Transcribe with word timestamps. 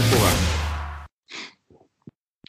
hervorragend. 0.00 0.48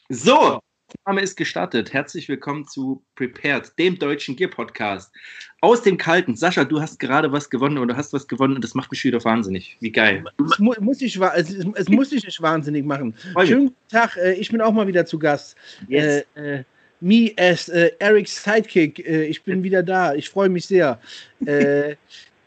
So, 0.09 0.59
Name 1.05 1.21
ist 1.21 1.35
gestartet. 1.35 1.91
Herzlich 1.91 2.29
willkommen 2.29 2.65
zu 2.67 3.03
Prepared, 3.15 3.77
dem 3.77 3.99
deutschen 3.99 4.35
Gear 4.37 4.49
Podcast. 4.49 5.13
Aus 5.59 5.81
dem 5.81 5.97
Kalten. 5.97 6.35
Sascha, 6.35 6.63
du 6.63 6.79
hast 6.79 6.99
gerade 6.99 7.31
was 7.31 7.49
gewonnen 7.49 7.77
oder 7.77 7.97
hast 7.97 8.13
was 8.13 8.27
gewonnen 8.27 8.55
und 8.55 8.63
das 8.63 8.73
macht 8.73 8.91
mich 8.91 9.03
wieder 9.03 9.21
wahnsinnig. 9.25 9.75
Wie 9.81 9.91
geil. 9.91 10.23
Es, 10.49 10.59
mu 10.59 10.73
muss, 10.79 11.01
ich, 11.01 11.19
es, 11.19 11.53
es 11.75 11.89
muss 11.89 12.09
dich 12.09 12.23
nicht 12.23 12.41
wahnsinnig 12.41 12.85
machen. 12.85 13.13
Schönen 13.45 13.67
guten 13.67 13.89
Tag, 13.89 14.15
äh, 14.17 14.33
ich 14.33 14.49
bin 14.49 14.61
auch 14.61 14.71
mal 14.71 14.87
wieder 14.87 15.05
zu 15.05 15.19
Gast. 15.19 15.57
Yes. 15.89 16.25
Äh, 16.35 16.59
äh, 16.59 16.63
me 17.01 17.31
as 17.37 17.67
äh, 17.67 17.91
Eric's 17.99 18.41
Sidekick. 18.41 19.05
Äh, 19.05 19.25
ich 19.25 19.43
bin 19.43 19.63
wieder 19.63 19.83
da. 19.83 20.13
Ich 20.13 20.29
freue 20.29 20.49
mich 20.49 20.65
sehr. 20.65 21.01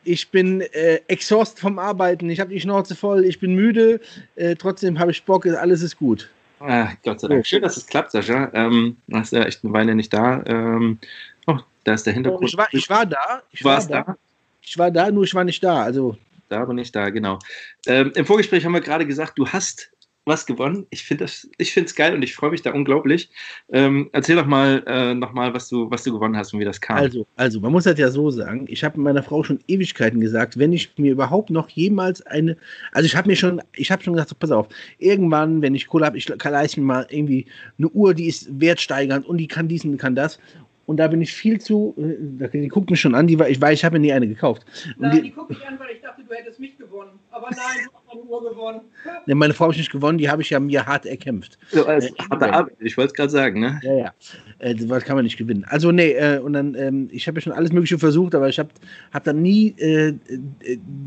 Ich 0.05 0.29
bin 0.29 0.61
äh, 0.61 1.01
exhaust 1.09 1.59
vom 1.59 1.79
Arbeiten. 1.79 2.29
Ich 2.31 2.41
habe 2.41 2.51
die 2.51 2.61
Schnauze 2.61 2.95
voll. 2.95 3.25
Ich 3.25 3.41
bin 3.41 3.55
müde. 3.55 4.01
Äh, 4.37 4.55
trotzdem 4.57 4.99
habe 4.99 5.11
ich 5.11 5.25
Bock. 5.25 5.47
Alles 5.47 5.83
ist 5.83 5.99
gut. 5.99 6.30
Ah, 6.61 6.93
Gott 7.03 7.21
sei 7.21 7.29
Dank. 7.29 7.47
Schön, 7.47 7.63
dass 7.63 7.77
es 7.77 7.87
klappt, 7.87 8.13
Sascha. 8.13 8.51
Ähm, 8.55 8.97
du 9.07 9.17
hast 9.17 9.33
ja 9.33 9.45
echt 9.45 9.65
eine 9.65 9.73
Weile 9.73 9.95
nicht 9.95 10.13
da. 10.13 10.43
Ähm, 10.47 10.99
oh, 11.47 11.59
da 11.85 11.95
ist 11.95 12.07
der 12.07 12.13
Hintergrund. 12.13 12.49
Ich 12.49 12.57
war, 12.57 12.69
ich 12.73 12.89
war 12.89 13.07
da. 13.07 13.43
Ich 13.51 13.65
war 13.65 13.87
da. 13.87 14.17
Ich 14.63 14.79
war 14.79 14.91
da, 14.91 15.11
nur 15.11 15.25
ich 15.25 15.35
war 15.35 15.45
nicht 15.45 15.63
da. 15.63 15.83
Also 15.83 16.16
da, 16.49 16.63
aber 16.63 16.75
nicht 16.75 16.95
da, 16.95 17.11
genau. 17.11 17.39
Ähm, 17.87 18.13
Im 18.15 18.27
Vorgespräch 18.27 18.65
haben 18.65 18.73
wir 18.73 18.80
gerade 18.80 19.07
gesagt, 19.07 19.39
du 19.39 19.47
hast 19.49 19.91
was 20.27 20.46
gewonnen. 20.46 20.87
Ich 20.91 21.05
finde 21.05 21.24
es 21.24 21.95
geil 21.95 22.14
und 22.14 22.23
ich 22.23 22.34
freue 22.34 22.51
mich 22.51 22.62
da 22.62 22.73
unglaublich. 22.73 23.28
Ähm, 23.70 24.09
erzähl 24.12 24.37
doch 24.37 24.46
mal 24.46 24.82
äh, 24.87 25.15
nochmal, 25.15 25.52
was 25.52 25.69
du, 25.69 25.91
was 25.91 26.02
du 26.05 26.12
gewonnen 26.12 26.37
hast 26.37 26.55
und 26.55 26.60
wie 26.60 26.65
das 26.65 26.80
kam. 26.80 26.96
Also, 26.96 27.27
also 27.37 27.60
man 27.60 27.73
muss 27.73 27.85
das 27.85 27.99
ja 27.99 28.10
so 28.10 28.30
sagen. 28.30 28.65
Ich 28.68 28.84
habe 28.84 28.99
meiner 29.01 29.23
Frau 29.23 29.43
schon 29.43 29.60
Ewigkeiten 29.68 30.21
gesagt, 30.21 30.59
wenn 30.59 30.73
ich 30.73 30.96
mir 30.96 31.12
überhaupt 31.12 31.51
noch 31.51 31.68
jemals 31.68 32.23
eine, 32.23 32.57
also 32.93 33.07
ich 33.07 33.16
habe 33.16 33.29
mir 33.29 33.37
schon, 33.37 33.60
ich 33.76 33.90
habe 33.90 34.02
schon 34.02 34.15
gesagt, 34.15 34.30
so, 34.30 34.37
pass 34.37 34.51
auf, 34.51 34.68
irgendwann, 34.99 35.60
wenn 35.60 35.74
ich 35.74 35.87
Kohle 35.87 36.07
habe, 36.07 36.16
ich 36.16 36.27
kann 36.38 36.52
leisten 36.52 36.80
mir 36.80 36.87
mal 36.87 37.06
irgendwie 37.10 37.46
eine 37.79 37.88
Uhr, 37.90 38.15
die 38.15 38.27
ist 38.27 38.49
wertsteigernd 38.60 39.27
und 39.27 39.38
die 39.38 39.49
kann 39.49 39.68
dies 39.68 39.84
und 39.84 39.99
kann 39.99 40.15
das. 40.15 40.38
Und 40.87 40.99
da 40.99 41.09
bin 41.09 41.23
ich 41.23 41.32
viel 41.32 41.60
zu, 41.60 41.95
äh, 41.99 42.49
die 42.49 42.68
guckt 42.68 42.90
mich 42.90 43.01
schon 43.01 43.15
an, 43.15 43.27
die, 43.27 43.38
ich 43.49 43.60
weiß, 43.60 43.79
ich 43.79 43.84
habe 43.84 43.95
mir 43.95 44.01
nie 44.01 44.12
eine 44.12 44.29
gekauft. 44.29 44.65
Nein, 44.99 45.16
die, 45.16 45.23
die 45.23 45.30
guckt 45.30 45.51
mich 45.51 45.66
an, 45.66 45.79
weil 45.79 45.95
ich 45.95 46.02
dachte, 46.02 46.23
du 46.23 46.34
hättest 46.34 46.60
mich 46.60 46.77
gewonnen. 46.77 47.18
Aber 47.30 47.49
nein, 47.51 47.88
Uhr 48.18 48.51
gewonnen. 48.51 48.80
Ne, 49.26 49.34
meine 49.34 49.54
Frau 49.54 49.65
habe 49.65 49.73
ich 49.73 49.79
nicht 49.79 49.93
gewonnen, 49.93 50.18
die 50.18 50.29
habe 50.29 50.43
ich 50.43 50.51
ja 50.51 50.60
mir 50.60 50.87
hart 50.87 51.07
erkämpft. 51.07 51.59
So, 51.70 51.87
also, 51.87 52.09
äh, 52.09 52.12
harte 52.30 52.52
Arbeit, 52.52 52.76
ich 52.80 52.96
wollte 52.96 53.09
es 53.09 53.15
gerade 53.15 53.30
sagen, 53.30 53.60
ne? 53.60 53.80
Ja, 53.82 53.95
ja. 53.95 54.12
Äh, 54.59 54.74
das 54.74 55.04
kann 55.04 55.16
man 55.16 55.24
nicht 55.24 55.37
gewinnen. 55.37 55.65
Also, 55.68 55.93
nee, 55.93 56.12
äh, 56.12 56.38
und 56.38 56.52
dann, 56.52 56.74
ähm, 56.74 57.09
ich 57.10 57.26
habe 57.26 57.38
ja 57.38 57.43
schon 57.43 57.52
alles 57.52 57.73
Mögliche 57.73 57.98
versucht, 57.98 58.34
aber 58.34 58.48
ich 58.48 58.59
habe 58.59 58.71
hab 59.12 59.24
dann 59.24 59.43
nie 59.43 59.74
äh, 59.79 60.09
äh, 60.09 60.15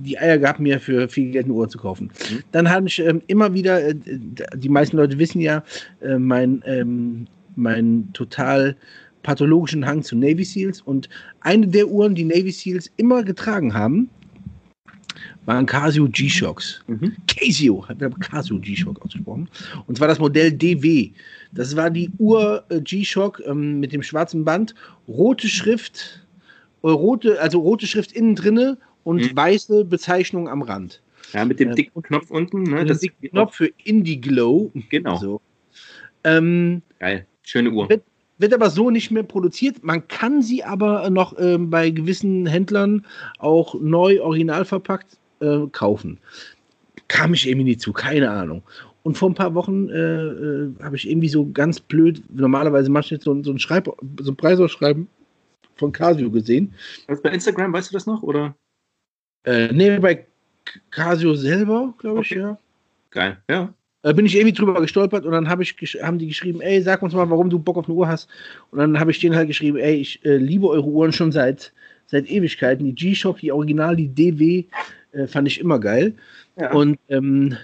die 0.06 0.18
Eier 0.18 0.38
gehabt, 0.38 0.60
mir 0.60 0.80
für 0.80 1.10
viel 1.10 1.32
Geld 1.32 1.46
eine 1.46 1.54
Uhr 1.54 1.70
zu 1.70 1.78
kaufen. 1.78 2.12
Mhm. 2.30 2.44
Dann 2.52 2.70
habe 2.70 2.88
ich 2.88 3.00
ähm, 3.00 3.22
immer 3.28 3.54
wieder, 3.54 3.84
äh, 3.84 3.96
die 3.96 4.70
meisten 4.70 4.98
Leute 4.98 5.18
wissen 5.20 5.42
ja, 5.42 5.64
mein, 6.18 6.64
ähm, 6.66 7.28
mein 7.56 8.10
total 8.14 8.76
pathologischen 9.24 9.86
Hang 9.86 10.04
zu 10.04 10.16
Navy 10.16 10.46
Seals 10.46 10.82
und 10.82 11.10
eine 11.42 11.68
der 11.68 11.88
Uhren, 11.90 12.16
die 12.16 12.24
Navy 12.24 12.52
Seals 12.52 12.92
immer 12.98 13.24
getragen 13.24 13.74
haben, 13.74 14.10
waren 15.48 15.66
Casio 15.66 16.08
G-Shocks. 16.10 16.82
Mhm. 16.88 17.16
Casio, 17.26 17.88
hat 17.88 17.98
Casio 18.20 18.60
G-Shock 18.60 19.02
ausgesprochen. 19.04 19.50
Und 19.88 19.98
zwar 19.98 20.10
das 20.10 20.20
Modell 20.20 20.52
DW. 20.52 21.12
Das 21.54 21.76
war 21.76 21.90
die 21.90 22.12
Uhr 22.20 22.66
äh, 22.70 22.82
G-Shock 22.82 23.42
ähm, 23.46 23.80
mit 23.80 23.94
dem 23.94 24.04
schwarzen 24.04 24.44
Band, 24.44 24.76
rote 25.08 25.48
Schrift, 25.48 26.28
äh, 26.84 26.90
rote, 26.90 27.42
also 27.42 27.62
rote 27.62 27.88
Schrift 27.88 28.12
innen 28.12 28.36
drinne 28.36 28.78
und 29.06 29.22
mhm. 29.22 29.36
weiße 29.36 29.86
Bezeichnung 29.86 30.50
am 30.50 30.62
Rand. 30.62 31.02
Ja, 31.32 31.46
mit 31.46 31.62
dem 31.62 31.72
äh, 31.72 31.76
dicken 31.76 32.02
Knopf 32.02 32.30
unten. 32.30 32.64
Ne? 32.64 32.86
Das 32.86 33.00
dicken 33.00 33.30
Knopf 33.30 33.56
für 33.56 33.72
Indie 33.86 34.20
Glow. 34.20 34.72
Genau. 34.90 35.16
So. 35.16 35.42
Ähm, 36.26 36.82
Geil, 37.00 37.26
schöne 37.44 37.72
Uhr. 37.72 37.88
Wird, 37.90 38.04
wird 38.38 38.54
aber 38.54 38.70
so 38.70 38.90
nicht 38.90 39.12
mehr 39.12 39.24
produziert. 39.24 39.82
Man 39.82 40.06
kann 40.10 40.42
sie 40.42 40.66
aber 40.66 41.10
noch 41.10 41.40
ähm, 41.40 41.70
bei 41.70 41.90
gewissen 41.90 42.48
Händlern 42.48 43.06
auch 43.40 43.76
neu, 43.80 44.22
original 44.22 44.66
verpackt 44.66 45.18
äh, 45.42 45.68
kaufen. 45.72 46.20
Kam 47.08 47.34
ich 47.34 47.48
irgendwie 47.48 47.66
nie 47.66 47.78
zu, 47.78 47.94
keine 47.94 48.30
Ahnung. 48.30 48.64
Und 49.04 49.18
vor 49.18 49.30
ein 49.30 49.36
paar 49.36 49.54
Wochen 49.54 49.90
äh, 49.90 49.96
äh, 49.96 50.74
habe 50.84 50.98
ich 50.98 51.10
irgendwie 51.10 51.30
so 51.30 51.50
ganz 51.50 51.80
blöd, 51.80 52.22
normalerweise 52.30 52.92
mache 52.92 53.06
ich 53.06 53.12
jetzt 53.12 53.24
so, 53.24 53.42
so 53.44 53.52
ein 53.52 53.60
Schreib, 53.60 53.90
so 54.20 54.32
ein 54.32 54.36
Preisausschreiben 54.36 55.08
von 55.76 55.92
Casio 55.92 56.30
gesehen. 56.30 56.74
Was 57.08 57.22
bei 57.22 57.30
Instagram, 57.30 57.72
weißt 57.72 57.90
du 57.90 57.94
das 57.94 58.06
noch? 58.06 58.22
Oder? 58.24 58.56
Äh, 59.46 59.72
nee, 59.72 59.98
bei 60.00 60.26
Casio 60.92 61.36
selber, 61.36 61.94
glaube 62.00 62.22
ich, 62.22 62.32
okay. 62.32 62.40
ja. 62.42 62.60
Geil, 63.12 63.38
ja. 63.50 63.74
Da 64.02 64.14
bin 64.14 64.26
ich 64.26 64.36
irgendwie 64.36 64.54
drüber 64.54 64.80
gestolpert 64.80 65.26
und 65.26 65.32
dann 65.32 65.50
hab 65.50 65.60
ich, 65.60 65.74
haben 66.02 66.20
die 66.20 66.28
geschrieben, 66.28 66.62
ey, 66.62 66.82
sag 66.82 67.02
uns 67.02 67.14
mal, 67.14 67.30
warum 67.30 67.50
du 67.50 67.60
Bock 67.60 67.78
auf 67.78 67.86
eine 67.86 67.96
Uhr 67.96 68.08
hast. 68.08 68.30
Und 68.72 68.80
dann 68.80 69.00
habe 69.00 69.12
ich 69.12 69.20
denen 69.20 69.36
halt 69.36 69.48
geschrieben, 69.48 69.78
ey, 69.78 69.96
ich 69.96 70.24
äh, 70.26 70.38
liebe 70.38 70.68
eure 70.68 70.86
Uhren 70.86 71.14
schon 71.14 71.32
seit, 71.32 71.74
seit 72.08 72.30
Ewigkeiten. 72.30 72.86
Die 72.86 72.96
G-Shock, 72.96 73.40
die 73.40 73.52
Original, 73.52 73.96
die 73.96 74.08
DW, 74.08 74.66
äh, 75.12 75.28
fand 75.28 75.48
ich 75.48 75.60
immer 75.60 75.80
geil. 75.80 76.14
Ja. 76.58 76.72
Und 76.72 77.00
ähm, 77.10 77.56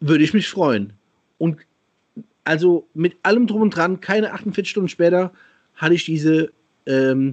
würde 0.00 0.24
ich 0.24 0.34
mich 0.34 0.48
freuen. 0.48 0.92
Und 1.38 1.58
also 2.44 2.88
mit 2.94 3.16
allem 3.22 3.46
drum 3.46 3.62
und 3.62 3.76
dran, 3.76 4.00
keine 4.00 4.32
48 4.32 4.68
Stunden 4.68 4.88
später, 4.88 5.32
hatte 5.74 5.94
ich 5.94 6.04
diese 6.04 6.50
ähm, 6.86 7.32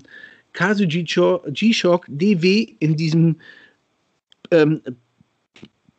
Casio 0.54 0.88
G-Shock 0.88 2.06
DW 2.08 2.76
in 2.80 2.96
diesem 2.96 3.36
ähm, 4.52 4.82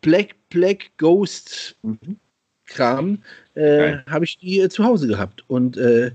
Black 0.01 0.35
Black 0.49 0.91
Ghost 0.97 1.77
Kram, 2.67 3.19
äh, 3.55 3.99
habe 4.09 4.25
ich 4.25 4.39
die 4.39 4.61
äh, 4.61 4.69
zu 4.69 4.85
Hause 4.85 5.09
gehabt. 5.09 5.45
Und 5.49 5.77
äh, 5.77 6.13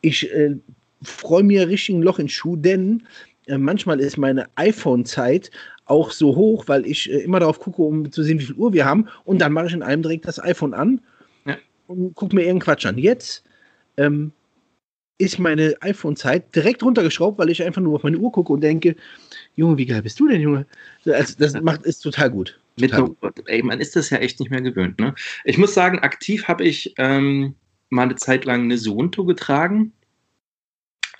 ich 0.00 0.32
äh, 0.32 0.56
freue 1.02 1.42
mir 1.42 1.68
richtig 1.68 1.96
ein 1.96 2.02
Loch 2.02 2.18
in 2.18 2.26
den 2.26 2.30
Schuh, 2.30 2.56
denn 2.56 3.02
äh, 3.46 3.58
manchmal 3.58 4.00
ist 4.00 4.16
meine 4.16 4.46
iPhone-Zeit 4.56 5.50
auch 5.86 6.10
so 6.10 6.34
hoch, 6.34 6.64
weil 6.66 6.84
ich 6.86 7.10
äh, 7.10 7.18
immer 7.18 7.40
darauf 7.40 7.60
gucke, 7.60 7.82
um 7.82 8.10
zu 8.10 8.22
sehen, 8.22 8.40
wie 8.40 8.44
viel 8.44 8.56
Uhr 8.56 8.72
wir 8.72 8.84
haben. 8.84 9.08
Und 9.24 9.40
dann 9.40 9.52
mache 9.52 9.66
ich 9.66 9.72
in 9.72 9.82
einem 9.82 10.02
direkt 10.02 10.26
das 10.26 10.42
iPhone 10.42 10.74
an 10.74 11.00
ja. 11.44 11.56
und 11.86 12.14
gucke 12.14 12.34
mir 12.34 12.42
irgendeinen 12.42 12.76
Quatsch 12.76 12.86
an. 12.86 12.98
Jetzt 12.98 13.44
ähm, 13.96 14.32
ist 15.18 15.38
meine 15.38 15.74
iPhone-Zeit 15.80 16.54
direkt 16.54 16.82
runtergeschraubt, 16.82 17.38
weil 17.38 17.50
ich 17.50 17.62
einfach 17.62 17.80
nur 17.80 17.94
auf 17.94 18.02
meine 18.02 18.18
Uhr 18.18 18.32
gucke 18.32 18.52
und 18.52 18.60
denke, 18.60 18.96
Junge, 19.54 19.78
wie 19.78 19.86
geil 19.86 20.02
bist 20.02 20.20
du 20.20 20.28
denn, 20.28 20.40
Junge? 20.40 20.66
Also, 21.06 21.34
das 21.38 21.54
macht, 21.62 21.82
ist 21.84 22.00
total 22.00 22.30
gut. 22.30 22.58
Mit 22.78 22.92
no, 22.92 23.16
ey, 23.46 23.62
man 23.62 23.80
ist 23.80 23.96
das 23.96 24.10
ja 24.10 24.18
echt 24.18 24.38
nicht 24.38 24.50
mehr 24.50 24.60
gewöhnt. 24.60 24.98
Ne? 25.00 25.14
Ich 25.44 25.56
muss 25.56 25.72
sagen, 25.72 26.00
aktiv 26.00 26.46
habe 26.46 26.64
ich 26.64 26.92
ähm, 26.98 27.54
mal 27.88 28.02
eine 28.02 28.16
Zeit 28.16 28.44
lang 28.44 28.64
eine 28.64 28.76
Suunto 28.76 29.24
getragen, 29.24 29.92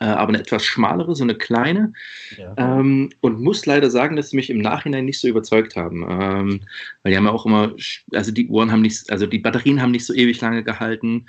aber 0.05 0.29
eine 0.29 0.41
etwas 0.41 0.65
schmalere, 0.65 1.15
so 1.15 1.25
eine 1.25 1.35
kleine. 1.35 1.93
Ja. 2.37 2.55
Ähm, 2.57 3.11
und 3.21 3.41
muss 3.41 3.67
leider 3.67 3.91
sagen, 3.91 4.17
dass 4.17 4.31
sie 4.31 4.37
mich 4.37 4.51
im 4.51 4.59
Nachhinein 4.59 5.05
nicht 5.05 5.21
so 5.21 5.29
überzeugt 5.29 5.77
haben. 5.77 6.03
Ähm, 6.09 6.61
weil 7.03 7.13
die 7.13 7.17
haben 7.17 7.25
ja 7.25 7.33
auch 7.33 7.47
immer, 7.47 7.75
also 8.13 8.31
die 8.31 8.49
Uhren 8.49 8.71
haben 8.71 8.83
nicht, 8.83 9.11
also 9.11 9.27
die 9.27 9.39
Batterien 9.39 9.81
haben 9.81 9.93
nicht 9.93 10.07
so 10.07 10.15
ewig 10.15 10.41
lange 10.41 10.63
gehalten. 10.63 11.27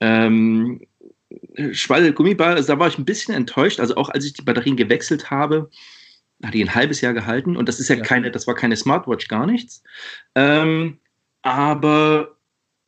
Ähm, 0.00 0.80
Schwall 1.72 2.12
Gummiball, 2.12 2.54
also 2.54 2.72
da 2.72 2.78
war 2.78 2.88
ich 2.88 2.98
ein 2.98 3.04
bisschen 3.04 3.34
enttäuscht. 3.34 3.80
Also 3.80 3.96
auch 3.96 4.08
als 4.10 4.24
ich 4.24 4.34
die 4.34 4.42
Batterien 4.42 4.76
gewechselt 4.76 5.30
habe, 5.30 5.70
hat 6.42 6.54
die 6.54 6.62
ein 6.62 6.74
halbes 6.74 7.00
Jahr 7.00 7.14
gehalten 7.14 7.56
und 7.56 7.68
das 7.68 7.80
ist 7.80 7.88
ja, 7.88 7.96
ja. 7.96 8.02
keine, 8.02 8.30
das 8.30 8.46
war 8.46 8.54
keine 8.54 8.76
Smartwatch, 8.76 9.28
gar 9.28 9.46
nichts. 9.46 9.82
Ähm, 10.34 10.98
aber 11.42 12.36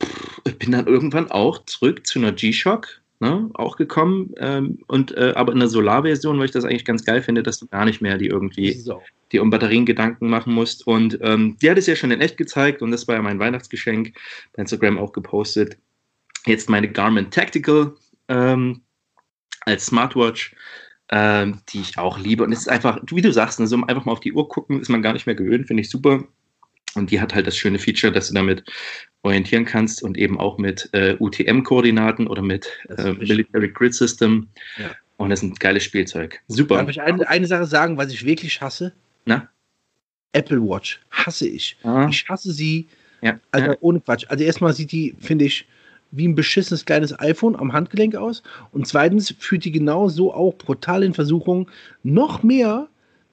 pff, 0.01 0.41
ich 0.45 0.57
bin 0.57 0.71
dann 0.71 0.87
irgendwann 0.87 1.31
auch 1.31 1.65
zurück 1.65 2.05
zu 2.05 2.19
einer 2.19 2.31
G-Shock, 2.31 3.01
ne, 3.19 3.49
auch 3.53 3.75
gekommen 3.75 4.33
ähm, 4.37 4.79
und 4.87 5.15
äh, 5.17 5.33
aber 5.35 5.53
in 5.53 5.59
der 5.59 5.69
Solarversion, 5.69 6.37
weil 6.37 6.45
ich 6.45 6.51
das 6.51 6.65
eigentlich 6.65 6.85
ganz 6.85 7.05
geil 7.05 7.21
finde, 7.21 7.43
dass 7.43 7.59
du 7.59 7.67
gar 7.67 7.85
nicht 7.85 8.01
mehr 8.01 8.17
die 8.17 8.27
irgendwie 8.27 8.73
so. 8.73 9.01
die 9.31 9.39
um 9.39 9.49
Batterien 9.49 9.85
Gedanken 9.85 10.29
machen 10.29 10.53
musst 10.53 10.87
und 10.87 11.19
ähm, 11.21 11.57
die 11.61 11.69
hat 11.69 11.77
es 11.77 11.87
ja 11.87 11.95
schon 11.95 12.11
in 12.11 12.21
echt 12.21 12.37
gezeigt 12.37 12.81
und 12.81 12.91
das 12.91 13.07
war 13.07 13.15
ja 13.15 13.21
mein 13.21 13.39
Weihnachtsgeschenk 13.39 14.13
bei 14.53 14.61
Instagram 14.61 14.97
auch 14.97 15.11
gepostet. 15.11 15.77
Jetzt 16.45 16.69
meine 16.69 16.89
Garmin 16.89 17.31
Tactical 17.31 17.93
ähm, 18.29 18.81
als 19.65 19.85
Smartwatch 19.85 20.55
ähm, 21.11 21.61
die 21.69 21.81
ich 21.81 21.97
auch 21.97 22.19
liebe. 22.19 22.43
Und 22.43 22.51
es 22.51 22.59
ist 22.59 22.69
einfach, 22.69 22.99
wie 23.09 23.21
du 23.21 23.33
sagst, 23.33 23.59
ne, 23.59 23.67
so 23.67 23.75
einfach 23.77 24.05
mal 24.05 24.11
auf 24.11 24.19
die 24.19 24.33
Uhr 24.33 24.47
gucken, 24.47 24.79
ist 24.79 24.89
man 24.89 25.01
gar 25.01 25.13
nicht 25.13 25.25
mehr 25.25 25.35
gewöhnt, 25.35 25.67
finde 25.67 25.81
ich 25.81 25.89
super. 25.89 26.27
Und 26.95 27.11
die 27.11 27.21
hat 27.21 27.35
halt 27.35 27.47
das 27.47 27.57
schöne 27.57 27.79
Feature, 27.79 28.11
dass 28.11 28.29
du 28.29 28.33
damit 28.33 28.63
orientieren 29.21 29.65
kannst 29.65 30.01
und 30.01 30.17
eben 30.17 30.39
auch 30.39 30.57
mit 30.57 30.89
äh, 30.93 31.15
UTM-Koordinaten 31.19 32.27
oder 32.27 32.41
mit 32.41 32.67
äh, 32.97 33.13
Military 33.13 33.69
Grid 33.69 33.93
System. 33.93 34.47
Ja. 34.77 34.91
Und 35.17 35.29
das 35.29 35.43
ist 35.43 35.49
ein 35.49 35.55
geiles 35.55 35.83
Spielzeug. 35.83 36.39
Super. 36.47 36.77
Darf 36.77 36.89
ich 36.89 37.01
eine, 37.01 37.27
eine 37.27 37.45
Sache 37.45 37.65
sagen, 37.65 37.97
was 37.97 38.11
ich 38.11 38.25
wirklich 38.25 38.61
hasse? 38.61 38.93
Na? 39.25 39.49
Apple 40.31 40.61
Watch. 40.61 41.01
Hasse 41.11 41.47
ich. 41.47 41.77
Ah. 41.83 42.07
Ich 42.09 42.27
hasse 42.29 42.51
sie. 42.53 42.87
Ja. 43.21 43.39
Also 43.51 43.71
ja. 43.71 43.77
ohne 43.81 43.99
Quatsch. 43.99 44.25
Also 44.29 44.43
erstmal 44.43 44.73
sieht 44.73 44.91
die, 44.93 45.15
finde 45.19 45.45
ich, 45.45 45.67
wie 46.11 46.27
ein 46.27 46.35
beschissenes 46.35 46.85
kleines 46.85 47.17
iPhone 47.19 47.55
am 47.55 47.73
Handgelenk 47.73 48.15
aus. 48.15 48.43
Und 48.71 48.87
zweitens 48.87 49.35
führt 49.39 49.65
die 49.65 49.71
genauso 49.71 50.33
auch 50.33 50.57
brutal 50.57 51.03
in 51.03 51.13
Versuchung, 51.13 51.69
noch 52.03 52.41
mehr 52.41 52.87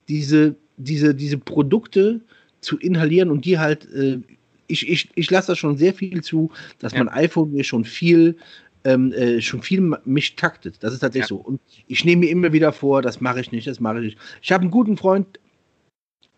diese, 0.09 0.55
diese, 0.75 1.15
diese 1.15 1.37
Produkte 1.37 2.21
zu 2.67 2.77
inhalieren 2.77 3.31
und 3.31 3.45
die 3.45 3.57
halt 3.57 3.91
äh, 3.93 4.19
ich, 4.67 4.87
ich, 4.89 5.09
ich 5.15 5.31
lasse 5.31 5.47
das 5.47 5.57
schon 5.57 5.77
sehr 5.77 5.93
viel 5.93 6.21
zu, 6.21 6.51
dass 6.79 6.91
ja. 6.91 6.99
mein 6.99 7.09
iPhone 7.13 7.53
mir 7.53 7.63
schon 7.63 7.85
viel 7.85 8.35
ähm, 8.83 9.13
äh, 9.13 9.41
schon 9.41 9.61
viel 9.61 9.81
mich 10.05 10.35
taktet. 10.35 10.75
Das 10.81 10.93
ist 10.93 10.99
tatsächlich 10.99 11.29
ja. 11.29 11.37
so. 11.37 11.41
Und 11.41 11.61
ich 11.87 12.03
nehme 12.05 12.21
mir 12.21 12.31
immer 12.31 12.51
wieder 12.51 12.71
vor, 12.71 13.01
das 13.01 13.21
mache 13.21 13.39
ich 13.39 13.51
nicht, 13.51 13.65
das 13.67 13.79
mache 13.79 13.99
ich 13.99 14.05
nicht. 14.05 14.17
Ich 14.41 14.51
habe 14.51 14.61
einen 14.61 14.71
guten 14.71 14.97
Freund, 14.97 15.39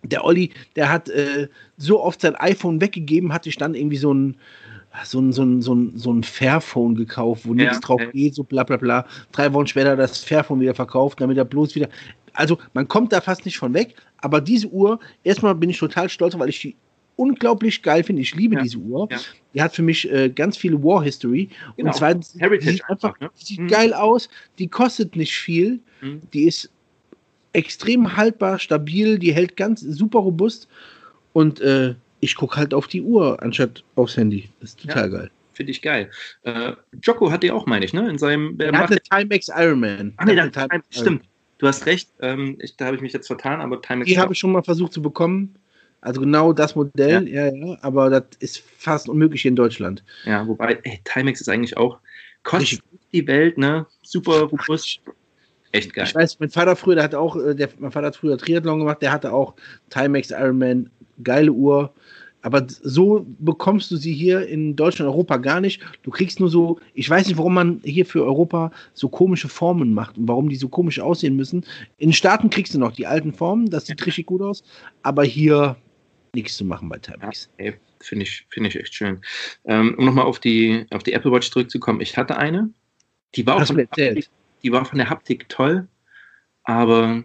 der 0.03 0.23
Olli, 0.23 0.51
der 0.75 0.91
hat 0.91 1.09
äh, 1.09 1.49
so 1.77 2.01
oft 2.01 2.21
sein 2.21 2.35
iPhone 2.35 2.79
weggegeben, 2.79 3.33
hatte 3.33 3.49
ich 3.49 3.57
dann 3.57 3.73
irgendwie 3.73 3.97
so 3.97 4.13
ein 4.13 4.37
so 5.03 5.19
ein, 5.19 5.31
so 5.31 5.43
ein, 5.43 5.61
so 5.61 5.75
ein, 5.75 5.97
so 5.97 6.11
ein 6.11 6.23
Fairphone 6.23 6.95
gekauft, 6.95 7.45
wo 7.45 7.53
ja, 7.53 7.65
nichts 7.65 7.79
drauf 7.81 8.01
okay. 8.01 8.11
geht, 8.11 8.35
so 8.35 8.43
bla 8.43 8.63
bla 8.63 8.77
bla. 8.77 9.05
Drei 9.31 9.53
Wochen 9.53 9.67
später 9.67 9.95
das 9.95 10.23
Fairphone 10.23 10.59
wieder 10.59 10.73
verkauft, 10.73 11.21
damit 11.21 11.37
er 11.37 11.45
bloß 11.45 11.75
wieder. 11.75 11.89
Also 12.33 12.57
man 12.73 12.87
kommt 12.87 13.11
da 13.13 13.21
fast 13.21 13.45
nicht 13.45 13.57
von 13.57 13.73
weg, 13.73 13.95
aber 14.17 14.41
diese 14.41 14.67
Uhr, 14.67 14.99
erstmal 15.23 15.55
bin 15.55 15.69
ich 15.69 15.79
total 15.79 16.09
stolz, 16.09 16.37
weil 16.37 16.49
ich 16.49 16.59
die 16.59 16.75
unglaublich 17.19 17.81
geil 17.83 18.03
finde. 18.03 18.21
Ich 18.21 18.33
liebe 18.33 18.55
ja, 18.55 18.61
diese 18.61 18.77
Uhr. 18.77 19.07
Ja. 19.11 19.17
Die 19.53 19.61
hat 19.61 19.75
für 19.75 19.81
mich 19.81 20.09
äh, 20.11 20.29
ganz 20.29 20.55
viele 20.55 20.81
War 20.81 21.03
History. 21.03 21.49
Genau. 21.75 21.89
Und 21.89 21.95
zweitens, 21.95 22.35
Heritage 22.39 22.65
die 22.65 22.71
sieht 22.77 22.89
einfach, 22.89 23.19
ne? 23.19 23.29
sieht 23.35 23.59
mhm. 23.59 23.67
geil 23.67 23.93
aus. 23.93 24.29
Die 24.57 24.67
kostet 24.67 25.17
nicht 25.17 25.35
viel. 25.35 25.79
Mhm. 26.01 26.21
Die 26.33 26.43
ist 26.43 26.71
extrem 27.51 28.15
haltbar, 28.15 28.57
stabil. 28.57 29.19
Die 29.19 29.33
hält 29.33 29.57
ganz 29.57 29.81
super 29.81 30.19
robust. 30.19 30.69
Und 31.33 31.59
äh, 31.59 31.95
ich 32.21 32.35
gucke 32.35 32.55
halt 32.55 32.73
auf 32.73 32.87
die 32.87 33.01
Uhr 33.01 33.41
anstatt 33.43 33.83
aufs 33.95 34.15
Handy. 34.15 34.49
Das 34.61 34.71
ist 34.71 34.81
total 34.81 35.11
ja, 35.11 35.17
geil. 35.17 35.31
Finde 35.53 35.71
ich 35.71 35.81
geil. 35.81 36.09
Äh, 36.43 36.71
Jocko 37.03 37.31
hat 37.31 37.43
die 37.43 37.51
auch, 37.51 37.65
meine 37.65 37.83
ich, 37.83 37.91
ne? 37.91 38.09
In 38.09 38.17
seinem. 38.17 38.57
Er 38.59 38.77
hat 38.77 38.91
eine 38.91 39.01
Timex 39.01 39.49
Ironman. 39.49 40.13
Ach 40.15 40.25
nee, 40.25 40.35
da, 40.35 40.47
Time, 40.47 40.81
stimmt. 40.89 41.25
Du 41.59 41.67
hast 41.67 41.85
recht. 41.85 42.09
Ähm, 42.21 42.57
ich, 42.59 42.75
da 42.75 42.85
habe 42.85 42.95
ich 42.95 43.01
mich 43.01 43.13
jetzt 43.13 43.27
vertan, 43.27 43.61
aber 43.61 43.81
Timex. 43.81 44.09
Die 44.09 44.17
habe 44.17 44.33
ich 44.33 44.39
schon 44.39 44.51
mal 44.51 44.63
versucht 44.63 44.93
zu 44.93 45.01
bekommen. 45.01 45.55
Also 46.01 46.21
genau 46.21 46.53
das 46.53 46.75
Modell, 46.75 47.27
ja. 47.27 47.47
ja, 47.47 47.53
ja, 47.53 47.77
aber 47.81 48.09
das 48.09 48.23
ist 48.39 48.63
fast 48.77 49.09
unmöglich 49.09 49.41
hier 49.41 49.49
in 49.49 49.57
Deutschland. 49.57 50.03
Ja, 50.23 50.47
wobei, 50.47 50.79
ey, 50.83 51.01
Timex 51.03 51.41
ist 51.41 51.49
eigentlich 51.49 51.75
auch, 51.75 51.99
kostet 52.43 52.81
die 53.11 53.27
Welt, 53.27 53.57
ne? 53.57 53.85
Super 54.01 54.43
robust. 54.43 55.01
Echt 55.73 55.93
geil. 55.93 56.05
Ich 56.07 56.15
weiß, 56.15 56.39
mein 56.39 56.49
Vater 56.49 56.77
früher, 56.77 56.95
der 56.95 57.03
hat 57.03 57.15
auch, 57.15 57.35
äh, 57.35 57.53
der, 57.53 57.69
mein 57.79 57.91
Vater 57.91 58.07
hat 58.07 58.15
früher 58.15 58.37
Triathlon 58.37 58.79
gemacht, 58.79 59.01
der 59.01 59.11
hatte 59.11 59.33
auch 59.33 59.55
Timex 59.89 60.31
Ironman 60.31 60.89
geile 61.21 61.51
Uhr. 61.51 61.93
Aber 62.41 62.65
so 62.67 63.25
bekommst 63.39 63.91
du 63.91 63.97
sie 63.97 64.13
hier 64.13 64.47
in 64.47 64.75
Deutschland 64.75 65.07
und 65.07 65.13
Europa 65.13 65.37
gar 65.37 65.59
nicht. 65.59 65.81
Du 66.03 66.11
kriegst 66.11 66.39
nur 66.39 66.49
so, 66.49 66.79
ich 66.93 67.09
weiß 67.09 67.27
nicht, 67.27 67.37
warum 67.37 67.53
man 67.53 67.81
hier 67.83 68.05
für 68.05 68.23
Europa 68.23 68.71
so 68.93 69.09
komische 69.09 69.49
Formen 69.49 69.93
macht 69.93 70.17
und 70.17 70.27
warum 70.27 70.47
die 70.47 70.55
so 70.55 70.69
komisch 70.69 70.99
aussehen 70.99 71.35
müssen. 71.35 71.65
In 71.97 72.13
Staaten 72.13 72.49
kriegst 72.49 72.73
du 72.73 72.79
noch 72.79 72.93
die 72.93 73.07
alten 73.07 73.33
Formen, 73.33 73.69
das 73.69 73.87
sieht 73.87 74.05
richtig 74.05 74.25
gut 74.25 74.41
aus. 74.41 74.63
Aber 75.03 75.23
hier 75.23 75.75
nichts 76.33 76.55
zu 76.55 76.63
machen 76.63 76.87
bei 76.87 76.97
Timex. 76.97 77.49
Ja, 77.59 77.73
Finde 78.01 78.23
ich, 78.23 78.45
find 78.49 78.67
ich 78.67 78.77
echt 78.77 78.93
schön. 78.93 79.19
Ähm, 79.65 79.95
um 79.97 80.05
nochmal 80.05 80.25
auf 80.25 80.39
die, 80.39 80.85
auf 80.91 81.03
die 81.03 81.13
Apple 81.13 81.31
Watch 81.31 81.51
zurückzukommen, 81.51 81.99
ich 81.99 82.15
hatte 82.15 82.37
eine, 82.37 82.69
die 83.35 83.45
war, 83.45 83.57
auch 83.57 83.65
von 83.65 83.77
Haptik, 83.77 84.29
die 84.63 84.71
war 84.71 84.85
von 84.85 84.97
der 84.97 85.09
Haptik 85.09 85.49
toll, 85.49 85.87
aber 86.63 87.23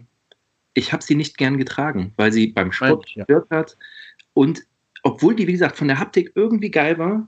ich 0.73 0.91
habe 0.91 1.03
sie 1.03 1.15
nicht 1.15 1.37
gern 1.37 1.57
getragen, 1.57 2.13
weil 2.17 2.33
sie 2.33 2.47
beim 2.47 2.71
Sport 2.71 3.09
ja. 3.11 3.23
gestört 3.23 3.49
hat. 3.49 3.77
Und 4.33 4.63
obwohl 5.05 5.35
die, 5.35 5.47
wie 5.47 5.51
gesagt, 5.51 5.77
von 5.77 5.87
der 5.87 5.99
Haptik 5.99 6.31
irgendwie 6.33 6.71
geil 6.71 6.97
war, 6.97 7.27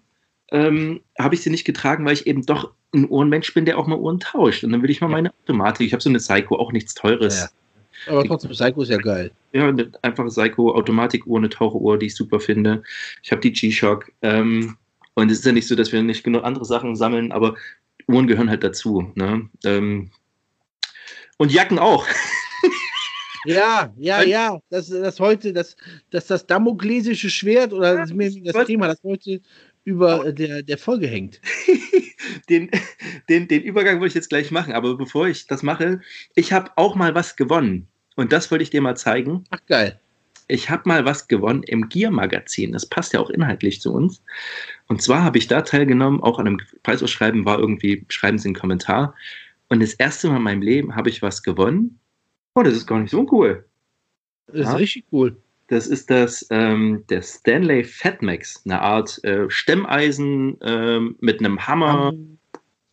ähm, 0.51 1.01
habe 1.19 1.35
ich 1.35 1.41
sie 1.41 1.51
nicht 1.51 1.63
getragen, 1.63 2.06
weil 2.06 2.13
ich 2.13 2.25
eben 2.25 2.44
doch 2.44 2.71
ein 2.91 3.07
Ohrenmensch 3.07 3.53
bin, 3.53 3.65
der 3.65 3.77
auch 3.77 3.85
mal 3.85 4.00
Ohren 4.00 4.19
tauscht. 4.19 4.63
Und 4.63 4.71
dann 4.71 4.81
will 4.81 4.89
ich 4.89 5.00
mal 5.00 5.07
ja. 5.07 5.12
meine 5.12 5.33
Automatik. 5.44 5.85
Ich 5.85 5.94
habe 5.94 6.01
so 6.01 6.09
eine 6.09 6.18
Psycho, 6.18 6.56
auch 6.56 6.71
nichts 6.71 6.95
Teures. 6.95 7.51
Ja. 8.07 8.12
Aber 8.12 8.24
trotzdem, 8.24 8.50
Psycho 8.50 8.81
ist 8.81 8.89
ja 8.89 8.97
geil. 8.97 9.31
Ja, 9.53 9.68
eine 9.68 9.91
einfache 10.01 10.27
Psycho, 10.27 10.74
Automatik 10.74 11.27
ohne 11.27 11.50
Taucherohr, 11.50 12.00
die 12.00 12.07
ich 12.07 12.15
super 12.15 12.39
finde. 12.39 12.81
Ich 13.21 13.31
habe 13.31 13.41
die 13.41 13.51
G-Shock. 13.51 14.12
Ähm, 14.23 14.75
und 15.13 15.31
es 15.31 15.39
ist 15.39 15.45
ja 15.45 15.51
nicht 15.51 15.68
so, 15.68 15.75
dass 15.75 15.91
wir 15.91 16.01
nicht 16.01 16.23
genug 16.23 16.44
andere 16.44 16.65
Sachen 16.65 16.95
sammeln, 16.95 17.31
aber 17.31 17.56
Uhren 18.07 18.25
gehören 18.25 18.50
halt 18.50 18.63
dazu. 18.63 19.12
Ne? 19.13 19.47
Ähm, 19.65 20.09
und 21.38 21.51
Jacken 21.51 21.77
auch. 21.77 22.07
Ja, 23.47 23.94
ja, 23.97 24.21
ja. 24.23 24.59
Das, 24.69 24.89
das 24.89 25.19
heute, 25.19 25.53
das, 25.53 25.75
das, 26.09 26.27
das 26.27 26.45
damoklesische 26.45 27.29
Schwert 27.29 27.73
oder 27.73 27.95
das, 27.97 28.11
das 28.44 28.65
Thema, 28.65 28.88
das 28.88 29.01
heute 29.03 29.41
über 29.83 30.33
der, 30.33 30.63
der 30.63 30.77
Folge 30.77 31.07
hängt. 31.07 31.39
den, 32.49 32.69
den, 33.29 33.47
den 33.47 33.61
Übergang 33.63 33.99
wollte 33.99 34.09
ich 34.09 34.15
jetzt 34.15 34.29
gleich 34.29 34.51
machen, 34.51 34.73
aber 34.73 34.97
bevor 34.97 35.27
ich 35.27 35.47
das 35.47 35.63
mache, 35.63 36.01
ich 36.35 36.51
habe 36.51 36.71
auch 36.75 36.95
mal 36.95 37.15
was 37.15 37.35
gewonnen. 37.38 37.88
Und 38.15 38.33
das 38.33 38.51
wollte 38.51 38.63
ich 38.63 38.69
dir 38.69 38.81
mal 38.81 38.97
zeigen. 38.97 39.45
Ach, 39.49 39.65
geil. 39.65 39.99
Ich 40.49 40.69
habe 40.69 40.83
mal 40.85 41.05
was 41.05 41.27
gewonnen 41.27 41.63
im 41.63 41.88
Gear-Magazin. 41.88 42.71
Das 42.71 42.85
passt 42.85 43.13
ja 43.13 43.19
auch 43.19 43.29
inhaltlich 43.29 43.81
zu 43.81 43.94
uns. 43.94 44.21
Und 44.88 45.01
zwar 45.01 45.23
habe 45.23 45.38
ich 45.38 45.47
da 45.47 45.61
teilgenommen, 45.61 46.21
auch 46.21 46.39
an 46.39 46.47
einem 46.47 46.61
Preisausschreiben 46.83 47.45
war 47.45 47.59
irgendwie, 47.59 48.05
schreiben 48.09 48.39
Sie 48.39 48.49
einen 48.49 48.55
Kommentar. 48.55 49.13
Und 49.69 49.81
das 49.81 49.94
erste 49.94 50.29
Mal 50.29 50.38
in 50.38 50.44
meinem 50.44 50.61
Leben 50.61 50.95
habe 50.95 51.09
ich 51.09 51.21
was 51.21 51.44
gewonnen 51.44 51.99
Oh, 52.57 52.63
das 52.63 52.74
ist 52.74 52.88
gar 52.88 53.00
nicht 53.00 53.12
so 53.12 53.27
cool. 53.31 53.63
Das 54.48 54.62
ja. 54.62 54.74
ist 54.74 54.80
richtig 54.80 55.06
cool. 55.12 55.38
Das 55.68 55.86
ist 55.86 56.09
das 56.09 56.48
ähm, 56.50 57.04
der 57.07 57.21
Stanley 57.21 57.83
Fatmax, 57.83 58.63
eine 58.65 58.81
Art 58.81 59.24
äh, 59.24 59.48
Stemmeisen 59.48 60.59
äh, 60.62 61.00
mit 61.19 61.39
einem 61.39 61.68
Hammer, 61.68 62.13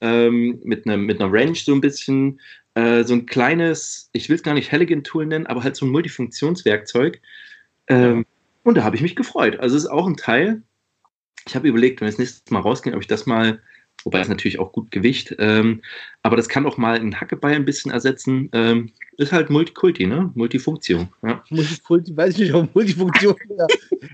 ähm, 0.02 0.60
mit, 0.64 0.86
einem, 0.86 1.06
mit 1.06 1.18
einer 1.18 1.32
Range 1.32 1.54
so 1.54 1.72
ein 1.72 1.80
bisschen. 1.80 2.40
Äh, 2.74 3.04
so 3.04 3.14
ein 3.14 3.24
kleines, 3.24 4.10
ich 4.12 4.28
will 4.28 4.36
es 4.36 4.42
gar 4.42 4.52
nicht 4.52 4.70
Halligan-Tool 4.70 5.24
nennen, 5.24 5.46
aber 5.46 5.62
halt 5.62 5.76
so 5.76 5.86
ein 5.86 5.92
Multifunktionswerkzeug. 5.92 7.22
Ähm. 7.86 8.26
Und 8.64 8.76
da 8.76 8.84
habe 8.84 8.96
ich 8.96 9.02
mich 9.02 9.16
gefreut. 9.16 9.60
Also 9.60 9.76
es 9.76 9.84
ist 9.84 9.90
auch 9.90 10.06
ein 10.06 10.18
Teil. 10.18 10.60
Ich 11.46 11.54
habe 11.54 11.68
überlegt, 11.68 12.00
wenn 12.00 12.06
wir 12.06 12.10
das 12.10 12.18
nächste 12.18 12.52
Mal 12.52 12.60
rausgehen, 12.60 12.94
ob 12.94 13.00
ich 13.00 13.08
das 13.08 13.24
mal 13.24 13.62
wobei 14.04 14.20
es 14.20 14.28
natürlich 14.28 14.58
auch 14.58 14.72
gut 14.72 14.90
Gewicht, 14.90 15.34
ähm, 15.38 15.82
aber 16.22 16.36
das 16.36 16.48
kann 16.48 16.66
auch 16.66 16.76
mal 16.76 16.96
einen 16.96 17.20
Hackebeil 17.20 17.56
ein 17.56 17.64
bisschen 17.64 17.90
ersetzen. 17.90 18.48
Ähm, 18.52 18.92
ist 19.16 19.32
halt 19.32 19.50
Multikulti, 19.50 20.06
ne? 20.06 20.30
Multifunktion. 20.34 21.08
Ja. 21.22 21.42
Multikulti, 21.50 22.16
weiß 22.16 22.34
ich 22.34 22.40
nicht, 22.40 22.54
ob 22.54 22.74
Multifunktion. 22.74 23.36
ja. 23.58 23.66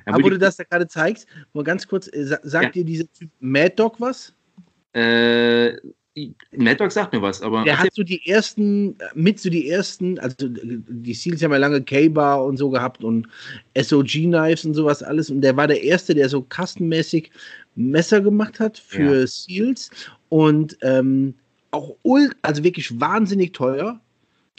aber 0.07 0.23
wo 0.23 0.31
du 0.31 0.39
das 0.39 0.57
da 0.57 0.65
gerade 0.65 0.89
zeigst, 0.89 1.27
nur 1.55 1.65
ganz 1.65 1.87
kurz, 1.87 2.09
äh, 2.09 2.25
sagt 2.25 2.65
ja. 2.65 2.71
dir 2.71 2.85
dieser 2.85 3.13
Typ 3.13 3.31
Mad 3.41 3.75
Dog 3.77 4.01
was? 4.01 4.35
Äh, 4.93 5.77
Mad 6.57 6.77
Dog 6.77 6.91
sagt 6.91 7.13
mir 7.13 7.23
was, 7.23 7.41
aber. 7.41 7.65
Der 7.65 7.79
hat 7.79 7.95
so 7.95 8.03
die 8.03 8.27
ersten, 8.27 8.97
mit 9.15 9.39
so 9.39 9.49
die 9.49 9.69
ersten, 9.69 10.19
also 10.19 10.37
die 10.49 11.15
Seals 11.15 11.43
haben 11.43 11.53
ja 11.53 11.59
lange 11.59 11.83
K-Bar 11.83 12.45
und 12.45 12.57
so 12.57 12.69
gehabt 12.69 13.05
und 13.05 13.29
SOG-Knives 13.81 14.65
und 14.65 14.75
sowas 14.75 15.03
alles. 15.03 15.31
Und 15.31 15.41
der 15.41 15.57
war 15.57 15.69
der 15.69 15.83
Erste, 15.83 16.15
der 16.15 16.29
so 16.29 16.43
kastenmäßig 16.43 17.31
Messer 17.75 18.21
gemacht 18.21 18.61
hat 18.61 18.79
für 18.79 19.21
ja. 19.21 19.27
Seals 19.27 19.91
und 20.29 20.77
ähm, 20.83 21.35
auch 21.71 21.97
ult, 22.03 22.37
also 22.43 22.65
wirklich 22.65 23.01
wahnsinnig 23.01 23.53
teuer. 23.53 24.01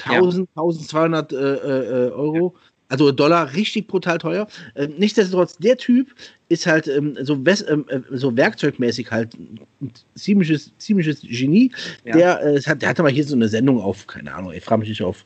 1000, 0.03 0.50
ja. 0.56 0.62
1200 0.62 1.34
äh, 1.34 1.36
äh, 1.36 2.12
Euro. 2.12 2.56
Ja. 2.56 2.62
Also 2.89 3.12
Dollar 3.12 3.53
richtig 3.53 3.88
brutal 3.88 4.18
teuer. 4.18 4.48
Äh, 4.75 4.88
nichtsdestotrotz, 4.98 5.58
der 5.58 5.77
Typ 5.77 6.13
ist 6.50 6.68
halt 6.68 6.88
ähm, 6.88 7.18
so, 7.22 7.36
ähm, 7.36 7.86
äh, 7.88 8.00
so 8.12 8.36
werkzeugmäßig 8.36 9.12
halt 9.12 9.34
ein 9.36 9.91
ziemliches, 10.15 10.72
ziemliches 10.77 11.22
Genie. 11.22 11.72
Ja. 12.03 12.13
Der, 12.13 12.44
äh, 12.44 12.62
hat, 12.62 12.82
der 12.82 12.89
hatte 12.89 13.03
mal 13.03 13.12
hier 13.12 13.24
so 13.24 13.36
eine 13.36 13.48
Sendung 13.48 13.80
auf, 13.80 14.08
keine 14.08 14.34
Ahnung, 14.34 14.51
ich 14.51 14.63
frage 14.63 14.82
mich 14.82 14.89
nicht 14.89 15.03
auf 15.03 15.24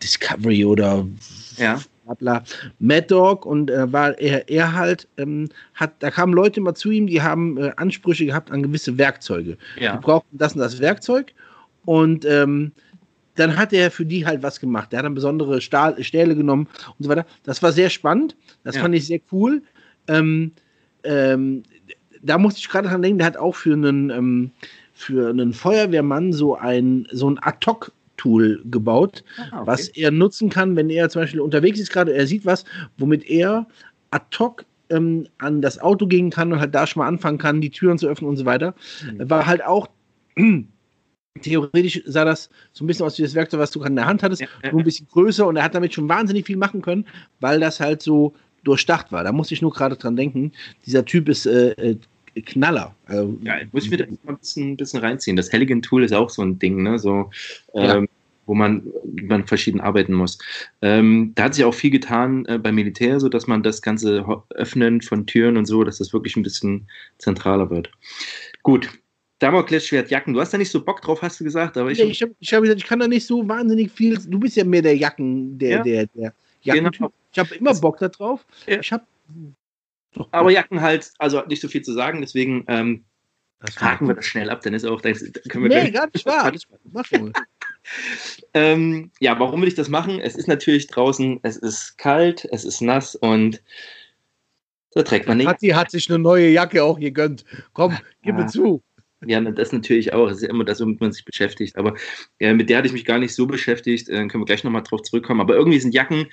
Discovery 0.00 0.64
oder 0.64 1.06
ja 1.56 1.80
bla 2.18 2.42
Mad 2.78 3.06
Dog 3.06 3.46
und 3.46 3.70
äh, 3.70 3.92
war 3.92 4.18
er, 4.18 4.48
er 4.48 4.72
halt, 4.72 5.08
ähm, 5.16 5.48
hat, 5.74 5.92
da 6.00 6.10
kamen 6.10 6.34
Leute 6.34 6.60
immer 6.60 6.74
zu 6.74 6.90
ihm, 6.90 7.06
die 7.06 7.22
haben 7.22 7.58
äh, 7.58 7.72
Ansprüche 7.76 8.26
gehabt 8.26 8.50
an 8.50 8.62
gewisse 8.62 8.98
Werkzeuge. 8.98 9.56
Ja. 9.78 9.96
Die 9.96 10.02
brauchten 10.02 10.38
das 10.38 10.54
und 10.54 10.60
das 10.60 10.80
Werkzeug 10.80 11.32
und 11.84 12.24
ähm, 12.24 12.72
dann 13.34 13.56
hat 13.56 13.72
er 13.72 13.90
für 13.90 14.04
die 14.04 14.26
halt 14.26 14.42
was 14.42 14.60
gemacht. 14.60 14.92
Der 14.92 14.98
hat 14.98 15.06
dann 15.06 15.14
besondere 15.14 15.60
Stahl, 15.60 16.02
Stähle 16.02 16.36
genommen 16.36 16.68
und 16.98 17.04
so 17.04 17.08
weiter. 17.08 17.26
Das 17.44 17.62
war 17.62 17.72
sehr 17.72 17.88
spannend. 17.88 18.36
Das 18.62 18.76
ja. 18.76 18.82
fand 18.82 18.94
ich 18.94 19.06
sehr 19.06 19.20
cool. 19.32 19.62
Ähm, 20.08 20.52
ähm, 21.04 21.62
da 22.22 22.38
musste 22.38 22.60
ich 22.60 22.68
gerade 22.68 22.88
dran 22.88 23.02
denken, 23.02 23.18
der 23.18 23.26
hat 23.26 23.36
auch 23.36 23.54
für 23.54 23.72
einen, 23.72 24.10
ähm, 24.10 24.50
für 24.92 25.30
einen 25.30 25.52
Feuerwehrmann 25.52 26.32
so 26.32 26.56
ein, 26.56 27.08
so 27.10 27.30
ein 27.30 27.38
Ad-Hoc 27.40 27.92
Tool 28.22 28.62
gebaut, 28.70 29.24
ah, 29.36 29.58
okay. 29.58 29.66
was 29.66 29.88
er 29.88 30.10
nutzen 30.12 30.48
kann, 30.48 30.76
wenn 30.76 30.90
er 30.90 31.08
zum 31.08 31.22
Beispiel 31.22 31.40
unterwegs 31.40 31.80
ist 31.80 31.90
gerade, 31.90 32.14
er 32.14 32.26
sieht 32.26 32.46
was, 32.46 32.64
womit 32.96 33.28
er 33.28 33.66
ad 34.10 34.24
hoc 34.38 34.64
ähm, 34.90 35.26
an 35.38 35.60
das 35.60 35.80
Auto 35.80 36.06
gehen 36.06 36.30
kann 36.30 36.52
und 36.52 36.60
halt 36.60 36.74
da 36.74 36.86
schon 36.86 37.00
mal 37.00 37.08
anfangen 37.08 37.38
kann, 37.38 37.60
die 37.60 37.70
Türen 37.70 37.98
zu 37.98 38.06
öffnen 38.06 38.30
und 38.30 38.36
so 38.36 38.44
weiter. 38.44 38.74
Mhm. 39.04 39.28
War 39.28 39.46
halt 39.46 39.64
auch 39.64 39.88
theoretisch 41.42 42.02
sah 42.06 42.24
das 42.24 42.48
so 42.72 42.84
ein 42.84 42.86
bisschen 42.86 43.06
aus 43.06 43.18
wie 43.18 43.22
das 43.22 43.34
Werkzeug, 43.34 43.60
was 43.60 43.72
du 43.72 43.82
in 43.82 43.96
der 43.96 44.06
Hand 44.06 44.22
hattest, 44.22 44.44
nur 44.70 44.82
ein 44.82 44.84
bisschen 44.84 45.08
größer 45.10 45.46
und 45.46 45.56
er 45.56 45.64
hat 45.64 45.74
damit 45.74 45.94
schon 45.94 46.08
wahnsinnig 46.08 46.46
viel 46.46 46.56
machen 46.56 46.82
können, 46.82 47.06
weil 47.40 47.58
das 47.58 47.80
halt 47.80 48.02
so 48.02 48.34
durchdacht 48.62 49.10
war. 49.10 49.24
Da 49.24 49.32
muss 49.32 49.50
ich 49.50 49.62
nur 49.62 49.72
gerade 49.72 49.96
dran 49.96 50.14
denken. 50.14 50.52
Dieser 50.86 51.04
Typ 51.04 51.28
ist 51.28 51.46
äh, 51.46 51.70
äh 51.72 51.96
Knaller. 52.40 52.94
Also, 53.06 53.38
ja, 53.42 53.56
muss 53.72 53.84
ich 53.84 53.90
mir 53.90 53.98
da 53.98 54.06
mal 54.24 54.32
ein 54.32 54.38
bisschen, 54.38 54.70
ein 54.70 54.76
bisschen 54.76 55.00
reinziehen. 55.00 55.36
Das 55.36 55.52
Halligan 55.52 55.82
Tool 55.82 56.02
ist 56.02 56.14
auch 56.14 56.30
so 56.30 56.42
ein 56.42 56.58
Ding, 56.58 56.82
ne? 56.82 56.98
So, 56.98 57.30
ähm, 57.74 58.08
wo 58.46 58.54
man, 58.54 58.82
man 59.22 59.46
verschieden 59.46 59.80
arbeiten 59.80 60.14
muss. 60.14 60.38
Ähm, 60.80 61.32
da 61.34 61.44
hat 61.44 61.54
sich 61.54 61.64
auch 61.64 61.74
viel 61.74 61.90
getan 61.90 62.44
äh, 62.46 62.58
beim 62.58 62.74
Militär, 62.74 63.20
so 63.20 63.28
dass 63.28 63.46
man 63.46 63.62
das 63.62 63.82
ganze 63.82 64.24
Öffnen 64.50 65.00
von 65.00 65.26
Türen 65.26 65.56
und 65.56 65.66
so, 65.66 65.84
dass 65.84 65.98
das 65.98 66.12
wirklich 66.12 66.36
ein 66.36 66.42
bisschen 66.42 66.88
zentraler 67.18 67.70
wird. 67.70 67.90
Gut. 68.62 68.88
Damoklesschwert, 69.38 70.08
Jacken. 70.10 70.34
Du 70.34 70.40
hast 70.40 70.52
da 70.54 70.58
nicht 70.58 70.70
so 70.70 70.84
Bock 70.84 71.02
drauf, 71.02 71.20
hast 71.20 71.40
du 71.40 71.44
gesagt, 71.44 71.76
aber 71.76 71.90
ich. 71.90 71.98
Nee, 71.98 72.04
ich 72.04 72.22
habe 72.22 72.32
ich 72.38 72.54
hab 72.54 72.62
gesagt, 72.62 72.80
ich 72.80 72.86
kann 72.86 73.00
da 73.00 73.08
nicht 73.08 73.26
so 73.26 73.48
wahnsinnig 73.48 73.90
viel. 73.90 74.16
Du 74.16 74.38
bist 74.38 74.56
ja 74.56 74.62
mehr 74.64 74.82
der 74.82 74.96
Jacken, 74.96 75.58
der, 75.58 75.78
Ja. 75.78 75.82
der, 75.82 76.06
der 76.14 76.34
Jackentyp. 76.62 76.98
Genau. 76.98 77.12
Ich 77.32 77.38
habe 77.40 77.54
immer 77.56 77.74
Bock 77.74 77.98
da 77.98 78.08
drauf. 78.08 78.46
Ja. 78.66 78.78
Ich 78.78 78.92
habe. 78.92 79.04
Aber 80.30 80.50
Jacken 80.50 80.80
halt, 80.80 81.10
also 81.18 81.42
nicht 81.46 81.60
so 81.60 81.68
viel 81.68 81.82
zu 81.82 81.92
sagen, 81.92 82.20
deswegen 82.20 82.64
ähm, 82.68 83.04
haken 83.80 84.08
wir 84.08 84.14
das 84.14 84.26
schnell 84.26 84.50
ab, 84.50 84.60
dann 84.62 84.74
ist 84.74 84.84
auch, 84.84 85.00
dann 85.00 85.14
können 85.48 85.70
wir 85.70 85.82
Nee, 85.82 85.90
gar 85.90 86.08
nicht 86.12 86.26
wahr. 86.26 86.52
Mach 86.92 87.04
schon. 87.04 87.32
Ähm, 88.54 89.10
ja, 89.20 89.38
warum 89.38 89.60
will 89.60 89.68
ich 89.68 89.74
das 89.74 89.88
machen? 89.88 90.20
Es 90.20 90.36
ist 90.36 90.48
natürlich 90.48 90.86
draußen, 90.86 91.40
es 91.42 91.56
ist 91.56 91.98
kalt, 91.98 92.46
es 92.52 92.64
ist 92.64 92.80
nass 92.80 93.16
und 93.16 93.62
da 94.92 95.02
trägt 95.02 95.26
man 95.26 95.38
nicht. 95.38 95.46
Hat, 95.46 95.62
die 95.62 95.74
hat 95.74 95.90
sich 95.90 96.08
eine 96.10 96.18
neue 96.18 96.48
Jacke 96.50 96.84
auch 96.84 96.98
gegönnt. 97.00 97.44
Komm, 97.72 97.96
gib 98.22 98.36
Ja. 98.36 98.44
mir 98.44 98.46
zu. 98.46 98.82
Ja, 99.24 99.40
das 99.40 99.72
natürlich 99.72 100.12
auch. 100.12 100.28
Es 100.28 100.38
ist 100.38 100.42
ja 100.42 100.50
immer 100.50 100.64
das, 100.64 100.80
womit 100.80 101.00
man 101.00 101.12
sich 101.12 101.24
beschäftigt. 101.24 101.76
Aber 101.76 101.94
äh, 102.40 102.52
mit 102.54 102.68
der 102.68 102.78
hatte 102.78 102.88
ich 102.88 102.92
mich 102.92 103.04
gar 103.04 103.18
nicht 103.18 103.34
so 103.34 103.46
beschäftigt. 103.46 104.08
Äh, 104.08 104.26
können 104.26 104.42
wir 104.42 104.46
gleich 104.46 104.64
nochmal 104.64 104.82
drauf 104.82 105.02
zurückkommen. 105.02 105.40
Aber 105.40 105.54
irgendwie 105.54 105.78
sind 105.78 105.94
Jacken, 105.94 106.26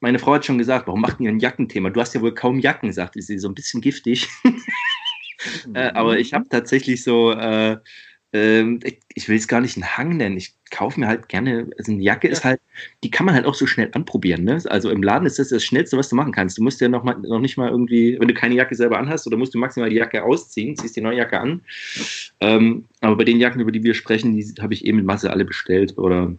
meine 0.00 0.18
Frau 0.18 0.34
hat 0.34 0.44
schon 0.44 0.58
gesagt, 0.58 0.86
warum 0.86 1.00
macht 1.00 1.20
ihr 1.20 1.30
ein 1.30 1.40
Jackenthema? 1.40 1.90
Du 1.90 2.00
hast 2.00 2.14
ja 2.14 2.20
wohl 2.20 2.34
kaum 2.34 2.60
Jacken, 2.60 2.92
sagte 2.92 3.22
sie, 3.22 3.38
so 3.38 3.48
ein 3.48 3.54
bisschen 3.54 3.80
giftig. 3.80 4.28
äh, 5.74 5.90
aber 5.94 6.18
ich 6.18 6.34
habe 6.34 6.48
tatsächlich 6.48 7.02
so, 7.02 7.32
äh, 7.32 7.78
ähm, 8.36 8.80
ich, 9.14 9.28
will 9.28 9.36
es 9.36 9.48
gar 9.48 9.60
nicht 9.60 9.76
einen 9.76 9.96
Hang 9.96 10.16
nennen. 10.16 10.36
Ich 10.36 10.54
kaufe 10.70 11.00
mir 11.00 11.06
halt 11.06 11.28
gerne, 11.28 11.70
also 11.78 11.92
eine 11.92 12.02
Jacke 12.02 12.28
ist 12.28 12.44
halt, 12.44 12.60
die 13.02 13.10
kann 13.10 13.24
man 13.24 13.34
halt 13.34 13.46
auch 13.46 13.54
so 13.54 13.66
schnell 13.66 13.88
anprobieren. 13.92 14.44
Ne? 14.44 14.60
Also 14.66 14.90
im 14.90 15.02
Laden 15.02 15.26
ist 15.26 15.38
das 15.38 15.48
das 15.48 15.64
Schnellste, 15.64 15.96
was 15.96 16.10
du 16.10 16.16
machen 16.16 16.32
kannst. 16.32 16.58
Du 16.58 16.62
musst 16.62 16.80
ja 16.80 16.88
noch, 16.88 17.02
mal, 17.02 17.16
noch 17.18 17.38
nicht 17.38 17.56
mal 17.56 17.70
irgendwie, 17.70 18.18
wenn 18.20 18.28
du 18.28 18.34
keine 18.34 18.54
Jacke 18.54 18.74
selber 18.74 18.98
anhast, 18.98 19.26
oder 19.26 19.38
musst 19.38 19.54
du 19.54 19.58
maximal 19.58 19.88
die 19.88 19.96
Jacke 19.96 20.22
ausziehen, 20.22 20.76
ziehst 20.76 20.96
die 20.96 21.00
neue 21.00 21.16
Jacke 21.16 21.40
an. 21.40 21.62
Ähm, 22.40 22.84
aber 23.00 23.16
bei 23.16 23.24
den 23.24 23.40
Jacken, 23.40 23.60
über 23.60 23.72
die 23.72 23.82
wir 23.82 23.94
sprechen, 23.94 24.36
die 24.36 24.44
habe 24.60 24.74
ich 24.74 24.84
eben 24.84 24.98
in 24.98 25.06
Masse 25.06 25.30
alle 25.30 25.44
bestellt 25.44 25.96
oder 25.96 26.34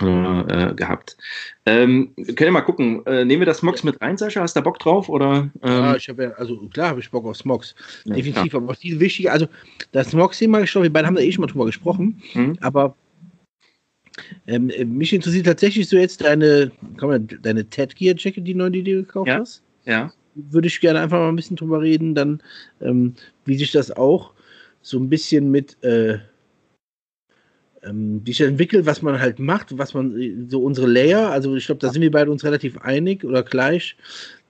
äh, 0.00 0.74
gehabt. 0.74 1.16
Ähm, 1.66 2.12
wir 2.16 2.34
können 2.34 2.46
ja 2.48 2.52
mal 2.52 2.60
gucken. 2.62 3.04
Äh, 3.06 3.24
nehmen 3.24 3.40
wir 3.40 3.46
das 3.46 3.62
Mox 3.62 3.84
mit 3.84 4.00
rein, 4.00 4.16
Sascha? 4.16 4.40
Hast 4.40 4.56
du 4.56 4.60
da 4.60 4.64
Bock 4.64 4.78
drauf? 4.78 5.08
Oder, 5.08 5.50
Ja, 5.62 5.90
ähm, 5.92 5.96
ich 5.96 6.08
habe 6.08 6.24
ja, 6.24 6.30
also 6.32 6.56
klar 6.68 6.88
habe 6.90 7.00
ich 7.00 7.10
Bock 7.10 7.24
auf 7.26 7.36
Smogs. 7.36 7.74
ja, 8.04 8.14
Definitiv, 8.16 8.54
aber 8.54 8.74
viel 8.74 8.98
wichtiger, 8.98 9.32
also 9.32 9.46
das 9.92 10.10
Smogs-Thema, 10.10 10.60
ich 10.62 10.72
glaube, 10.72 10.86
wir 10.86 10.92
beide 10.92 11.06
haben 11.06 11.14
da 11.14 11.22
eh 11.22 11.30
schon 11.30 11.42
mal 11.42 11.46
drüber 11.46 11.66
gesprochen, 11.66 12.20
klar. 12.32 12.46
Hm? 12.46 12.58
aber 12.60 12.96
ähm, 14.46 14.70
äh, 14.70 14.84
mich 14.84 15.12
interessiert 15.12 15.46
tatsächlich 15.46 15.88
so 15.88 15.96
jetzt 15.96 16.22
deine, 16.22 16.70
komm 16.98 17.08
mal, 17.10 17.20
deine 17.20 17.64
Ted 17.68 17.96
Gear 17.96 18.14
Jacket, 18.16 18.46
die 18.46 18.54
neue, 18.54 18.70
die 18.70 18.82
du 18.84 19.02
gekauft 19.02 19.28
Ja. 19.28 19.38
hast. 19.40 19.62
Ja. 19.86 20.12
Würde 20.34 20.66
ich 20.68 20.80
gerne 20.80 21.00
einfach 21.00 21.18
mal 21.18 21.28
ein 21.28 21.36
bisschen 21.36 21.56
drüber 21.56 21.80
reden, 21.80 22.14
dann, 22.14 22.42
ähm, 22.80 23.14
wie 23.44 23.56
sich 23.56 23.70
das 23.72 23.90
auch 23.90 24.32
so 24.82 24.98
ein 24.98 25.08
bisschen 25.08 25.50
mit, 25.50 25.82
äh, 25.82 26.18
ähm, 27.86 28.20
wie 28.24 28.32
sich 28.32 28.46
entwickelt, 28.46 28.86
was 28.86 29.02
man 29.02 29.20
halt 29.20 29.38
macht, 29.38 29.76
was 29.78 29.94
man, 29.94 30.20
äh, 30.20 30.34
so 30.48 30.62
unsere 30.62 30.86
Layer, 30.86 31.30
also 31.30 31.54
ich 31.56 31.66
glaube, 31.66 31.80
da 31.80 31.90
sind 31.92 32.02
wir 32.02 32.10
beide 32.10 32.30
uns 32.30 32.44
relativ 32.44 32.78
einig 32.78 33.24
oder 33.24 33.42
gleich, 33.42 33.96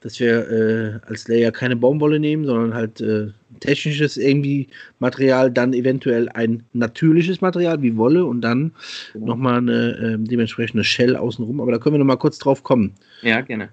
dass 0.01 0.19
wir 0.19 0.49
äh, 0.51 0.99
als 1.09 1.27
Layer 1.27 1.51
keine 1.51 1.75
Baumwolle 1.75 2.19
nehmen, 2.19 2.45
sondern 2.45 2.73
halt 2.75 3.01
äh, 3.01 3.27
technisches 3.59 4.17
irgendwie 4.17 4.67
Material, 4.99 5.49
dann 5.49 5.73
eventuell 5.73 6.29
ein 6.29 6.63
natürliches 6.73 7.41
Material 7.41 7.81
wie 7.81 7.97
Wolle 7.97 8.25
und 8.25 8.41
dann 8.41 8.71
Genau. 9.13 9.25
nochmal 9.27 9.57
eine 9.57 9.97
ähm, 9.97 10.25
dementsprechende 10.25 10.83
Shell 10.83 11.15
außenrum. 11.15 11.59
Aber 11.59 11.71
da 11.71 11.79
können 11.79 11.95
wir 11.95 11.99
nochmal 11.99 12.17
kurz 12.19 12.37
drauf 12.37 12.61
kommen. 12.63 12.93
Ja, 13.23 13.41
gerne. 13.41 13.69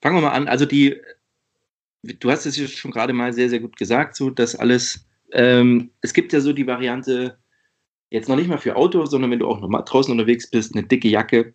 Fangen 0.00 0.16
wir 0.16 0.22
mal 0.22 0.30
an. 0.30 0.48
Also 0.48 0.64
die, 0.64 0.96
du 2.02 2.30
hast 2.30 2.46
es 2.46 2.56
ja 2.56 2.66
schon 2.66 2.90
gerade 2.90 3.12
mal 3.12 3.32
sehr, 3.32 3.50
sehr 3.50 3.60
gut 3.60 3.76
gesagt, 3.76 4.16
so 4.16 4.30
dass 4.30 4.54
alles, 4.56 5.06
ähm, 5.32 5.90
es 6.00 6.14
gibt 6.14 6.32
ja 6.32 6.40
so 6.40 6.52
die 6.54 6.66
Variante, 6.66 7.36
jetzt 8.10 8.28
noch 8.28 8.36
nicht 8.36 8.48
mal 8.48 8.58
für 8.58 8.76
Auto, 8.76 9.04
sondern 9.06 9.30
wenn 9.30 9.38
du 9.38 9.46
auch 9.46 9.60
noch 9.60 9.68
mal 9.68 9.82
draußen 9.82 10.12
unterwegs 10.12 10.48
bist, 10.48 10.74
eine 10.74 10.86
dicke 10.86 11.08
Jacke, 11.08 11.54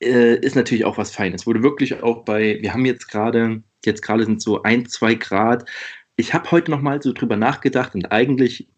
äh, 0.00 0.36
ist 0.40 0.56
natürlich 0.56 0.84
auch 0.84 0.98
was 0.98 1.10
Feines. 1.10 1.46
Wurde 1.46 1.62
wirklich 1.62 2.02
auch 2.02 2.24
bei, 2.24 2.58
wir 2.60 2.72
haben 2.72 2.84
jetzt 2.84 3.08
gerade, 3.08 3.62
jetzt 3.84 4.02
gerade 4.02 4.24
sind 4.24 4.40
so 4.42 4.62
ein, 4.62 4.86
zwei 4.86 5.14
Grad. 5.14 5.68
Ich 6.16 6.34
habe 6.34 6.50
heute 6.50 6.70
noch 6.70 6.80
mal 6.80 7.00
so 7.02 7.12
drüber 7.12 7.36
nachgedacht 7.36 7.94
und 7.94 8.10
eigentlich 8.12 8.68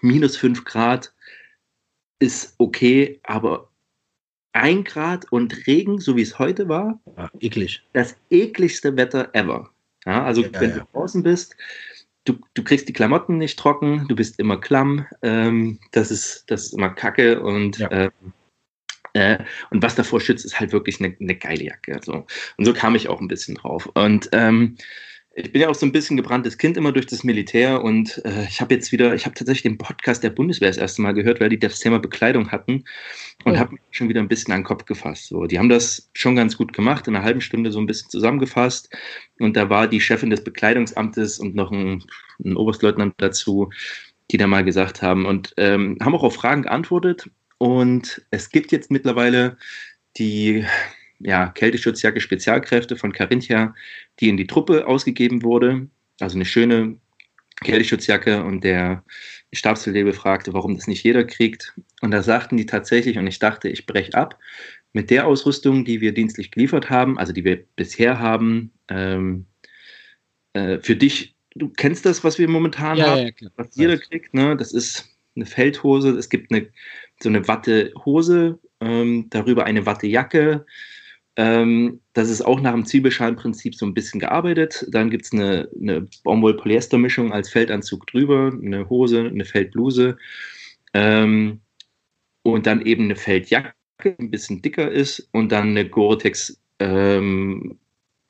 minus 0.00 0.36
fünf 0.36 0.64
Grad 0.64 1.12
ist 2.18 2.54
okay, 2.58 3.20
aber 3.24 3.70
ein 4.52 4.84
Grad 4.84 5.30
und 5.32 5.66
Regen, 5.66 5.98
so 5.98 6.16
wie 6.16 6.22
es 6.22 6.38
heute 6.38 6.68
war, 6.68 7.00
Ja, 7.16 7.30
eklig. 7.40 7.82
das 7.94 8.16
ekligste 8.30 8.96
Wetter 8.96 9.30
ever. 9.34 9.70
Ja, 10.04 10.24
also 10.24 10.42
Ja, 10.42 10.60
wenn 10.60 10.72
du 10.74 10.86
draußen 10.92 11.22
bist, 11.22 11.56
du, 12.24 12.38
du 12.54 12.64
kriegst 12.64 12.88
die 12.88 12.92
Klamotten 12.92 13.38
nicht 13.38 13.58
trocken, 13.58 14.06
du 14.08 14.16
bist 14.16 14.38
immer 14.38 14.60
klamm, 14.60 15.06
ähm, 15.22 15.78
das, 15.92 16.10
ist, 16.10 16.44
das 16.48 16.64
ist 16.64 16.74
immer 16.74 16.90
kacke 16.90 17.40
und, 17.42 17.78
Ja. 17.78 17.90
ähm, 17.90 18.10
äh, 19.14 19.38
und 19.70 19.82
was 19.82 19.94
davor 19.94 20.20
schützt, 20.20 20.44
ist 20.44 20.58
halt 20.58 20.72
wirklich 20.72 21.00
eine, 21.00 21.14
eine 21.20 21.36
geile 21.36 21.64
Jacke. 21.64 22.00
So. 22.02 22.26
Und 22.56 22.64
so 22.64 22.72
kam 22.72 22.94
ich 22.94 23.08
auch 23.08 23.20
ein 23.20 23.28
bisschen 23.28 23.56
drauf. 23.56 23.86
Und 23.94 24.30
ähm, 24.32 24.76
ich 25.34 25.50
bin 25.52 25.62
ja 25.62 25.68
auch 25.68 25.74
so 25.74 25.86
ein 25.86 25.92
bisschen 25.92 26.16
gebranntes 26.16 26.58
Kind 26.58 26.76
immer 26.76 26.92
durch 26.92 27.06
das 27.06 27.24
Militär 27.24 27.82
und 27.82 28.20
äh, 28.24 28.44
ich 28.48 28.60
habe 28.60 28.74
jetzt 28.74 28.92
wieder, 28.92 29.14
ich 29.14 29.24
habe 29.24 29.34
tatsächlich 29.34 29.62
den 29.62 29.78
Podcast 29.78 30.22
der 30.22 30.30
Bundeswehr 30.30 30.68
das 30.68 30.76
erste 30.76 31.00
Mal 31.02 31.12
gehört, 31.14 31.40
weil 31.40 31.48
die 31.48 31.58
das 31.58 31.80
Thema 31.80 31.98
Bekleidung 31.98 32.50
hatten 32.50 32.84
und 33.44 33.56
Oh. 33.56 33.58
habe 33.58 33.72
mich 33.72 33.80
schon 33.90 34.08
wieder 34.08 34.20
ein 34.20 34.28
bisschen 34.28 34.52
an 34.52 34.60
den 34.60 34.66
Kopf 34.66 34.84
gefasst. 34.84 35.26
So, 35.28 35.46
die 35.46 35.58
haben 35.58 35.68
das 35.70 36.10
schon 36.14 36.36
ganz 36.36 36.56
gut 36.56 36.72
gemacht, 36.72 37.08
in 37.08 37.16
einer 37.16 37.24
halben 37.24 37.40
Stunde 37.40 37.72
so 37.72 37.80
ein 37.80 37.86
bisschen 37.86 38.10
zusammengefasst 38.10 38.90
und 39.38 39.56
da 39.56 39.70
war 39.70 39.88
die 39.88 40.00
Chefin 40.00 40.30
des 40.30 40.44
Bekleidungsamtes 40.44 41.38
und 41.38 41.54
noch 41.54 41.70
ein, 41.72 42.04
ein 42.44 42.56
Oberstleutnant 42.56 43.14
dazu, 43.18 43.70
die 44.30 44.36
da 44.36 44.46
mal 44.46 44.64
gesagt 44.64 45.02
haben 45.02 45.26
und 45.26 45.54
ähm, 45.56 45.98
haben 46.02 46.14
auch 46.14 46.22
auf 46.24 46.34
Fragen 46.34 46.62
geantwortet 46.62 47.30
und 47.58 48.22
es 48.30 48.50
gibt 48.50 48.72
jetzt 48.72 48.90
mittlerweile 48.90 49.56
die 50.18 50.64
ja, 51.24 51.48
Kälteschutzjacke 51.48 52.20
Spezialkräfte 52.20 52.96
von 52.96 53.12
Carinthia, 53.12 53.74
die 54.20 54.28
in 54.28 54.36
die 54.36 54.46
Truppe 54.46 54.86
ausgegeben 54.86 55.42
wurde. 55.42 55.88
Also 56.20 56.36
eine 56.36 56.44
schöne 56.44 56.96
Kälteschutzjacke 57.62 58.42
und 58.42 58.64
der 58.64 59.04
Stabsfeldwebel 59.52 60.12
fragte, 60.12 60.52
warum 60.54 60.74
das 60.74 60.86
nicht 60.86 61.02
jeder 61.02 61.24
kriegt. 61.24 61.74
Und 62.00 62.10
da 62.10 62.22
sagten 62.22 62.56
die 62.56 62.66
tatsächlich, 62.66 63.18
und 63.18 63.26
ich 63.26 63.38
dachte, 63.38 63.68
ich 63.68 63.86
breche 63.86 64.14
ab, 64.14 64.38
mit 64.92 65.10
der 65.10 65.26
Ausrüstung, 65.26 65.84
die 65.84 66.00
wir 66.00 66.12
dienstlich 66.12 66.50
geliefert 66.50 66.90
haben, 66.90 67.18
also 67.18 67.32
die 67.32 67.44
wir 67.44 67.64
bisher 67.76 68.18
haben, 68.18 68.72
ähm, 68.88 69.46
äh, 70.52 70.78
für 70.80 70.96
dich, 70.96 71.34
du 71.54 71.68
kennst 71.68 72.04
das, 72.04 72.24
was 72.24 72.38
wir 72.38 72.48
momentan 72.48 73.00
haben, 73.00 73.34
klar. 73.34 73.52
was 73.56 73.74
jeder 73.74 73.96
kriegt, 73.98 74.34
ne? 74.34 74.56
Das 74.56 74.72
ist 74.72 75.08
eine 75.34 75.46
Feldhose, 75.46 76.10
es 76.10 76.28
gibt 76.28 76.52
eine, 76.52 76.68
so 77.22 77.28
eine 77.28 77.46
Wattehose, 77.48 78.58
ähm, 78.80 79.28
darüber 79.30 79.64
eine 79.64 79.86
Wattejacke. 79.86 80.66
Ähm, 81.36 82.00
das 82.12 82.28
ist 82.28 82.42
auch 82.42 82.60
nach 82.60 82.72
dem 82.72 82.84
Zwiebelschalenprinzip 82.84 83.74
so 83.74 83.86
ein 83.86 83.94
bisschen 83.94 84.20
gearbeitet. 84.20 84.86
Dann 84.90 85.10
gibt 85.10 85.24
es 85.24 85.32
eine, 85.32 85.68
eine 85.80 86.08
Baumwoll-Polyester-Mischung 86.24 87.32
als 87.32 87.48
Feldanzug 87.48 88.06
drüber, 88.06 88.52
eine 88.52 88.88
Hose, 88.88 89.26
eine 89.26 89.44
Feldbluse 89.44 90.18
ähm, 90.94 91.60
und 92.42 92.66
dann 92.66 92.84
eben 92.84 93.04
eine 93.04 93.16
Feldjacke, 93.16 93.72
die 94.04 94.14
ein 94.18 94.30
bisschen 94.30 94.60
dicker 94.60 94.90
ist 94.90 95.28
und 95.32 95.52
dann 95.52 95.70
eine 95.70 95.88
Gore-Tex 95.88 96.60
ähm, 96.80 97.78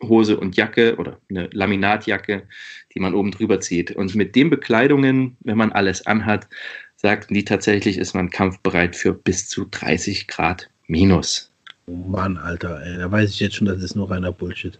Hose 0.03 0.39
und 0.39 0.57
Jacke 0.57 0.97
oder 0.97 1.21
eine 1.31 1.49
Laminatjacke, 1.53 2.49
die 2.95 3.01
man 3.01 3.15
oben 3.15 3.31
drüber 3.31 3.61
zieht. 3.61 3.93
Und 3.93 4.15
mit 4.15 4.35
den 4.35 4.51
Bekleidungen, 4.51 5.37
wenn 5.41 5.57
man 5.57 5.73
alles 5.73 6.07
anhat, 6.07 6.49
sagten 6.97 7.35
die 7.35 7.45
tatsächlich, 7.45 7.99
ist 7.99 8.15
man 8.15 8.31
kampfbereit 8.31 8.97
für 8.97 9.13
bis 9.13 9.49
zu 9.49 9.67
30 9.71 10.29
Grad 10.29 10.71
minus. 10.87 11.52
Oh 11.87 11.93
Mann, 11.93 12.37
Alter, 12.37 12.83
ey, 12.85 12.99
da 12.99 13.11
weiß 13.11 13.31
ich 13.31 13.41
jetzt 13.41 13.57
schon, 13.57 13.67
das 13.67 13.83
ist 13.83 13.97
nur 13.97 14.11
reiner 14.11 14.33
Bullshit. 14.33 14.79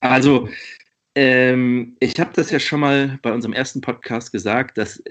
Also, 0.00 0.48
ähm, 1.14 1.96
ich 2.00 2.18
habe 2.18 2.30
das 2.34 2.50
ja 2.50 2.60
schon 2.60 2.80
mal 2.80 3.18
bei 3.22 3.32
unserem 3.32 3.52
ersten 3.52 3.80
Podcast 3.80 4.32
gesagt, 4.32 4.78
dass 4.78 5.02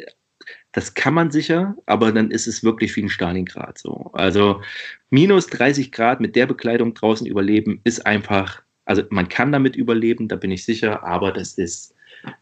das 0.71 0.93
kann 0.93 1.13
man 1.13 1.31
sicher, 1.31 1.75
aber 1.85 2.11
dann 2.11 2.31
ist 2.31 2.47
es 2.47 2.63
wirklich 2.63 2.95
wie 2.95 3.03
ein 3.03 3.09
Stalingrad 3.09 3.77
so. 3.77 4.11
Also 4.13 4.61
minus 5.09 5.47
30 5.47 5.91
Grad 5.91 6.21
mit 6.21 6.35
der 6.35 6.45
Bekleidung 6.45 6.93
draußen 6.93 7.25
überleben 7.27 7.81
ist 7.83 8.05
einfach, 8.05 8.61
also 8.85 9.03
man 9.09 9.27
kann 9.27 9.51
damit 9.51 9.75
überleben, 9.75 10.27
da 10.27 10.35
bin 10.35 10.51
ich 10.51 10.65
sicher, 10.65 11.03
aber 11.03 11.31
das 11.31 11.53
ist 11.53 11.95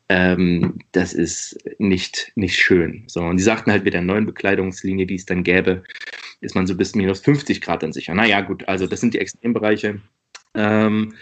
ähm, 0.10 0.80
das 0.92 1.14
ist 1.14 1.58
nicht, 1.80 2.32
nicht 2.36 2.58
schön. 2.58 3.04
So, 3.08 3.22
und 3.22 3.38
die 3.38 3.44
sagten 3.44 3.72
halt 3.72 3.84
mit 3.84 3.94
der 3.94 4.02
neuen 4.02 4.26
Bekleidungslinie, 4.26 5.06
die 5.06 5.16
es 5.16 5.26
dann 5.26 5.44
gäbe, 5.44 5.84
ist 6.42 6.56
man 6.56 6.68
so 6.68 6.76
bis 6.76 6.96
minus 6.96 7.22
50 7.22 7.62
Grad 7.62 7.84
dann 7.84 7.94
sicher. 7.94 8.14
Naja, 8.14 8.42
gut, 8.42 8.68
also 8.68 8.88
das 8.88 9.02
sind 9.02 9.14
die 9.14 9.20
Extrembereiche. 9.20 10.02
Ähm, 10.54 11.16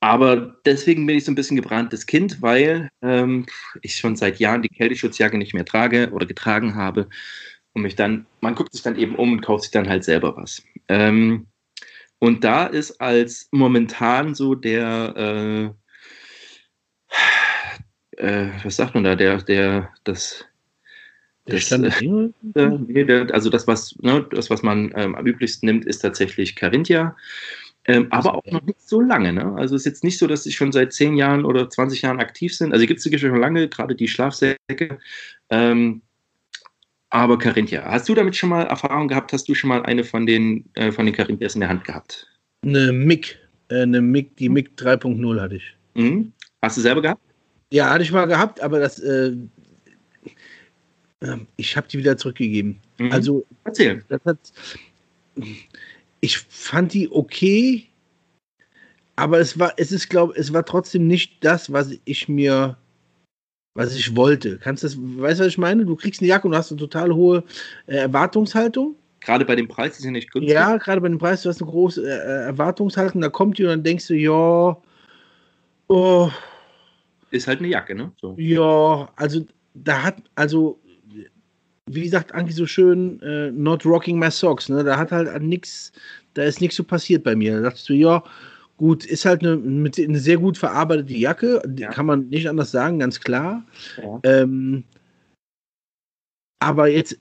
aber 0.00 0.56
deswegen 0.64 1.06
bin 1.06 1.16
ich 1.16 1.24
so 1.24 1.32
ein 1.32 1.36
bisschen 1.36 1.56
gebranntes 1.56 2.06
Kind, 2.06 2.42
weil 2.42 2.90
ähm, 3.02 3.46
ich 3.82 3.96
schon 3.96 4.16
seit 4.16 4.38
Jahren 4.38 4.62
die 4.62 4.68
Kälteschutzjacke 4.68 5.38
nicht 5.38 5.54
mehr 5.54 5.64
trage 5.64 6.10
oder 6.12 6.26
getragen 6.26 6.74
habe. 6.76 7.08
und 7.72 7.82
mich 7.82 7.96
dann, 7.96 8.26
man 8.40 8.54
guckt 8.54 8.72
sich 8.72 8.82
dann 8.82 8.96
eben 8.96 9.16
um 9.16 9.32
und 9.32 9.42
kauft 9.42 9.64
sich 9.64 9.72
dann 9.72 9.88
halt 9.88 10.04
selber 10.04 10.36
was. 10.36 10.62
Ähm, 10.88 11.46
und 12.18 12.44
da 12.44 12.66
ist 12.66 13.00
als 13.00 13.48
momentan 13.52 14.34
so 14.34 14.54
der, 14.54 15.74
äh, 18.18 18.26
äh, 18.26 18.50
was 18.64 18.76
sagt 18.76 18.94
man 18.94 19.04
da, 19.04 19.14
der, 19.16 19.42
der, 19.42 19.92
das, 20.04 20.46
Der 21.46 21.58
Stand 21.58 21.84
der 21.84 21.92
Dinge? 21.92 22.32
äh, 22.54 22.68
nee, 22.86 23.04
der, 23.04 23.32
also 23.32 23.50
das, 23.50 23.66
was, 23.66 23.96
ne, 24.00 24.26
das, 24.30 24.50
was 24.50 24.62
man 24.62 24.92
ähm, 24.96 25.14
am 25.14 25.26
üblichsten 25.26 25.66
nimmt, 25.66 25.84
ist 25.84 26.00
tatsächlich 26.00 26.56
Carinthia. 26.56 27.16
Ähm, 27.88 28.08
aber 28.10 28.34
auch 28.34 28.44
noch 28.50 28.62
nicht 28.62 28.80
so 28.80 29.00
lange. 29.00 29.32
Ne? 29.32 29.54
Also 29.56 29.76
es 29.76 29.82
ist 29.82 29.86
jetzt 29.86 30.04
nicht 30.04 30.18
so, 30.18 30.26
dass 30.26 30.42
sie 30.42 30.50
schon 30.50 30.72
seit 30.72 30.92
10 30.92 31.16
Jahren 31.16 31.44
oder 31.44 31.70
20 31.70 32.02
Jahren 32.02 32.18
aktiv 32.18 32.54
sind. 32.54 32.72
Also 32.72 32.84
gibt 32.84 32.98
es 32.98 33.04
die 33.04 33.18
schon 33.18 33.40
lange, 33.40 33.68
gerade 33.68 33.94
die 33.94 34.08
Schlafsäcke. 34.08 34.98
Ähm, 35.50 36.02
aber 37.10 37.38
Carinthia, 37.38 37.84
hast 37.84 38.08
du 38.08 38.14
damit 38.14 38.34
schon 38.34 38.48
mal 38.48 38.64
Erfahrung 38.64 39.06
gehabt? 39.06 39.32
Hast 39.32 39.48
du 39.48 39.54
schon 39.54 39.68
mal 39.68 39.82
eine 39.84 40.02
von 40.02 40.26
den, 40.26 40.64
äh, 40.74 40.90
von 40.90 41.06
den 41.06 41.14
Carinthias 41.14 41.54
in 41.54 41.60
der 41.60 41.70
Hand 41.70 41.84
gehabt? 41.84 42.26
Eine 42.64 42.92
MIG. 42.92 43.38
Äh, 43.68 43.82
eine 43.82 44.00
MIG, 44.00 44.36
die 44.36 44.48
MIG 44.48 44.70
3.0 44.76 45.40
hatte 45.40 45.56
ich. 45.56 45.76
Mhm. 45.94 46.32
Hast 46.62 46.76
du 46.76 46.80
selber 46.80 47.02
gehabt? 47.02 47.20
Ja, 47.72 47.90
hatte 47.90 48.02
ich 48.02 48.10
mal 48.10 48.26
gehabt, 48.26 48.60
aber 48.60 48.80
das, 48.80 48.98
äh, 48.98 49.36
äh, 51.20 51.36
ich 51.56 51.76
habe 51.76 51.88
die 51.88 51.98
wieder 51.98 52.16
zurückgegeben. 52.16 52.80
Mhm. 52.98 53.12
Also, 53.12 53.46
Erzähl. 53.64 54.02
hat, 54.24 54.38
ich 56.20 56.38
fand 56.38 56.92
die 56.92 57.10
okay, 57.10 57.86
aber 59.16 59.40
es 59.40 59.58
war, 59.58 59.72
es 59.76 59.92
ist, 59.92 60.08
glaube 60.08 60.34
es 60.36 60.52
war 60.52 60.64
trotzdem 60.64 61.06
nicht 61.06 61.42
das, 61.44 61.72
was 61.72 61.98
ich 62.04 62.28
mir, 62.28 62.76
was 63.74 63.94
ich 63.94 64.14
wollte. 64.14 64.58
Kannst 64.58 64.84
das, 64.84 64.96
weißt 64.96 65.40
du, 65.40 65.44
was 65.44 65.52
ich 65.52 65.58
meine? 65.58 65.86
Du 65.86 65.96
kriegst 65.96 66.20
eine 66.20 66.28
Jacke 66.28 66.46
und 66.46 66.54
hast 66.54 66.70
eine 66.70 66.78
total 66.78 67.14
hohe 67.14 67.44
äh, 67.86 67.96
Erwartungshaltung. 67.96 68.94
Gerade 69.20 69.44
bei 69.44 69.56
dem 69.56 69.66
Preis 69.66 69.98
ist 69.98 70.04
ja 70.04 70.10
nicht 70.10 70.30
günstig. 70.30 70.52
Ja, 70.52 70.76
gerade 70.76 71.00
bei 71.00 71.08
dem 71.08 71.18
Preis, 71.18 71.42
du 71.42 71.48
hast 71.48 71.60
eine 71.60 71.70
große 71.70 72.02
äh, 72.06 72.44
Erwartungshaltung, 72.46 73.20
da 73.22 73.28
kommt 73.28 73.58
die 73.58 73.64
und 73.64 73.70
dann 73.70 73.82
denkst 73.82 74.06
du, 74.06 74.14
ja, 74.14 74.76
oh, 75.88 76.30
Ist 77.30 77.48
halt 77.48 77.58
eine 77.60 77.68
Jacke, 77.68 77.94
ne? 77.94 78.12
So. 78.20 78.34
Ja, 78.38 79.10
also 79.16 79.44
da 79.74 80.02
hat, 80.02 80.16
also 80.34 80.78
wie 81.88 82.08
sagt 82.08 82.34
Anki 82.34 82.52
so 82.52 82.66
schön, 82.66 83.20
äh, 83.22 83.50
not 83.52 83.84
rocking 83.86 84.18
my 84.18 84.30
socks, 84.30 84.68
ne? 84.68 84.82
Da 84.82 84.98
hat 84.98 85.12
halt 85.12 85.28
an 85.28 85.48
nix, 85.48 85.92
da 86.34 86.42
ist 86.42 86.60
nichts 86.60 86.76
so 86.76 86.84
passiert 86.84 87.22
bei 87.22 87.36
mir. 87.36 87.56
Da 87.56 87.60
dachtest 87.62 87.88
du, 87.88 87.94
ja, 87.94 88.22
gut, 88.76 89.06
ist 89.06 89.24
halt 89.24 89.42
eine, 89.42 89.56
mit, 89.56 89.98
eine 89.98 90.18
sehr 90.18 90.36
gut 90.38 90.58
verarbeitete 90.58 91.14
Jacke, 91.14 91.62
Ja. 91.76 91.90
kann 91.90 92.06
man 92.06 92.28
nicht 92.28 92.48
anders 92.48 92.72
sagen, 92.72 92.98
ganz 92.98 93.20
klar. 93.20 93.64
Ja. 94.02 94.20
Ähm, 94.24 94.84
aber 96.60 96.88
jetzt 96.88 97.18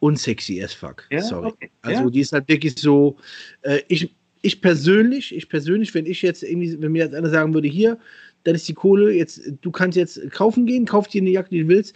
unsexy 0.00 0.62
as 0.62 0.72
fuck. 0.72 1.04
Ja, 1.10 1.20
Sorry. 1.20 1.48
okay. 1.48 1.70
Also 1.82 2.08
die 2.08 2.20
ist 2.20 2.32
halt 2.32 2.48
wirklich 2.48 2.78
so, 2.78 3.16
äh, 3.62 3.80
ich, 3.88 4.14
ich 4.42 4.60
persönlich, 4.62 5.34
ich 5.34 5.48
persönlich, 5.48 5.94
wenn 5.94 6.06
ich 6.06 6.22
jetzt 6.22 6.42
irgendwie, 6.42 6.80
wenn 6.80 6.92
mir 6.92 7.04
jetzt 7.04 7.14
einer 7.14 7.30
sagen 7.30 7.52
würde, 7.52 7.68
hier, 7.68 7.98
dann 8.44 8.54
ist 8.54 8.68
die 8.68 8.74
Kohle, 8.74 9.12
jetzt, 9.12 9.42
du 9.60 9.70
kannst 9.70 9.96
jetzt 9.96 10.30
kaufen 10.30 10.66
gehen, 10.66 10.84
kauf 10.86 11.08
dir 11.08 11.20
eine 11.20 11.30
Jacke, 11.30 11.50
die 11.50 11.62
du 11.62 11.68
willst. 11.68 11.94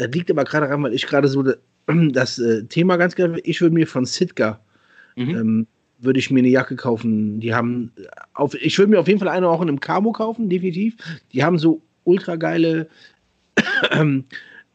Das 0.00 0.10
liegt 0.12 0.30
aber 0.30 0.44
gerade 0.44 0.66
daran, 0.66 0.82
weil 0.82 0.94
ich 0.94 1.06
gerade 1.06 1.28
so 1.28 1.42
da- 1.42 1.56
das 2.12 2.38
äh, 2.38 2.64
Thema 2.64 2.96
ganz 2.96 3.14
gerne, 3.14 3.38
ich 3.40 3.60
würde 3.60 3.74
mir 3.74 3.86
von 3.86 4.06
Sitka, 4.06 4.60
Mhm. 5.16 5.30
ähm, 5.30 5.66
würde 5.98 6.18
ich 6.18 6.30
mir 6.30 6.38
eine 6.38 6.48
Jacke 6.48 6.76
kaufen. 6.76 7.40
Die 7.40 7.52
haben, 7.54 7.92
äh, 7.98 8.06
auf, 8.32 8.54
ich 8.54 8.78
würde 8.78 8.90
mir 8.90 9.00
auf 9.00 9.08
jeden 9.08 9.18
Fall 9.18 9.28
eine 9.28 9.48
auch 9.48 9.60
in 9.60 9.68
einem 9.68 9.80
Camo 9.80 10.12
kaufen, 10.12 10.48
definitiv. 10.48 10.96
Die 11.32 11.44
haben 11.44 11.58
so 11.58 11.82
ultra 12.04 12.36
geile 12.36 12.88
äh, 13.92 14.22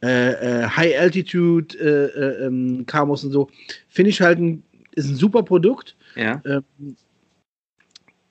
äh, 0.03 0.67
High 0.67 1.00
Altitude 1.00 1.75
äh, 1.79 2.05
äh, 2.20 2.46
ähm, 2.46 2.84
Camos 2.86 3.24
und 3.24 3.32
so. 3.32 3.50
Finde 3.89 4.10
ich 4.12 4.22
halt 4.22 4.38
ein, 4.39 4.62
ist 4.94 5.10
ein 5.10 5.15
super 5.15 5.41
Produkt. 5.44 5.96
ja. 6.15 6.41
Ähm, 6.46 6.95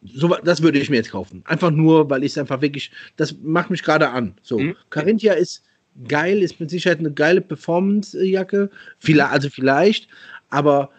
so, 0.07 0.29
das 0.45 0.61
würde 0.63 0.79
ich 0.79 0.91
mir 0.91 0.97
jetzt 0.97 1.11
kaufen. 1.13 1.43
Einfach 1.47 1.71
nur, 1.71 2.11
weil 2.11 2.23
ich 2.25 2.33
es 2.33 2.39
einfach 2.39 2.61
wirklich, 2.61 2.91
das 3.17 3.35
macht 3.43 3.71
mich 3.71 3.83
gerade 3.83 4.11
an. 4.11 4.35
So, 4.43 4.59
Mhm. 4.59 4.77
Carinthia 4.91 5.33
ist 5.33 5.65
geil, 6.09 6.43
ist 6.43 6.61
mit 6.61 6.71
Sicherheit 6.71 6.99
eine 6.99 7.13
geile 7.13 7.41
Performance-Jacke. 7.41 8.71
Vielleicht, 8.99 9.31
also 9.33 9.51
vielleicht, 9.51 10.09
aber 10.51 10.91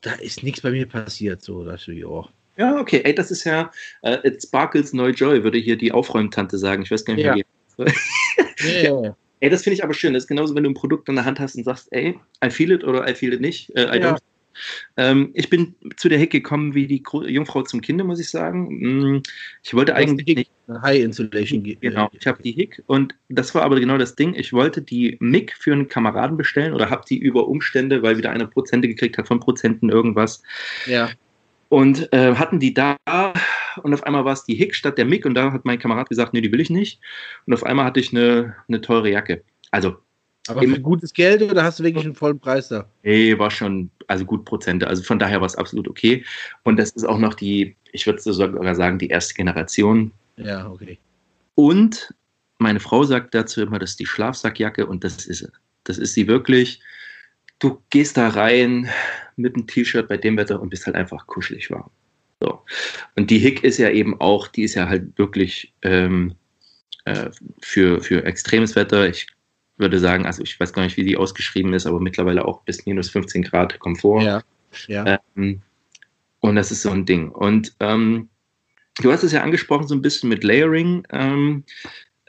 da 0.00 0.12
ist 0.14 0.42
nichts 0.42 0.60
bei 0.62 0.70
mir 0.70 0.86
passiert. 0.86 1.42
So, 1.42 1.64
dass 1.64 1.84
du, 1.84 1.92
ja. 1.92 2.28
Ja, 2.56 2.78
okay. 2.78 3.00
Ey, 3.04 3.14
das 3.14 3.30
ist 3.30 3.44
ja, 3.44 3.70
äh, 4.02 4.18
it 4.26 4.42
sparkles 4.42 4.92
no 4.92 5.08
joy, 5.08 5.42
würde 5.44 5.58
hier 5.58 5.76
die 5.76 5.92
Aufräumtante 5.92 6.58
sagen. 6.58 6.82
Ich 6.82 6.90
weiß 6.90 7.04
gar 7.04 7.14
nicht, 7.14 7.24
Ja. 7.24 7.34
wie 7.34 7.44
Yeah. 8.62 9.16
Ey, 9.40 9.48
das 9.48 9.62
finde 9.62 9.74
ich 9.74 9.84
aber 9.84 9.94
schön. 9.94 10.12
Das 10.12 10.24
ist 10.24 10.28
genauso, 10.28 10.54
wenn 10.54 10.64
du 10.64 10.70
ein 10.70 10.74
Produkt 10.74 11.08
in 11.08 11.14
der 11.14 11.24
Hand 11.24 11.40
hast 11.40 11.54
und 11.56 11.64
sagst, 11.64 11.88
ey, 11.92 12.18
I 12.44 12.50
feel 12.50 12.70
it 12.72 12.84
oder 12.84 13.08
I 13.08 13.14
feel 13.14 13.32
it 13.32 13.40
nicht. 13.40 13.70
Äh, 13.74 13.84
I 13.96 14.00
Ja. 14.00 14.14
don't. 14.14 14.18
Ähm, 14.96 15.30
ich 15.34 15.48
bin 15.50 15.74
zu 15.96 16.08
der 16.08 16.18
Hick 16.18 16.30
gekommen 16.30 16.74
wie 16.74 16.86
die 16.86 17.02
Jungfrau 17.26 17.62
zum 17.62 17.80
Kinde, 17.80 18.04
muss 18.04 18.20
ich 18.20 18.28
sagen. 18.28 19.14
Mm, 19.16 19.22
Ich 19.62 19.74
wollte 19.74 19.94
eigentlich. 19.94 20.50
High 20.82 21.00
Insulation. 21.02 21.62
ge- 21.64 21.76
Genau, 21.80 22.08
ich 22.12 22.26
habe 22.26 22.42
die 22.42 22.52
Hick 22.52 22.82
und 22.86 23.14
das 23.28 23.54
war 23.54 23.62
aber 23.62 23.80
genau 23.80 23.98
das 23.98 24.14
Ding. 24.14 24.34
Ich 24.34 24.52
wollte 24.52 24.82
die 24.82 25.16
MIG 25.20 25.52
für 25.58 25.72
einen 25.72 25.88
Kameraden 25.88 26.36
bestellen 26.36 26.74
oder 26.74 26.90
habe 26.90 27.02
die 27.08 27.18
über 27.18 27.48
Umstände, 27.48 28.02
weil 28.02 28.16
wieder 28.18 28.30
einer 28.30 28.46
Prozente 28.46 28.86
gekriegt 28.86 29.18
hat 29.18 29.26
von 29.26 29.40
Prozenten 29.40 29.88
irgendwas. 29.88 30.42
Ja. 30.86 31.10
Und 31.70 32.12
äh, 32.12 32.34
hatten 32.34 32.58
die 32.60 32.74
da 32.74 32.96
und 33.82 33.94
auf 33.94 34.02
einmal 34.04 34.24
war 34.24 34.32
es 34.32 34.44
die 34.44 34.54
Hick 34.54 34.74
statt 34.74 34.98
der 34.98 35.04
MIG 35.06 35.24
und 35.26 35.34
da 35.34 35.52
hat 35.52 35.64
mein 35.64 35.78
Kamerad 35.78 36.08
gesagt, 36.08 36.34
nee, 36.34 36.40
die 36.40 36.50
will 36.52 36.60
ich 36.60 36.70
nicht. 36.70 37.00
Und 37.46 37.54
auf 37.54 37.64
einmal 37.64 37.84
hatte 37.84 38.00
ich 38.00 38.12
eine, 38.12 38.56
eine 38.68 38.80
teure 38.80 39.10
Jacke. 39.10 39.42
Also, 39.70 39.96
Aber 40.48 40.62
für 40.62 40.80
gutes 40.80 41.12
Geld 41.12 41.42
oder 41.42 41.62
hast 41.62 41.78
du 41.78 41.84
wirklich 41.84 42.04
einen 42.04 42.14
vollen 42.14 42.38
Preis 42.38 42.68
da? 42.68 42.88
nee, 43.02 43.38
war 43.38 43.50
schon, 43.50 43.90
also 44.06 44.24
gut 44.24 44.44
Prozente. 44.44 44.86
Also 44.86 45.02
von 45.02 45.18
daher 45.18 45.40
war 45.40 45.46
es 45.46 45.56
absolut 45.56 45.86
okay. 45.86 46.24
Und 46.64 46.76
das 46.78 46.90
ist 46.90 47.04
auch 47.04 47.18
noch 47.18 47.34
die, 47.34 47.76
ich 47.92 48.06
würde 48.06 48.20
sogar 48.20 48.74
sagen, 48.74 48.98
die 48.98 49.08
erste 49.08 49.34
Generation. 49.34 50.12
Ja, 50.36 50.68
okay. 50.68 50.98
Und 51.54 52.14
meine 52.58 52.80
Frau 52.80 53.04
sagt 53.04 53.34
dazu 53.34 53.62
immer, 53.62 53.78
das 53.78 53.90
ist 53.90 54.00
die 54.00 54.06
Schlafsackjacke 54.06 54.86
und 54.86 55.04
das 55.04 55.26
ist 55.26 55.38
sie. 55.40 55.48
Das 55.84 55.98
ist 55.98 56.14
sie 56.14 56.26
wirklich. 56.26 56.80
Du 57.58 57.82
gehst 57.90 58.16
da 58.16 58.28
rein 58.28 58.88
mit 59.36 59.54
einem 59.54 59.66
T-Shirt 59.66 60.08
bei 60.08 60.16
dem 60.16 60.36
Wetter 60.36 60.60
und 60.60 60.70
bist 60.70 60.86
halt 60.86 60.96
einfach 60.96 61.26
kuschelig 61.26 61.70
warm. 61.70 61.90
So. 62.40 62.62
Und 63.16 63.30
die 63.30 63.38
Hick 63.38 63.64
ist 63.64 63.78
ja 63.78 63.90
eben 63.90 64.20
auch, 64.20 64.48
die 64.48 64.62
ist 64.62 64.74
ja 64.74 64.88
halt 64.88 65.18
wirklich 65.18 65.72
ähm, 65.82 66.34
äh, 67.04 67.30
für, 67.62 68.02
für 68.02 68.24
extremes 68.24 68.76
Wetter. 68.76 69.08
Ich 69.08 69.26
würde 69.80 69.98
sagen, 69.98 70.26
also 70.26 70.42
ich 70.42 70.58
weiß 70.60 70.72
gar 70.72 70.82
nicht, 70.82 70.96
wie 70.96 71.04
die 71.04 71.16
ausgeschrieben 71.16 71.72
ist, 71.72 71.86
aber 71.86 72.00
mittlerweile 72.00 72.44
auch 72.44 72.62
bis 72.62 72.86
minus 72.86 73.10
15 73.10 73.42
Grad 73.42 73.78
Komfort. 73.80 74.22
Ja. 74.22 74.42
Ja. 74.86 75.18
Ähm, 75.36 75.62
und 76.40 76.56
das 76.56 76.70
ist 76.70 76.82
so 76.82 76.90
ein 76.90 77.04
Ding. 77.04 77.30
Und 77.30 77.74
ähm, 77.80 78.28
du 79.00 79.12
hast 79.12 79.22
es 79.22 79.32
ja 79.32 79.42
angesprochen, 79.42 79.88
so 79.88 79.94
ein 79.94 80.02
bisschen 80.02 80.28
mit 80.28 80.44
Layering, 80.44 81.06
ähm, 81.10 81.64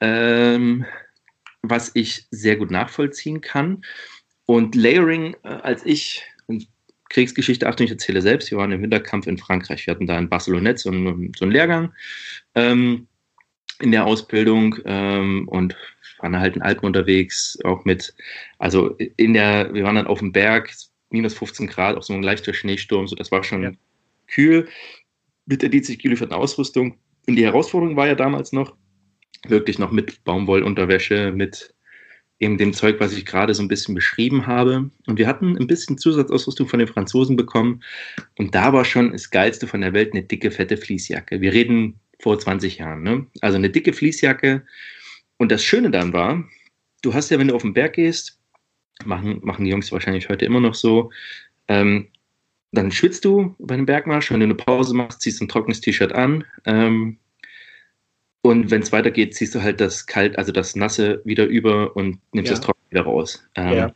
ähm, 0.02 0.86
was 1.62 1.92
ich 1.94 2.26
sehr 2.32 2.56
gut 2.56 2.72
nachvollziehen 2.72 3.42
kann. 3.42 3.84
Und 4.46 4.76
Layering, 4.76 5.36
äh, 5.44 5.50
als 5.50 5.86
ich, 5.86 6.24
und 6.48 6.68
Kriegsgeschichte, 7.10 7.68
Achtung, 7.68 7.86
ich 7.86 7.92
erzähle 7.92 8.22
selbst, 8.22 8.52
wir 8.52 8.58
waren 8.58 8.72
im 8.72 8.82
Winterkampf 8.82 9.28
in 9.28 9.38
Frankreich. 9.38 9.86
Wir 9.86 9.94
hatten 9.94 10.08
da 10.08 10.18
in 10.18 10.30
Barcelonette 10.30 10.82
so 10.82 10.90
einen, 10.90 11.34
so 11.38 11.46
einen 11.46 11.52
Lehrgang 11.52 11.94
ähm, 12.56 13.08
in 13.80 13.92
der 13.92 14.06
Ausbildung 14.06 14.78
ähm, 14.86 15.48
und 15.48 15.76
waren 16.22 16.40
halt 16.40 16.56
in 16.56 16.62
Alpen 16.62 16.86
unterwegs, 16.86 17.58
auch 17.64 17.86
mit, 17.86 18.14
also 18.60 18.96
in 19.18 19.34
der, 19.34 19.74
wir 19.74 19.84
waren 19.84 19.96
dann 19.96 20.08
auf 20.08 20.20
dem 20.20 20.32
Berg, 20.32 20.74
minus 21.10 21.34
15 21.34 21.68
Grad, 21.68 21.98
auch 21.98 22.04
so 22.04 22.14
ein 22.14 22.24
leichter 22.24 22.54
Schneesturm, 22.54 23.08
so 23.08 23.16
das 23.16 23.32
war 23.32 23.44
schon 23.44 23.64
Ja. 23.64 23.72
kühl 24.28 24.68
mit 25.46 25.62
der 25.62 25.70
DC 25.70 26.00
gelieferten 26.00 26.36
Ausrüstung. 26.36 26.98
Und 27.28 27.36
die 27.36 27.44
Herausforderung 27.46 27.96
war 27.96 28.08
ja 28.08 28.16
damals 28.16 28.52
noch, 28.54 28.76
wirklich 29.48 29.80
noch 29.80 29.92
mit 29.92 30.24
Baumwollunterwäsche, 30.24 31.32
mit 31.34 31.74
eben 32.40 32.58
dem 32.58 32.74
Zeug, 32.74 33.00
was 33.00 33.14
ich 33.14 33.26
gerade 33.26 33.54
so 33.54 33.62
ein 33.62 33.68
bisschen 33.68 33.94
beschrieben 33.94 34.48
habe. 34.48 34.90
Und 35.06 35.20
wir 35.20 35.28
hatten 35.28 35.58
ein 35.58 35.68
bisschen 35.68 35.98
Zusatzausrüstung 35.98 36.68
von 36.68 36.80
den 36.80 36.88
Franzosen 36.88 37.36
bekommen. 37.36 37.84
Und 38.38 38.56
da 38.56 38.74
war 38.74 38.84
schon 38.84 39.12
das 39.12 39.30
Geilste 39.30 39.68
von 39.68 39.82
der 39.82 39.94
Welt 39.94 40.14
eine 40.14 40.24
dicke, 40.24 40.50
fette 40.50 40.78
Fließjacke. 40.78 41.40
Wir 41.42 41.54
reden 41.54 42.00
vor 42.20 42.40
20 42.40 42.80
Jahren. 42.80 43.04
Ne? 43.04 43.28
Also 43.42 43.58
eine 43.58 43.70
dicke 43.70 43.94
Fließjacke. 43.94 44.64
Und 45.42 45.52
das 45.52 45.64
Schöne 45.64 45.90
dann 45.90 46.14
war, 46.14 46.48
du 47.02 47.16
hast 47.16 47.32
ja, 47.32 47.40
wenn 47.40 47.48
du 47.48 47.56
auf 47.56 47.64
den 47.64 47.74
Berg 47.74 47.94
gehst, 47.94 48.40
machen, 49.06 49.40
machen 49.42 49.66
die 49.66 49.72
Jungs 49.72 49.92
wahrscheinlich 49.92 50.30
heute 50.30 50.46
immer 50.46 50.60
noch 50.60 50.76
so, 50.76 51.12
ähm, 51.68 52.10
dann 52.74 52.92
schwitzt 52.92 53.26
du 53.26 53.56
bei 53.58 53.74
einem 53.74 53.88
Bergmarsch. 53.88 54.30
Wenn 54.30 54.42
du 54.42 54.44
eine 54.44 54.54
Pause 54.54 54.94
machst, 54.94 55.22
ziehst 55.22 55.42
du 55.42 55.46
ein 55.46 55.48
trockenes 55.48 55.82
T-Shirt 55.82 56.12
an. 56.12 56.44
Ähm, 56.66 57.18
und 58.44 58.70
wenn 58.70 58.84
es 58.84 58.92
weitergeht, 58.92 59.34
ziehst 59.34 59.56
du 59.56 59.64
halt 59.64 59.82
das 59.82 60.06
kalt, 60.06 60.38
also 60.38 60.52
das 60.52 60.76
nasse 60.76 61.24
wieder 61.26 61.48
über 61.48 61.96
und 61.96 62.20
nimmst 62.34 62.52
Ja. 62.52 62.58
das 62.58 62.64
trocken 62.64 62.82
wieder 62.92 63.02
raus. 63.02 63.44
Ähm, 63.56 63.74
Ja. 63.74 63.96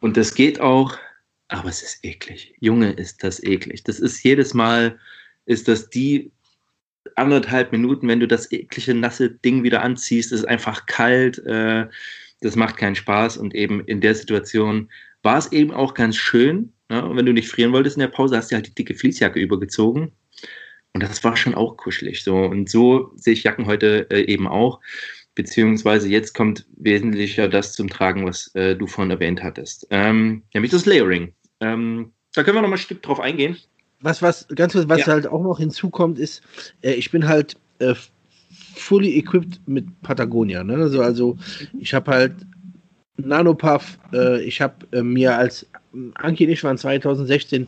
Und 0.00 0.18
das 0.18 0.34
geht 0.34 0.60
auch, 0.60 0.98
aber 1.48 1.70
es 1.70 1.82
ist 1.82 2.04
eklig. 2.04 2.54
Junge, 2.60 2.90
ist 2.92 3.24
das 3.24 3.42
eklig. 3.42 3.82
Das 3.84 3.98
ist 3.98 4.22
jedes 4.22 4.52
Mal, 4.52 4.98
ist 5.46 5.68
das 5.68 5.88
die 5.88 6.30
anderthalb 7.16 7.72
Minuten, 7.72 8.08
wenn 8.08 8.20
du 8.20 8.28
das 8.28 8.50
eklige, 8.52 8.94
nasse 8.94 9.30
Ding 9.30 9.62
wieder 9.62 9.82
anziehst, 9.82 10.32
ist 10.32 10.44
einfach 10.44 10.86
kalt. 10.86 11.38
Äh, 11.46 11.86
das 12.40 12.56
macht 12.56 12.76
keinen 12.76 12.94
Spaß 12.94 13.36
und 13.36 13.54
eben 13.54 13.84
in 13.84 14.00
der 14.00 14.14
Situation 14.14 14.88
war 15.22 15.38
es 15.38 15.50
eben 15.52 15.72
auch 15.72 15.94
ganz 15.94 16.16
schön. 16.16 16.72
Ne? 16.88 17.08
wenn 17.12 17.26
du 17.26 17.32
nicht 17.32 17.48
frieren 17.48 17.72
wolltest 17.72 17.96
in 17.96 18.00
der 18.00 18.08
Pause, 18.08 18.36
hast 18.36 18.50
du 18.50 18.54
halt 18.54 18.66
die 18.66 18.74
dicke 18.74 18.94
Fließjacke 18.94 19.38
übergezogen. 19.40 20.12
Und 20.94 21.02
das 21.02 21.22
war 21.22 21.36
schon 21.36 21.54
auch 21.54 21.76
kuschelig. 21.76 22.24
So. 22.24 22.36
Und 22.36 22.70
so 22.70 23.12
sehe 23.16 23.34
ich 23.34 23.42
Jacken 23.42 23.66
heute 23.66 24.06
äh, 24.10 24.22
eben 24.22 24.48
auch. 24.48 24.80
Beziehungsweise 25.34 26.08
jetzt 26.08 26.34
kommt 26.34 26.66
wesentlicher 26.76 27.48
das 27.48 27.72
zum 27.74 27.88
Tragen, 27.88 28.26
was 28.26 28.52
äh, 28.54 28.74
du 28.74 28.86
vorhin 28.86 29.10
erwähnt 29.10 29.42
hattest. 29.42 29.86
Ähm, 29.90 30.42
nämlich 30.54 30.72
das 30.72 30.86
Layering. 30.86 31.32
Ähm, 31.60 32.12
da 32.34 32.42
können 32.42 32.56
wir 32.56 32.62
noch 32.62 32.68
mal 32.68 32.76
ein 32.76 32.80
Stück 32.80 33.02
drauf 33.02 33.20
eingehen. 33.20 33.56
Was, 34.00 34.22
was, 34.22 34.46
ganz 34.54 34.72
kurz, 34.72 34.88
was 34.88 35.00
ja. 35.00 35.06
halt 35.08 35.26
auch 35.26 35.42
noch 35.42 35.58
hinzukommt, 35.58 36.18
ist, 36.18 36.42
äh, 36.82 36.92
ich 36.92 37.10
bin 37.10 37.26
halt 37.26 37.56
äh, 37.78 37.94
fully 38.74 39.18
equipped 39.18 39.60
mit 39.66 39.86
Patagonia. 40.02 40.62
Ne? 40.62 40.76
Also, 40.76 41.02
also 41.02 41.36
ich 41.78 41.92
habe 41.94 42.10
halt 42.10 42.32
Nanopuff, 43.16 43.98
äh, 44.12 44.40
ich 44.42 44.60
habe 44.60 44.74
äh, 44.92 45.02
mir 45.02 45.36
als 45.36 45.66
Anki 46.14 46.46
und 46.46 46.52
ich 46.52 46.64
waren 46.64 46.78
2016 46.78 47.66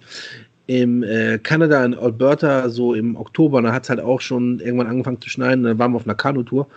im 0.66 1.02
äh, 1.02 1.38
Kanada 1.38 1.84
in 1.84 1.94
Alberta, 1.94 2.68
so 2.68 2.94
im 2.94 3.16
Oktober, 3.16 3.60
da 3.60 3.72
hat 3.72 3.84
es 3.84 3.90
halt 3.90 4.00
auch 4.00 4.20
schon 4.20 4.60
irgendwann 4.60 4.86
angefangen 4.86 5.20
zu 5.20 5.28
schneien, 5.28 5.64
da 5.64 5.76
waren 5.78 5.92
wir 5.92 5.96
auf 5.96 6.06
einer 6.06 6.14
Kanutour 6.14 6.68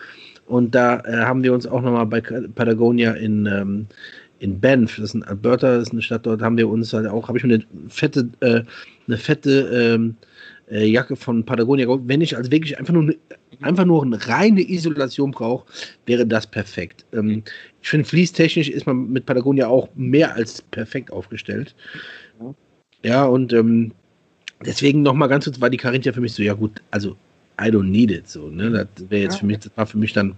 und 0.47 0.73
da 0.73 0.99
äh, 1.01 1.25
haben 1.25 1.43
wir 1.43 1.53
uns 1.53 1.67
auch 1.67 1.81
nochmal 1.81 2.07
bei 2.07 2.21
Patagonia 2.21 3.11
in, 3.11 3.45
ähm, 3.45 3.85
in 4.39 4.59
Banff, 4.59 4.95
das 4.95 5.09
ist 5.09 5.15
in 5.15 5.23
Alberta, 5.23 5.75
das 5.75 5.89
ist 5.89 5.91
eine 5.91 6.01
Stadt, 6.01 6.25
dort 6.25 6.41
haben 6.41 6.57
wir 6.57 6.67
uns 6.67 6.91
halt 6.91 7.05
auch, 7.05 7.27
habe 7.27 7.37
ich 7.37 7.43
mir 7.43 7.53
eine 7.53 7.65
fette, 7.87 8.29
äh, 8.39 8.63
eine 9.07 9.17
fette 9.17 9.95
ähm, 9.95 10.15
äh, 10.69 10.85
Jacke 10.85 11.15
von 11.15 11.45
Patagonia. 11.45 11.87
Wenn 11.89 12.21
ich 12.21 12.35
also 12.35 12.51
wirklich 12.51 12.77
einfach 12.77 12.93
nur, 12.93 13.13
einfach 13.61 13.85
nur 13.85 14.03
eine 14.03 14.27
reine 14.27 14.61
Isolation 14.61 15.31
brauche, 15.31 15.65
wäre 16.05 16.25
das 16.25 16.47
perfekt. 16.47 17.05
Ähm, 17.13 17.43
ich 17.81 17.89
finde, 17.89 18.05
fließtechnisch 18.05 18.69
ist 18.69 18.85
man 18.85 19.11
mit 19.11 19.25
Patagonia 19.25 19.67
auch 19.67 19.89
mehr 19.95 20.35
als 20.35 20.61
perfekt 20.61 21.11
aufgestellt. 21.11 21.75
Ja, 23.03 23.25
und 23.25 23.51
ähm, 23.51 23.91
deswegen 24.65 25.01
nochmal 25.01 25.27
ganz 25.27 25.45
kurz 25.45 25.59
war 25.59 25.69
die 25.69 25.77
Carinthia 25.77 26.13
für 26.13 26.21
mich 26.21 26.33
so, 26.33 26.41
ja 26.41 26.53
gut, 26.53 26.81
also 26.91 27.17
I 27.59 27.65
don't 27.65 27.89
need 27.89 28.11
it. 28.11 28.29
So, 28.29 28.49
ne? 28.49 28.71
Das 28.71 29.09
wäre 29.09 29.23
jetzt 29.23 29.37
für 29.37 29.45
mich, 29.45 29.59
das 29.59 29.71
war 29.75 29.85
für 29.85 29.97
mich 29.97 30.13
dann 30.13 30.35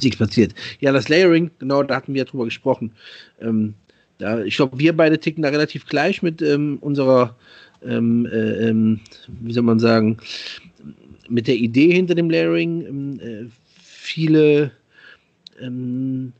nichts 0.00 0.18
passiert. 0.18 0.54
Ja, 0.80 0.92
das 0.92 1.08
Layering, 1.08 1.50
genau, 1.58 1.82
da 1.82 1.96
hatten 1.96 2.14
wir 2.14 2.20
ja 2.20 2.24
drüber 2.24 2.44
gesprochen. 2.44 2.92
Ähm, 3.40 3.74
da, 4.18 4.42
ich 4.42 4.56
glaube, 4.56 4.78
wir 4.78 4.96
beide 4.96 5.18
ticken 5.18 5.42
da 5.42 5.50
relativ 5.50 5.86
gleich 5.86 6.22
mit 6.22 6.40
ähm, 6.40 6.78
unserer, 6.80 7.36
ähm, 7.86 8.26
äh, 8.26 8.68
ähm, 8.68 9.00
wie 9.40 9.52
soll 9.52 9.62
man 9.62 9.78
sagen, 9.78 10.18
mit 11.28 11.46
der 11.46 11.56
Idee 11.56 11.92
hinter 11.92 12.14
dem 12.14 12.30
Layering. 12.30 12.86
Ähm, 12.86 13.20
äh, 13.20 13.46
viele 13.78 14.70
ähm, 15.60 16.32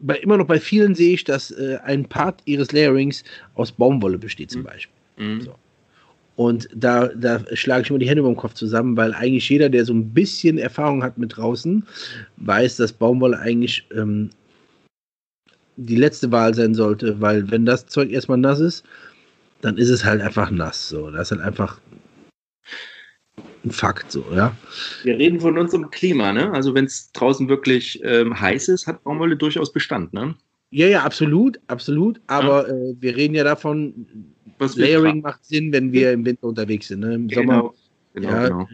bei, 0.00 0.16
immer 0.16 0.36
noch 0.36 0.46
bei 0.46 0.60
vielen 0.60 0.94
sehe 0.94 1.14
ich, 1.14 1.24
dass 1.24 1.50
äh, 1.50 1.78
ein 1.84 2.04
Part 2.04 2.42
ihres 2.44 2.72
Layerings 2.72 3.24
aus 3.54 3.72
Baumwolle 3.72 4.18
besteht, 4.18 4.50
zum 4.50 4.62
mhm. 4.62 4.66
Beispiel. 4.66 4.94
Mhm. 5.16 5.40
So. 5.42 5.54
Und 6.36 6.68
da, 6.74 7.08
da 7.08 7.42
schlage 7.54 7.82
ich 7.82 7.90
immer 7.90 7.98
die 7.98 8.08
Hände 8.08 8.20
über 8.20 8.28
den 8.28 8.36
Kopf 8.36 8.54
zusammen, 8.54 8.96
weil 8.96 9.14
eigentlich 9.14 9.48
jeder, 9.48 9.70
der 9.70 9.86
so 9.86 9.94
ein 9.94 10.10
bisschen 10.10 10.58
Erfahrung 10.58 11.02
hat 11.02 11.16
mit 11.16 11.36
draußen, 11.36 11.82
weiß, 12.36 12.76
dass 12.76 12.92
Baumwolle 12.92 13.38
eigentlich 13.38 13.86
ähm, 13.96 14.28
die 15.76 15.96
letzte 15.96 16.30
Wahl 16.32 16.54
sein 16.54 16.74
sollte, 16.74 17.20
weil 17.20 17.50
wenn 17.50 17.64
das 17.64 17.86
Zeug 17.86 18.10
erstmal 18.10 18.38
nass 18.38 18.60
ist, 18.60 18.84
dann 19.66 19.78
ist 19.78 19.90
es 19.90 20.04
halt 20.04 20.22
einfach 20.22 20.50
nass. 20.50 20.88
So, 20.88 21.10
das 21.10 21.30
ist 21.30 21.38
halt 21.38 21.46
einfach 21.46 21.80
ein 23.64 23.70
Fakt, 23.72 24.12
so, 24.12 24.24
ja. 24.32 24.56
Wir 25.02 25.18
reden 25.18 25.40
von 25.40 25.58
unserem 25.58 25.90
Klima, 25.90 26.32
ne? 26.32 26.52
Also 26.52 26.72
wenn 26.72 26.84
es 26.84 27.10
draußen 27.12 27.48
wirklich 27.48 28.00
ähm, 28.04 28.38
heiß 28.40 28.68
ist, 28.68 28.86
hat 28.86 29.02
Baumwolle 29.02 29.36
durchaus 29.36 29.72
Bestand, 29.72 30.12
ne? 30.14 30.36
Ja, 30.70 30.86
ja, 30.86 31.02
absolut, 31.02 31.58
absolut. 31.66 32.20
Aber 32.28 32.68
ja. 32.68 32.74
äh, 32.74 32.94
wir 33.00 33.16
reden 33.16 33.34
ja 33.34 33.42
davon, 33.42 34.06
Was 34.58 34.76
Layering 34.76 35.20
macht 35.20 35.44
Sinn, 35.44 35.72
wenn 35.72 35.92
wir 35.92 36.12
im 36.12 36.24
Winter 36.24 36.46
unterwegs 36.46 36.88
sind. 36.88 37.00
Ne? 37.00 37.14
Im 37.14 37.28
genau. 37.28 37.40
Sommer, 37.40 37.74
genau, 38.14 38.28
ja, 38.28 38.48
genau. 38.48 38.68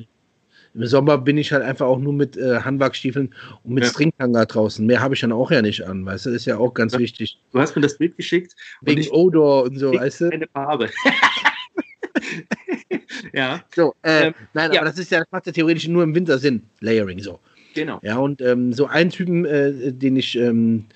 Im 0.74 0.86
Sommer 0.86 1.18
bin 1.18 1.36
ich 1.36 1.52
halt 1.52 1.62
einfach 1.62 1.86
auch 1.86 1.98
nur 1.98 2.12
mit 2.12 2.36
äh, 2.36 2.60
Handwerkstiefeln 2.60 3.34
und 3.64 3.74
mit 3.74 3.84
ja. 3.84 3.90
Stringtanga 3.90 4.46
draußen. 4.46 4.86
Mehr 4.86 5.00
habe 5.00 5.14
ich 5.14 5.20
dann 5.20 5.32
auch 5.32 5.50
ja 5.50 5.60
nicht 5.60 5.86
an, 5.86 6.06
weißt 6.06 6.26
du? 6.26 6.30
Das 6.30 6.42
ist 6.42 6.46
ja 6.46 6.56
auch 6.56 6.72
ganz 6.72 6.94
ja. 6.94 6.98
wichtig. 6.98 7.38
Du 7.52 7.60
hast 7.60 7.76
mir 7.76 7.82
das 7.82 7.98
Bild 7.98 8.16
geschickt. 8.16 8.54
Wegen 8.80 9.06
Odor 9.10 9.64
und 9.64 9.78
so, 9.78 9.92
weißt 9.92 10.22
du? 10.22 10.30
Eine 10.30 10.46
Farbe. 10.48 10.88
ja. 13.34 13.62
So, 13.74 13.94
äh, 14.02 14.28
ähm, 14.28 14.34
nein, 14.54 14.72
ja. 14.72 14.80
aber 14.80 14.90
das 14.90 14.98
ist 14.98 15.10
ja, 15.10 15.18
das 15.18 15.28
macht 15.30 15.46
ja 15.46 15.52
theoretisch 15.52 15.88
nur 15.88 16.02
im 16.02 16.14
Winter 16.14 16.38
Sinn, 16.38 16.62
Layering 16.80 17.20
so. 17.20 17.38
Genau. 17.74 18.00
Ja, 18.02 18.16
und 18.16 18.40
ähm, 18.40 18.72
so 18.72 18.86
einen 18.86 19.10
Typen, 19.10 19.44
äh, 19.44 19.92
den 19.92 20.16
ich 20.16 20.38
ähm, 20.38 20.86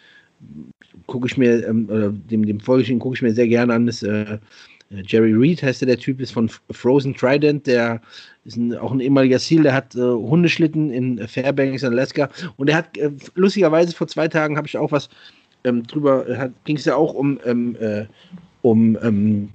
gucke 1.06 1.26
ich 1.26 1.36
mir, 1.36 1.66
ähm, 1.66 1.88
oder 1.90 2.10
dem, 2.10 2.46
dem 2.46 2.60
folge 2.60 2.90
ich, 2.90 2.98
gucke 2.98 3.16
ich 3.16 3.22
mir 3.22 3.32
sehr 3.32 3.48
gerne 3.48 3.74
an, 3.74 3.88
ist 3.88 4.02
äh, 4.02 4.38
Jerry 4.90 5.32
Reed, 5.32 5.62
heißt 5.62 5.80
der, 5.80 5.86
der 5.86 5.98
Typ 5.98 6.20
ist 6.20 6.32
von 6.32 6.48
Frozen 6.70 7.14
Trident, 7.14 7.66
der 7.66 8.00
ist 8.44 8.56
ein, 8.56 8.76
auch 8.76 8.92
ein 8.92 9.00
ehemaliger 9.00 9.38
Seal, 9.38 9.64
der 9.64 9.74
hat 9.74 9.94
äh, 9.96 10.00
Hundeschlitten 10.00 10.90
in 10.90 11.26
Fairbanks, 11.26 11.82
Alaska. 11.82 12.28
Und 12.56 12.68
der 12.68 12.76
hat, 12.76 12.96
äh, 12.96 13.10
lustigerweise 13.34 13.94
vor 13.94 14.06
zwei 14.06 14.28
Tagen 14.28 14.56
habe 14.56 14.68
ich 14.68 14.78
auch 14.78 14.92
was 14.92 15.08
ähm, 15.64 15.82
drüber, 15.84 16.28
äh, 16.28 16.50
ging 16.64 16.76
es 16.76 16.84
ja 16.84 16.94
auch 16.94 17.14
um, 17.14 17.40
ähm, 17.44 17.76
äh, 17.80 18.06
um 18.62 18.96
ähm, 19.02 19.50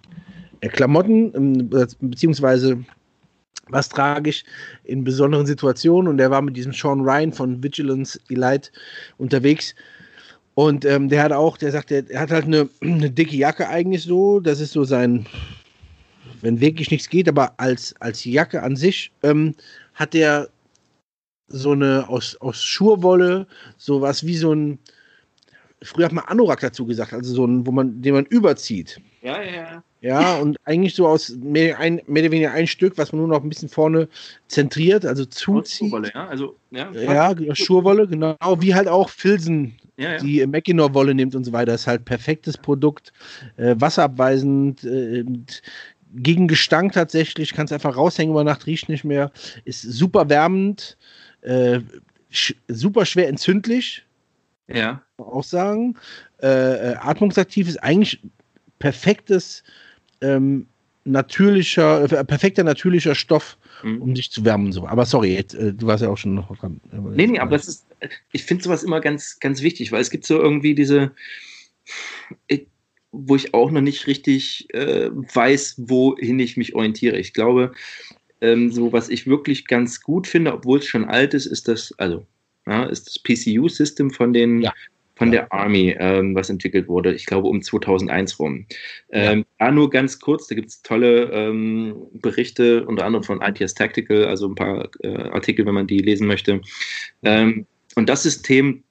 äh, 0.60 0.68
Klamotten, 0.68 1.34
ähm, 1.36 1.70
beziehungsweise 2.02 2.84
was 3.70 3.88
trage 3.88 4.32
ich 4.32 4.44
in 4.84 5.06
besonderen 5.06 5.46
Situationen. 5.46 6.10
Und 6.10 6.18
der 6.18 6.30
war 6.30 6.42
mit 6.42 6.58
diesem 6.58 6.74
Sean 6.74 7.02
Ryan 7.02 7.32
von 7.32 7.64
Vigilance 7.64 8.20
Elite 8.30 8.70
unterwegs 9.18 9.74
und 10.54 10.86
ähm, 10.86 11.10
der 11.10 11.24
hat 11.24 11.32
auch, 11.32 11.58
der 11.58 11.72
sagt, 11.72 11.92
er, 11.92 12.10
er 12.10 12.22
hat 12.22 12.32
halt 12.32 12.46
eine, 12.46 12.70
eine, 12.82 13.10
dicke 13.10 13.36
Jacke 13.36 13.68
eigentlich 13.68 14.04
so. 14.04 14.40
Das 14.40 14.60
ist 14.60 14.74
so 14.74 14.84
sein, 14.84 15.26
wenn 16.42 16.60
wirklich 16.60 16.92
nichts 16.92 17.10
geht, 17.10 17.30
aber 17.30 17.54
als, 17.58 17.96
als 18.00 18.26
Jacke 18.26 18.62
an 18.62 18.76
sich 18.76 19.12
ähm, 19.24 19.56
hat 19.94 20.14
der 20.14 20.50
so 21.48 21.72
eine 21.72 22.08
aus, 22.08 22.38
aus 22.38 22.64
Schurwolle, 22.64 23.46
sowas 23.78 24.26
wie 24.26 24.38
so 24.38 24.54
ein, 24.54 24.80
früher 25.82 26.06
hat 26.06 26.14
man 26.14 26.26
Anorak 26.26 26.62
dazu 26.62 26.86
gesagt, 26.86 27.14
also 27.14 27.34
so 27.34 27.46
ein, 27.46 27.66
wo 27.66 27.72
man, 27.72 28.02
den 28.02 28.14
man 28.14 28.26
überzieht. 28.26 29.02
Ja, 29.22 29.42
ja, 29.42 29.52
ja. 29.52 29.84
Ja, 30.04 30.38
und 30.38 30.58
eigentlich 30.66 30.96
so 30.96 31.08
aus 31.08 31.30
mehr, 31.30 31.78
ein, 31.78 32.02
mehr 32.08 32.24
oder 32.24 32.32
weniger 32.32 32.52
ein 32.54 32.66
Stück, 32.66 32.98
was 32.98 33.12
man 33.12 33.20
nur 33.20 33.28
noch 33.28 33.44
ein 33.44 33.50
bisschen 33.50 33.70
vorne 33.70 34.08
zentriert, 34.48 35.06
also 35.06 35.26
zuzieht. 35.26 35.90
Schurwolle, 35.90 36.12
ja, 36.12 36.28
also, 36.28 36.56
ja. 36.72 36.92
Ja, 36.92 37.56
Schurwolle, 37.56 38.08
genau, 38.08 38.36
wie 38.58 38.74
halt 38.74 38.88
auch 38.88 39.10
Filzen 39.10 39.76
ja, 39.98 40.14
ja. 40.14 40.18
die 40.18 40.46
Mackinac-Wolle 40.46 41.14
nimmt 41.14 41.36
und 41.36 41.44
so 41.44 41.54
weiter. 41.54 41.74
Ist 41.74 41.88
halt 41.88 42.06
perfektes 42.06 42.58
Produkt, 42.58 43.14
äh, 43.58 43.76
wasserabweisend, 43.78 44.84
äh, 44.84 45.24
gegen 46.14 46.48
Gestank 46.48 46.94
tatsächlich, 46.94 47.54
kannst 47.54 47.72
einfach 47.72 47.96
raushängen 47.96 48.34
über 48.34 48.44
Nacht, 48.44 48.66
riecht 48.66 48.90
nicht 48.90 49.04
mehr, 49.04 49.32
ist 49.64 49.82
super 49.82 50.30
wärmend, 50.30 50.98
äh, 51.42 51.80
sch 52.30 52.56
super 52.68 53.06
schwer 53.06 53.30
entzündlich. 53.30 54.06
Ja. 54.68 55.02
Auch 55.18 55.44
sagen. 55.44 55.98
Äh, 56.42 56.48
äh, 56.48 56.96
atmungsaktiv 56.96 57.68
ist 57.68 57.82
eigentlich 57.84 58.22
perfektes 58.80 59.64
ähm, 60.22 60.68
natürlicher, 61.04 62.04
äh, 62.12 62.24
perfekter 62.24 62.64
natürlicher 62.64 63.16
Stoff, 63.16 63.58
mhm. 63.84 64.02
um 64.02 64.14
dich 64.14 64.32
zu 64.32 64.44
wärmen. 64.46 64.72
So. 64.72 64.88
Aber 64.88 65.06
sorry, 65.06 65.34
jetzt, 65.34 65.54
äh, 65.54 65.74
du 65.74 65.88
warst 65.88 66.04
ja 66.04 66.10
auch 66.10 66.18
schon 66.18 66.36
noch 66.36 66.56
dran. 66.58 66.80
Nee, 66.92 67.28
nee, 67.28 67.40
aber 67.40 67.52
das 67.52 67.68
ist, 67.68 67.86
ich 68.32 68.44
finde 68.44 68.64
sowas 68.64 68.84
immer 68.84 69.02
ganz, 69.02 69.40
ganz 69.40 69.62
wichtig, 69.62 69.92
weil 69.92 70.02
es 70.02 70.10
gibt 70.10 70.26
so 70.26 70.40
irgendwie 70.40 70.76
diese, 70.76 71.12
ich, 72.48 72.68
wo 73.12 73.36
ich 73.36 73.54
auch 73.54 73.72
noch 73.72 73.82
nicht 73.82 74.08
richtig 74.08 74.74
äh, 74.74 75.10
weiß, 75.12 75.76
wohin 75.78 76.40
ich 76.40 76.58
mich 76.58 76.76
orientiere. 76.76 77.18
Ich 77.18 77.34
glaube, 77.34 77.74
ähm, 78.40 78.72
so 78.72 78.94
was 78.94 79.10
ich 79.10 79.28
wirklich 79.28 79.68
ganz 79.68 80.02
gut 80.02 80.28
finde, 80.28 80.54
obwohl 80.54 80.80
es 80.80 80.86
schon 80.86 81.06
alt 81.06 81.34
ist, 81.34 81.46
ist 81.46 81.68
das, 81.68 81.94
also 81.98 82.26
ja, 82.68 82.84
ist 82.86 83.08
das 83.08 83.20
PCU-System 83.20 84.12
von 84.12 84.34
den 84.34 84.62
ja 84.62 84.74
von 85.22 85.30
der 85.30 85.54
Army, 85.54 85.96
ähm, 86.00 86.34
was 86.34 86.50
entwickelt 86.50 86.88
wurde, 86.88 87.14
ich 87.14 87.28
glaube 87.28 87.48
um 87.48 87.62
2001 87.62 88.40
rum. 88.40 88.66
Ähm, 89.12 89.46
ja. 89.60 89.68
Da 89.68 89.72
nur 89.72 89.92
ganz 89.92 90.20
kurz, 90.20 90.48
da 90.48 90.56
gibt 90.56 90.70
es 90.70 90.82
tolle 90.82 91.30
ähm, 91.32 92.08
Berichte, 92.14 92.84
unter 92.88 93.06
anderem 93.06 93.24
von 93.24 93.40
ITS 93.40 93.76
Tactical, 93.76 94.26
also 94.26 94.48
ein 94.48 94.56
paar 94.56 94.90
äh, 95.02 95.30
Artikel, 95.30 95.68
wenn 95.68 95.76
man 95.76 95.86
die 95.86 96.00
lesen 96.00 96.26
möchte. 96.26 96.62
Ähm, 97.22 97.68
und 97.94 98.10
das 98.10 98.24
System 98.24 98.84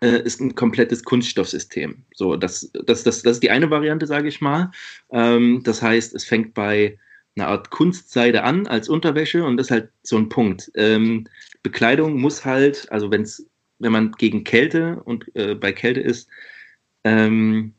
äh, 0.00 0.22
ist 0.24 0.40
ein 0.40 0.56
komplettes 0.56 1.04
Kunststoffsystem. 1.04 2.02
So, 2.16 2.34
das, 2.34 2.68
das, 2.72 3.04
das, 3.04 3.22
das 3.22 3.34
ist 3.34 3.44
die 3.44 3.50
eine 3.50 3.70
Variante, 3.70 4.08
sage 4.08 4.26
ich 4.26 4.40
mal. 4.40 4.72
Ähm, 5.12 5.60
das 5.62 5.82
heißt, 5.82 6.16
es 6.16 6.24
fängt 6.24 6.52
bei 6.52 6.98
einer 7.36 7.46
Art 7.46 7.70
Kunstseide 7.70 8.42
an 8.42 8.66
als 8.66 8.88
Unterwäsche 8.88 9.44
und 9.44 9.56
das 9.56 9.68
ist 9.68 9.70
halt 9.70 9.90
so 10.02 10.16
ein 10.16 10.28
Punkt. 10.30 10.68
Ähm, 10.74 11.28
Bekleidung 11.62 12.20
muss 12.20 12.44
halt, 12.44 12.90
also 12.90 13.12
wenn 13.12 13.22
es 13.22 13.46
wenn 13.78 13.92
man 13.92 14.12
gegen 14.12 14.44
Kälte 14.44 15.02
und 15.04 15.24
äh, 15.34 15.54
bei 15.54 15.72
Kälte 15.72 16.00
ist, 16.00 16.28
ähm, 17.04 17.74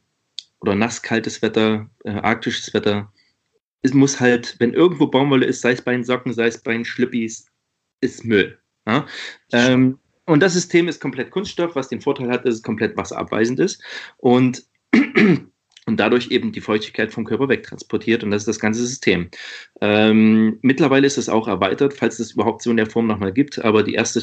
oder 0.59 0.75
nass-kaltes 0.75 1.41
Wetter, 1.41 1.89
äh, 2.03 2.11
arktisches 2.11 2.73
Wetter, 2.73 3.11
es 3.81 3.93
muss 3.93 4.19
halt, 4.19 4.55
wenn 4.59 4.73
irgendwo 4.73 5.07
Baumwolle 5.07 5.45
ist, 5.45 5.61
sei 5.61 5.71
es 5.71 5.81
bei 5.81 5.91
den 5.91 6.03
Socken, 6.03 6.33
sei 6.33 6.47
es 6.47 6.61
bei 6.61 6.73
den 6.73 6.85
Schlippis, 6.85 7.47
ist 8.01 8.25
Müll. 8.25 8.57
Ja? 8.87 9.05
Ähm, 9.51 9.99
Und 10.25 10.41
das 10.41 10.53
System 10.53 10.87
ist 10.87 10.99
komplett 10.99 11.31
Kunststoff, 11.31 11.75
was 11.75 11.87
den 11.87 12.01
Vorteil 12.01 12.29
hat, 12.29 12.45
dass 12.45 12.55
es 12.55 12.63
komplett 12.63 12.97
wasserabweisend 12.97 13.59
ist 13.59 13.81
und, 14.17 14.65
und 15.87 16.01
dadurch 16.01 16.31
eben 16.31 16.51
die 16.51 16.59
Feuchtigkeit 16.59 17.13
vom 17.13 17.23
Körper 17.23 17.47
wegtransportiert. 17.47 18.21
Und 18.21 18.31
das 18.31 18.41
ist 18.41 18.47
das 18.49 18.59
ganze 18.59 18.85
System. 18.85 19.29
Ähm, 19.79 20.59
mittlerweile 20.61 21.07
ist 21.07 21.17
es 21.17 21.29
auch 21.29 21.47
erweitert, 21.47 21.93
falls 21.93 22.19
es 22.19 22.33
überhaupt 22.33 22.61
so 22.61 22.69
in 22.71 22.77
der 22.77 22.89
Form 22.89 23.07
nochmal 23.07 23.31
gibt. 23.31 23.63
Aber 23.63 23.83
die 23.83 23.93
erste, 23.93 24.21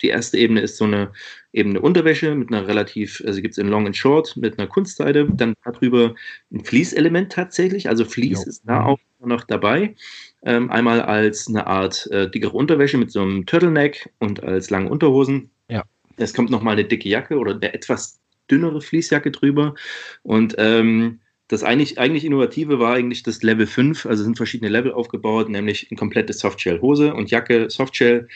die 0.00 0.08
erste 0.08 0.38
Ebene 0.38 0.62
ist 0.62 0.78
so 0.78 0.86
eine 0.86 1.12
Ebene 1.52 1.80
Unterwäsche 1.80 2.34
mit 2.34 2.48
einer 2.48 2.66
relativ, 2.66 3.22
also 3.26 3.42
gibt 3.42 3.52
es 3.52 3.58
in 3.58 3.68
Long 3.68 3.84
and 3.84 3.96
Short 3.96 4.34
mit 4.38 4.58
einer 4.58 4.66
Kunstseite. 4.66 5.28
Dann 5.30 5.54
darüber 5.62 6.14
ein 6.50 6.64
Fließelement 6.64 7.30
tatsächlich. 7.30 7.90
Also 7.90 8.06
Fließ 8.06 8.44
jo. 8.44 8.48
ist 8.48 8.62
da 8.66 8.84
auch 8.84 8.98
noch 9.20 9.44
dabei. 9.44 9.94
Ähm, 10.42 10.70
einmal 10.70 11.02
als 11.02 11.48
eine 11.48 11.66
Art 11.66 12.06
äh, 12.10 12.30
dickere 12.30 12.56
Unterwäsche 12.56 12.96
mit 12.96 13.10
so 13.10 13.20
einem 13.20 13.44
Turtleneck 13.44 14.10
und 14.20 14.42
als 14.42 14.70
lange 14.70 14.88
Unterhosen. 14.88 15.50
Ja. 15.68 15.84
Es 16.16 16.32
kommt 16.32 16.48
nochmal 16.48 16.72
eine 16.72 16.84
dicke 16.86 17.10
Jacke 17.10 17.36
oder 17.36 17.52
eine 17.52 17.74
etwas 17.74 18.18
dünnere 18.50 18.80
Fließjacke 18.80 19.30
drüber. 19.30 19.74
Und 20.22 20.54
ähm, 20.58 21.20
das 21.48 21.62
eigentlich, 21.62 21.98
eigentlich 21.98 22.24
Innovative 22.24 22.78
war 22.78 22.94
eigentlich 22.94 23.22
das 23.22 23.42
Level 23.42 23.66
5, 23.66 24.06
also 24.06 24.22
sind 24.22 24.36
verschiedene 24.36 24.70
Level 24.70 24.92
aufgebaut, 24.92 25.48
nämlich 25.48 25.88
eine 25.90 25.98
komplette 25.98 26.34
Softshell-Hose 26.34 27.14
und 27.14 27.30
Jacke, 27.30 27.70
Softshell, 27.70 28.28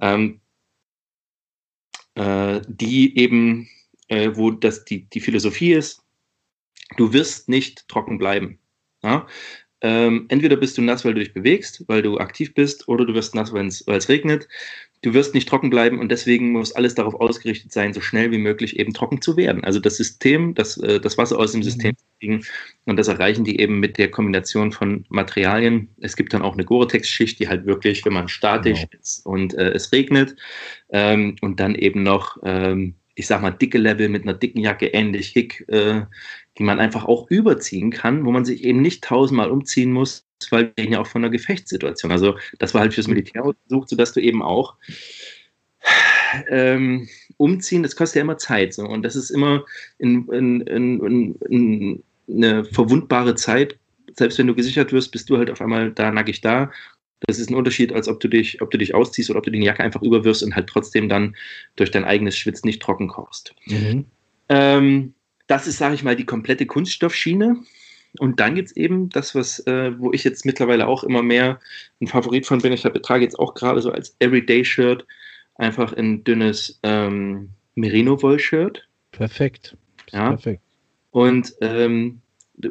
ähm, 0.00 0.40
äh, 2.14 2.60
die 2.68 3.18
eben, 3.18 3.68
äh, 4.08 4.30
wo 4.34 4.52
das 4.52 4.84
die, 4.84 5.04
die 5.10 5.20
Philosophie 5.20 5.72
ist, 5.72 6.02
du 6.96 7.12
wirst 7.12 7.48
nicht 7.48 7.88
trocken 7.88 8.18
bleiben. 8.18 8.60
Ja? 9.02 9.26
Ähm, 9.80 10.26
entweder 10.28 10.56
bist 10.56 10.78
du 10.78 10.82
nass, 10.82 11.04
weil 11.04 11.14
du 11.14 11.20
dich 11.20 11.32
bewegst, 11.32 11.84
weil 11.88 12.02
du 12.02 12.18
aktiv 12.18 12.54
bist, 12.54 12.86
oder 12.86 13.04
du 13.04 13.14
wirst 13.14 13.34
nass, 13.34 13.52
weil 13.52 13.66
es 13.66 14.08
regnet. 14.08 14.48
Du 15.02 15.14
wirst 15.14 15.34
nicht 15.34 15.48
trocken 15.48 15.70
bleiben 15.70 15.98
und 15.98 16.10
deswegen 16.10 16.52
muss 16.52 16.72
alles 16.72 16.94
darauf 16.94 17.14
ausgerichtet 17.14 17.72
sein, 17.72 17.94
so 17.94 18.02
schnell 18.02 18.30
wie 18.32 18.38
möglich 18.38 18.78
eben 18.78 18.92
trocken 18.92 19.22
zu 19.22 19.36
werden. 19.36 19.64
Also 19.64 19.80
das 19.80 19.96
System, 19.96 20.54
das, 20.54 20.76
äh, 20.76 21.00
das 21.00 21.16
Wasser 21.16 21.38
aus 21.38 21.52
dem 21.52 21.62
System 21.62 21.96
zu 21.96 22.04
kriegen 22.18 22.44
und 22.84 22.98
das 22.98 23.08
erreichen 23.08 23.44
die 23.44 23.60
eben 23.60 23.80
mit 23.80 23.96
der 23.96 24.10
Kombination 24.10 24.72
von 24.72 25.06
Materialien. 25.08 25.88
Es 26.00 26.16
gibt 26.16 26.34
dann 26.34 26.42
auch 26.42 26.52
eine 26.52 26.66
Gore-Tex-Schicht, 26.66 27.38
die 27.38 27.48
halt 27.48 27.64
wirklich, 27.64 28.04
wenn 28.04 28.12
man 28.12 28.28
statisch 28.28 28.80
genau. 28.80 29.00
ist 29.00 29.24
und 29.24 29.54
äh, 29.54 29.70
es 29.70 29.90
regnet 29.90 30.36
ähm, 30.90 31.36
und 31.40 31.60
dann 31.60 31.74
eben 31.74 32.02
noch 32.02 32.36
ähm, 32.44 32.94
ich 33.20 33.26
sag 33.26 33.42
mal, 33.42 33.50
dicke 33.50 33.76
Level 33.78 34.08
mit 34.08 34.22
einer 34.22 34.34
dicken 34.34 34.60
Jacke, 34.60 34.86
ähnlich 34.86 35.28
hick, 35.28 35.64
äh, 35.68 36.02
die 36.56 36.62
man 36.62 36.80
einfach 36.80 37.04
auch 37.04 37.30
überziehen 37.30 37.90
kann, 37.90 38.24
wo 38.24 38.32
man 38.32 38.46
sich 38.46 38.64
eben 38.64 38.80
nicht 38.80 39.04
tausendmal 39.04 39.50
umziehen 39.50 39.92
muss, 39.92 40.26
weil 40.50 40.72
wir 40.74 40.84
reden 40.84 40.92
ja 40.94 41.00
auch 41.00 41.06
von 41.06 41.22
einer 41.22 41.30
Gefechtssituation. 41.30 42.12
Also 42.12 42.36
das 42.58 42.74
war 42.74 42.80
halt 42.80 42.94
fürs 42.94 43.08
Militär 43.08 43.42
gesucht, 43.68 43.88
sodass 43.88 44.12
du 44.12 44.20
eben 44.20 44.42
auch 44.42 44.76
ähm, 46.48 47.08
umziehen, 47.36 47.82
das 47.82 47.96
kostet 47.96 48.16
ja 48.16 48.22
immer 48.22 48.38
Zeit. 48.38 48.74
So. 48.74 48.84
Und 48.84 49.02
das 49.02 49.16
ist 49.16 49.30
immer 49.30 49.64
in, 49.98 50.28
in, 50.28 50.60
in, 50.62 51.34
in, 51.48 52.02
eine 52.28 52.64
verwundbare 52.64 53.34
Zeit. 53.34 53.78
Selbst 54.16 54.38
wenn 54.38 54.46
du 54.46 54.54
gesichert 54.54 54.92
wirst, 54.92 55.10
bist 55.12 55.30
du 55.30 55.38
halt 55.38 55.50
auf 55.50 55.60
einmal 55.60 55.90
da 55.92 56.10
nackig 56.10 56.40
da. 56.40 56.70
Das 57.26 57.38
ist 57.38 57.50
ein 57.50 57.54
Unterschied, 57.54 57.92
als 57.92 58.08
ob 58.08 58.20
du 58.20 58.28
dich, 58.28 58.62
ob 58.62 58.70
du 58.70 58.78
dich 58.78 58.94
ausziehst 58.94 59.30
oder 59.30 59.38
ob 59.38 59.44
du 59.44 59.50
die 59.50 59.62
Jacke 59.62 59.82
einfach 59.82 60.02
überwirfst 60.02 60.42
und 60.42 60.54
halt 60.54 60.68
trotzdem 60.68 61.08
dann 61.08 61.36
durch 61.76 61.90
dein 61.90 62.04
eigenes 62.04 62.36
Schwitz 62.36 62.64
nicht 62.64 62.80
trocken 62.80 63.08
kochst. 63.08 63.54
Mhm. 63.66 64.06
Ähm, 64.48 65.14
das 65.46 65.66
ist, 65.66 65.78
sage 65.78 65.94
ich 65.94 66.02
mal, 66.02 66.16
die 66.16 66.24
komplette 66.24 66.66
Kunststoffschiene. 66.66 67.56
Und 68.18 68.40
dann 68.40 68.54
gibt 68.54 68.68
es 68.68 68.76
eben 68.76 69.08
das, 69.08 69.34
was, 69.34 69.60
äh, 69.66 69.92
wo 69.98 70.12
ich 70.12 70.24
jetzt 70.24 70.44
mittlerweile 70.44 70.88
auch 70.88 71.04
immer 71.04 71.22
mehr 71.22 71.60
ein 72.00 72.08
Favorit 72.08 72.46
von 72.46 72.60
bin. 72.60 72.72
Ich 72.72 72.82
trage 72.82 73.24
jetzt 73.24 73.38
auch 73.38 73.54
gerade 73.54 73.80
so 73.80 73.92
als 73.92 74.16
Everyday-Shirt 74.18 75.06
einfach 75.54 75.92
ein 75.92 76.24
dünnes 76.24 76.80
ähm, 76.82 77.50
Merino-Woll-Shirt. 77.76 78.88
Perfekt. 79.12 79.76
Ja. 80.12 80.30
Perfekt. 80.30 80.62
Und 81.10 81.54
ähm, 81.60 82.20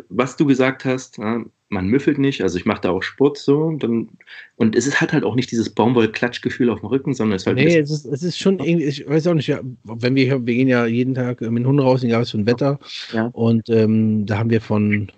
was 0.09 0.35
du 0.35 0.45
gesagt 0.45 0.85
hast, 0.85 1.17
ja, 1.17 1.43
man 1.69 1.87
müffelt 1.87 2.17
nicht, 2.17 2.41
also 2.41 2.57
ich 2.57 2.65
mache 2.65 2.81
da 2.81 2.89
auch 2.89 3.03
Sport 3.03 3.37
so. 3.37 3.71
Dann, 3.77 4.09
und 4.55 4.75
es 4.75 4.87
ist, 4.87 4.99
hat 5.01 5.13
halt 5.13 5.23
auch 5.23 5.35
nicht 5.35 5.51
dieses 5.51 5.69
Baumwoll-Klatschgefühl 5.69 6.69
auf 6.69 6.79
dem 6.79 6.87
Rücken, 6.87 7.13
sondern 7.13 7.35
es 7.35 7.43
ist 7.43 7.47
halt. 7.47 7.57
Nee, 7.57 7.77
es 7.77 7.91
ist, 7.91 8.05
es 8.05 8.23
ist 8.23 8.39
schon 8.39 8.59
irgendwie, 8.59 8.85
ich 8.85 9.07
weiß 9.07 9.27
auch 9.27 9.35
nicht, 9.35 9.47
ja, 9.47 9.61
wenn 9.83 10.15
wir, 10.15 10.45
wir 10.45 10.53
gehen 10.53 10.67
ja 10.67 10.85
jeden 10.85 11.13
Tag 11.13 11.41
mit 11.41 11.57
den 11.57 11.67
Hunden 11.67 11.81
raus, 11.81 12.03
egal 12.03 12.21
was 12.21 12.31
für 12.31 12.39
ein 12.39 12.47
Wetter. 12.47 12.79
Ja. 13.13 13.27
Und 13.33 13.69
ähm, 13.69 14.25
da 14.25 14.39
haben 14.39 14.49
wir 14.49 14.61
von, 14.61 15.11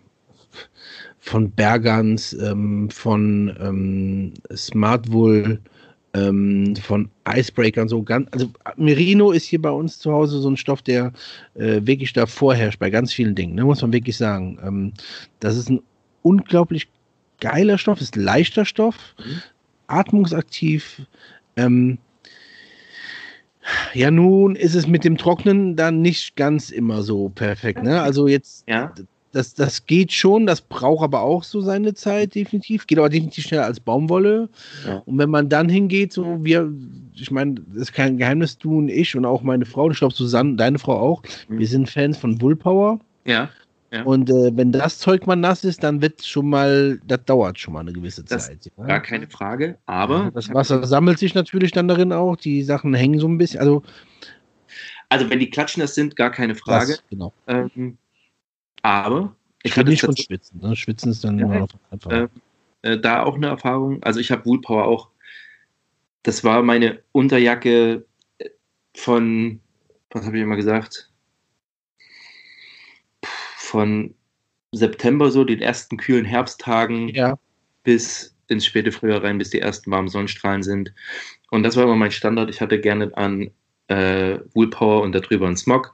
von 1.22 1.52
Bergans, 1.52 2.34
ähm, 2.34 2.90
von 2.90 3.56
ähm, 3.62 4.34
Smartwool, 4.54 5.60
ähm, 6.14 6.76
von 6.76 7.10
Icebreakern 7.28 7.88
so 7.88 8.04
ganz, 8.04 8.28
also 8.32 8.52
Merino 8.76 9.32
ist 9.32 9.46
hier 9.46 9.62
bei 9.62 9.70
uns 9.70 10.00
zu 10.00 10.12
Hause 10.12 10.40
so 10.40 10.50
ein 10.50 10.58
Stoff, 10.58 10.82
der 10.82 11.14
äh, 11.54 11.80
wirklich 11.84 12.12
da 12.14 12.26
vorherrscht 12.26 12.80
bei 12.80 12.90
ganz 12.90 13.14
vielen 13.14 13.36
Dingen, 13.36 13.56
ne, 13.56 13.64
muss 13.64 13.82
man 13.82 13.94
wirklich 13.94 14.18
sagen. 14.18 14.60
Ähm, 14.64 14.94
das 15.40 15.56
ist 15.56 15.70
ein 15.70 15.82
unglaublich 16.24 16.90
geiler 17.40 17.78
Stoff, 17.78 18.02
ist 18.02 18.16
leichter 18.16 18.66
Stoff, 18.66 19.16
mhm. 19.20 19.42
atmungsaktiv. 19.88 21.04
Ähm, 21.56 22.00
ja, 23.94 24.10
nun 24.10 24.56
ist 24.56 24.74
es 24.74 24.88
mit 24.88 25.04
dem 25.04 25.18
Trocknen 25.18 25.76
dann 25.76 26.02
nicht 26.02 26.36
ganz 26.36 26.72
immer 26.72 27.04
so 27.04 27.30
perfekt. 27.30 27.84
Ne? 27.84 28.02
Also 28.02 28.28
jetzt, 28.28 28.68
ja. 28.68 28.92
Das, 29.32 29.54
das 29.54 29.86
geht 29.86 30.12
schon, 30.12 30.46
das 30.46 30.62
braucht 30.62 31.04
aber 31.04 31.22
auch 31.22 31.44
so 31.44 31.62
seine 31.62 31.94
Zeit, 31.94 32.36
definitiv. 32.36 32.88
Geht 32.88 32.98
aber 32.98 33.10
definitiv 33.10 33.46
schneller 33.46 33.66
als 33.66 33.80
Baumwolle. 33.80 34.50
Ja. 34.86 35.02
Und 35.06 35.18
wenn 35.18 35.30
man 35.30 35.50
dann 35.50 35.70
hingeht, 35.70 36.14
so 36.14 36.44
wir, 36.44 36.72
ich 37.16 37.32
meine, 37.32 37.56
das 37.56 37.84
ist 37.84 37.94
kein 37.94 38.18
Geheimnis, 38.18 38.58
du 38.58 38.78
und 38.78 38.90
ich 38.90 39.16
und 39.16 39.26
auch 39.26 39.42
meine 39.42 39.66
Frau, 39.66 39.90
ich 39.90 40.00
glaube 40.00 40.14
Susanne, 40.14 40.56
deine 40.56 40.80
Frau 40.80 41.00
auch, 41.00 41.24
mhm. 41.48 41.60
wir 41.60 41.68
sind 41.68 41.90
Fans 41.90 42.18
von 42.18 42.42
Woolpower. 42.42 43.00
Ja. 43.26 43.50
Und 44.06 44.30
äh, 44.30 44.56
wenn 44.56 44.72
das 44.72 45.00
Zeug 45.00 45.28
mal 45.28 45.36
nass 45.36 45.66
ist, 45.66 45.84
dann 45.84 46.02
wird 46.02 46.24
schon 46.24 46.50
mal, 46.50 47.00
das 47.06 47.26
dauert 47.26 47.60
schon 47.60 47.74
mal 47.74 47.82
eine 47.82 47.92
gewisse 47.92 48.24
das 48.24 48.48
Zeit. 48.48 48.72
Ja? 48.78 48.86
Gar 48.86 49.02
keine 49.02 49.28
Frage, 49.28 49.78
aber. 49.86 50.18
Ja, 50.20 50.32
das 50.32 50.54
Wasser 50.54 50.86
sammelt 50.86 51.20
sich 51.20 51.36
natürlich 51.36 51.74
dann 51.74 51.90
darin 51.90 52.14
auch, 52.14 52.38
die 52.38 52.64
Sachen 52.64 52.94
hängen 52.94 53.20
so 53.20 53.28
ein 53.28 53.38
bisschen. 53.38 53.60
Also, 53.60 53.84
also 55.10 55.30
wenn 55.30 55.40
die 55.40 55.50
Klatschen 55.50 55.82
das 55.82 55.94
sind, 55.94 56.16
gar 56.16 56.32
keine 56.32 56.56
Frage. 56.56 56.94
Das, 56.94 57.04
genau. 57.10 57.34
Ähm, 57.48 57.98
aber. 58.82 59.36
Ich 59.64 59.74
kann 59.74 59.88
nicht 59.88 60.02
von 60.02 60.16
schwitzen. 60.16 60.60
Ne? 60.62 60.76
Schwitzen 60.76 61.12
ist 61.12 61.24
dann 61.24 61.38
ja, 61.38 61.46
immer 61.46 61.68
einfach. 61.92 62.12
Äh, 62.12 62.28
äh, 62.82 63.00
da 63.00 63.24
auch 63.24 63.36
eine 63.36 63.48
Erfahrung. 63.48 64.02
Also 64.04 64.20
ich 64.20 64.32
habe 64.32 64.46
Woolpower 64.46 64.86
auch. 64.86 65.10
Das 66.24 66.44
war 66.44 66.62
meine 66.62 67.02
Unterjacke 67.14 68.06
von, 68.96 69.60
was 70.12 70.26
habe 70.26 70.38
ich 70.38 70.44
immer 70.44 70.56
gesagt? 70.56 71.12
von 73.72 74.14
September 74.74 75.32
so, 75.32 75.46
den 75.46 75.62
ersten 75.62 75.96
kühlen 75.96 76.26
Herbsttagen, 76.26 77.10
ja. 77.10 77.40
bis 77.84 78.36
ins 78.50 78.66
späte 78.66 78.92
Frühjahr 78.92 79.24
rein, 79.24 79.38
bis 79.38 79.50
die 79.50 79.62
ersten 79.62 79.90
warmen 79.92 80.10
Sonnenstrahlen 80.10 80.62
sind. 80.62 80.94
Und 81.52 81.64
das 81.64 81.78
war 81.78 81.86
immer 81.86 81.96
mein 81.96 82.12
Standard. 82.12 82.50
Ich 82.50 82.60
hatte 82.60 82.82
gerne 82.82 83.16
an 83.16 83.50
äh, 83.88 84.40
Woolpower 84.54 85.02
und 85.02 85.14
darüber 85.14 85.48
einen 85.48 85.56
Smog. 85.56 85.94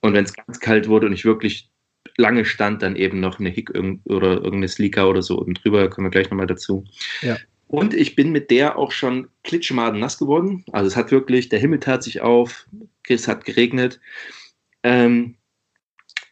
Und 0.00 0.14
wenn 0.14 0.24
es 0.24 0.32
ganz 0.32 0.60
kalt 0.60 0.88
wurde 0.88 1.06
und 1.06 1.12
ich 1.12 1.24
wirklich 1.24 1.68
lange 2.16 2.44
stand, 2.44 2.82
dann 2.82 2.96
eben 2.96 3.20
noch 3.20 3.38
eine 3.38 3.50
Hick 3.50 3.70
oder 3.70 4.32
irgendeine 4.32 4.68
Sleeker 4.68 5.08
oder 5.08 5.22
so 5.22 5.38
oben 5.40 5.54
drüber, 5.54 5.88
kommen 5.90 6.06
wir 6.06 6.10
gleich 6.10 6.30
nochmal 6.30 6.46
dazu. 6.46 6.84
Ja. 7.22 7.36
Und 7.68 7.92
ich 7.92 8.16
bin 8.16 8.32
mit 8.32 8.50
der 8.50 8.78
auch 8.78 8.92
schon 8.92 9.28
klitschmaden 9.44 10.00
nass 10.00 10.18
geworden. 10.18 10.64
Also 10.72 10.88
es 10.88 10.96
hat 10.96 11.10
wirklich, 11.10 11.50
der 11.50 11.58
Himmel 11.58 11.80
tat 11.80 12.02
sich 12.02 12.22
auf, 12.22 12.66
es 13.06 13.28
hat 13.28 13.44
geregnet. 13.44 14.00
Ähm, 14.82 15.36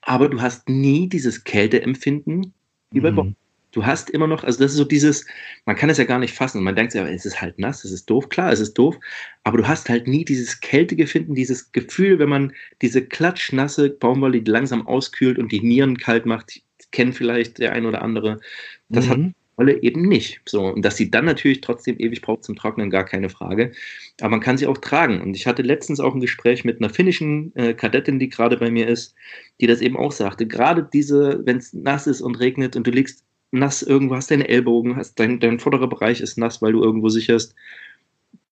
aber 0.01 0.29
du 0.29 0.41
hast 0.41 0.69
nie 0.69 1.09
dieses 1.09 1.45
Kälteempfinden 1.45 2.55
wie 2.91 3.01
bei 3.01 3.11
mhm. 3.11 3.37
Du 3.77 3.85
hast 3.85 4.09
immer 4.09 4.27
noch, 4.27 4.43
also 4.43 4.59
das 4.59 4.71
ist 4.71 4.79
so 4.79 4.85
dieses, 4.85 5.27
man 5.67 5.77
kann 5.77 5.91
es 5.91 5.99
ja 5.99 6.05
gar 6.05 6.19
nicht 6.19 6.33
fassen. 6.33 6.63
Man 6.63 6.75
denkt 6.75 6.93
sich, 6.93 7.01
aber 7.01 7.11
es 7.11 7.27
ist 7.27 7.43
halt 7.43 7.59
nass, 7.59 7.85
es 7.85 7.93
ist 7.93 8.09
doof, 8.09 8.31
klar, 8.31 8.51
es 8.51 8.59
ist 8.59 8.73
doof, 8.73 8.97
aber 9.45 9.59
du 9.59 9.69
hast 9.69 9.91
halt 9.91 10.09
nie 10.09 10.25
dieses 10.25 10.61
Kältegefinden, 10.61 11.35
dieses 11.35 11.73
Gefühl, 11.73 12.19
wenn 12.19 12.31
man 12.31 12.55
diese 12.81 13.05
klatschnasse 13.05 13.91
Baumwolle, 13.91 14.41
die 14.41 14.51
langsam 14.51 14.87
auskühlt 14.87 15.39
und 15.39 15.53
die 15.53 15.61
Nieren 15.61 15.99
kalt 15.99 16.25
macht, 16.25 16.63
kennt 16.91 17.17
vielleicht 17.17 17.59
der 17.59 17.73
ein 17.73 17.85
oder 17.85 18.01
andere. 18.01 18.41
Das 18.89 19.05
mhm. 19.05 19.11
hat 19.11 19.19
Wolle 19.57 19.83
eben 19.83 20.03
nicht. 20.03 20.41
So, 20.47 20.67
und 20.67 20.83
dass 20.85 20.97
sie 20.97 21.11
dann 21.11 21.25
natürlich 21.25 21.61
trotzdem 21.63 21.97
ewig 21.99 22.21
braucht 22.21 22.45
zum 22.45 22.57
Trocknen, 22.57 22.91
gar 22.91 23.05
keine 23.05 23.31
Frage. 23.31 23.73
Aber 24.21 24.31
man 24.31 24.41
kann 24.41 24.59
sie 24.59 24.67
auch 24.67 24.79
tragen. 24.79 25.21
Und 25.21 25.35
ich 25.35 25.47
hatte 25.47 25.63
letztens 25.63 25.99
auch 25.99 26.15
ein 26.15 26.21
Gespräch 26.21 26.65
mit 26.65 26.79
einer 26.79 26.91
finnischen 26.91 27.55
äh, 27.57 27.73
Kadettin, 27.75 28.19
die 28.19 28.29
gerade 28.29 28.59
bei 28.59 28.71
mir 28.71 28.87
ist, 28.87 29.15
die 29.61 29.67
das 29.67 29.81
eben 29.81 29.97
auch 29.97 30.13
sagte. 30.13 30.47
Gerade 30.47 30.87
diese, 30.93 31.41
wenn 31.45 31.57
es 31.57 31.73
nass 31.73 32.07
ist 32.07 32.21
und 32.21 32.39
regnet 32.39 32.77
und 32.77 32.87
du 32.87 32.91
liegst 32.91 33.25
nass 33.57 33.83
irgendwo, 33.83 34.17
hast 34.17 34.31
deine 34.31 34.49
Ellbogen, 34.49 34.97
hast 34.97 35.19
dein, 35.19 35.41
dein 35.41 35.59
vorderer 35.59 35.89
Bereich 35.89 36.21
ist 36.21 36.39
nass, 36.39 36.63
weil 36.63 36.73
du 36.73 36.83
irgendwo 36.83 37.09
sicherst, 37.09 37.55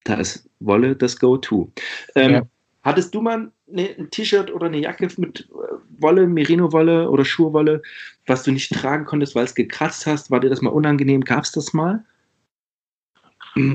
da 0.05 0.15
ist 0.15 0.49
Wolle 0.61 0.97
das 0.97 1.19
Go-To. 1.19 1.71
Ähm, 2.15 2.33
ja. 2.33 2.43
Hattest 2.83 3.15
du 3.15 3.23
mal 3.23 3.51
ein 3.75 4.11
T-Shirt 4.11 4.53
oder 4.53 4.67
eine 4.67 4.79
Jacke 4.79 5.09
mit 5.17 5.49
äh, 5.51 6.03
Wolle, 6.03 6.27
Merino-Wolle 6.27 7.09
oder 7.11 7.25
Schurwolle, 7.25 7.83
was 8.27 8.43
du 8.43 8.53
nicht 8.53 8.73
tragen 8.73 9.07
konntest, 9.07 9.35
weil 9.35 9.45
es 9.45 9.55
gekratzt 9.55 10.07
hast? 10.07 10.31
War 10.31 10.41
dir 10.41 10.51
das 10.51 10.61
mal 10.61 10.71
unangenehm? 10.71 11.23
Gab 11.23 11.45
es 11.45 11.53
das 11.53 11.73
mal? 11.73 12.05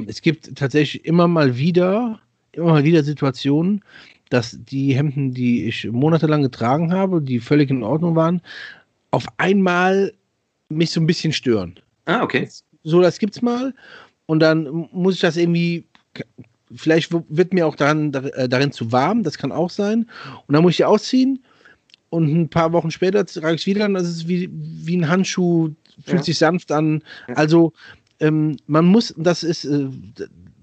Es 0.07 0.21
gibt 0.21 0.55
tatsächlich 0.55 1.05
immer 1.05 1.27
mal 1.27 1.57
wieder, 1.57 2.19
immer 2.51 2.73
mal 2.73 2.83
wieder 2.83 3.03
Situationen, 3.03 3.81
dass 4.29 4.57
die 4.59 4.93
Hemden, 4.93 5.33
die 5.33 5.65
ich 5.65 5.89
monatelang 5.89 6.43
getragen 6.43 6.93
habe, 6.93 7.21
die 7.21 7.39
völlig 7.39 7.69
in 7.69 7.83
Ordnung 7.83 8.15
waren, 8.15 8.41
auf 9.11 9.25
einmal 9.37 10.13
mich 10.69 10.91
so 10.91 10.99
ein 11.01 11.07
bisschen 11.07 11.33
stören. 11.33 11.79
Ah, 12.05 12.23
okay. 12.23 12.49
So, 12.83 13.01
das 13.01 13.19
gibt's 13.19 13.41
mal. 13.41 13.73
Und 14.25 14.39
dann 14.39 14.87
muss 14.91 15.15
ich 15.15 15.21
das 15.21 15.37
irgendwie, 15.37 15.85
vielleicht 16.73 17.11
wird 17.11 17.53
mir 17.53 17.65
auch 17.67 17.75
daran, 17.75 18.13
äh, 18.13 18.47
darin 18.47 18.71
zu 18.71 18.91
warm, 18.91 19.23
das 19.23 19.37
kann 19.37 19.51
auch 19.51 19.69
sein. 19.71 20.09
Und 20.47 20.53
dann 20.53 20.61
muss 20.61 20.71
ich 20.71 20.77
die 20.77 20.85
ausziehen 20.85 21.43
und 22.09 22.31
ein 22.33 22.49
paar 22.49 22.71
Wochen 22.73 22.91
später 22.91 23.25
trage 23.25 23.55
ich 23.55 23.61
es 23.61 23.67
wieder 23.67 23.85
und 23.85 23.95
das 23.95 24.07
ist 24.07 24.27
wie, 24.27 24.49
wie 24.51 24.97
ein 24.97 25.09
Handschuh, 25.09 25.69
fühlt 26.05 26.19
Ja. 26.19 26.23
sich 26.23 26.37
sanft 26.37 26.71
an. 26.71 27.03
Ja. 27.27 27.35
Also 27.35 27.73
ähm, 28.19 28.57
man 28.67 28.85
muss, 28.85 29.13
das 29.17 29.43
ist, 29.43 29.65
äh, 29.65 29.87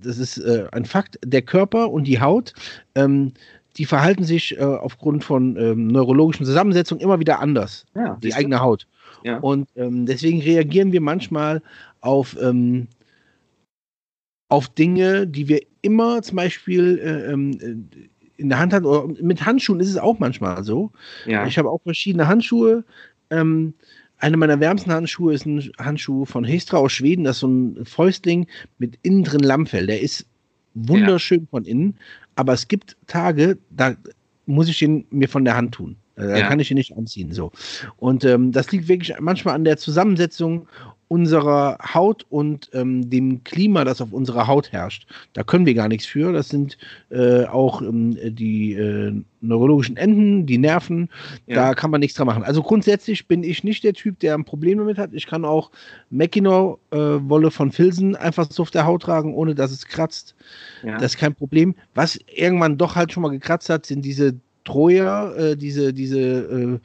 das 0.03 0.19
ist 0.19 0.39
äh, 0.39 0.67
ein 0.73 0.85
Fakt, 0.85 1.19
der 1.25 1.43
Körper 1.43 1.91
und 1.91 2.05
die 2.05 2.21
Haut, 2.21 2.53
ähm, 2.95 3.33
die 3.77 3.85
verhalten 3.85 4.25
sich 4.25 4.57
äh, 4.59 4.63
aufgrund 4.63 5.25
von 5.25 5.57
ähm, 5.57 5.89
neurologischen 5.89 6.47
Zusammensetzungen 6.47 7.03
immer 7.03 7.19
wieder 7.21 7.41
anders, 7.41 7.85
Ja, 7.95 8.17
die 8.23 8.33
eigene 8.33 8.61
Haut. 8.61 8.87
Ja. 9.25 9.39
Und 9.39 9.69
ähm, 9.77 10.07
deswegen 10.07 10.41
reagieren 10.41 10.93
wir 10.93 11.01
manchmal 11.01 11.63
auf, 12.01 12.37
ähm, 12.41 12.89
auf 14.49 14.69
Dinge, 14.69 15.27
die 15.27 15.49
wir 15.49 15.61
immer 15.83 16.23
zum 16.23 16.37
Beispiel 16.37 16.99
äh, 16.99 17.33
ähm, 17.33 17.59
äh, 17.61 18.09
in 18.37 18.49
der 18.49 18.59
Hand 18.59 18.73
hatten. 18.73 18.87
Oder 18.87 19.09
mit 19.23 19.45
Handschuhen 19.45 19.81
ist 19.81 19.91
es 19.91 19.97
auch 19.97 20.19
manchmal 20.19 20.63
so. 20.65 20.93
ja. 21.27 21.47
Ich 21.47 21.59
habe 21.59 21.71
auch 21.71 21.83
verschiedene 21.83 22.29
Handschuhe. 22.29 22.85
Ähm, 23.31 23.75
eine 24.19 24.37
meiner 24.37 24.61
wärmsten 24.61 24.93
Handschuhe 24.93 25.35
ist 25.35 25.47
ein 25.47 25.71
Handschuh 25.79 26.25
von 26.25 26.45
Hestra 26.45 26.79
aus 26.79 26.93
Schweden. 26.93 27.25
Das 27.25 27.37
ist 27.37 27.41
so 27.41 27.49
ein 27.49 27.85
Fäustling 27.85 28.47
mit 28.79 28.99
innen 29.03 29.25
drin 29.25 29.41
Lammfell. 29.41 29.87
Der 29.87 30.01
ist 30.01 30.27
wunderschön 30.75 31.47
von 31.49 31.65
innen. 31.65 31.97
Aber 32.35 32.53
es 32.53 32.69
gibt 32.69 32.97
Tage, 33.07 33.59
da 33.71 33.95
muss 34.47 34.69
ich 34.69 34.81
ihn 34.83 35.07
mir 35.11 35.29
von 35.29 35.45
der 35.45 35.57
Hand 35.57 35.75
tun. 35.75 35.97
Äh, 36.17 36.27
Da 36.27 36.37
Ja. 36.39 36.49
kann 36.49 36.61
ich 36.61 36.71
ihn 36.71 36.77
nicht 36.77 36.97
anziehen. 36.97 37.33
So. 37.33 37.53
Und 37.97 38.25
ähm, 38.25 38.53
das 38.53 38.71
liegt 38.73 38.89
wirklich 38.89 39.15
manchmal 39.21 39.55
an 39.55 39.65
der 39.65 39.77
Zusammensetzung 39.77 40.67
unserer 41.09 41.79
Haut 41.95 42.27
und 42.31 42.69
ähm, 42.73 43.09
dem 43.09 43.45
Klima, 43.45 43.85
das 43.85 44.01
auf 44.01 44.13
unserer 44.13 44.49
Haut 44.49 44.73
herrscht. 44.73 45.07
Da 45.35 45.45
können 45.45 45.65
wir 45.65 45.75
gar 45.75 45.87
nichts 45.87 46.05
für. 46.05 46.33
Das 46.33 46.49
sind 46.49 46.79
äh, 47.11 47.45
auch 47.45 47.81
ähm, 47.81 48.17
die 48.35 48.73
äh, 48.73 49.13
neurologischen 49.41 49.97
Enden, 49.97 50.47
die 50.47 50.59
Nerven. 50.59 51.09
Da 51.47 51.55
ja. 51.55 51.75
kann 51.75 51.93
man 51.93 52.01
nichts 52.01 52.17
dran 52.17 52.27
machen. 52.27 52.43
Also 52.43 52.61
grundsätzlich 52.61 53.29
bin 53.29 53.45
ich 53.45 53.63
nicht 53.63 53.85
der 53.85 53.93
Typ, 53.93 54.19
der 54.19 54.35
ein 54.35 54.45
Problem 54.45 54.79
damit 54.79 54.99
hat. 54.99 55.11
Ich 55.13 55.27
kann 55.29 55.45
auch 55.45 55.71
Mackinac-Wolle 56.11 57.51
von 57.53 57.71
Filzen 57.71 58.17
einfach 58.17 58.51
so 58.51 58.63
auf 58.63 58.71
der 58.73 58.87
Haut 58.87 59.03
tragen, 59.03 59.35
ohne 59.35 59.55
dass 59.55 59.71
es 59.71 59.87
kratzt. 59.87 60.35
ja. 60.83 60.95
Das 60.99 61.15
ist 61.15 61.19
kein 61.19 61.35
Problem. 61.35 61.75
Was 61.95 62.19
irgendwann 62.35 62.79
doch 62.79 62.97
halt 62.97 63.13
schon 63.13 63.23
mal 63.23 63.31
gekratzt 63.31 63.69
hat, 63.71 63.87
sind 63.87 64.05
diese 64.05 64.35
Troja, 64.67 65.33
äh, 65.33 65.57
diese, 65.57 65.95
diese 65.95 66.21
äh, 66.21 66.79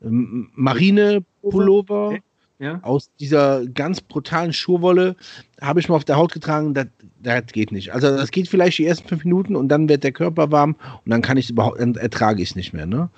Marine-Pullover 0.00 2.18
ja. 2.58 2.80
aus 2.82 3.10
dieser 3.20 3.66
ganz 3.66 4.00
brutalen 4.00 4.52
Schurwolle. 4.52 5.16
Habe 5.60 5.80
ich 5.80 5.88
mal 5.88 5.96
auf 5.96 6.04
der 6.04 6.16
Haut 6.16 6.32
getragen, 6.32 6.74
das, 6.74 6.86
das 7.22 7.46
geht 7.48 7.70
nicht. 7.70 7.92
Also 7.92 8.16
das 8.16 8.30
geht 8.30 8.48
vielleicht 8.48 8.78
die 8.78 8.86
ersten 8.86 9.06
fünf 9.06 9.24
Minuten 9.24 9.54
und 9.54 9.68
dann 9.68 9.88
wird 9.88 10.04
der 10.04 10.12
Körper 10.12 10.50
warm 10.50 10.76
und 11.04 11.10
dann 11.10 11.22
kann 11.22 11.36
ich 11.36 11.46
es 11.46 11.50
überhaupt, 11.50 11.80
dann 11.80 11.94
ertrage 11.94 12.42
ich 12.42 12.50
es 12.50 12.56
nicht 12.56 12.72
mehr. 12.72 12.86
Ne? 12.86 13.08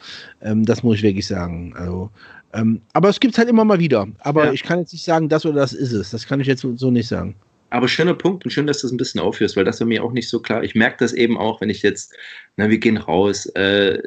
Ähm, 0.43 0.65
das 0.65 0.83
muss 0.83 0.97
ich 0.97 1.03
wirklich 1.03 1.27
sagen. 1.27 1.75
Also, 1.77 2.11
ähm, 2.53 2.81
aber 2.93 3.09
es 3.09 3.21
gibt 3.21 3.35
es 3.35 3.39
halt 3.39 3.49
immer 3.49 3.65
mal 3.65 3.79
wieder. 3.79 4.07
Aber 4.21 4.47
Ja. 4.47 4.53
ich 4.53 4.63
kann 4.63 4.81
jetzt 4.81 4.93
nicht 4.93 5.05
sagen, 5.05 5.29
das 5.29 5.47
oder 5.47 5.61
das 5.61 5.73
ist 5.73 5.93
es. 5.93 6.11
Das 6.11 6.27
kann 6.27 6.41
ich 6.41 6.47
jetzt 6.47 6.67
so 6.75 6.91
nicht 6.91 7.09
sagen. 7.09 7.35
Aber 7.71 7.89
schöner 7.89 8.15
Punkt 8.15 8.45
und 8.45 8.51
schön, 8.51 8.67
dass 8.67 8.79
du 8.81 8.87
das 8.87 8.93
ein 8.93 8.97
bisschen 8.97 9.21
aufführst, 9.21 9.57
weil 9.57 9.65
das 9.65 9.81
war 9.81 9.87
mir 9.87 10.03
auch 10.03 10.13
nicht 10.13 10.29
so 10.29 10.41
klar. 10.41 10.63
Ich 10.65 10.75
merke 10.75 10.97
das 11.01 11.13
eben 11.13 11.37
auch, 11.37 11.61
wenn 11.61 11.71
ich 11.71 11.83
jetzt, 11.83 12.15
na, 12.57 12.71
wir 12.71 12.79
gehen 12.79 12.97
raus, 12.97 13.47
äh, 13.55 14.03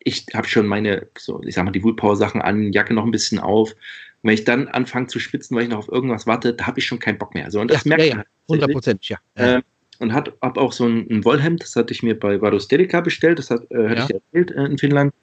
ich 0.00 0.26
habe 0.34 0.46
schon 0.48 0.66
meine, 0.66 1.08
so, 1.18 1.40
ich 1.44 1.54
sag 1.54 1.64
mal, 1.64 1.70
die 1.72 1.82
Woolpower-Sachen 1.82 2.40
an, 2.42 2.72
Jacke 2.72 2.94
noch 2.94 3.04
ein 3.04 3.10
bisschen 3.10 3.38
auf. 3.38 3.72
Und 3.72 3.78
wenn 4.30 4.34
ich 4.34 4.44
dann 4.44 4.68
anfange 4.68 5.06
zu 5.08 5.18
schwitzen, 5.20 5.56
weil 5.56 5.64
ich 5.64 5.68
noch 5.70 5.78
auf 5.78 5.88
irgendwas 5.88 6.26
warte, 6.26 6.54
da 6.54 6.66
habe 6.66 6.78
ich 6.78 6.86
schon 6.86 6.98
keinen 6.98 7.18
Bock 7.18 7.34
mehr. 7.34 7.50
So, 7.50 7.60
und 7.60 7.70
das 7.70 7.84
Ja, 7.84 7.88
merkt 7.90 8.02
ja, 8.04 8.08
ja. 8.08 8.14
tatsächlich. 8.16 8.48
Hundertprozentig, 8.48 9.08
ja. 9.10 9.18
Ähm, 9.36 9.62
und 9.98 10.12
hat 10.12 10.32
hab 10.42 10.58
auch 10.58 10.72
so 10.72 10.84
ein, 10.86 11.06
ein 11.10 11.24
Wollhemd, 11.24 11.62
das 11.62 11.74
hatte 11.74 11.92
ich 11.92 12.02
mir 12.02 12.18
bei 12.18 12.40
Vadosterica 12.40 13.00
bestellt, 13.00 13.38
das 13.38 13.50
hat, 13.50 13.62
äh, 13.70 13.88
hatte 13.88 13.94
Ja. 13.94 14.00
ich 14.02 14.06
dir 14.06 14.14
erzählt 14.32 14.50
äh, 14.50 14.64
in 14.64 14.78
Finnland. 14.78 15.14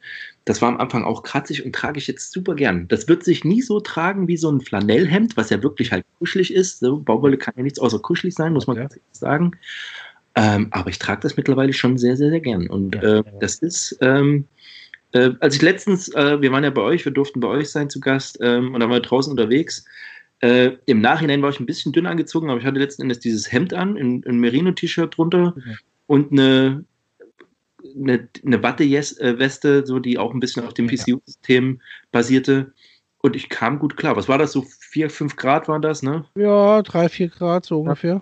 Das 0.46 0.62
war 0.62 0.70
am 0.70 0.78
Anfang 0.78 1.04
auch 1.06 1.24
kratzig 1.24 1.66
und 1.66 1.74
trage 1.74 1.98
ich 2.00 2.08
jetzt 2.08 2.32
super 2.34 2.56
gern. 2.56 2.88
Das 2.90 3.08
wird 3.08 3.24
sich 3.24 3.46
nie 3.46 3.62
so 3.62 3.80
tragen 3.80 4.28
wie 4.28 4.36
so 4.38 4.52
ein 4.52 4.60
Flanellhemd, 4.62 5.38
was 5.38 5.50
ja 5.50 5.64
wirklich 5.64 5.92
halt 5.92 6.06
kuschelig 6.20 6.54
ist. 6.54 6.80
So, 6.80 6.98
Baumwolle 7.00 7.38
kann 7.38 7.54
ja 7.58 7.64
nichts 7.64 7.80
außer 7.80 8.00
kuschelig 8.00 8.36
sein, 8.36 8.52
muss 8.54 8.68
man 8.68 8.76
Ja. 8.76 8.82
ganz 8.84 8.94
ehrlich 8.96 9.08
sagen. 9.14 9.52
Ähm, 10.36 10.68
aber 10.72 10.90
ich 10.90 11.00
trage 11.00 11.22
das 11.22 11.38
mittlerweile 11.38 11.74
schon 11.74 11.98
sehr, 11.98 12.18
sehr, 12.18 12.30
sehr 12.30 12.42
gern. 12.42 12.68
Und 12.68 12.96
Ja, 12.96 13.20
äh, 13.20 13.24
das 13.40 13.56
ist, 13.60 13.98
ähm, 14.02 14.46
äh, 15.14 15.30
als 15.40 15.56
ich 15.56 15.62
letztens, 15.62 16.10
äh, 16.10 16.42
wir 16.42 16.52
waren 16.52 16.64
ja 16.64 16.72
bei 16.72 16.82
euch, 16.82 17.06
wir 17.06 17.12
durften 17.12 17.40
bei 17.40 17.48
euch 17.48 17.70
sein 17.70 17.90
zu 17.90 18.00
Gast 18.00 18.40
ähm, 18.42 18.74
und 18.74 18.80
dann 18.80 18.90
waren 18.90 18.98
wir 18.98 19.02
draußen 19.02 19.32
unterwegs. 19.32 19.86
Äh, 20.40 20.72
Im 20.88 21.00
Nachhinein 21.00 21.42
war 21.42 21.52
ich 21.52 21.60
ein 21.60 21.66
bisschen 21.66 21.94
dünn 21.94 22.06
angezogen, 22.08 22.50
aber 22.50 22.60
ich 22.60 22.66
hatte 22.66 22.80
letzten 22.80 23.04
Endes 23.04 23.20
dieses 23.20 23.50
Hemd 23.52 23.74
an, 23.74 23.96
ein, 23.96 24.24
ein 24.28 24.40
Merino-T-Shirt 24.40 25.16
drunter 25.18 25.54
Mhm. 25.56 25.76
und 26.08 26.32
eine, 26.34 26.84
eine, 27.96 28.28
eine 28.46 28.64
Watte-Weste, 28.64 29.86
so 29.86 30.00
die 30.00 30.18
auch 30.18 30.34
ein 30.34 30.40
bisschen 30.40 30.66
auf 30.66 30.74
dem 30.74 30.88
Ja. 30.90 30.96
PCU-System 30.96 31.82
basierte. 32.12 32.74
Und 33.20 33.36
ich 33.36 33.50
kam 33.50 33.80
gut 33.80 33.96
klar. 33.96 34.16
Was 34.16 34.28
war 34.28 34.38
das? 34.38 34.52
So 34.52 34.66
4, 34.92 35.10
5 35.10 35.36
Grad 35.38 35.68
waren 35.68 35.82
das, 35.82 36.04
ne? 36.04 36.26
Ja, 36.36 36.82
drei, 36.82 37.08
vier 37.08 37.30
Grad 37.30 37.66
so 37.66 37.80
ungefähr. 37.82 38.22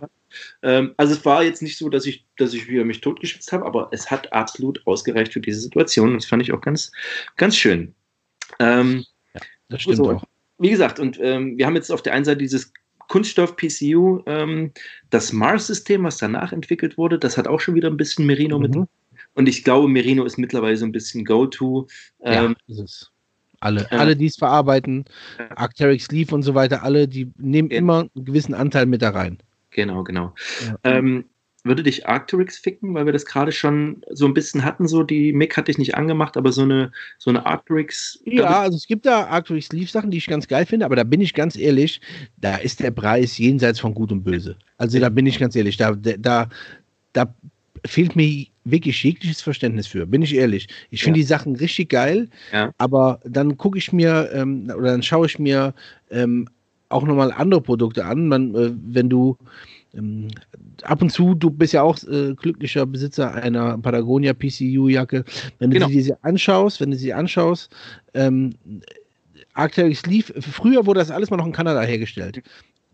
Ähm, 0.62 0.94
also 0.98 1.14
es 1.14 1.26
war 1.26 1.44
jetzt 1.44 1.62
nicht 1.62 1.78
so, 1.78 1.90
dass 1.90 2.06
ich, 2.06 2.26
dass 2.38 2.54
ich 2.54 2.68
wieder 2.70 2.86
mich 2.86 3.02
totgeschwitzt 3.02 3.52
habe, 3.52 3.66
aber 3.66 3.90
es 3.92 4.10
hat 4.12 4.32
absolut 4.32 4.86
ausgereicht 4.86 5.34
für 5.34 5.42
diese 5.42 5.60
Situation. 5.60 6.14
Das 6.14 6.26
fand 6.26 6.44
ich 6.44 6.54
auch 6.54 6.62
ganz, 6.62 6.92
ganz 7.36 7.58
schön. 7.58 7.94
Ähm, 8.60 9.06
Das 9.70 9.82
stimmt 9.82 9.98
so, 9.98 10.12
auch. 10.12 10.24
wie 10.60 10.70
gesagt, 10.70 11.00
und 11.00 11.20
ähm, 11.22 11.58
wir 11.58 11.66
haben 11.66 11.76
jetzt 11.76 11.92
auf 11.92 12.02
der 12.04 12.14
einen 12.14 12.26
Seite 12.26 12.38
dieses 12.38 12.72
Kunststoff-PCU, 13.08 14.22
ähm, 14.26 14.72
das 15.10 15.34
Mars-System, 15.34 16.04
was 16.04 16.18
danach 16.18 16.54
entwickelt 16.54 16.98
wurde, 16.98 17.20
das 17.20 17.38
hat 17.38 17.48
auch 17.48 17.60
schon 17.60 17.76
wieder 17.76 17.90
ein 17.90 17.98
bisschen 17.98 18.26
Merino 18.26 18.58
mit. 18.60 18.74
Und 19.34 19.48
ich 19.48 19.64
glaube, 19.64 19.88
Merino 19.88 20.24
ist 20.26 20.38
mittlerweile 20.38 20.76
so 20.78 20.86
ein 20.86 20.92
bisschen 20.92 21.24
Go-To. 21.26 21.88
Ähm, 22.24 22.56
ja, 22.68 22.74
ist 22.74 22.80
es. 22.80 23.12
Alle, 23.60 23.88
Ja. 23.92 24.00
alle, 24.00 24.16
die 24.16 24.26
es 24.26 24.36
verarbeiten. 24.38 25.06
Arcteryx 25.56 26.06
Sleeve 26.06 26.34
und 26.34 26.44
so 26.44 26.56
weiter, 26.56 26.84
alle, 26.84 27.08
die 27.08 27.32
nehmen 27.38 27.70
Ja. 27.70 27.78
immer 27.78 28.00
einen 28.16 28.26
gewissen 28.26 28.54
Anteil 28.54 28.88
mit 28.88 29.02
da 29.02 29.12
rein. 29.12 29.38
Genau, 29.70 30.04
genau. 30.04 30.34
Ja. 30.66 30.78
Ähm, 30.84 31.26
würde 31.64 31.84
dich 31.84 32.08
Arcturix 32.08 32.58
ficken, 32.58 32.96
weil 32.96 33.06
wir 33.06 33.14
das 33.14 33.26
gerade 33.28 33.52
schon 33.52 34.04
so 34.10 34.26
ein 34.26 34.34
bisschen 34.34 34.66
hatten, 34.66 34.88
so 34.88 35.04
die 35.04 35.32
Mick 35.32 35.56
hatte 35.56 35.70
ich 35.70 35.78
nicht 35.78 35.94
angemacht, 35.94 36.36
aber 36.36 36.52
so 36.52 36.64
eine, 36.64 36.92
so 37.20 37.30
eine 37.30 37.46
Arcturix. 37.46 38.20
Ja, 38.26 38.62
also 38.62 38.76
es 38.78 38.88
gibt 38.88 39.06
da 39.06 39.28
Arcteryx 39.28 39.68
Sleeve 39.68 39.88
Sachen, 39.92 40.10
die 40.10 40.18
ich 40.18 40.26
ganz 40.26 40.48
geil 40.48 40.66
finde, 40.66 40.86
aber 40.88 40.96
da 40.96 41.04
bin 41.04 41.22
ich 41.22 41.36
ganz 41.36 41.56
ehrlich, 41.56 42.02
da 42.38 42.56
ist 42.56 42.80
der 42.80 42.90
Preis 42.90 43.38
jenseits 43.38 43.80
von 43.80 43.94
Gut 43.94 44.12
und 44.12 44.24
Böse. 44.24 44.56
Also 44.80 45.00
da 45.00 45.10
bin 45.10 45.28
ich 45.28 45.38
ganz 45.38 45.56
ehrlich, 45.56 45.78
da, 45.78 45.92
da, 45.92 46.50
da 47.14 47.36
fehlt 47.86 48.16
mir 48.16 48.46
wirklich 48.64 49.04
jegliches 49.04 49.42
Verständnis 49.42 49.88
für, 49.88 50.06
bin 50.06 50.22
ich 50.22 50.36
ehrlich. 50.36 50.68
Ich 50.92 51.04
finde 51.04 51.20
Ja. 51.20 51.24
die 51.24 51.28
Sachen 51.28 51.56
richtig 51.56 51.90
geil, 51.90 52.30
Ja. 52.54 52.72
aber 52.78 53.20
dann 53.24 53.58
gucke 53.58 53.78
ich 53.78 53.92
mir 53.92 54.30
ähm, 54.34 54.72
oder 54.76 54.92
dann 54.92 55.04
schaue 55.04 55.26
ich 55.26 55.40
mir 55.40 55.74
ähm, 56.12 56.48
auch 56.90 57.04
nochmal 57.04 57.32
andere 57.32 57.62
Produkte 57.62 58.06
an. 58.06 58.28
Man, 58.28 58.54
äh, 58.56 58.72
wenn 58.88 59.10
du 59.10 59.38
ähm, 59.94 60.28
ab 60.84 61.02
und 61.02 61.10
zu, 61.12 61.34
du 61.36 61.50
bist 61.50 61.74
ja 61.74 61.82
auch 61.82 61.98
äh, 62.04 62.34
glücklicher 62.36 62.86
Besitzer 62.86 63.34
einer 63.34 63.78
Patagonia 63.78 64.34
PCU-Jacke, 64.34 65.24
wenn 65.60 65.72
du 65.72 65.76
Genau. 65.78 65.88
sie 65.90 66.04
dir 66.04 66.18
anschaust, 66.22 66.80
wenn 66.82 66.92
du 66.92 66.98
sie 66.98 67.14
anschaust, 67.14 67.70
ähm, 68.14 68.54
Arcteryx 69.54 70.06
Leaf, 70.06 70.32
früher 70.40 70.86
wurde 70.86 71.00
das 71.00 71.12
alles 71.12 71.30
mal 71.30 71.38
noch 71.38 71.46
in 71.46 71.52
Kanada 71.52 71.82
hergestellt. 71.82 72.42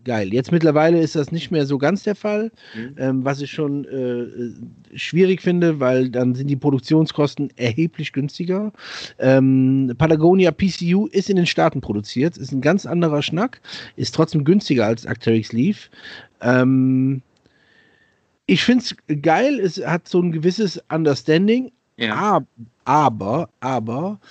Geil. 0.08 0.34
Jetzt 0.34 0.54
mittlerweile 0.54 1.02
ist 1.02 1.18
das 1.18 1.34
nicht 1.34 1.52
mehr 1.52 1.66
so 1.66 1.78
ganz 1.78 2.04
der 2.04 2.16
Fall, 2.16 2.50
Mhm. 2.74 2.96
ähm, 2.98 3.26
was 3.26 3.42
ich 3.42 3.52
schon 3.52 3.84
äh, 3.84 4.98
schwierig 4.98 5.42
finde, 5.42 5.82
weil 5.82 6.10
dann 6.10 6.34
sind 6.34 6.48
die 6.48 6.56
Produktionskosten 6.56 7.52
erheblich 7.58 8.14
günstiger. 8.14 8.72
Ähm, 9.20 9.94
Patagonia 9.98 10.52
PCU 10.52 11.08
ist 11.08 11.30
in 11.30 11.36
den 11.36 11.46
Staaten 11.46 11.82
produziert, 11.82 12.38
ist 12.38 12.54
ein 12.54 12.62
ganz 12.62 12.86
anderer 12.86 13.22
Schnack, 13.22 13.60
ist 13.98 14.16
trotzdem 14.16 14.46
günstiger 14.46 14.86
als 14.86 15.06
Arcteryx 15.06 15.52
Leaf. 15.52 15.90
Ähm, 16.42 17.22
ich 18.46 18.64
finde 18.64 18.86
es 18.86 19.22
geil, 19.22 19.60
es 19.60 19.86
hat 19.86 20.08
so 20.08 20.22
ein 20.22 20.32
gewisses 20.32 20.82
Understanding, 20.90 21.70
Ja. 21.98 22.38
Ab- 22.38 22.48
aber, 22.86 23.50
aber, 23.60 24.22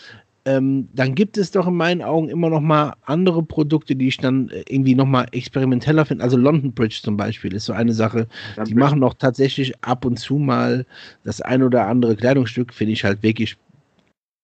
ähm, 0.46 0.88
dann 0.94 1.16
gibt 1.16 1.36
es 1.38 1.50
doch 1.50 1.66
in 1.66 1.74
meinen 1.74 2.02
Augen 2.02 2.28
immer 2.28 2.48
noch 2.48 2.60
mal 2.60 2.94
andere 3.04 3.42
Produkte, 3.42 3.96
die 3.96 4.06
ich 4.06 4.18
dann 4.18 4.48
äh, 4.50 4.62
irgendwie 4.68 4.94
noch 4.94 5.04
mal 5.04 5.26
experimenteller 5.32 6.06
finde. 6.06 6.22
Also 6.22 6.36
London 6.36 6.72
Bridge 6.72 7.00
zum 7.02 7.16
Beispiel 7.16 7.52
ist 7.52 7.64
so 7.64 7.72
eine 7.72 7.92
Sache. 7.92 8.28
Die 8.64 8.74
machen 8.76 9.02
auch 9.02 9.14
tatsächlich 9.14 9.74
ab 9.82 10.04
und 10.04 10.18
zu 10.20 10.36
mal 10.36 10.86
das 11.24 11.40
ein 11.40 11.64
oder 11.64 11.88
andere 11.88 12.14
Kleidungsstück, 12.14 12.72
finde 12.72 12.92
ich 12.92 13.02
halt 13.02 13.24
wirklich 13.24 13.56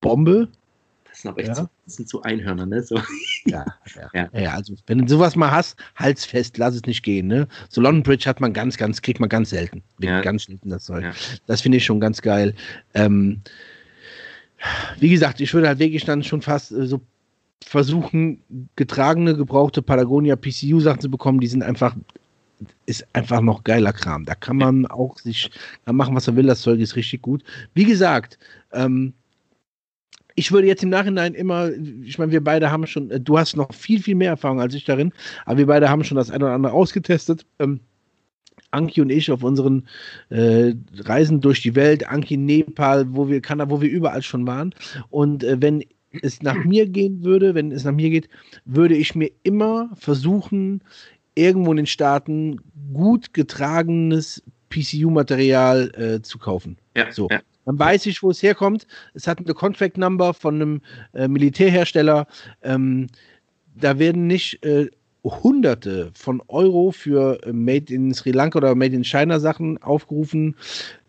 Bombe. 0.01 0.49
Das 1.09 1.21
sind 1.21 1.31
aber 1.31 1.41
echt 1.41 1.49
Ja. 1.51 1.55
so, 1.55 1.69
das 1.85 1.95
sind 1.95 2.09
so 2.09 2.23
Einhörner, 2.23 2.67
ne? 2.67 2.83
So. 2.83 2.97
ja, 3.47 3.65
ja, 3.95 4.11
ja. 4.13 4.41
ja, 4.41 4.55
also 4.55 4.75
wenn 4.89 4.99
du 4.99 5.09
sowas 5.09 5.37
mal 5.37 5.53
hast, 5.53 5.79
halt's 5.95 6.25
fest, 6.25 6.59
lass 6.59 6.75
es 6.75 6.83
nicht 6.83 7.05
gehen. 7.05 7.29
Ne? 7.29 7.47
So 7.69 7.81
London 7.81 8.03
Bridge 8.03 8.29
hat 8.29 8.41
man 8.41 8.53
ganz, 8.53 8.77
ganz, 8.77 9.03
kriegt 9.03 9.21
man 9.21 9.29
ganz 9.29 9.51
selten. 9.51 9.85
Ja. 10.01 10.21
Ganz 10.21 10.47
selten 10.47 10.69
das 10.69 10.83
Zeug. 10.85 11.05
Das 11.47 11.61
finde 11.61 11.79
ich 11.79 11.85
schon 11.85 12.01
ganz 12.01 12.23
geil. 12.23 12.55
Ähm, 12.95 13.43
wie 14.99 15.09
gesagt, 15.09 15.41
ich 15.41 15.53
würde 15.55 15.69
halt 15.69 15.79
wirklich 15.79 16.05
dann 16.05 16.23
schon 16.23 16.43
fast 16.43 16.73
äh, 16.73 16.87
so 16.87 17.01
versuchen, 17.65 18.41
getragene, 18.77 19.37
gebrauchte 19.37 19.83
Patagonia 19.83 20.37
PCU-Sachen 20.37 21.01
zu 21.01 21.11
bekommen, 21.11 21.41
die 21.41 21.47
sind 21.47 21.63
einfach, 21.63 21.97
ist 22.87 23.07
einfach 23.13 23.41
noch 23.41 23.65
geiler 23.65 23.93
Kram. 23.93 24.25
Da 24.25 24.35
kann 24.35 24.57
man 24.57 24.87
auch 24.87 25.19
sich 25.19 25.51
machen, 25.87 26.15
was 26.15 26.27
man 26.27 26.37
will. 26.37 26.47
Das 26.47 26.61
Zeug 26.61 26.81
ist 26.81 26.97
richtig 26.97 27.23
gut. 27.23 27.43
Wie 27.75 27.85
gesagt, 27.85 28.39
ähm, 28.73 29.15
ich 30.35 30.51
würde 30.51 30.67
jetzt 30.67 30.83
im 30.83 30.89
Nachhinein 30.89 31.35
immer, 31.35 31.71
ich 32.03 32.19
meine, 32.19 32.33
wir 32.33 32.43
beide 32.43 32.71
haben 32.71 32.87
schon, 32.87 33.11
äh, 33.11 33.21
du 33.21 33.39
hast 33.39 33.57
noch 33.57 33.73
viel, 33.73 34.03
viel 34.03 34.15
mehr 34.15 34.31
Erfahrung 34.31 34.61
als 34.61 34.75
ich 34.75 34.85
darin, 34.85 35.13
aber 35.45 35.59
wir 35.59 35.67
beide 35.67 35.89
haben 35.89 36.05
schon 36.05 36.17
das 36.17 36.31
eine 36.31 36.45
oder 36.45 36.55
andere 36.55 36.73
ausgetestet. 36.73 37.45
Ähm, 37.59 37.81
Anki 38.73 39.01
und 39.01 39.11
ich 39.11 39.31
auf 39.31 39.43
unseren 39.43 39.87
äh, 40.31 40.75
Reisen 40.99 41.41
durch 41.41 41.63
die 41.63 41.75
Welt, 41.75 42.09
Anki 42.09 42.35
in 42.35 42.47
Nepal, 42.47 43.07
wo 43.15 43.29
wir 43.29 43.41
Kanada, 43.41 43.71
wo 43.71 43.81
wir 43.81 43.91
überall 43.91 44.23
schon 44.23 44.47
waren. 44.47 44.75
Und 45.11 45.45
äh, 45.45 45.61
wenn 45.61 45.85
es 46.23 46.43
nach 46.43 46.57
mir 46.65 46.87
gehen 46.87 47.23
würde, 47.23 47.55
wenn 47.55 47.73
es 47.73 47.85
nach 47.85 47.93
mir 47.93 48.11
geht, 48.11 48.29
würde 48.65 48.97
ich 48.97 49.15
mir 49.15 49.31
immer 49.43 49.91
versuchen, 49.95 50.83
irgendwo 51.35 51.71
in 51.71 51.79
den 51.79 51.87
Staaten 51.87 52.61
gut 52.93 53.33
getragenes 53.33 54.43
PCU-Material 54.71 55.93
äh, 55.95 56.23
zu 56.23 56.39
kaufen. 56.39 56.79
Ja, 56.97 57.13
so. 57.13 57.29
Ja. 57.31 57.41
Dann 57.65 57.79
weiß 57.79 58.07
ich, 58.07 58.23
wo 58.23 58.31
es 58.31 58.43
herkommt. 58.43 58.87
Es 59.15 59.27
hat 59.27 59.39
eine 59.39 59.55
Contract 59.55 59.97
Number 59.97 60.35
von 60.35 60.57
einem 60.57 60.81
äh, 61.15 61.29
Militärhersteller. 61.29 62.27
Ähm, 62.63 63.07
da 63.75 63.99
werden 63.99 64.27
nicht 64.27 64.65
äh, 64.65 64.91
Hunderte 65.25 66.11
von 66.15 66.43
Euro 66.49 66.91
für 66.91 67.39
äh, 67.45 67.53
Made 67.53 67.93
in 67.93 68.13
Sri 68.13 68.33
Lanka 68.33 68.59
oder 68.59 68.75
Made 68.75 68.95
in 68.95 69.05
China 69.05 69.39
Sachen 69.39 69.81
aufgerufen. 69.83 70.57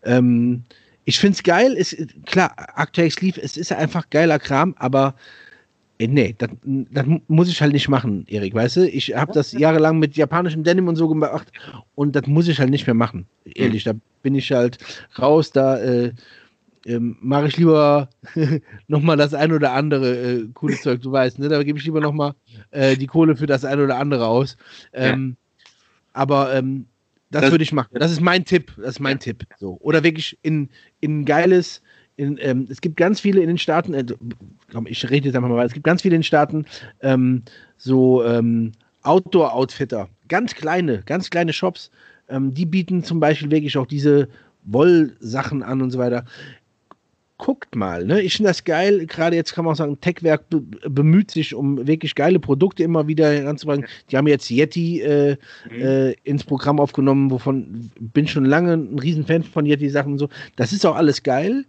Ähm, 0.04 0.64
ich 1.04 1.18
finde 1.18 1.36
es 1.36 1.42
geil. 1.42 1.72
Ist, 1.72 1.96
klar, 2.26 2.52
aktuell 2.56 3.10
Sleeve, 3.10 3.40
es 3.42 3.56
ist 3.56 3.72
einfach 3.72 4.08
geiler 4.10 4.38
Kram, 4.38 4.74
aber 4.78 5.14
äh, 5.98 6.06
nee, 6.06 6.34
das, 6.38 6.50
das, 6.64 7.06
muss 7.28 7.48
ich 7.48 7.60
halt 7.60 7.72
nicht 7.72 7.88
machen, 7.88 8.24
Erik, 8.28 8.54
weißt 8.54 8.76
du? 8.76 8.88
Ich 8.88 9.14
habe 9.14 9.32
das 9.32 9.52
jahrelang 9.52 9.98
mit 9.98 10.16
japanischem 10.16 10.64
Denim 10.64 10.88
und 10.88 10.96
so 10.96 11.08
gemacht 11.08 11.50
und 11.94 12.16
das 12.16 12.26
muss 12.26 12.48
ich 12.48 12.58
halt 12.58 12.70
nicht 12.70 12.86
mehr 12.86 12.94
machen. 12.94 13.26
Ehrlich, 13.44 13.84
da 13.84 13.92
bin 14.22 14.34
ich 14.34 14.50
halt 14.52 14.78
raus, 15.18 15.50
da 15.50 15.78
äh, 15.78 16.12
ähm, 16.86 17.16
mache 17.20 17.48
ich 17.48 17.56
lieber 17.56 18.08
nochmal 18.88 19.16
das 19.16 19.34
ein 19.34 19.52
oder 19.52 19.72
andere 19.72 20.16
äh, 20.16 20.48
coole 20.54 20.76
Zeug, 20.76 21.00
du 21.02 21.12
weißt, 21.12 21.38
ne? 21.38 21.48
Da 21.48 21.62
gebe 21.62 21.78
ich 21.78 21.84
lieber 21.84 22.00
nochmal 22.00 22.34
äh, 22.70 22.96
die 22.96 23.06
Kohle 23.06 23.36
für 23.36 23.46
das 23.46 23.64
ein 23.64 23.80
oder 23.80 23.98
andere 23.98 24.26
aus. 24.26 24.56
Ähm, 24.92 25.36
ja. 25.38 25.66
Aber 26.12 26.54
ähm, 26.54 26.86
das, 27.30 27.42
das 27.42 27.50
würde 27.50 27.64
ich 27.64 27.72
machen. 27.72 27.90
Das 27.94 28.12
ist 28.12 28.20
mein 28.20 28.44
Tipp. 28.44 28.72
Das 28.76 28.90
ist 28.90 29.00
mein 29.00 29.16
ja. 29.16 29.18
Tipp. 29.18 29.44
So. 29.58 29.78
Oder 29.80 30.02
wirklich 30.04 30.38
in, 30.42 30.68
in 31.00 31.24
geiles. 31.24 31.82
In, 32.16 32.38
ähm, 32.40 32.68
es 32.70 32.80
gibt 32.80 32.96
ganz 32.96 33.18
viele 33.18 33.40
in 33.40 33.48
den 33.48 33.58
Staaten, 33.58 33.92
äh, 33.92 34.04
ich 34.86 35.10
rede 35.10 35.26
jetzt 35.26 35.34
einfach 35.34 35.48
mal 35.48 35.56
weiter, 35.56 35.66
es 35.66 35.72
gibt 35.72 35.84
ganz 35.84 36.02
viele 36.02 36.14
in 36.14 36.20
den 36.20 36.24
Staaten 36.24 36.64
ähm, 37.00 37.42
so 37.76 38.24
ähm, 38.24 38.70
Outdoor-Outfitter, 39.02 40.08
ganz 40.28 40.54
kleine, 40.54 41.02
ganz 41.06 41.28
kleine 41.28 41.52
Shops, 41.52 41.90
ähm, 42.28 42.54
die 42.54 42.66
bieten 42.66 43.02
zum 43.02 43.18
Beispiel 43.18 43.50
wirklich 43.50 43.76
auch 43.76 43.86
diese 43.86 44.28
Wollsachen 44.62 45.64
an 45.64 45.82
und 45.82 45.90
so 45.90 45.98
weiter 45.98 46.24
guckt 47.44 47.76
mal. 47.76 48.06
Ne? 48.06 48.22
Ich 48.22 48.36
finde 48.36 48.48
das 48.48 48.64
geil. 48.64 49.04
Gerade 49.04 49.36
jetzt 49.36 49.52
kann 49.52 49.66
man 49.66 49.72
auch 49.72 49.76
sagen, 49.76 50.00
Techwerk 50.00 50.48
be 50.48 50.62
bemüht 50.88 51.30
sich 51.30 51.54
um 51.54 51.86
wirklich 51.86 52.14
geile 52.14 52.40
Produkte 52.40 52.82
immer 52.82 53.06
wieder 53.06 53.30
heranzubringen. 53.30 53.86
Die 54.10 54.16
haben 54.16 54.26
jetzt 54.26 54.50
Yeti 54.50 55.02
äh, 55.02 55.36
mhm. 55.70 55.78
äh, 55.78 56.12
ins 56.24 56.42
Programm 56.42 56.80
aufgenommen, 56.80 57.30
wovon 57.30 57.90
bin 58.00 58.26
schon 58.26 58.46
lange 58.46 58.72
ein 58.72 58.98
Riesenfan 58.98 59.42
von 59.42 59.66
Yeti-Sachen 59.66 60.12
und 60.12 60.18
so. 60.18 60.30
Das 60.56 60.72
ist 60.72 60.86
auch 60.86 60.96
alles 60.96 61.22
geil. 61.22 61.66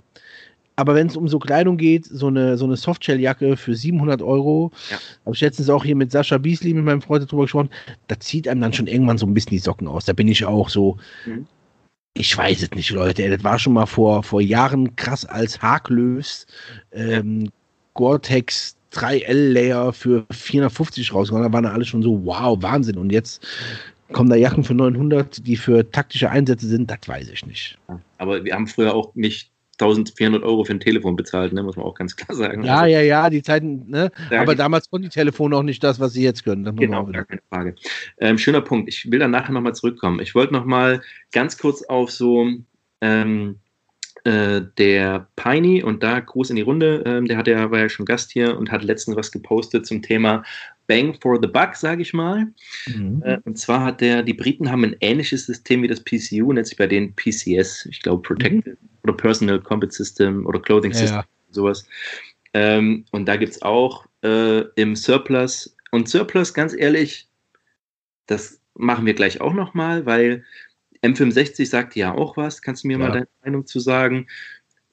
Aber 0.77 0.95
wenn 0.95 1.07
es 1.07 1.17
um 1.17 1.27
so 1.27 1.39
Kleidung 1.39 1.75
geht, 1.75 2.05
so 2.05 2.27
eine, 2.27 2.57
so 2.57 2.63
eine 2.63 2.77
Softshell-Jacke 2.77 3.57
für 3.57 3.75
700 3.75 4.21
Euro, 4.21 4.71
ja. 4.89 4.97
habe 5.25 5.35
ich 5.35 5.41
letztens 5.41 5.69
auch 5.69 5.83
hier 5.83 5.97
mit 5.97 6.09
Sascha 6.09 6.37
Beasley, 6.37 6.73
mit 6.73 6.85
meinem 6.85 7.01
Freund 7.01 7.25
darüber 7.25 7.43
gesprochen, 7.43 7.69
da 8.07 8.17
zieht 8.17 8.47
einem 8.47 8.61
dann 8.61 8.71
schon 8.71 8.87
irgendwann 8.87 9.17
so 9.17 9.25
ein 9.25 9.33
bisschen 9.33 9.51
die 9.51 9.59
Socken 9.59 9.89
aus. 9.89 10.05
Da 10.05 10.13
bin 10.13 10.29
ich 10.29 10.45
auch 10.45 10.69
so, 10.69 10.97
mhm 11.25 11.47
ich 12.17 12.35
weiß 12.35 12.63
es 12.63 12.71
nicht, 12.71 12.89
Leute. 12.91 13.29
Das 13.29 13.43
war 13.43 13.59
schon 13.59 13.73
mal 13.73 13.85
vor, 13.85 14.23
vor 14.23 14.41
Jahren 14.41 14.95
krass 14.95 15.25
als 15.25 15.61
Haklös 15.61 16.47
ähm, 16.93 17.51
Gore-Tex 17.93 18.77
3L-Layer 18.93 19.91
für 19.91 20.25
450 20.31 21.13
rausgekommen. 21.13 21.51
Da 21.51 21.53
waren 21.53 21.65
alle 21.65 21.83
schon 21.83 22.01
so, 22.01 22.25
wow, 22.25 22.57
Wahnsinn. 22.61 22.97
Und 22.97 23.11
jetzt 23.11 23.45
kommen 24.13 24.29
da 24.29 24.37
Jacken 24.37 24.63
für 24.63 24.73
900, 24.73 25.45
die 25.45 25.57
für 25.57 25.89
taktische 25.91 26.29
Einsätze 26.29 26.67
sind. 26.67 26.89
Das 26.89 27.05
weiß 27.05 27.29
ich 27.29 27.45
nicht. 27.45 27.77
Aber 28.17 28.43
wir 28.43 28.53
haben 28.53 28.67
früher 28.67 28.93
auch 28.93 29.13
nicht 29.15 29.51
1400 29.79 30.43
Euro 30.43 30.63
für 30.63 30.73
ein 30.73 30.79
Telefon 30.79 31.15
bezahlt, 31.15 31.53
ne? 31.53 31.61
muss 31.63 31.75
man 31.75 31.85
auch 31.85 31.95
ganz 31.95 32.15
klar 32.15 32.35
sagen. 32.35 32.63
Ja, 32.63 32.79
also, 32.79 32.93
ja, 32.93 33.01
ja, 33.01 33.29
die 33.29 33.43
Zeiten, 33.43 33.89
ne? 33.89 34.11
aber 34.31 34.55
damals 34.55 34.89
konnten 34.89 35.09
die 35.09 35.13
Telefone 35.13 35.55
auch 35.55 35.63
nicht 35.63 35.83
das, 35.83 35.99
was 35.99 36.13
sie 36.13 36.23
jetzt 36.23 36.43
können. 36.43 36.75
Genau, 36.75 37.05
gar 37.05 37.25
keine 37.25 37.41
Frage. 37.49 37.75
Ähm, 38.19 38.37
schöner 38.37 38.61
Punkt. 38.61 38.87
Ich 38.89 39.11
will 39.11 39.19
dann 39.19 39.31
nachher 39.31 39.51
nochmal 39.51 39.75
zurückkommen. 39.75 40.19
Ich 40.21 40.33
wollte 40.33 40.53
nochmal 40.53 41.01
ganz 41.31 41.57
kurz 41.57 41.83
auf 41.83 42.11
so 42.11 42.47
ähm, 43.01 43.59
äh, 44.25 44.61
der 44.77 45.27
Piney 45.35 45.83
und 45.83 46.01
da 46.01 46.19
Gruß 46.19 46.49
in 46.49 46.55
die 46.55 46.63
Runde, 46.63 47.03
ähm, 47.05 47.25
der 47.27 47.37
hat 47.37 47.47
ja, 47.47 47.69
war 47.69 47.79
ja 47.79 47.89
schon 47.89 48.07
Gast 48.07 48.31
hier 48.31 48.57
und 48.57 48.71
hat 48.71 48.83
letztens 48.83 49.15
was 49.17 49.31
gepostet 49.31 49.85
zum 49.85 50.01
Thema 50.01 50.43
Bang 50.87 51.15
for 51.21 51.39
the 51.39 51.47
Buck, 51.47 51.75
sage 51.75 52.01
ich 52.01 52.11
mal. 52.13 52.47
Mhm. 52.87 53.21
Äh, 53.23 53.37
und 53.43 53.59
zwar 53.59 53.83
hat 53.83 54.01
der, 54.01 54.23
die 54.23 54.33
Briten 54.33 54.71
haben 54.71 54.83
ein 54.83 54.95
ähnliches 54.99 55.45
System 55.45 55.83
wie 55.83 55.87
das 55.87 56.03
PCU, 56.03 56.51
nennt 56.51 56.65
sich 56.65 56.77
bei 56.77 56.87
denen 56.87 57.13
PCS, 57.15 57.85
ich 57.85 58.01
glaube 58.01 58.23
Protected 58.23 58.81
mhm. 58.81 58.89
Oder 59.05 59.13
Personal 59.13 59.59
Combat 59.61 59.93
System 59.93 60.45
oder 60.47 60.59
Clothing 60.59 60.93
System, 60.93 61.19
ja. 61.19 61.25
sowas. 61.51 61.85
Ähm, 62.53 63.05
und 63.11 63.27
da 63.27 63.35
gibt 63.35 63.53
es 63.53 63.61
auch 63.61 64.05
äh, 64.23 64.61
im 64.75 64.95
Surplus, 64.95 65.75
und 65.91 66.09
Surplus, 66.09 66.53
ganz 66.53 66.73
ehrlich, 66.73 67.29
das 68.25 68.59
machen 68.73 69.05
wir 69.05 69.13
gleich 69.13 69.39
auch 69.39 69.53
nochmal, 69.53 70.05
weil 70.05 70.43
M65 71.03 71.67
sagt 71.67 71.95
ja 71.95 72.13
auch 72.13 72.35
was. 72.35 72.61
Kannst 72.61 72.83
du 72.83 72.87
mir 72.87 72.97
ja. 72.97 72.99
mal 72.99 73.11
deine 73.11 73.27
Meinung 73.43 73.65
zu 73.65 73.79
sagen? 73.79 74.27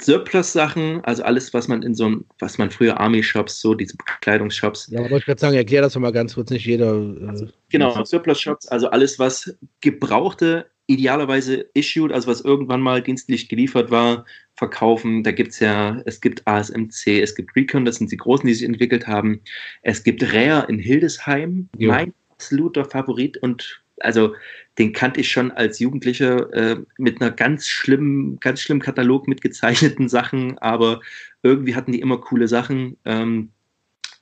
Surplus-Sachen, 0.00 1.02
also 1.04 1.22
alles, 1.22 1.54
was 1.54 1.68
man 1.68 1.82
in 1.82 1.94
so 1.94 2.06
einem, 2.06 2.24
was 2.38 2.58
man 2.58 2.70
früher 2.70 3.00
Army-Shops, 3.00 3.60
so 3.60 3.74
diese 3.74 3.96
Kleidungsshops. 4.20 4.88
Ja, 4.90 5.00
wollte 5.00 5.16
ich 5.16 5.24
gerade 5.26 5.40
sagen, 5.40 5.56
erklär 5.56 5.82
das 5.82 5.96
mal 5.96 6.12
ganz 6.12 6.34
kurz, 6.34 6.50
nicht 6.50 6.66
jeder. 6.66 6.94
Äh, 6.94 7.48
genau, 7.70 8.04
Surplus-Shops, 8.04 8.68
also 8.68 8.90
alles, 8.90 9.18
was 9.18 9.56
gebrauchte, 9.80 10.66
idealerweise 10.86 11.66
issued, 11.74 12.12
also 12.12 12.28
was 12.28 12.40
irgendwann 12.40 12.80
mal 12.80 13.02
dienstlich 13.02 13.48
geliefert 13.48 13.90
war, 13.90 14.24
verkaufen. 14.54 15.22
Da 15.22 15.30
gibt 15.30 15.52
es 15.52 15.60
ja, 15.60 16.02
es 16.06 16.20
gibt 16.20 16.46
ASMC, 16.46 17.20
es 17.22 17.34
gibt 17.34 17.54
Recon, 17.56 17.84
das 17.84 17.96
sind 17.96 18.10
die 18.10 18.16
großen, 18.16 18.46
die 18.46 18.54
sich 18.54 18.66
entwickelt 18.66 19.06
haben. 19.06 19.40
Es 19.82 20.02
gibt 20.02 20.22
Rare 20.22 20.66
in 20.68 20.78
Hildesheim, 20.78 21.68
jo. 21.78 21.90
mein 21.90 22.12
absoluter 22.30 22.84
Favorit 22.84 23.38
und 23.38 23.82
also 24.00 24.34
den 24.78 24.92
kannte 24.92 25.20
ich 25.20 25.30
schon 25.30 25.52
als 25.52 25.78
Jugendlicher 25.78 26.52
äh, 26.52 26.76
mit 26.98 27.20
einer 27.20 27.30
ganz 27.30 27.66
schlimmen, 27.66 28.40
ganz 28.40 28.60
schlimmen 28.60 28.80
Katalog 28.80 29.28
mit 29.28 29.40
gezeichneten 29.40 30.08
Sachen, 30.08 30.58
aber 30.58 31.00
irgendwie 31.42 31.74
hatten 31.74 31.92
die 31.92 32.00
immer 32.00 32.18
coole 32.18 32.48
Sachen. 32.48 32.96
Ähm, 33.04 33.50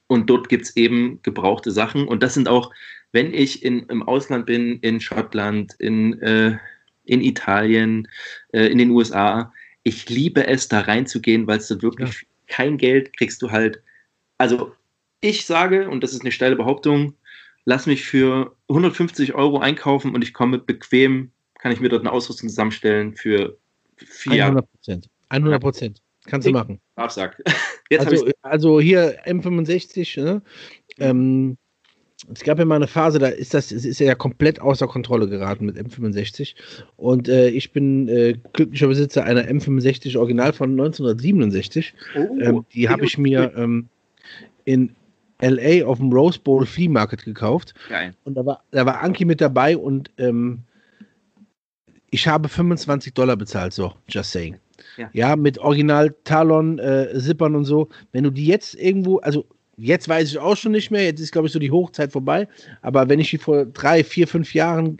und 0.06 0.28
dort 0.28 0.48
gibt 0.48 0.64
es 0.64 0.76
eben 0.76 1.20
gebrauchte 1.22 1.70
Sachen. 1.70 2.08
Und 2.08 2.22
das 2.22 2.34
sind 2.34 2.48
auch, 2.48 2.72
wenn 3.12 3.34
ich 3.34 3.64
in, 3.64 3.80
im 3.88 4.02
Ausland 4.02 4.46
bin, 4.46 4.78
in 4.80 5.00
Schottland, 5.00 5.74
in, 5.78 6.20
äh, 6.22 6.58
in 7.04 7.20
Italien, 7.20 8.08
äh, 8.52 8.66
in 8.66 8.78
den 8.78 8.90
USA, 8.90 9.52
ich 9.82 10.08
liebe 10.08 10.46
es, 10.46 10.68
da 10.68 10.80
reinzugehen, 10.80 11.46
weil 11.46 11.58
es 11.58 11.68
da 11.68 11.80
wirklich 11.82 12.22
ja. 12.22 12.26
kein 12.46 12.78
Geld 12.78 13.16
kriegst 13.16 13.42
du 13.42 13.50
halt. 13.50 13.82
Also 14.38 14.72
ich 15.20 15.44
sage, 15.44 15.88
und 15.88 16.02
das 16.02 16.12
ist 16.12 16.22
eine 16.22 16.32
steile 16.32 16.56
Behauptung, 16.56 17.14
lass 17.64 17.86
mich 17.86 18.04
für 18.04 18.56
150 18.68 19.34
Euro 19.34 19.58
einkaufen 19.58 20.14
und 20.14 20.22
ich 20.22 20.32
komme 20.32 20.58
bequem, 20.58 21.30
kann 21.58 21.72
ich 21.72 21.80
mir 21.80 21.88
dort 21.88 22.02
eine 22.02 22.12
Ausrüstung 22.12 22.48
zusammenstellen 22.48 23.14
für 23.14 23.58
vier 23.96 24.44
100 24.46 24.70
Prozent. 24.70 25.10
100 25.28 25.60
Prozent. 25.60 26.02
Kannst 26.26 26.46
du 26.46 26.52
machen. 26.52 26.80
Absag. 26.96 27.42
also, 27.98 28.28
also 28.42 28.80
hier 28.80 29.24
M65, 29.26 30.22
ne? 30.22 30.42
Ähm, 30.98 31.56
es 32.32 32.42
gab 32.42 32.58
ja 32.58 32.64
mal 32.64 32.76
eine 32.76 32.86
Phase, 32.86 33.18
da 33.18 33.28
ist 33.28 33.54
das, 33.54 33.72
es 33.72 33.84
ist 33.84 34.00
ja 34.00 34.14
komplett 34.14 34.60
außer 34.60 34.86
Kontrolle 34.86 35.28
geraten 35.28 35.66
mit 35.66 35.76
M65. 35.76 36.54
Und 36.96 37.28
äh, 37.28 37.48
ich 37.48 37.72
bin 37.72 38.08
äh, 38.08 38.36
glücklicher 38.52 38.88
Besitzer 38.88 39.24
einer 39.24 39.42
M65 39.42 40.18
Original 40.18 40.52
von 40.52 40.72
1967. 40.72 41.94
Oh, 42.16 42.38
ähm, 42.40 42.64
die 42.74 42.88
habe 42.88 43.04
ich 43.04 43.16
mir 43.16 43.52
ähm, 43.56 43.88
in 44.64 44.94
LA 45.40 45.86
auf 45.86 45.98
dem 45.98 46.12
Rose 46.12 46.38
Bowl 46.38 46.66
Flea 46.66 46.88
Market 46.88 47.24
gekauft. 47.24 47.74
Geil. 47.88 48.14
Und 48.24 48.34
da 48.34 48.44
war, 48.44 48.62
da 48.70 48.84
war 48.84 49.00
Anki 49.00 49.24
mit 49.24 49.40
dabei 49.40 49.76
und 49.76 50.10
ähm, 50.18 50.60
ich 52.10 52.26
habe 52.28 52.48
25 52.48 53.14
Dollar 53.14 53.36
bezahlt, 53.36 53.72
so, 53.72 53.94
just 54.08 54.32
saying. 54.32 54.58
Ja, 54.96 55.10
ja 55.12 55.36
mit 55.36 55.58
Original 55.58 56.14
Talon, 56.24 56.78
äh, 56.78 57.18
Zippern 57.18 57.54
und 57.54 57.64
so. 57.64 57.88
Wenn 58.12 58.24
du 58.24 58.30
die 58.30 58.46
jetzt 58.46 58.74
irgendwo, 58.74 59.18
also 59.18 59.46
jetzt 59.80 60.08
weiß 60.08 60.30
ich 60.30 60.38
auch 60.38 60.56
schon 60.56 60.72
nicht 60.72 60.90
mehr. 60.90 61.04
Jetzt 61.04 61.20
ist, 61.20 61.32
glaube 61.32 61.46
ich, 61.46 61.52
so 61.52 61.58
die 61.58 61.70
Hochzeit 61.70 62.12
vorbei. 62.12 62.46
Aber 62.82 63.08
wenn 63.08 63.20
ich 63.20 63.30
die 63.30 63.38
vor 63.38 63.64
drei, 63.66 64.04
vier, 64.04 64.28
fünf 64.28 64.54
Jahren 64.54 64.98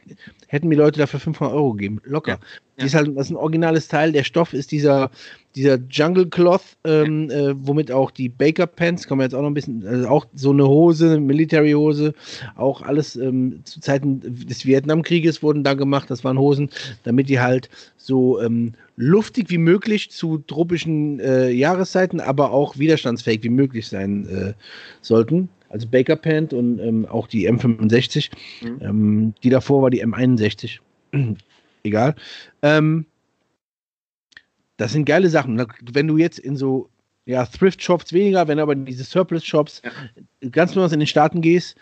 hätten 0.49 0.68
mir 0.68 0.76
Leute 0.76 0.99
dafür 0.99 1.20
500 1.20 1.55
Euro 1.55 1.72
gegeben. 1.74 2.01
Locker. 2.05 2.33
Ja. 2.33 2.39
Die 2.81 2.87
ist 2.87 2.95
halt, 2.95 3.16
das 3.16 3.26
ist 3.26 3.31
ein 3.31 3.37
originales 3.37 3.89
Teil. 3.89 4.11
Der 4.11 4.24
Stoff 4.24 4.53
ist 4.53 4.72
dieser, 4.72 5.11
dieser 5.55 5.78
Jungle 5.91 6.28
Cloth, 6.28 6.76
ähm, 6.85 7.31
äh, 7.31 7.53
womit 7.57 7.93
auch 7.93 8.11
die 8.11 8.28
Baker 8.28 8.66
Pants, 8.66 9.07
kommen 9.07 9.20
wir 9.20 9.24
jetzt 9.24 9.35
auch 9.35 9.43
noch 9.43 9.51
ein 9.51 9.55
bisschen, 9.55 9.87
also 9.87 10.09
auch 10.09 10.26
so 10.35 10.51
eine 10.51 10.66
Hose, 10.66 11.20
Military 11.20 11.72
Hose, 11.72 12.14
auch 12.57 12.83
alles 12.83 13.16
ähm, 13.16 13.61
zu 13.64 13.81
Zeiten 13.81 14.20
des 14.20 14.64
Vietnamkrieges 14.64 15.43
wurden 15.43 15.62
da 15.62 15.74
gemacht. 15.74 16.11
Das 16.11 16.24
waren 16.24 16.39
Hosen, 16.39 16.70
damit 17.05 17.28
die 17.28 17.39
halt 17.39 17.68
so 18.03 18.41
ähm, 18.41 18.73
luftig 18.97 19.51
wie 19.51 19.59
möglich 19.59 20.11
zu 20.11 20.39
tropischen 20.39 21.21
äh, 21.21 21.51
Jahreszeiten, 21.51 22.21
aber 22.21 22.51
auch 22.51 22.79
widerstandsfähig 22.79 23.43
wie 23.43 23.51
möglich 23.51 23.89
sein 23.89 24.27
äh, 24.27 24.55
sollten. 25.03 25.51
Also 25.69 25.87
Baker 25.87 26.17
Pant 26.17 26.53
und 26.53 26.79
ähm, 26.81 27.07
auch 27.07 27.27
die 27.27 27.49
M65. 27.49 28.31
Mhm. 28.63 28.79
Ähm, 28.81 29.35
die 29.43 29.51
davor 29.51 29.83
war 29.83 29.91
die 29.91 30.05
M61. 30.05 30.79
Egal. 31.85 32.15
Ähm, 32.63 33.07
das 34.79 34.93
sind 34.93 35.05
geile 35.05 35.29
Sachen. 35.29 35.63
Wenn 35.93 36.09
du 36.09 36.17
jetzt 36.17 36.39
in 36.39 36.57
so 36.57 36.89
ja, 37.27 37.45
Thrift-Shops 37.45 38.15
weniger, 38.15 38.49
wenn 38.49 38.57
du 38.57 38.63
aber 38.63 38.73
in 38.73 38.87
diese 38.87 39.05
Surplus-Shops 39.05 39.83
ganz 40.51 40.71
besonders 40.71 40.93
in 40.93 41.01
den 41.01 41.07
Staaten 41.07 41.43
gehst, 41.43 41.77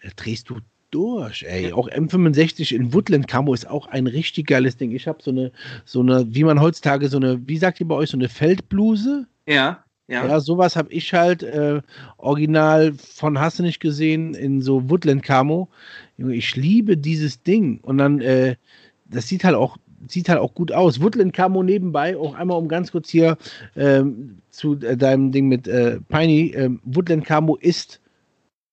äh, 0.00 0.10
drehst 0.14 0.50
du 0.50 0.58
durch, 0.90 1.44
ey. 1.48 1.72
Auch 1.72 1.88
M65 1.88 2.74
in 2.74 2.92
Woodland 2.92 3.28
Camo 3.28 3.54
ist 3.54 3.68
auch 3.68 3.86
ein 3.86 4.06
richtig 4.06 4.46
geiles 4.46 4.76
Ding. 4.76 4.92
Ich 4.92 5.06
habe 5.06 5.22
so 5.22 5.30
eine, 5.30 5.52
so 5.84 6.00
eine, 6.00 6.26
wie 6.34 6.44
man 6.44 6.60
heutzutage 6.60 7.08
so 7.08 7.16
eine, 7.16 7.46
wie 7.46 7.58
sagt 7.58 7.80
ihr 7.80 7.88
bei 7.88 7.94
euch, 7.94 8.10
so 8.10 8.16
eine 8.16 8.28
Feldbluse? 8.28 9.26
Ja, 9.46 9.84
ja. 10.08 10.26
Ja, 10.26 10.40
sowas 10.40 10.74
habe 10.74 10.90
ich 10.90 11.12
halt 11.12 11.42
äh, 11.42 11.82
original 12.16 12.94
von 12.94 13.38
Hast 13.38 13.58
du 13.58 13.62
nicht 13.62 13.78
gesehen 13.78 14.32
in 14.32 14.62
so 14.62 14.88
Woodland 14.88 15.22
Camo. 15.22 15.68
Junge, 16.16 16.34
ich 16.34 16.56
liebe 16.56 16.96
dieses 16.96 17.42
Ding. 17.42 17.78
Und 17.82 17.98
dann, 17.98 18.22
äh, 18.22 18.56
das 19.04 19.28
sieht 19.28 19.44
halt 19.44 19.54
auch, 19.54 19.76
sieht 20.06 20.30
halt 20.30 20.40
auch 20.40 20.54
gut 20.54 20.72
aus. 20.72 21.02
Woodland 21.02 21.34
Camo 21.34 21.62
nebenbei, 21.62 22.16
auch 22.16 22.34
einmal 22.34 22.56
um 22.56 22.68
ganz 22.68 22.90
kurz 22.90 23.10
hier 23.10 23.36
ähm, 23.76 24.38
zu 24.48 24.80
äh, 24.80 24.96
deinem 24.96 25.30
Ding 25.30 25.46
mit 25.46 25.68
äh, 25.68 26.00
Piney. 26.08 26.54
Ähm, 26.56 26.80
Woodland 26.84 27.26
Camo 27.26 27.56
ist 27.56 28.00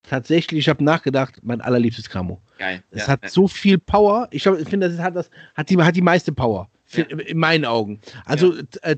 tatsächlich, 0.09 0.59
ich 0.61 0.69
habe 0.69 0.83
nachgedacht, 0.83 1.39
mein 1.43 1.61
allerliebstes 1.61 2.09
Camo. 2.09 2.41
Geil. 2.57 2.83
Es 2.91 3.03
ja, 3.03 3.13
hat 3.13 3.23
ja. 3.23 3.29
so 3.29 3.47
viel 3.47 3.77
Power. 3.77 4.27
Ich, 4.31 4.45
ich 4.45 4.69
finde, 4.69 4.89
das 4.89 4.99
hat, 4.99 5.15
das 5.15 5.29
hat, 5.55 5.69
die, 5.69 5.77
hat 5.77 5.95
die 5.95 6.01
meiste 6.01 6.31
Power. 6.31 6.69
Für, 6.85 7.01
In 7.01 7.37
meinen 7.37 7.65
Augen. 7.65 7.99
Also 8.25 8.53
äh, 8.81 8.95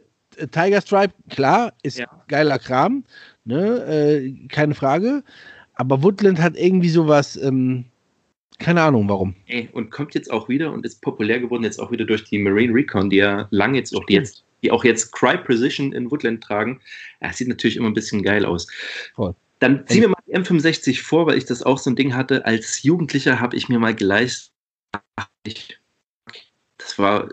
Tiger 0.51 0.81
Stripe, 0.81 1.13
klar, 1.29 1.73
ist 1.83 1.97
Ja. 1.97 2.07
geiler 2.27 2.59
Kram. 2.59 3.03
Ne? 3.45 3.85
Äh, 3.85 4.47
keine 4.47 4.75
Frage. 4.75 5.23
Aber 5.73 6.03
Woodland 6.03 6.39
hat 6.41 6.57
irgendwie 6.57 6.89
sowas, 6.89 7.37
ähm, 7.37 7.85
keine 8.59 8.81
Ahnung 8.81 9.07
warum. 9.07 9.35
Ey, 9.45 9.69
und 9.71 9.91
kommt 9.91 10.15
jetzt 10.15 10.31
auch 10.31 10.49
wieder 10.49 10.71
und 10.71 10.85
ist 10.85 11.01
populär 11.01 11.39
geworden, 11.39 11.63
jetzt 11.63 11.79
auch 11.79 11.91
wieder 11.91 12.05
durch 12.05 12.23
die 12.23 12.39
Marine 12.39 12.73
Recon, 12.73 13.09
die 13.09 13.17
ja 13.17 13.47
lange 13.51 13.77
jetzt 13.77 13.95
auch 13.95 14.05
die 14.05 14.13
jetzt, 14.13 14.43
die 14.63 14.71
auch 14.71 14.83
jetzt 14.83 15.11
Cry 15.11 15.37
Precision 15.37 15.93
in 15.93 16.09
Woodland 16.09 16.43
tragen. 16.43 16.79
Ja, 17.21 17.31
sieht 17.31 17.47
natürlich 17.47 17.77
immer 17.77 17.87
ein 17.87 17.93
bisschen 17.93 18.23
geil 18.23 18.45
aus. 18.45 18.67
Voll. 19.15 19.35
Dann 19.59 19.85
ziehen 19.87 20.01
wir 20.01 20.09
mal 20.09 20.16
M65 20.29 21.03
vor, 21.03 21.27
weil 21.27 21.37
ich 21.37 21.45
das 21.45 21.63
auch 21.63 21.77
so 21.77 21.89
ein 21.89 21.95
Ding 21.95 22.15
hatte. 22.15 22.45
Als 22.45 22.83
Jugendlicher 22.83 23.39
habe 23.39 23.55
ich 23.55 23.69
mir 23.69 23.79
mal 23.79 23.95
geleistet. 23.95 24.51
Das 26.77 26.97
war 26.97 27.29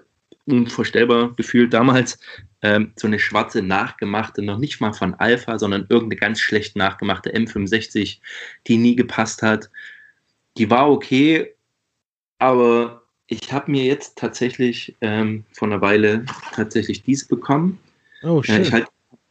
unvorstellbar 0.46 1.34
gefühlt 1.36 1.72
damals. 1.72 2.18
Ähm, 2.62 2.92
so 2.96 3.06
eine 3.06 3.18
schwarze 3.18 3.62
nachgemachte, 3.62 4.42
noch 4.42 4.58
nicht 4.58 4.80
mal 4.80 4.92
von 4.92 5.14
Alpha, 5.14 5.58
sondern 5.58 5.86
irgendeine 5.90 6.16
ganz 6.16 6.40
schlecht 6.40 6.76
nachgemachte 6.76 7.34
M65, 7.34 8.20
die 8.66 8.78
nie 8.78 8.96
gepasst 8.96 9.42
hat. 9.42 9.70
Die 10.56 10.70
war 10.70 10.90
okay, 10.90 11.54
aber 12.38 13.02
ich 13.26 13.52
habe 13.52 13.70
mir 13.70 13.84
jetzt 13.84 14.16
tatsächlich 14.16 14.96
ähm, 15.00 15.44
vor 15.52 15.68
einer 15.68 15.80
Weile 15.80 16.24
tatsächlich 16.52 17.02
dies 17.02 17.26
bekommen. 17.26 17.78
Oh, 18.22 18.42
Ja, 18.46 18.58
ich 18.58 18.72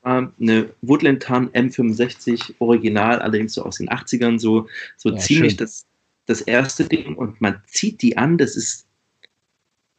halt 0.04 0.32
eine 0.40 0.70
Woodland 0.82 1.24
Tarn 1.24 1.50
M65 1.50 2.56
Original, 2.60 3.20
allerdings 3.20 3.54
so 3.54 3.64
aus 3.64 3.78
den 3.78 3.90
80ern, 3.90 4.40
so, 4.40 4.68
so 4.98 5.10
Ja, 5.10 5.18
ziemlich 5.18 5.54
schön. 5.54 5.58
das, 5.58 5.86
das 6.26 6.42
erste 6.42 6.86
Ding 6.86 7.16
und 7.16 7.40
man 7.42 7.62
zieht 7.68 8.02
die 8.02 8.18
an, 8.18 8.38
das 8.38 8.56
ist, 8.56 8.86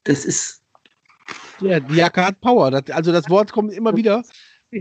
das 0.05 0.25
ist 0.25 0.63
ja, 1.61 1.81
die 1.81 1.95
Jacke 1.95 2.25
hat 2.25 2.41
Power. 2.41 2.71
Das, 2.71 2.91
also 2.91 3.13
das 3.13 3.29
Wort 3.31 3.53
kommt 3.53 3.73
immer 3.73 3.97
wieder. 3.97 4.23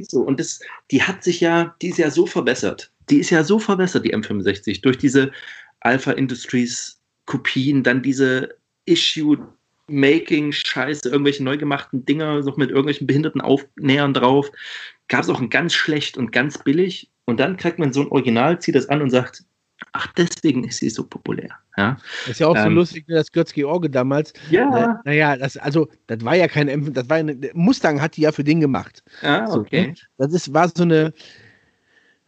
so. 0.07 0.21
Und 0.21 0.39
das, 0.39 0.59
die 0.91 1.01
hat 1.01 1.23
sich 1.23 1.39
ja, 1.39 1.75
die 1.81 1.89
ist 1.89 1.97
ja 1.97 2.09
so 2.09 2.25
verbessert. 2.25 2.91
Die 3.09 3.19
ist 3.19 3.29
ja 3.29 3.43
so 3.43 3.59
verbessert, 3.59 4.05
die 4.05 4.13
M65, 4.15 4.81
durch 4.81 4.97
diese 4.97 5.31
Alpha 5.81 6.11
Industries 6.11 6.99
Kopien, 7.25 7.83
dann 7.83 8.01
diese 8.01 8.55
Issue 8.85 9.37
Making 9.93 10.51
Scheiße, 10.51 11.09
irgendwelche 11.09 11.43
neu 11.43 11.57
gemachten 11.57 12.05
Dinger, 12.05 12.41
noch 12.41 12.57
mit 12.57 12.69
irgendwelchen 12.69 13.07
behinderten 13.07 13.41
Aufnähern 13.41 14.13
drauf. 14.13 14.49
Gab 15.07 15.21
es 15.21 15.29
auch 15.29 15.41
ein 15.41 15.49
ganz 15.49 15.73
schlecht 15.73 16.17
und 16.17 16.31
ganz 16.31 16.57
billig. 16.57 17.09
Und 17.25 17.39
dann 17.39 17.57
kriegt 17.57 17.79
man 17.79 17.93
so 17.93 18.01
ein 18.01 18.07
Original, 18.07 18.59
zieht 18.59 18.75
das 18.75 18.89
an 18.89 19.01
und 19.01 19.09
sagt, 19.09 19.43
ach, 19.93 20.07
deswegen 20.17 20.63
ist 20.63 20.77
sie 20.77 20.89
so 20.89 21.05
populär. 21.05 21.49
Ja, 21.77 21.97
Das 22.21 22.31
ist 22.31 22.39
ja 22.39 22.47
auch 22.47 22.57
so 22.57 22.63
Ähm. 22.67 22.75
lustig, 22.75 23.05
wie 23.07 23.13
das 23.13 23.31
Götz-George 23.31 23.89
damals. 23.89 24.33
ja, 24.49 24.83
Äh, 24.83 24.95
naja, 25.05 25.37
das, 25.37 25.57
also, 25.57 25.89
das 26.07 26.23
war 26.23 26.35
ja 26.35 26.47
kein 26.47 26.93
das 26.93 27.09
war 27.09 27.17
eine, 27.17 27.37
Mustang 27.53 28.01
hat 28.01 28.17
die 28.17 28.21
ja 28.21 28.31
für 28.31 28.43
den 28.43 28.59
gemacht. 28.59 29.03
So, 29.21 29.59
okay. 29.59 29.87
ne? 29.87 29.93
Das 30.17 30.33
ist, 30.33 30.53
war 30.53 30.69
so 30.69 30.83
eine, 30.83 31.13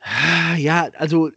Ah, 0.06 0.56
ja, 0.58 0.90
also, 0.98 1.32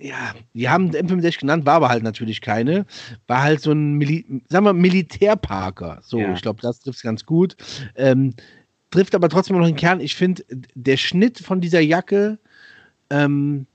ja, 0.00 0.34
die 0.54 0.68
haben 0.68 0.90
M65 0.90 1.40
genannt, 1.40 1.66
war 1.66 1.74
aber 1.74 1.88
halt 1.88 2.02
natürlich 2.02 2.40
keine. 2.40 2.86
War 3.26 3.42
halt 3.42 3.60
so 3.60 3.72
ein, 3.72 3.94
Mili 3.94 4.24
sagen 4.48 4.64
wir, 4.64 4.72
Militärparker. 4.72 6.00
So, 6.02 6.18
Ja. 6.18 6.32
ich 6.34 6.42
glaube, 6.42 6.60
das 6.62 6.80
trifft 6.80 6.96
es 6.98 7.02
ganz 7.02 7.24
gut. 7.26 7.56
Ähm, 7.96 8.34
trifft 8.90 9.14
aber 9.14 9.28
trotzdem 9.28 9.56
noch 9.58 9.66
den 9.66 9.76
Kern. 9.76 10.00
Ich 10.00 10.14
finde, 10.16 10.44
der 10.74 10.96
Schnitt 10.96 11.38
von 11.38 11.60
dieser 11.60 11.80
Jacke, 11.80 12.38
ähm, 13.10 13.66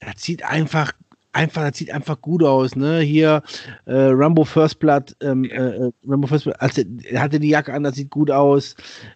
das 0.00 0.22
sieht 0.22 0.44
einfach, 0.44 0.92
einfach, 1.32 1.68
das 1.68 1.78
sieht 1.78 1.90
einfach 1.90 2.20
gut 2.20 2.42
aus, 2.42 2.76
ne? 2.76 3.00
Hier, 3.00 3.42
äh, 3.86 3.92
Rambo 3.94 4.44
First 4.44 4.78
Blood, 4.80 5.16
ähm, 5.20 5.44
Ja. 5.44 5.68
äh, 5.68 5.90
Rambo 6.06 6.26
First 6.26 6.44
Blood, 6.44 6.56
also, 6.60 6.82
er 7.04 7.20
hatte 7.22 7.40
die 7.40 7.48
Jacke 7.48 7.72
an, 7.72 7.82
das 7.84 7.96
sieht 7.96 8.10
gut 8.10 8.30
aus. 8.30 8.74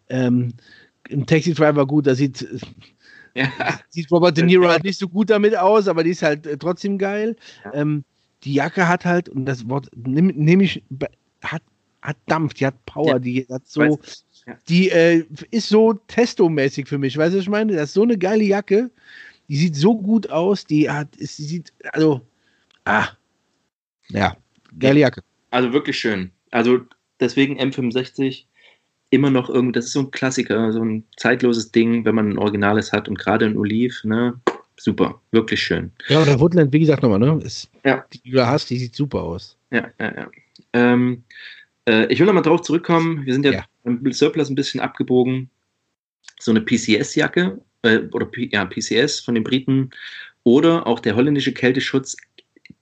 Ähm, 0.09 0.53
Im 1.09 1.25
Taxi 1.27 1.55
Driver 1.55 1.87
gut, 1.87 2.07
das 2.07 2.19
sieht, 2.19 2.47
Ja, 3.39 3.53
sieht 3.89 4.11
Robert 4.11 4.37
De 4.37 4.45
Niro 4.45 4.69
halt 4.69 4.83
nicht 4.85 4.99
so 4.99 5.09
gut 5.09 5.31
damit 5.31 5.57
aus, 5.57 5.87
aber 5.87 6.03
die 6.03 6.11
ist 6.11 6.23
halt 6.23 6.47
äh, 6.47 6.59
trotzdem 6.59 6.99
geil. 6.99 7.37
Ja. 7.65 7.75
Ähm, 7.75 8.05
die 8.45 8.55
Jacke 8.55 8.89
hat 8.89 9.05
halt, 9.05 9.29
und 9.29 9.47
das 9.47 9.69
Wort 9.69 9.89
nehme 9.97 10.33
nehm 10.33 10.61
ich, 10.61 10.83
hat, 11.43 11.63
hat 12.03 12.17
Dampf, 12.27 12.55
die 12.55 12.67
hat 12.67 12.85
Power, 12.87 13.15
Ja. 13.15 13.19
die 13.19 13.47
hat 13.49 13.67
so, 13.67 13.99
die 14.69 14.91
äh, 14.91 15.25
ist 15.51 15.69
so 15.69 15.93
testomäßig 15.93 16.89
für 16.89 16.99
mich, 16.99 17.17
weißt 17.17 17.35
du, 17.35 17.39
was 17.39 17.43
ich 17.43 17.51
meine? 17.51 17.75
Das 17.75 17.91
ist 17.91 17.95
so 17.95 18.03
eine 18.03 18.19
geile 18.19 18.45
Jacke, 18.45 18.91
die 19.49 19.57
sieht 19.57 19.77
so 19.77 19.97
gut 19.97 20.31
aus, 20.31 20.65
die 20.65 20.91
hat, 20.91 21.09
die 21.19 21.27
sieht, 21.27 21.73
also, 21.93 22.21
ah, 22.85 23.09
ja, 24.09 24.37
geile 24.79 25.01
Jacke. 25.01 25.23
Also 25.51 25.73
wirklich 25.73 25.99
schön. 25.99 26.33
Also 26.51 26.81
deswegen 27.21 27.59
M65 27.59 28.47
immer 29.11 29.31
noch 29.31 29.49
irgendwie, 29.49 29.73
das 29.73 29.87
ist 29.87 29.93
so 29.93 30.01
ein 30.01 30.11
Klassiker, 30.11 30.73
so 30.73 30.83
ein 30.85 31.05
zeitloses 31.17 31.71
Ding, 31.73 32.05
wenn 32.05 32.15
man 32.15 32.31
ein 32.31 32.39
Originales 32.39 32.93
hat 32.93 33.09
und 33.09 33.19
gerade 33.19 33.47
ein 33.47 33.57
Oliv, 33.57 34.05
ne? 34.05 34.39
Super, 34.77 35.21
wirklich 35.33 35.61
schön. 35.61 35.91
Ja, 36.09 36.23
oder 36.23 36.39
Woodland, 36.39 36.73
wie 36.73 36.79
gesagt, 36.81 37.03
nochmal, 37.03 37.19
ne? 37.19 37.41
Ist, 37.45 37.69
Ja. 37.85 38.05
Die, 38.13 38.31
du 38.31 38.47
hast, 38.47 38.71
die 38.71 38.79
sieht 38.79 38.95
super 38.95 39.23
aus. 39.23 39.57
Ja, 39.71 39.89
ja, 39.99 40.15
ja. 40.15 40.31
Ähm, 40.73 41.25
äh, 41.89 42.07
ich 42.13 42.19
will 42.21 42.27
nochmal 42.27 42.43
drauf 42.43 42.63
zurückkommen. 42.63 43.25
Wir 43.27 43.33
sind 43.33 43.45
ja, 43.45 43.53
Ja. 43.53 43.65
beim 43.85 44.13
Surplus 44.13 44.51
ein 44.51 44.55
bisschen 44.55 44.81
abgebogen. 44.81 45.51
So 46.39 46.53
eine 46.53 46.61
PCS-Jacke 46.61 47.61
äh, 47.83 47.99
oder 48.13 48.27
P 48.27 48.49
ja, 48.53 48.65
PCS 48.67 49.21
von 49.21 49.35
den 49.35 49.43
Briten 49.45 49.91
oder 50.45 50.87
auch 50.87 51.01
der 51.01 51.17
holländische 51.17 51.53
Kälteschutz. 51.53 52.17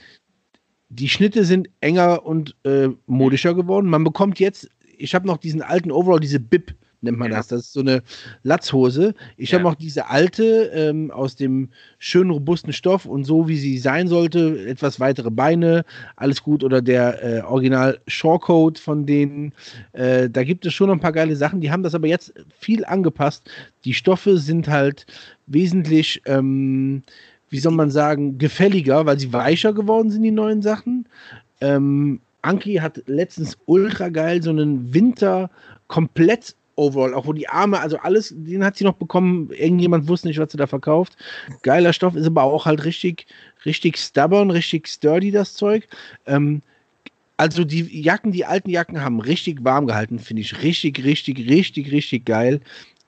die 0.89 1.11
Schnitte 1.11 1.45
sind 1.45 1.69
enger 1.83 2.25
und 2.25 2.57
äh, 2.65 2.89
modischer 3.05 3.55
geworden. 3.55 3.91
Man 3.91 4.05
bekommt 4.05 4.41
jetzt, 4.41 4.71
ich 4.97 5.15
habe 5.15 5.27
noch 5.27 5.37
diesen 5.37 5.61
alten 5.61 5.93
Overall, 5.93 6.19
diese 6.19 6.41
Bib 6.41 6.75
nennt 7.01 7.19
man 7.19 7.31
Ja. 7.31 7.37
das. 7.39 7.49
Das 7.49 7.61
ist 7.63 7.73
so 7.73 7.81
eine 7.81 8.03
Latzhose. 8.43 9.15
Ich 9.37 9.51
Ja. 9.51 9.59
habe 9.59 9.69
noch 9.69 9.75
diese 9.75 10.09
alte 10.09 10.71
ähm, 10.75 11.11
aus 11.11 11.37
dem 11.37 11.69
schönen, 11.99 12.31
robusten 12.31 12.73
Stoff 12.73 13.07
und 13.07 13.25
so, 13.25 13.49
wie 13.49 13.57
sie 13.57 13.79
sein 13.79 14.09
sollte. 14.09 14.67
Etwas 14.67 14.99
weitere 15.01 15.31
Beine, 15.31 15.85
alles 16.17 16.43
gut. 16.43 16.65
Oder 16.65 16.83
der 16.83 17.23
äh, 17.23 17.41
Original 17.43 17.99
Shorecoat 18.07 18.79
von 18.79 19.07
denen. 19.07 19.53
Äh, 19.93 20.29
da 20.31 20.43
gibt 20.45 20.67
es 20.67 20.75
schon 20.75 20.89
noch 20.89 20.95
ein 20.95 21.01
paar 21.01 21.13
geile 21.13 21.37
Sachen. 21.37 21.61
Die 21.61 21.71
haben 21.71 21.83
das 21.83 21.95
aber 21.95 22.07
jetzt 22.09 22.33
viel 22.59 22.85
angepasst. 22.85 23.49
Die 23.85 23.95
Stoffe 23.95 24.39
sind 24.39 24.69
halt 24.69 25.07
wesentlich, 25.47 26.23
ähm, 26.27 27.03
wie 27.51 27.59
soll 27.61 27.73
man 27.73 27.91
sagen, 27.91 28.39
gefälliger, 28.39 29.07
weil 29.07 29.19
sie 29.19 29.33
weicher 29.33 29.73
geworden 29.73 30.11
sind, 30.11 30.23
die 30.23 30.31
neuen 30.31 30.63
Sachen. 30.63 31.07
Ähm, 31.61 32.21
Anki 32.43 32.75
hat 32.77 33.03
letztens 33.07 33.57
ultra 33.67 34.09
geil 34.11 34.43
so 34.43 34.51
einen 34.51 34.95
Winter 34.95 35.51
komplett 35.89 36.55
Overall, 36.79 37.13
auch 37.13 37.27
wo 37.27 37.33
die 37.33 37.49
Arme, 37.49 37.81
also 37.81 37.99
alles, 37.99 38.33
den 38.37 38.65
hat 38.65 38.77
sie 38.77 38.85
noch 38.85 38.95
bekommen. 38.95 39.51
Irgendjemand 39.51 40.07
wusste 40.09 40.29
nicht, 40.29 40.39
was 40.39 40.53
sie 40.53 40.59
da 40.59 40.69
verkauft. 40.69 41.17
Geiler 41.63 41.93
Stoff, 41.93 42.15
ist 42.15 42.27
aber 42.27 42.45
auch 42.45 42.67
halt 42.67 42.85
richtig, 42.85 43.27
richtig 43.65 43.99
stubborn, 43.99 44.51
richtig 44.51 44.87
sturdy, 44.87 45.33
das 45.33 45.55
Zeug. 45.55 45.89
Ähm, 46.27 46.63
also 47.37 47.65
die 47.65 48.01
Jacken, 48.03 48.33
die 48.33 48.45
alten 48.45 48.71
Jacken 48.71 49.01
haben 49.01 49.21
richtig 49.21 49.65
warm 49.65 49.87
gehalten, 49.89 50.19
finde 50.19 50.43
ich 50.43 50.63
richtig, 50.63 51.03
richtig, 51.05 51.49
richtig, 51.49 51.91
richtig 51.91 52.25
geil. 52.25 52.61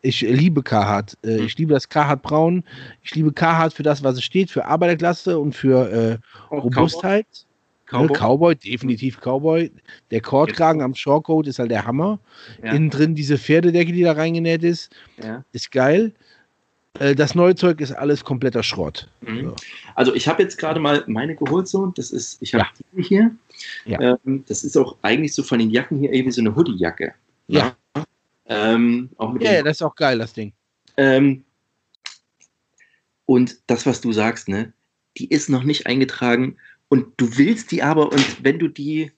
Ich 0.03 0.23
liebe 0.23 0.63
Carhartt. 0.63 1.17
Äh, 1.23 1.39
Mhm. 1.39 1.47
Ich 1.47 1.59
liebe 1.59 1.75
das 1.75 1.89
Carhartt 1.89 2.23
Braun. 2.23 2.65
Ich 3.03 3.15
liebe 3.15 3.33
Carhartt 3.33 3.75
für 3.75 3.83
das, 3.83 4.03
was 4.03 4.17
es 4.17 4.25
steht, 4.25 4.51
für 4.51 4.65
Arbeiterklasse 4.65 5.39
und 5.39 5.55
für 5.55 5.91
äh, 5.91 6.19
Robustheit. 6.55 7.27
Cowboy. 7.91 8.17
Cowboy. 8.17 8.57
Definitiv 8.57 9.21
Cowboy. 9.21 9.71
Der 10.11 10.21
Kordkragen 10.21 10.83
am 10.83 10.95
Shortcoat 10.95 11.47
ist 11.47 11.59
halt 11.59 11.71
der 11.71 11.85
Hammer. 11.87 12.19
Ja. 12.63 12.73
Innen 12.73 12.91
drin 12.91 13.15
diese 13.15 13.37
Pferdedecke, 13.39 13.93
die 13.93 14.03
da 14.03 14.13
reingenäht 14.13 14.63
ist, 14.63 14.91
Ja. 15.23 15.45
ist 15.53 15.71
geil. 15.73 16.13
Äh, 16.99 17.15
Das 17.15 17.35
neue 17.35 17.55
Zeug 17.55 17.81
ist 17.81 17.93
alles 17.93 18.25
kompletter 18.25 18.63
Schrott. 18.63 19.09
Mhm. 19.21 19.45
So. 19.51 19.57
Also 19.95 20.15
ich 20.15 20.27
habe 20.29 20.43
jetzt 20.43 20.57
gerade 20.59 20.81
mal 20.81 21.05
meine 21.07 21.35
geholt 21.37 21.69
so. 21.69 21.87
Das 21.87 22.11
ist, 22.11 22.41
ich 22.41 22.55
habe 22.55 22.67
die 22.97 23.03
hier. 23.03 23.31
Ja. 23.85 24.19
Ähm, 24.25 24.45
das 24.49 24.65
ist 24.65 24.77
auch 24.77 24.97
eigentlich 25.03 25.35
so 25.35 25.43
von 25.43 25.59
den 25.59 25.71
Jacken 25.71 25.99
hier 25.99 26.13
irgendwie 26.13 26.33
so 26.33 26.41
eine 26.41 26.55
Hoodie-Jacke. 26.55 27.15
Ja. 27.49 27.77
Ähm, 28.47 29.11
auch 29.17 29.33
mit 29.33 29.43
Ja, 29.43 29.53
ja, 29.53 29.63
das 29.63 29.77
ist 29.79 29.83
auch 29.83 29.95
geil, 29.95 30.19
das 30.19 30.33
Ding. 30.33 30.53
Ähm, 30.97 31.45
und 33.27 33.59
das, 33.69 33.87
was 33.87 34.01
du 34.01 34.13
sagst, 34.13 34.49
ne, 34.49 34.73
die 35.19 35.29
ist 35.29 35.49
noch 35.49 35.63
nicht 35.63 35.87
eingetragen 35.87 36.57
und 36.91 37.07
du 37.17 37.39
willst 37.39 37.71
die 37.71 37.83
aber 37.83 38.13
und 38.13 38.45
wenn 38.45 38.59
du 38.59 38.69
die 38.69 39.13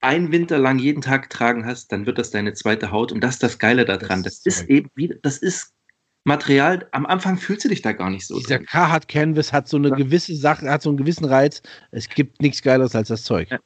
einen 0.00 0.30
Winter 0.30 0.58
lang 0.58 0.78
jeden 0.78 1.00
Tag 1.02 1.30
tragen 1.30 1.66
hast, 1.66 1.90
dann 1.90 2.06
wird 2.06 2.18
das 2.18 2.30
deine 2.30 2.52
zweite 2.52 2.92
Haut 2.92 3.10
und 3.10 3.22
das 3.22 3.34
ist 3.34 3.42
das 3.42 3.58
Geile 3.58 3.84
daran. 3.84 4.22
Das, 4.22 4.42
Das 4.42 4.54
ist 4.54 4.60
ist 4.62 4.70
eben 4.70 4.90
wieder, 4.94 5.16
das 5.22 5.38
ist 5.38 5.72
Material, 6.24 6.86
am 6.92 7.06
Anfang 7.06 7.38
fühlst 7.38 7.64
du 7.64 7.68
dich 7.68 7.82
da 7.82 7.92
gar 7.92 8.10
nicht 8.10 8.26
so. 8.26 8.38
Dieser 8.38 8.58
drin. 8.58 8.66
Carhartt 8.66 9.08
Canvas 9.08 9.52
hat 9.52 9.68
so 9.68 9.76
eine 9.76 9.90
gewisse 9.92 10.34
Sache, 10.36 10.68
hat 10.68 10.82
so 10.82 10.90
einen 10.90 10.98
gewissen 10.98 11.24
Reiz. 11.24 11.62
Es 11.92 12.08
gibt 12.08 12.42
nichts 12.42 12.62
Geileres 12.62 12.94
als 12.96 13.08
das 13.08 13.22
Zeug. 13.24 13.48
Ja. 13.50 13.58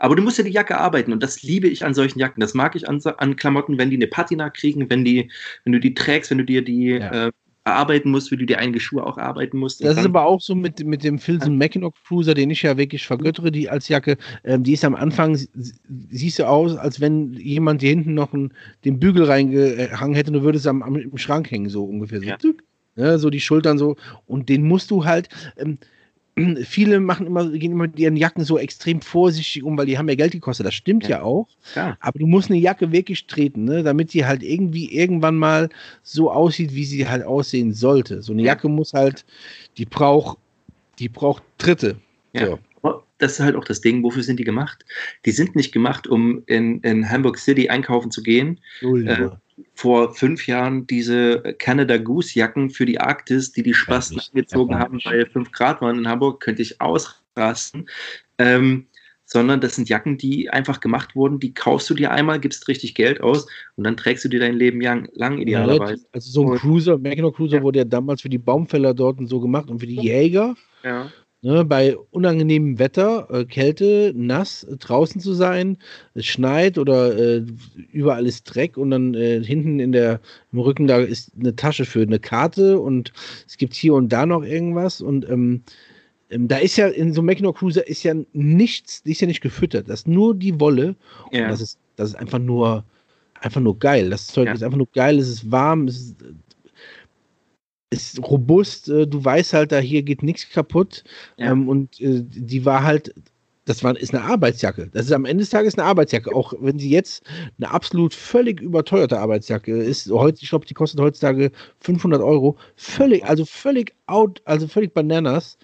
Aber 0.00 0.16
du 0.16 0.22
musst 0.22 0.36
ja 0.36 0.44
die 0.44 0.50
Jacke 0.50 0.76
arbeiten 0.76 1.12
und 1.12 1.22
das 1.22 1.42
liebe 1.42 1.68
ich 1.68 1.84
an 1.84 1.94
solchen 1.94 2.18
Jacken. 2.18 2.40
Das 2.40 2.54
mag 2.54 2.74
ich 2.76 2.88
an, 2.88 3.00
an 3.18 3.36
Klamotten, 3.36 3.78
wenn 3.78 3.88
die 3.88 3.96
eine 3.96 4.08
Patina 4.08 4.50
kriegen, 4.50 4.90
wenn 4.90 5.04
die, 5.04 5.30
wenn 5.64 5.72
du 5.72 5.80
die 5.80 5.94
trägst, 5.94 6.30
wenn 6.30 6.38
du 6.38 6.44
dir 6.44 6.62
die 6.62 6.88
Ja. 6.98 7.28
äh, 7.28 7.32
erarbeiten 7.64 8.10
musst, 8.10 8.30
wie 8.30 8.36
du 8.36 8.44
dir 8.44 8.58
einige 8.58 8.80
Schuhe 8.80 9.06
auch 9.06 9.18
erarbeiten 9.18 9.56
musst. 9.58 9.84
Das 9.84 9.96
ist 9.96 10.04
aber 10.04 10.24
auch 10.24 10.40
so 10.40 10.54
mit, 10.54 10.84
mit 10.84 11.04
dem 11.04 11.18
Filson 11.18 11.56
Mackinac 11.58 11.94
Cruiser, 12.06 12.34
den 12.34 12.50
ich 12.50 12.62
ja 12.62 12.76
wirklich 12.76 13.06
vergöttere, 13.06 13.52
die 13.52 13.70
als 13.70 13.88
Jacke. 13.88 14.16
Ähm, 14.42 14.64
die 14.64 14.72
ist 14.72 14.84
am 14.84 14.94
Anfang, 14.96 15.36
sie- 15.36 15.48
siehst 16.10 16.38
du 16.40 16.48
aus, 16.48 16.76
als 16.76 17.00
wenn 17.00 17.34
jemand 17.34 17.80
hier 17.80 17.90
hinten 17.90 18.14
noch 18.14 18.32
einen, 18.32 18.52
den 18.84 18.98
Bügel 18.98 19.24
reingehangen 19.24 20.14
hätte 20.16 20.30
und 20.32 20.38
du 20.38 20.42
würdest 20.42 20.66
am, 20.66 20.82
am 20.82 20.96
im 20.96 21.16
Schrank 21.18 21.50
hängen, 21.50 21.68
so 21.68 21.84
ungefähr. 21.84 22.20
So, 22.20 22.26
Ja. 22.26 22.36
ja, 22.96 23.18
so 23.18 23.30
die 23.30 23.40
Schultern 23.40 23.78
so. 23.78 23.96
Und 24.26 24.48
den 24.48 24.66
musst 24.66 24.90
du 24.90 25.04
halt. 25.04 25.28
Ähm, 25.56 25.78
viele 26.64 27.00
machen 27.00 27.26
immer, 27.26 27.48
gehen 27.50 27.72
immer 27.72 27.86
mit 27.86 27.98
ihren 27.98 28.16
Jacken 28.16 28.44
so 28.44 28.58
extrem 28.58 29.00
vorsichtig 29.00 29.62
um, 29.62 29.76
weil 29.76 29.86
die 29.86 29.98
haben 29.98 30.08
ja 30.08 30.14
Geld 30.14 30.32
gekostet. 30.32 30.66
Das 30.66 30.74
stimmt 30.74 31.04
ja, 31.04 31.18
Ja. 31.18 31.22
auch. 31.22 31.48
ja. 31.74 31.96
Aber 32.00 32.18
du 32.18 32.26
musst 32.26 32.50
eine 32.50 32.58
Jacke 32.58 32.90
wirklich 32.92 33.26
treten, 33.26 33.64
ne? 33.64 33.82
damit 33.82 34.10
sie 34.10 34.24
halt 34.24 34.42
irgendwie 34.42 34.92
irgendwann 34.92 35.36
mal 35.36 35.68
so 36.02 36.30
aussieht, 36.30 36.74
wie 36.74 36.84
sie 36.84 37.06
halt 37.08 37.24
aussehen 37.24 37.72
sollte. 37.74 38.22
So 38.22 38.32
eine 38.32 38.42
Ja. 38.42 38.48
Jacke 38.52 38.68
muss 38.68 38.92
halt, 38.92 39.24
die 39.78 39.84
braucht, 39.84 40.38
die 40.98 41.08
braucht 41.08 41.42
Tritte. 41.58 41.96
Ja. 42.32 42.46
So. 42.46 42.58
Aber 42.82 43.02
Das 43.18 43.32
ist 43.34 43.40
halt 43.40 43.54
auch 43.54 43.64
das 43.64 43.80
Ding, 43.80 44.02
wofür 44.02 44.22
sind 44.24 44.40
die 44.40 44.44
gemacht? 44.44 44.84
Die 45.26 45.30
sind 45.30 45.54
nicht 45.54 45.70
gemacht, 45.72 46.06
um 46.08 46.42
in, 46.46 46.80
in 46.80 47.08
Hamburg 47.08 47.38
City 47.38 47.68
einkaufen 47.68 48.10
zu 48.10 48.22
gehen. 48.22 48.58
Null 48.80 49.06
Äh. 49.08 49.30
Vor 49.74 50.14
fünf 50.14 50.46
Jahren 50.46 50.86
diese 50.86 51.54
Canada 51.58 51.96
Goose 51.96 52.38
Jacken 52.38 52.70
für 52.70 52.86
die 52.86 53.00
Arktis, 53.00 53.52
die 53.52 53.62
die 53.62 53.74
Spasten 53.74 54.16
nicht. 54.16 54.30
angezogen 54.30 54.78
haben, 54.78 55.00
weil 55.04 55.26
fünf 55.26 55.52
Grad 55.52 55.80
waren 55.80 55.98
in 55.98 56.08
Hamburg, 56.08 56.40
könnte 56.40 56.62
ich 56.62 56.80
ausrasten. 56.80 57.88
Ähm, 58.38 58.86
sondern 59.32 59.62
das 59.62 59.76
sind 59.76 59.88
Jacken, 59.88 60.18
die 60.18 60.50
einfach 60.50 60.80
gemacht 60.80 61.16
wurden, 61.16 61.40
die 61.40 61.54
kaufst 61.54 61.88
du 61.88 61.94
dir 61.94 62.10
einmal, 62.10 62.38
gibst 62.38 62.68
richtig 62.68 62.94
Geld 62.94 63.22
aus 63.22 63.46
und 63.76 63.84
dann 63.84 63.96
trägst 63.96 64.24
du 64.24 64.28
dir 64.28 64.40
dein 64.40 64.54
Leben 64.54 64.80
lang, 64.82 65.08
lang 65.14 65.38
idealerweise. 65.38 66.04
Also 66.12 66.30
so 66.30 66.52
ein 66.52 66.58
Cruiser, 66.58 66.98
Mackinac 66.98 67.34
Cruiser 67.34 67.56
Ja. 67.56 67.62
wurde 67.62 67.78
ja 67.78 67.84
damals 67.86 68.20
für 68.20 68.28
die 68.28 68.38
Baumfäller 68.38 68.92
dort 68.92 69.18
und 69.18 69.28
so 69.28 69.40
gemacht 69.40 69.70
und 69.70 69.80
für 69.80 69.86
die 69.86 70.00
Jäger. 70.00 70.54
Ja. 70.84 71.10
Ne, 71.44 71.64
bei 71.64 71.96
unangenehmem 72.12 72.78
Wetter, 72.78 73.26
äh, 73.32 73.44
Kälte, 73.44 74.12
nass, 74.14 74.62
äh, 74.62 74.76
draußen 74.76 75.20
zu 75.20 75.32
sein, 75.32 75.76
es 76.14 76.24
schneit 76.26 76.78
oder 76.78 77.18
äh, 77.18 77.44
überall 77.90 78.26
ist 78.28 78.44
Dreck 78.44 78.76
und 78.76 78.92
dann 78.92 79.14
äh, 79.14 79.42
hinten 79.42 79.80
in 79.80 79.90
der, 79.90 80.20
im 80.52 80.60
Rücken 80.60 80.86
da 80.86 80.98
ist 80.98 81.32
eine 81.36 81.56
Tasche 81.56 81.84
für 81.84 82.02
eine 82.02 82.20
Karte 82.20 82.78
und 82.78 83.12
es 83.48 83.56
gibt 83.56 83.74
hier 83.74 83.94
und 83.94 84.10
da 84.12 84.24
noch 84.24 84.44
irgendwas 84.44 85.00
und 85.00 85.28
ähm, 85.28 85.64
ähm, 86.30 86.48
da 86.48 86.58
ist 86.58 86.76
ja 86.76 86.88
in 86.88 87.12
so 87.14 87.20
einem 87.22 87.26
Mackinac 87.26 87.56
Cruiser 87.56 87.88
ist 87.88 88.04
ja 88.04 88.14
nichts, 88.32 89.02
die 89.02 89.12
ist 89.12 89.20
ja 89.22 89.26
nicht 89.28 89.42
gefüttert, 89.42 89.88
das 89.88 90.00
ist 90.00 90.08
nur 90.08 90.34
die 90.36 90.60
Wolle 90.60 90.96
und 91.26 91.38
Ja. 91.40 91.48
das 91.48 91.60
ist, 91.60 91.78
das 91.96 92.10
ist 92.10 92.16
einfach 92.16 92.38
nur, 92.40 92.84
einfach 93.40 93.60
nur 93.60 93.78
geil. 93.78 94.10
Das 94.10 94.28
Zeug 94.28 94.46
Ja. 94.46 94.52
ist 94.54 94.62
einfach 94.62 94.78
nur 94.78 94.90
geil, 94.92 95.18
es 95.18 95.28
ist 95.28 95.50
warm, 95.50 95.88
es 95.88 95.96
ist, 96.00 96.16
ist 97.92 98.18
robust, 98.22 98.88
äh, 98.88 99.06
du 99.06 99.24
weißt 99.24 99.52
halt, 99.52 99.72
da 99.72 99.78
hier 99.78 100.02
geht 100.02 100.22
nichts 100.22 100.48
kaputt. 100.48 101.04
Ja. 101.36 101.52
Ähm, 101.52 101.68
und 101.68 102.00
äh, 102.00 102.22
die 102.24 102.64
war 102.64 102.82
halt, 102.82 103.14
das 103.66 103.84
war, 103.84 103.96
ist 103.96 104.14
eine 104.14 104.24
Arbeitsjacke. 104.24 104.88
Das 104.92 105.06
ist 105.06 105.12
am 105.12 105.24
Ende 105.24 105.42
des 105.42 105.50
Tages 105.50 105.78
eine 105.78 105.86
Arbeitsjacke. 105.86 106.34
Auch 106.34 106.54
wenn 106.58 106.78
sie 106.78 106.90
jetzt 106.90 107.22
eine 107.58 107.70
absolut 107.70 108.14
völlig 108.14 108.60
überteuerte 108.60 109.20
Arbeitsjacke 109.20 109.76
ist. 109.76 110.10
Heute, 110.10 110.38
ich 110.42 110.48
glaube, 110.48 110.66
die 110.66 110.74
kostet 110.74 111.00
heutzutage 111.00 111.52
500 111.80 112.20
Euro. 112.22 112.56
Völlig, 112.76 113.24
also 113.24 113.44
völlig 113.44 113.94
out, 114.06 114.42
also 114.46 114.66
völlig 114.66 114.94
bananas. 114.94 115.58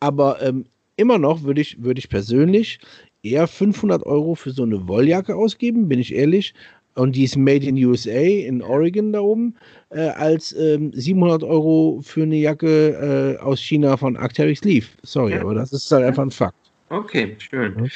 Aber 0.00 0.42
ähm, 0.42 0.66
immer 0.96 1.18
noch 1.18 1.44
würde 1.44 1.60
ich, 1.60 1.82
würde 1.82 2.00
ich 2.00 2.10
persönlich 2.10 2.80
eher 3.22 3.46
500 3.46 4.04
Euro 4.04 4.34
für 4.34 4.50
so 4.50 4.64
eine 4.64 4.88
Wolljacke 4.88 5.34
ausgeben, 5.34 5.88
bin 5.88 6.00
ich 6.00 6.14
ehrlich. 6.14 6.54
Und 6.94 7.14
die 7.14 7.24
ist 7.24 7.36
made 7.36 7.64
in 7.66 7.76
USA, 7.84 8.10
in 8.10 8.62
Oregon 8.62 9.12
da 9.12 9.20
oben, 9.20 9.56
äh, 9.90 10.08
als 10.08 10.52
ähm, 10.52 10.92
700 10.92 11.44
Euro 11.44 12.00
für 12.02 12.22
eine 12.22 12.36
Jacke 12.36 13.36
äh, 13.38 13.42
aus 13.42 13.60
China 13.60 13.96
von 13.96 14.16
Arcteryx 14.16 14.62
Leaf. 14.64 14.96
Sorry, 15.02 15.34
Ja. 15.34 15.42
aber 15.42 15.54
das 15.54 15.72
ist 15.72 15.90
halt 15.90 16.04
einfach 16.04 16.24
ein 16.24 16.30
Fakt. 16.30 16.56
Okay, 16.88 17.36
schön. 17.38 17.84
Ja. 17.84 17.90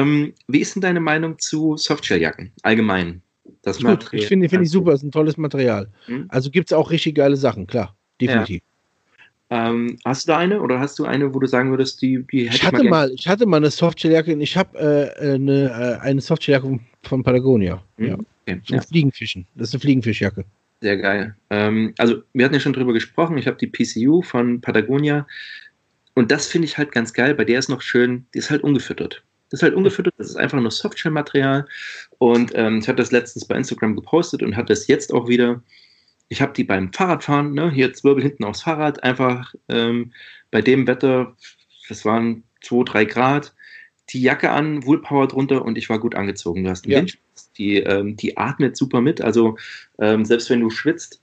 Ähm, 0.00 0.32
wie 0.48 0.60
ist 0.60 0.74
denn 0.74 0.82
deine 0.82 1.00
Meinung 1.00 1.38
zu 1.38 1.76
Softshelljacken 1.76 2.52
allgemein? 2.62 3.20
Das 3.62 3.80
gut. 3.80 4.08
Ich 4.12 4.26
finde 4.26 4.48
find 4.48 4.62
ich 4.62 4.70
super, 4.70 4.92
ist 4.92 5.02
ein 5.02 5.12
tolles 5.12 5.36
Material. 5.36 5.88
Hm? 6.06 6.26
Also 6.28 6.50
gibt 6.50 6.70
es 6.70 6.76
auch 6.76 6.90
richtig 6.90 7.16
geile 7.16 7.36
Sachen, 7.36 7.66
klar. 7.66 7.96
Definitiv. 8.20 8.62
Ähm, 9.54 9.98
hast 10.06 10.26
du 10.26 10.32
da 10.32 10.38
eine 10.38 10.62
oder 10.62 10.80
hast 10.80 10.98
du 10.98 11.04
eine, 11.04 11.34
wo 11.34 11.38
du 11.38 11.46
sagen 11.46 11.70
würdest, 11.70 12.00
die, 12.00 12.24
die 12.32 12.46
hätte 12.46 12.56
Ich 12.56 12.64
hatte 12.64 12.76
gern- 12.80 12.88
mal, 12.88 13.10
ich 13.14 13.28
hatte 13.28 13.44
mal 13.44 13.58
eine 13.58 13.70
Softshelljacke 13.70 14.32
und 14.32 14.40
ich 14.40 14.56
habe 14.56 14.78
äh, 15.20 15.34
eine, 15.34 15.98
äh, 16.00 16.06
eine 16.06 16.22
Softshelljacke 16.22 16.66
von, 16.66 16.80
von 17.02 17.22
Patagonia. 17.22 17.82
Hm? 17.98 18.06
Ja. 18.06 18.14
Okay, 18.14 18.24
ein 18.46 18.62
ja, 18.64 18.80
Fliegenfischen. 18.80 19.46
Das 19.54 19.68
ist 19.68 19.74
eine 19.74 19.80
Fliegenfischjacke. 19.80 20.46
sehr 20.80 20.96
geil. 20.96 21.36
Ähm, 21.50 21.92
also, 21.98 22.22
wir 22.32 22.46
hatten 22.46 22.54
ja 22.54 22.60
schon 22.60 22.72
drüber 22.72 22.94
gesprochen. 22.94 23.36
Ich 23.36 23.46
habe 23.46 23.58
die 23.58 23.66
PCU 23.66 24.22
von 24.22 24.62
Patagonia. 24.62 25.26
Und 26.14 26.30
das 26.30 26.46
finde 26.46 26.66
ich 26.66 26.78
halt 26.78 26.90
ganz 26.90 27.12
geil. 27.12 27.34
Bei 27.34 27.44
der 27.44 27.58
ist 27.58 27.68
noch 27.68 27.82
schön, 27.82 28.24
die 28.34 28.38
ist 28.38 28.50
halt 28.50 28.62
ungefüttert. 28.62 29.22
Das 29.50 29.58
ist 29.58 29.64
halt 29.64 29.74
ungefüttert, 29.74 30.14
das 30.16 30.30
ist 30.30 30.36
einfach 30.36 30.58
nur 30.58 30.70
Softshell-Material. 30.70 31.66
Und 32.16 32.52
ähm, 32.54 32.78
ich 32.78 32.88
hatte 32.88 32.96
das 33.02 33.12
letztens 33.12 33.44
bei 33.44 33.54
Instagram 33.56 33.96
gepostet 33.96 34.42
und 34.42 34.56
hatte 34.56 34.72
es 34.72 34.86
jetzt 34.86 35.12
auch 35.12 35.28
wieder. 35.28 35.62
Ich 36.32 36.40
habe 36.40 36.54
die 36.54 36.64
beim 36.64 36.90
Fahrradfahren, 36.94 37.52
ne, 37.52 37.70
hier 37.70 37.92
Zwirbel 37.92 38.22
hinten 38.22 38.44
aufs 38.44 38.62
Fahrrad, 38.62 39.02
einfach 39.04 39.54
ähm, 39.68 40.14
bei 40.50 40.62
dem 40.62 40.86
Wetter, 40.86 41.36
das 41.90 42.06
waren 42.06 42.44
2, 42.62 42.84
3 42.84 43.04
Grad, 43.04 43.54
die 44.08 44.22
Jacke 44.22 44.50
an, 44.50 44.86
Woolpower 44.86 45.28
drunter 45.28 45.62
und 45.62 45.76
ich 45.76 45.90
war 45.90 45.98
gut 45.98 46.14
angezogen. 46.14 46.64
Du 46.64 46.70
hast 46.70 46.84
einen 46.86 46.92
Ja. 46.92 46.98
Windschutz, 47.00 47.52
die, 47.58 47.76
ähm, 47.80 48.16
die 48.16 48.38
atmet 48.38 48.78
super 48.78 49.02
mit. 49.02 49.20
Also 49.20 49.58
ähm, 49.98 50.24
selbst 50.24 50.48
wenn 50.48 50.60
du 50.60 50.70
schwitzt, 50.70 51.20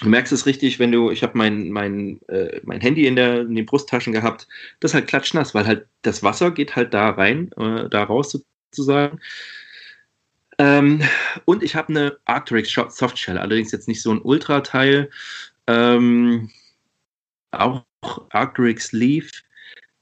du 0.00 0.08
merkst 0.08 0.32
es 0.32 0.46
richtig, 0.46 0.78
wenn 0.78 0.90
du, 0.90 1.10
ich 1.10 1.22
habe 1.22 1.36
mein, 1.36 1.70
mein, 1.70 2.20
äh, 2.28 2.62
mein 2.64 2.80
Handy 2.80 3.06
in, 3.06 3.16
der, 3.16 3.42
in 3.42 3.54
den 3.54 3.66
Brusttaschen 3.66 4.14
gehabt, 4.14 4.48
das 4.80 4.92
ist 4.92 4.94
halt 4.94 5.06
klatschnass, 5.06 5.54
weil 5.54 5.66
halt 5.66 5.86
das 6.00 6.22
Wasser 6.22 6.50
geht 6.50 6.76
halt 6.76 6.94
da 6.94 7.10
rein, 7.10 7.50
äh, 7.58 7.90
da 7.90 8.04
raus 8.04 8.42
sozusagen. 8.72 9.20
Ähm, 10.60 11.00
und 11.46 11.62
ich 11.62 11.74
habe 11.74 11.88
eine 11.88 12.18
Arcteryx 12.26 12.70
Shot 12.70 12.92
Softshell, 12.92 13.38
allerdings 13.38 13.72
jetzt 13.72 13.88
nicht 13.88 14.02
so 14.02 14.10
ein 14.10 14.20
Ultra-Teil. 14.20 15.08
Ähm, 15.66 16.50
auch 17.50 17.82
Arcteryx 18.28 18.92
Leaf, 18.92 19.30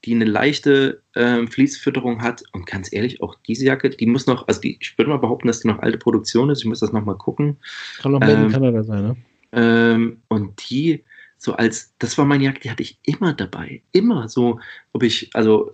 die 0.03 0.13
eine 0.13 0.25
leichte 0.25 1.01
ähm, 1.15 1.47
Fließfütterung 1.47 2.21
hat. 2.21 2.43
Und 2.51 2.65
ganz 2.65 2.91
ehrlich, 2.91 3.21
auch 3.21 3.35
diese 3.47 3.65
Jacke, 3.65 3.89
die 3.89 4.05
muss 4.05 4.27
noch, 4.27 4.49
also 4.49 4.59
die, 4.59 4.77
ich 4.81 4.97
würde 4.97 5.11
mal 5.11 5.17
behaupten, 5.17 5.47
dass 5.47 5.61
die 5.61 5.69
noch 5.69 5.79
alte 5.79 5.97
Produktion 5.97 6.49
ist. 6.49 6.59
Ich 6.59 6.65
muss 6.65 6.81
das 6.81 6.91
nochmal 6.91 7.15
gucken. 7.15 7.57
Kann 8.01 8.15
auch 8.15 8.19
Made 8.19 8.33
in 8.33 8.43
Ähm, 8.43 8.51
Kanada 8.51 8.83
sein, 8.83 9.03
ne? 9.03 9.15
Ähm, 9.53 10.21
und 10.27 10.69
die, 10.69 11.05
so 11.37 11.53
als, 11.53 11.93
das 11.99 12.17
war 12.17 12.25
meine 12.25 12.43
Jacke, 12.43 12.59
die 12.59 12.69
hatte 12.69 12.83
ich 12.83 12.99
immer 13.03 13.33
dabei. 13.33 13.81
Immer 13.93 14.27
so, 14.27 14.59
ob 14.91 15.03
ich, 15.03 15.29
also 15.33 15.71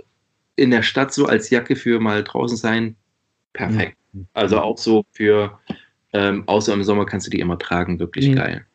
in 0.55 0.69
der 0.69 0.83
Stadt 0.83 1.11
so 1.11 1.25
als 1.25 1.49
Jacke 1.49 1.75
für 1.75 1.99
mal 1.99 2.23
draußen 2.23 2.55
sein, 2.55 2.95
perfekt. 3.53 3.97
Also 4.33 4.59
auch 4.59 4.77
so 4.77 5.05
für, 5.11 5.59
ähm, 6.13 6.43
außer 6.47 6.73
im 6.73 6.83
Sommer 6.83 7.05
kannst 7.05 7.27
du 7.27 7.31
die 7.31 7.39
immer 7.39 7.59
tragen, 7.59 7.99
wirklich 7.99 8.29
Mhm. 8.29 8.35
geil. 8.35 8.65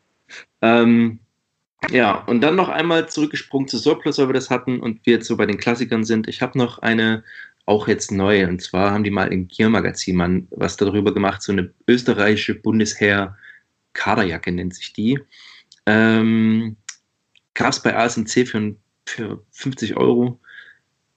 Ähm, 0.62 1.20
ja, 1.91 2.14
und 2.24 2.43
dann 2.43 2.57
noch 2.57 2.68
einmal 2.68 3.09
zurückgesprungen 3.09 3.68
zu 3.68 3.78
Surplus, 3.78 4.18
weil 4.18 4.28
wir 4.28 4.34
das 4.34 4.51
hatten 4.51 4.80
und 4.80 5.05
wir 5.07 5.14
jetzt 5.14 5.26
so 5.26 5.36
bei 5.36 5.47
den 5.47 5.59
Klassikern 5.59 6.05
sind. 6.05 6.28
Ich 6.28 6.43
habe 6.43 6.59
noch 6.59 6.80
eine, 6.80 7.24
auch 7.64 7.88
jetzt 7.88 8.12
neu, 8.12 8.47
und 8.47 8.61
zwar 8.61 8.91
haben 8.93 9.05
die 9.05 9.11
mal 9.11 9.32
im 9.32 9.49
Gear-Magazin 9.49 10.16
mal 10.16 10.43
was 10.51 10.76
darüber 10.76 11.14
gemacht, 11.14 11.43
so 11.43 11.53
eine 11.53 11.72
österreichische 11.88 12.55
Bundesheer 12.55 13.36
Kaderjacke 13.95 14.53
nennt 14.53 14.74
sich 14.74 14.93
die. 14.93 15.18
Ähm, 15.86 16.76
Gab 17.55 17.72
es 17.72 17.82
bei 17.82 17.97
ASMC 17.97 18.47
für, 18.47 18.76
für 19.07 19.43
50 19.51 19.97
Euro. 19.97 20.41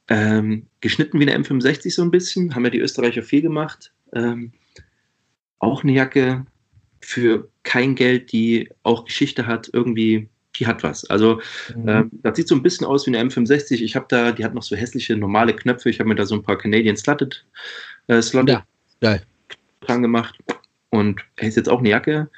Ähm, 0.10 0.68
geschnitten 0.82 1.20
wie 1.20 1.30
eine 1.30 1.42
M65 1.42 1.94
so 1.94 2.02
ein 2.02 2.12
bisschen, 2.12 2.56
haben 2.56 2.66
ja 2.66 2.72
die 2.72 2.80
Österreicher 2.80 3.24
viel 3.24 3.42
gemacht. 3.42 3.93
Ähm, 4.14 4.54
auch 5.60 5.84
eine 5.84 5.94
Jacke 5.94 6.46
für 7.02 7.50
kein 7.64 7.96
Geld, 7.96 8.32
die 8.32 8.70
auch 8.84 9.06
Geschichte 9.06 9.46
hat, 9.48 9.70
irgendwie, 9.74 10.30
die 10.56 10.68
hat 10.68 10.84
was. 10.84 11.10
Also 11.10 11.42
Mhm. 11.76 11.90
ähm, 11.90 12.12
das 12.22 12.38
sieht 12.38 12.48
so 12.48 12.56
ein 12.56 12.64
bisschen 12.64 12.86
aus 12.86 13.06
wie 13.06 13.16
eine 13.16 13.30
M65. 13.30 13.82
Ich 13.82 13.96
habe 13.96 14.06
da, 14.10 14.32
die 14.32 14.44
hat 14.44 14.54
noch 14.54 14.64
so 14.64 14.76
hässliche 14.76 15.16
normale 15.16 15.56
Knöpfe. 15.56 15.90
Ich 15.90 16.00
habe 16.00 16.10
mir 16.10 16.16
da 16.16 16.26
so 16.26 16.36
ein 16.36 16.44
paar 16.44 16.58
Canadian 16.58 16.98
Slotted, 16.98 17.46
äh, 18.08 18.22
Slotted 18.22 18.50
Ja, 18.56 18.66
dran 19.82 20.02
gemacht. 20.02 20.38
Und 20.90 21.22
er 21.38 21.48
ist 21.48 21.56
jetzt 21.58 21.70
auch 21.70 21.80
eine 21.80 21.90
Jacke, 21.90 22.30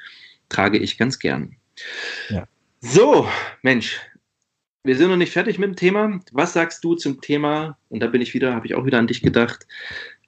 trage 0.48 0.78
ich 0.78 0.98
ganz 0.98 1.18
gern. 1.18 1.56
Ja. 2.30 2.46
So, 2.80 3.28
Mensch, 3.62 4.00
wir 4.84 4.96
sind 4.96 5.08
noch 5.10 5.16
nicht 5.16 5.32
fertig 5.32 5.58
mit 5.58 5.68
dem 5.68 5.76
Thema. 5.76 6.20
Was 6.32 6.52
sagst 6.52 6.82
du 6.84 6.94
zum 6.94 7.20
Thema? 7.20 7.76
Und 7.88 8.00
da 8.00 8.06
bin 8.06 8.22
ich 8.22 8.34
wieder, 8.34 8.54
habe 8.54 8.66
ich 8.66 8.74
auch 8.74 8.86
wieder 8.86 8.98
an 8.98 9.08
dich 9.08 9.20
gedacht. 9.20 9.66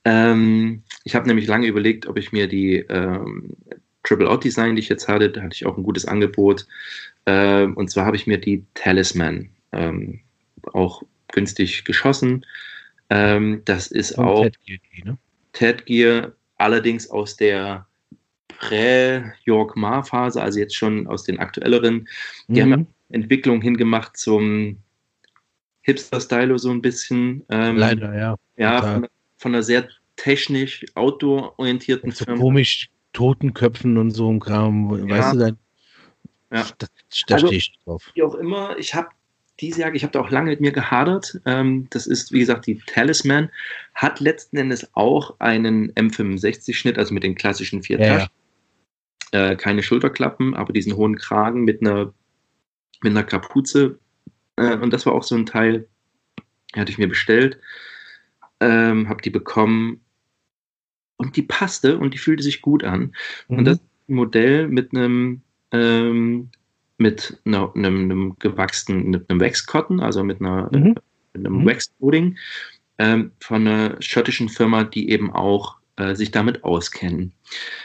Ähm, 0.09 0.82
ich 1.04 1.14
habe 1.14 1.26
nämlich 1.28 1.46
lange 1.46 1.66
überlegt, 1.66 2.06
ob 2.06 2.16
ich 2.16 2.32
mir 2.32 2.48
die 2.48 2.76
ähm, 2.76 3.50
Triple 4.04 4.30
Out 4.30 4.42
Design, 4.44 4.74
die 4.74 4.80
ich 4.80 4.88
jetzt 4.88 5.06
hatte, 5.06 5.28
da 5.28 5.42
hatte 5.42 5.54
ich 5.54 5.66
auch 5.66 5.76
ein 5.76 5.82
gutes 5.82 6.06
Angebot. 6.06 6.66
Ähm, 7.26 7.76
und 7.76 7.90
zwar 7.90 8.06
habe 8.06 8.16
ich 8.16 8.26
mir 8.26 8.38
die 8.38 8.64
Talisman 8.72 9.50
ähm, 9.72 10.20
auch 10.72 11.02
günstig 11.32 11.84
geschossen. 11.84 12.46
Ähm, 13.11 13.61
das 13.66 13.88
ist 13.88 14.14
Von 14.14 14.24
auch 14.24 14.46
Ted 15.52 15.84
Gear, 15.84 16.22
ne? 16.22 16.32
Allerdings 16.56 17.11
aus 17.11 17.36
der 17.36 17.86
Prä-York 18.48 19.76
Ma-Phase, 19.76 20.42
also 20.42 20.59
jetzt 20.59 20.74
schon 20.74 21.06
aus 21.06 21.22
den 21.22 21.38
aktuelleren. 21.38 22.09
Die 22.48 22.62
haben 22.62 22.70
ja 22.70 22.76
Mhm. 22.78 22.86
Entwicklung 23.11 23.62
hingemacht 23.62 24.16
zum 24.16 24.78
Hipster-Stylo 25.82 26.59
so 26.59 26.70
ein 26.70 26.82
bisschen. 26.82 27.44
Ähm, 27.50 27.76
Leider, 27.76 28.14
ja. 28.16 28.36
Ja, 28.56 28.82
von, 28.82 29.06
von 29.39 29.55
einer 29.55 29.62
sehr 29.62 29.89
technisch 30.16 30.84
outdoor-orientierten 30.95 32.11
so 32.11 32.24
Firma. 32.24 32.41
komisch 32.41 32.91
Totenköpfen 33.12 33.97
und 33.97 34.11
so 34.11 34.30
ein 34.30 34.41
Kram. 34.41 35.09
Ja. 35.09 35.16
Weißt 35.16 35.34
du, 35.34 35.39
da, 35.39 35.47
Ja. 36.57 36.66
da, 36.78 36.86
da 37.28 37.34
Also- 37.34 37.47
stehe 37.47 37.59
ich 37.59 37.78
drauf. 37.84 38.11
Wie 38.14 38.22
auch 38.22 38.34
immer, 38.34 38.76
ich 38.78 38.95
habe 38.95 39.09
diese 39.61 39.80
Jacke, 39.80 39.97
ich 39.97 40.03
habe 40.05 40.12
da 40.12 40.20
auch 40.20 40.30
lange 40.30 40.51
mit 40.51 40.61
mir 40.61 40.70
gehadert. 40.70 41.41
Ähm, 41.45 41.89
das 41.91 42.07
ist, 42.07 42.30
wie 42.32 42.39
gesagt, 42.39 42.66
die 42.66 42.78
Talisman. 42.86 43.51
Hat 43.95 44.20
letzten 44.20 44.57
Endes 44.57 44.89
auch 44.95 45.34
einen 45.41 45.93
M65-Schnitt, 45.95 46.97
also 46.97 47.12
mit 47.14 47.24
den 47.24 47.34
klassischen 47.34 47.82
vier 47.82 47.99
Ja. 48.01 48.07
Taschen. 48.18 48.30
Äh, 49.32 49.57
keine 49.57 49.82
Schulterklappen, 49.82 50.55
aber 50.55 50.72
diesen 50.72 50.95
hohen 50.97 51.16
Kragen 51.16 51.64
mit 51.64 51.80
einer, 51.82 52.14
mit 53.03 53.11
einer 53.11 53.24
Kapuze. 53.24 53.99
Äh, 54.57 54.76
und 54.76 54.93
das 54.93 55.07
war 55.07 55.12
auch 55.14 55.24
so 55.24 55.34
ein 55.34 55.45
Teil, 55.47 55.89
hatte 56.76 56.91
ich 56.93 56.99
mir 56.99 57.09
bestellt. 57.09 57.59
Ähm, 58.61 59.09
habe 59.09 59.22
die 59.22 59.30
bekommen. 59.30 60.00
Und 61.16 61.36
die 61.36 61.42
passte 61.42 61.98
und 61.98 62.14
die 62.14 62.18
fühlte 62.18 62.42
sich 62.42 62.61
gut 62.61 62.84
an. 62.84 63.12
Und 63.48 63.61
Mhm. 63.61 63.64
das 63.64 63.78
ein 64.09 64.14
Modell 64.14 64.68
mit 64.68 64.92
einem 64.92 65.42
ähm, 65.72 66.50
mit 66.96 67.38
einer, 67.44 67.72
einem, 67.76 68.02
einem 68.04 68.36
gewachsenen, 68.38 69.11
mit 69.11 69.30
einem 69.30 69.40
Wax-Cotton, 69.40 70.00
also 70.00 70.24
mit, 70.24 70.40
einer, 70.40 70.68
Mhm. 70.72 70.94
mit 71.32 71.46
einem 71.46 71.59
Mhm. 71.61 71.66
Wax-Coating 71.66 72.36
ähm, 72.98 73.30
von 73.40 73.66
einer 73.66 73.96
schottischen 74.00 74.48
Firma, 74.48 74.82
die 74.84 75.11
eben 75.11 75.32
auch 75.32 75.76
äh, 75.96 76.14
sich 76.16 76.30
damit 76.32 76.64
auskennen. 76.64 77.32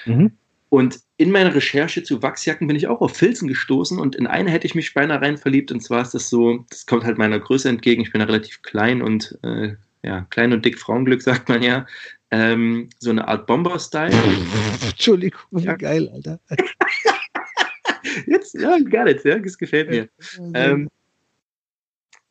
Mhm. 0.05 0.31
Und 0.69 0.99
in 1.17 1.29
meiner 1.31 1.53
Recherche 1.53 2.01
zu 2.01 2.23
Wachsjacken 2.23 2.65
bin 2.67 2.75
ich 2.75 2.87
auch 2.87 3.01
auf 3.01 3.15
Filzen 3.15 3.47
gestoßen 3.47 3.99
und 3.99 4.15
in 4.15 4.25
eine 4.25 4.49
hätte 4.49 4.65
ich 4.65 4.73
mich 4.73 4.95
beinahe 4.95 5.21
rein 5.21 5.37
verliebt 5.37 5.71
und 5.71 5.81
zwar 5.81 6.01
ist 6.01 6.15
das 6.15 6.29
so, 6.29 6.65
das 6.69 6.87
kommt 6.87 7.03
halt 7.03 7.19
meiner 7.19 7.39
Größe 7.39 7.69
entgegen, 7.69 8.01
ich 8.01 8.11
bin 8.11 8.21
ja 8.21 8.25
relativ 8.25 8.63
klein 8.63 9.03
und 9.03 9.37
äh, 9.43 9.75
ja, 10.03 10.21
klein 10.29 10.53
und 10.53 10.63
dick 10.65 10.77
Frauenglück 10.77 11.21
sagt 11.23 11.49
man 11.49 11.61
ja, 11.63 11.85
ähm, 12.31 12.89
so 12.99 13.09
eine 13.09 13.27
Art 13.27 13.47
Bomber-Style. 13.47 14.11
Entschuldigung, 14.85 15.41
Ja. 15.51 15.75
geil, 15.75 16.09
Alter. 16.13 16.39
Jetzt, 18.27 18.53
ja, 18.55 18.77
got 18.79 19.07
it, 19.07 19.23
ja, 19.23 19.39
das 19.39 19.57
gefällt 19.57 19.89
mir. 19.89 20.09
Ähm, 20.53 20.89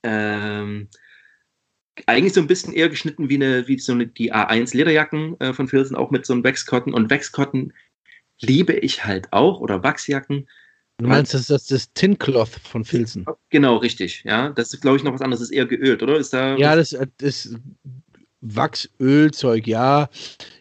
ähm, 0.02 0.88
eigentlich 2.06 2.32
so 2.32 2.40
ein 2.40 2.46
bisschen 2.46 2.72
eher 2.72 2.88
geschnitten 2.88 3.28
wie, 3.28 3.36
eine, 3.36 3.66
wie 3.68 3.78
so 3.78 3.92
eine, 3.92 4.06
die 4.06 4.32
A1 4.32 4.76
Lederjacken 4.76 5.38
äh, 5.40 5.52
von 5.52 5.68
Filzen, 5.68 5.96
auch 5.96 6.10
mit 6.10 6.26
so 6.26 6.32
einem 6.32 6.44
Waxcotton. 6.44 6.94
Und 6.94 7.10
Waxcotton 7.10 7.72
liebe 8.40 8.74
ich 8.74 9.04
halt 9.04 9.32
auch, 9.32 9.60
oder 9.60 9.82
Wachsjacken. 9.82 10.48
Du 11.02 11.08
meinst, 11.08 11.34
das 11.34 11.42
ist 11.42 11.50
das, 11.50 11.66
das 11.66 11.92
Tin 11.92 12.18
Cloth 12.18 12.48
von 12.48 12.84
Filzen? 12.84 13.26
Genau, 13.50 13.76
richtig. 13.76 14.22
Ja, 14.24 14.50
das 14.50 14.72
ist, 14.72 14.80
glaube 14.80 14.96
ich, 14.96 15.04
noch 15.04 15.12
was 15.14 15.20
anderes. 15.20 15.40
Das 15.40 15.50
ist 15.50 15.56
eher 15.56 15.66
geölt, 15.66 16.02
oder? 16.02 16.16
Ist 16.16 16.32
da 16.32 16.56
Ja, 16.56 16.76
das, 16.76 16.96
das 17.18 17.54
Wachsölzeug, 18.42 19.66
ja. 19.66 20.08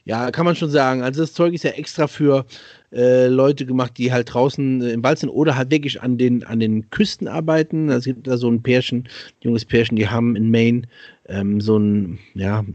Ja, 0.05 0.31
kann 0.31 0.45
man 0.45 0.55
schon 0.55 0.69
sagen. 0.69 1.01
Also 1.01 1.21
das 1.21 1.33
Zeug 1.33 1.53
ist 1.53 1.63
ja 1.63 1.71
extra 1.71 2.07
für 2.07 2.45
äh, 2.91 3.27
Leute 3.27 3.65
gemacht, 3.65 3.97
die 3.97 4.11
halt 4.11 4.33
draußen 4.33 4.81
äh, 4.81 4.91
im 4.91 5.03
Wald 5.03 5.19
sind 5.19 5.29
oder 5.29 5.55
halt 5.55 5.71
wirklich 5.71 6.01
an 6.01 6.17
den, 6.17 6.43
an 6.43 6.59
den 6.59 6.89
Küsten 6.89 7.27
arbeiten. 7.27 7.89
Es 7.89 8.05
gibt 8.05 8.27
da 8.27 8.37
so 8.37 8.49
ein 8.49 8.61
Pärchen, 8.61 8.99
ein 8.99 9.41
junges 9.41 9.65
Pärchen, 9.65 9.95
die 9.95 10.07
haben 10.07 10.35
in 10.35 10.51
Maine 10.51 10.83
ähm, 11.31 11.61
so 11.61 11.77
ein, 11.77 12.19
ja, 12.33 12.65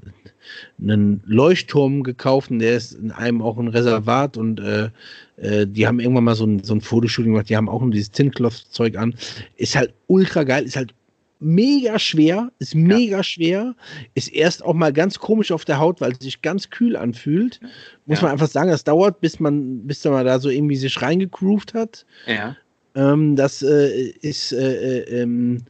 einen 0.81 1.23
Leuchtturm 1.27 2.03
gekauft 2.03 2.51
und 2.51 2.61
der 2.61 2.77
ist 2.77 2.93
in 2.93 3.11
einem 3.11 3.43
auch 3.43 3.59
ein 3.59 3.69
Reservat 3.69 4.37
und 4.37 4.61
äh, 4.61 4.91
äh, 5.37 5.67
die 5.67 5.87
haben 5.87 6.01
irgendwann 6.01 6.25
mal 6.25 6.35
so 6.35 6.47
ein, 6.47 6.63
so 6.65 6.75
ein 6.75 6.81
Fotoshooting 6.81 7.33
gemacht, 7.33 7.49
die 7.49 7.57
haben 7.57 7.69
auch 7.69 7.83
nur 7.83 7.91
dieses 7.91 8.11
Tincloth-Zeug 8.11 8.97
an. 8.97 9.15
Ist 9.57 9.77
halt 9.77 9.93
ultra 10.07 10.45
geil, 10.45 10.65
ist 10.65 10.77
halt 10.77 10.95
mega 11.39 11.99
schwer, 11.99 12.51
ist 12.59 12.75
mega 12.75 13.23
schwer, 13.23 13.75
ist 14.15 14.29
erst 14.29 14.65
auch 14.65 14.73
mal 14.73 14.93
ganz 14.93 15.19
komisch 15.19 15.53
auf 15.53 15.65
der 15.67 15.79
Haut, 15.79 16.01
weil 16.01 16.13
es 16.13 16.19
sich 16.21 16.41
ganz 16.41 16.71
kühl 16.71 16.97
anfühlt. 16.97 17.61
Muss 18.07 18.19
Ja. 18.19 18.25
man 18.25 18.33
einfach 18.33 18.49
sagen, 18.49 18.71
das 18.71 18.85
dauert, 18.85 19.21
bis 19.21 19.39
man, 19.39 19.87
bis 19.87 20.03
man 20.05 20.25
da 20.25 20.39
so 20.39 20.49
irgendwie 20.49 20.77
sich 20.77 21.01
reingegroovt 21.03 21.75
hat. 21.75 22.07
Ja. 22.27 22.57
Ähm, 22.95 23.37
das 23.37 23.63
äh, 23.63 24.13
ist 24.23 24.53
äh, 24.53 25.01
äh, 25.01 25.23
ähm, 25.23 25.63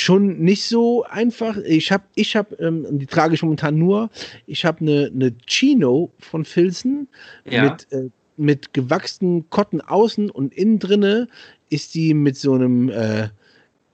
schon 0.00 0.38
nicht 0.38 0.64
so 0.64 1.04
einfach. 1.04 1.56
Ich 1.58 1.90
habe, 1.92 2.04
ich 2.14 2.36
habe, 2.36 2.54
ähm, 2.56 2.86
die 2.98 3.06
trage 3.06 3.34
ich 3.34 3.42
momentan 3.42 3.78
nur. 3.78 4.10
Ich 4.46 4.64
habe 4.64 4.80
eine 4.80 5.10
eine 5.14 5.34
Chino 5.46 6.10
von 6.18 6.44
Filzen 6.44 7.08
Ja. 7.44 7.64
mit 7.64 7.92
äh, 7.92 8.10
mit 8.36 8.72
gewachsenen 8.72 9.48
Kotten 9.50 9.80
außen 9.80 10.28
und 10.30 10.52
innen 10.54 10.78
drinne 10.80 11.28
ist 11.70 11.94
die 11.94 12.14
mit 12.14 12.36
so 12.36 12.54
einem 12.54 12.88
äh, 12.88 13.28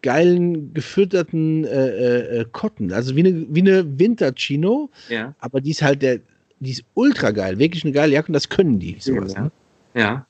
geilen 0.03 0.73
gefütterten 0.73 1.65
äh, 1.67 1.89
äh, 1.89 2.41
äh, 2.41 2.47
Kotten, 2.51 2.91
also 2.93 3.15
wie 3.17 3.21
eine 3.21 3.47
wie 3.55 3.61
eine 3.61 3.99
Winter-Chino, 3.99 4.89
Ja. 5.11 5.35
aber 5.41 5.61
die 5.61 5.71
ist 5.73 5.83
halt 5.83 6.01
der, 6.01 6.21
die 6.61 6.71
ist 6.71 6.85
ultra 6.95 7.33
geil, 7.33 7.59
wirklich 7.59 7.85
eine 7.85 7.93
geile 7.93 8.15
Jacke 8.15 8.29
und 8.29 8.33
das 8.35 8.49
können 8.49 8.79
die. 8.79 8.97
Sowas, 8.99 9.35
Ja. 9.35 9.43
ne? 9.43 9.53
Ja. 9.95 10.27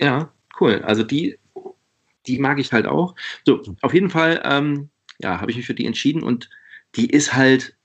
Ja, 0.00 0.32
cool. 0.60 0.80
Also 0.84 1.02
die, 1.02 1.38
die 2.28 2.38
mag 2.38 2.58
ich 2.58 2.72
halt 2.72 2.86
auch. 2.86 3.14
So, 3.44 3.62
auf 3.80 3.94
jeden 3.94 4.10
Fall, 4.10 4.40
ähm, 4.44 4.90
ja, 5.18 5.40
habe 5.40 5.50
ich 5.50 5.56
mich 5.56 5.66
für 5.66 5.74
die 5.74 5.86
entschieden 5.86 6.22
und 6.22 6.48
die 6.94 7.10
ist 7.10 7.34
halt 7.34 7.76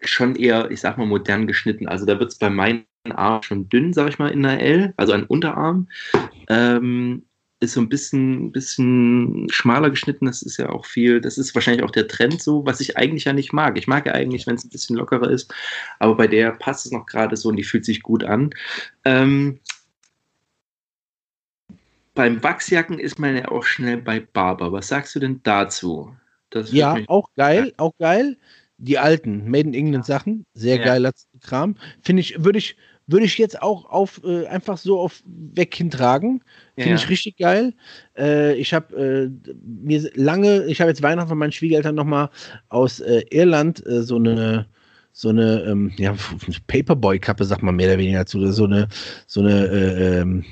schon 0.00 0.36
eher, 0.36 0.70
ich 0.70 0.80
sag 0.80 0.96
mal, 0.96 1.06
modern 1.06 1.46
geschnitten. 1.46 1.88
Also 1.88 2.06
da 2.06 2.18
wird 2.18 2.32
es 2.32 2.38
bei 2.38 2.50
meinen 2.50 2.86
Armen 3.10 3.42
schon 3.42 3.68
dünn, 3.68 3.92
sag 3.92 4.08
ich 4.08 4.18
mal, 4.18 4.28
in 4.28 4.42
der 4.42 4.60
L, 4.60 4.94
also 4.96 5.12
ein 5.12 5.24
Unterarm. 5.24 5.88
Ähm, 6.48 7.24
ist 7.60 7.72
so 7.72 7.80
ein 7.80 7.88
bisschen, 7.88 8.52
bisschen 8.52 9.48
schmaler 9.50 9.90
geschnitten. 9.90 10.26
Das 10.26 10.42
ist 10.42 10.58
ja 10.58 10.68
auch 10.68 10.86
viel, 10.86 11.20
das 11.20 11.38
ist 11.38 11.54
wahrscheinlich 11.54 11.82
auch 11.82 11.90
der 11.90 12.06
Trend 12.06 12.40
so, 12.40 12.64
was 12.64 12.80
ich 12.80 12.96
eigentlich 12.96 13.24
ja 13.24 13.32
nicht 13.32 13.52
mag. 13.52 13.76
Ich 13.76 13.88
mag 13.88 14.06
ja 14.06 14.12
eigentlich, 14.12 14.46
wenn 14.46 14.54
es 14.54 14.64
ein 14.64 14.70
bisschen 14.70 14.96
lockerer 14.96 15.28
ist, 15.28 15.52
aber 15.98 16.14
bei 16.16 16.28
der 16.28 16.52
passt 16.52 16.86
es 16.86 16.92
noch 16.92 17.06
gerade 17.06 17.36
so 17.36 17.48
und 17.48 17.56
die 17.56 17.64
fühlt 17.64 17.84
sich 17.84 18.02
gut 18.02 18.22
an. 18.22 18.50
Ähm, 19.04 19.58
beim 22.18 22.42
Wachsjacken 22.42 22.98
ist 22.98 23.20
man 23.20 23.36
ja 23.36 23.46
auch 23.48 23.62
schnell 23.62 23.98
bei 23.98 24.18
Barber. 24.18 24.72
Was 24.72 24.88
sagst 24.88 25.14
du 25.14 25.20
denn 25.20 25.40
dazu? 25.44 26.16
ja, 26.72 26.96
auch 27.06 27.28
geil, 27.36 27.72
auch 27.76 27.96
geil. 27.96 28.36
Die 28.76 28.98
alten 28.98 29.48
Made 29.48 29.68
in 29.68 29.74
England 29.74 30.04
Sachen, 30.04 30.44
sehr 30.52 30.78
ja. 30.78 30.84
geiler 30.84 31.12
Kram. 31.40 31.76
Finde 32.02 32.22
ich, 32.22 32.42
würde 32.42 32.58
ich, 32.58 32.76
würde 33.06 33.24
ich 33.24 33.38
jetzt 33.38 33.62
auch 33.62 33.84
auf 33.84 34.20
äh, 34.24 34.46
einfach 34.46 34.78
so 34.78 34.98
auf 34.98 35.22
weg 35.26 35.72
hintragen. 35.72 36.42
Finde 36.74 36.90
ja. 36.90 36.96
ich 36.96 37.08
richtig 37.08 37.36
geil. 37.36 37.72
Äh, 38.16 38.54
ich 38.54 38.74
habe 38.74 38.96
äh, 38.96 39.52
mir 39.64 40.10
lange, 40.16 40.64
ich 40.64 40.80
habe 40.80 40.90
jetzt 40.90 41.04
Weihnachten 41.04 41.28
von 41.28 41.38
meinen 41.38 41.52
Schwiegereltern 41.52 41.94
nochmal 41.94 42.30
aus 42.68 42.98
äh, 42.98 43.22
Irland 43.30 43.86
äh, 43.86 44.02
so 44.02 44.16
eine 44.16 44.66
so 45.12 45.28
eine 45.28 45.62
ähm, 45.62 45.92
ja, 45.96 46.16
Paperboy-Kappe, 46.66 47.44
sag 47.44 47.62
mal 47.62 47.72
mehr 47.72 47.88
oder 47.88 47.98
weniger 47.98 48.20
dazu, 48.20 48.44
so 48.50 48.64
eine, 48.64 48.88
so 49.26 49.40
eine 49.40 49.66
äh, 49.66 50.20
ähm, 50.20 50.44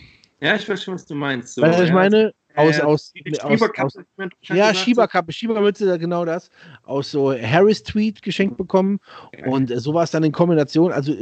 Ja, 0.46 0.54
ich 0.54 0.68
weiß 0.68 0.82
schon, 0.82 0.94
was 0.94 1.06
du 1.06 1.14
meinst. 1.14 1.54
So, 1.54 1.62
weißt 1.62 1.74
du, 1.74 1.82
was 1.82 1.88
ich 1.88 1.94
meine? 1.94 2.32
Aus, 2.54 2.80
aus, 2.80 3.12
aus, 3.42 3.60
aus, 3.76 3.98
ja, 4.42 4.72
Schieberkappe, 4.72 5.30
Schiebermütze, 5.30 5.98
genau 5.98 6.24
das. 6.24 6.50
Aus 6.84 7.10
so 7.10 7.34
Harris 7.34 7.82
Tweet 7.82 8.22
geschenkt 8.22 8.56
bekommen. 8.56 8.98
Und 9.44 9.72
so 9.76 9.92
war 9.92 10.04
es 10.04 10.10
dann 10.10 10.24
in 10.24 10.32
Kombination. 10.32 10.90
Also 10.90 11.14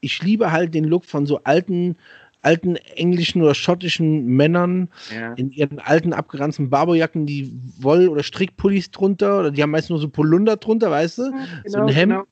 ich 0.00 0.22
liebe 0.22 0.50
halt 0.50 0.74
den 0.74 0.84
Look 0.84 1.04
von 1.04 1.26
so 1.26 1.40
alten, 1.44 1.96
alten 2.42 2.74
englischen 2.74 3.42
oder 3.42 3.54
schottischen 3.54 4.26
Männern 4.26 4.88
ja. 5.14 5.34
in 5.34 5.52
ihren 5.52 5.78
alten 5.78 6.12
abgeranzten 6.12 6.70
Barberjacken, 6.70 7.26
die 7.26 7.52
Woll- 7.78 8.08
oder 8.08 8.22
Strickpullis 8.22 8.90
drunter 8.90 9.40
oder 9.40 9.50
die 9.52 9.62
haben 9.62 9.70
meist 9.70 9.90
nur 9.90 10.00
so 10.00 10.08
Polunder 10.08 10.56
drunter, 10.56 10.90
weißt 10.90 11.18
du? 11.18 11.22
Ja, 11.22 11.30
genau, 11.30 11.46
so 11.66 11.78
ein 11.78 11.88
Hemd. 11.88 12.12
Genau. 12.12 12.24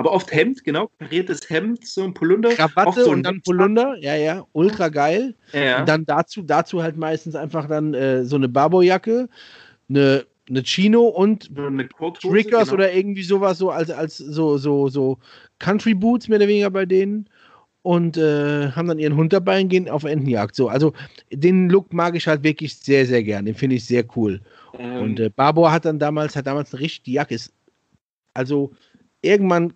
Aber 0.00 0.12
oft 0.12 0.32
Hemd, 0.32 0.64
genau, 0.64 0.90
kariertes 0.98 1.50
Hemd, 1.50 1.86
so 1.86 2.02
ein 2.02 2.14
Polunder. 2.14 2.48
Krawatte 2.50 3.04
so 3.04 3.10
und 3.10 3.22
dann 3.22 3.42
Polunder, 3.42 3.96
ja, 4.00 4.16
ja, 4.16 4.46
ultra 4.52 4.88
geil. 4.88 5.34
Ja. 5.52 5.80
Und 5.80 5.88
dann 5.90 6.06
dazu, 6.06 6.40
dazu 6.40 6.82
halt 6.82 6.96
meistens 6.96 7.34
einfach 7.34 7.68
dann 7.68 7.92
äh, 7.92 8.24
so 8.24 8.36
eine 8.36 8.48
Barberjacke, 8.48 9.28
eine 9.90 10.24
eine 10.48 10.62
Chino 10.64 11.02
und 11.02 11.50
eine 11.54 11.86
Triggers 11.88 12.70
genau. 12.70 12.72
oder 12.72 12.92
irgendwie 12.92 13.22
sowas 13.22 13.58
so 13.58 13.70
als 13.70 13.90
als 13.90 14.16
so 14.16 14.56
so 14.56 14.88
so 14.88 15.18
Country 15.58 15.94
Boots 15.94 16.28
mehr 16.28 16.38
oder 16.38 16.48
weniger 16.48 16.70
bei 16.70 16.86
denen 16.86 17.28
und 17.82 18.16
äh, 18.16 18.70
haben 18.70 18.88
dann 18.88 18.98
ihren 18.98 19.16
Hund 19.16 19.32
dabei 19.32 19.60
und 19.60 19.68
gehen 19.68 19.88
auf 19.88 20.04
Entenjagd. 20.04 20.54
So, 20.54 20.68
also 20.68 20.92
den 21.30 21.68
Look 21.68 21.92
mag 21.92 22.14
ich 22.14 22.26
halt 22.26 22.42
wirklich 22.42 22.76
sehr, 22.76 23.06
sehr 23.06 23.22
gern. 23.22 23.44
Den 23.44 23.54
finde 23.54 23.76
ich 23.76 23.84
sehr 23.84 24.04
cool. 24.16 24.40
Ähm. 24.78 25.02
Und 25.02 25.20
äh, 25.20 25.30
Barbour 25.30 25.72
hat 25.72 25.84
dann 25.84 25.98
damals, 25.98 26.36
hat 26.36 26.46
damals 26.46 26.72
eine 26.72 26.80
richtig, 26.80 27.04
die 27.04 27.12
Jacke 27.12 27.34
ist, 27.34 27.52
also 28.34 28.72
irgendwann 29.22 29.72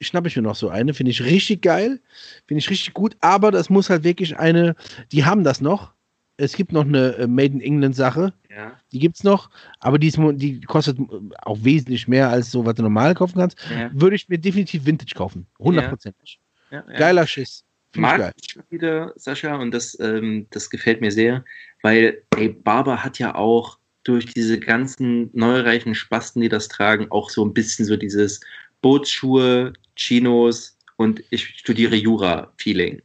schnappe 0.00 0.28
ich 0.28 0.36
mir 0.36 0.42
noch 0.42 0.56
so 0.56 0.68
eine, 0.68 0.94
finde 0.94 1.10
ich 1.10 1.22
richtig 1.22 1.62
geil, 1.62 2.00
finde 2.46 2.58
ich 2.58 2.70
richtig 2.70 2.94
gut, 2.94 3.16
aber 3.20 3.50
das 3.50 3.70
muss 3.70 3.90
halt 3.90 4.04
wirklich 4.04 4.38
eine, 4.38 4.76
die 5.12 5.24
haben 5.24 5.44
das 5.44 5.60
noch, 5.60 5.92
es 6.38 6.54
gibt 6.54 6.72
noch 6.72 6.84
eine 6.84 7.16
äh, 7.16 7.26
Made 7.26 7.52
in 7.52 7.60
England 7.60 7.96
Sache. 7.96 8.32
Ja. 8.48 8.72
Die 8.92 9.00
gibt 9.00 9.16
es 9.16 9.24
noch, 9.24 9.50
aber 9.80 9.98
die, 9.98 10.06
ist, 10.06 10.18
die, 10.18 10.60
kostet 10.62 10.98
auch 11.42 11.58
wesentlich 11.62 12.08
mehr 12.08 12.30
als 12.30 12.50
so, 12.50 12.64
was 12.64 12.74
du 12.76 12.82
normal 12.82 13.14
kaufen 13.14 13.38
kannst. 13.38 13.58
Ja. 13.70 13.90
Würde 13.92 14.16
ich 14.16 14.28
mir 14.28 14.38
definitiv 14.38 14.86
Vintage 14.86 15.14
kaufen. 15.14 15.46
Hundertprozentig. 15.58 16.40
Ja. 16.70 16.80
Geiler 16.82 17.26
Schiss. 17.26 17.64
Mag 17.96 18.32
ich 18.40 18.56
wieder, 18.70 19.12
Sascha, 19.16 19.56
und 19.56 19.72
das, 19.72 19.98
ähm, 20.00 20.46
das 20.50 20.70
gefällt 20.70 21.00
mir 21.00 21.10
sehr, 21.10 21.44
weil 21.82 22.22
ey, 22.36 22.50
Barber 22.50 23.02
hat 23.02 23.18
ja 23.18 23.34
auch 23.34 23.78
durch 24.04 24.26
diese 24.26 24.60
ganzen 24.60 25.30
neureichen 25.32 25.94
Spasten, 25.94 26.42
die 26.42 26.48
das 26.48 26.68
tragen, 26.68 27.10
auch 27.10 27.30
so 27.30 27.44
ein 27.44 27.54
bisschen 27.54 27.84
so 27.84 27.96
dieses 27.96 28.40
Bootsschuhe, 28.82 29.72
Chinos 29.98 30.78
und 30.96 31.22
ich 31.30 31.44
studiere 31.58 31.96
Jura-Feeling. 31.96 33.02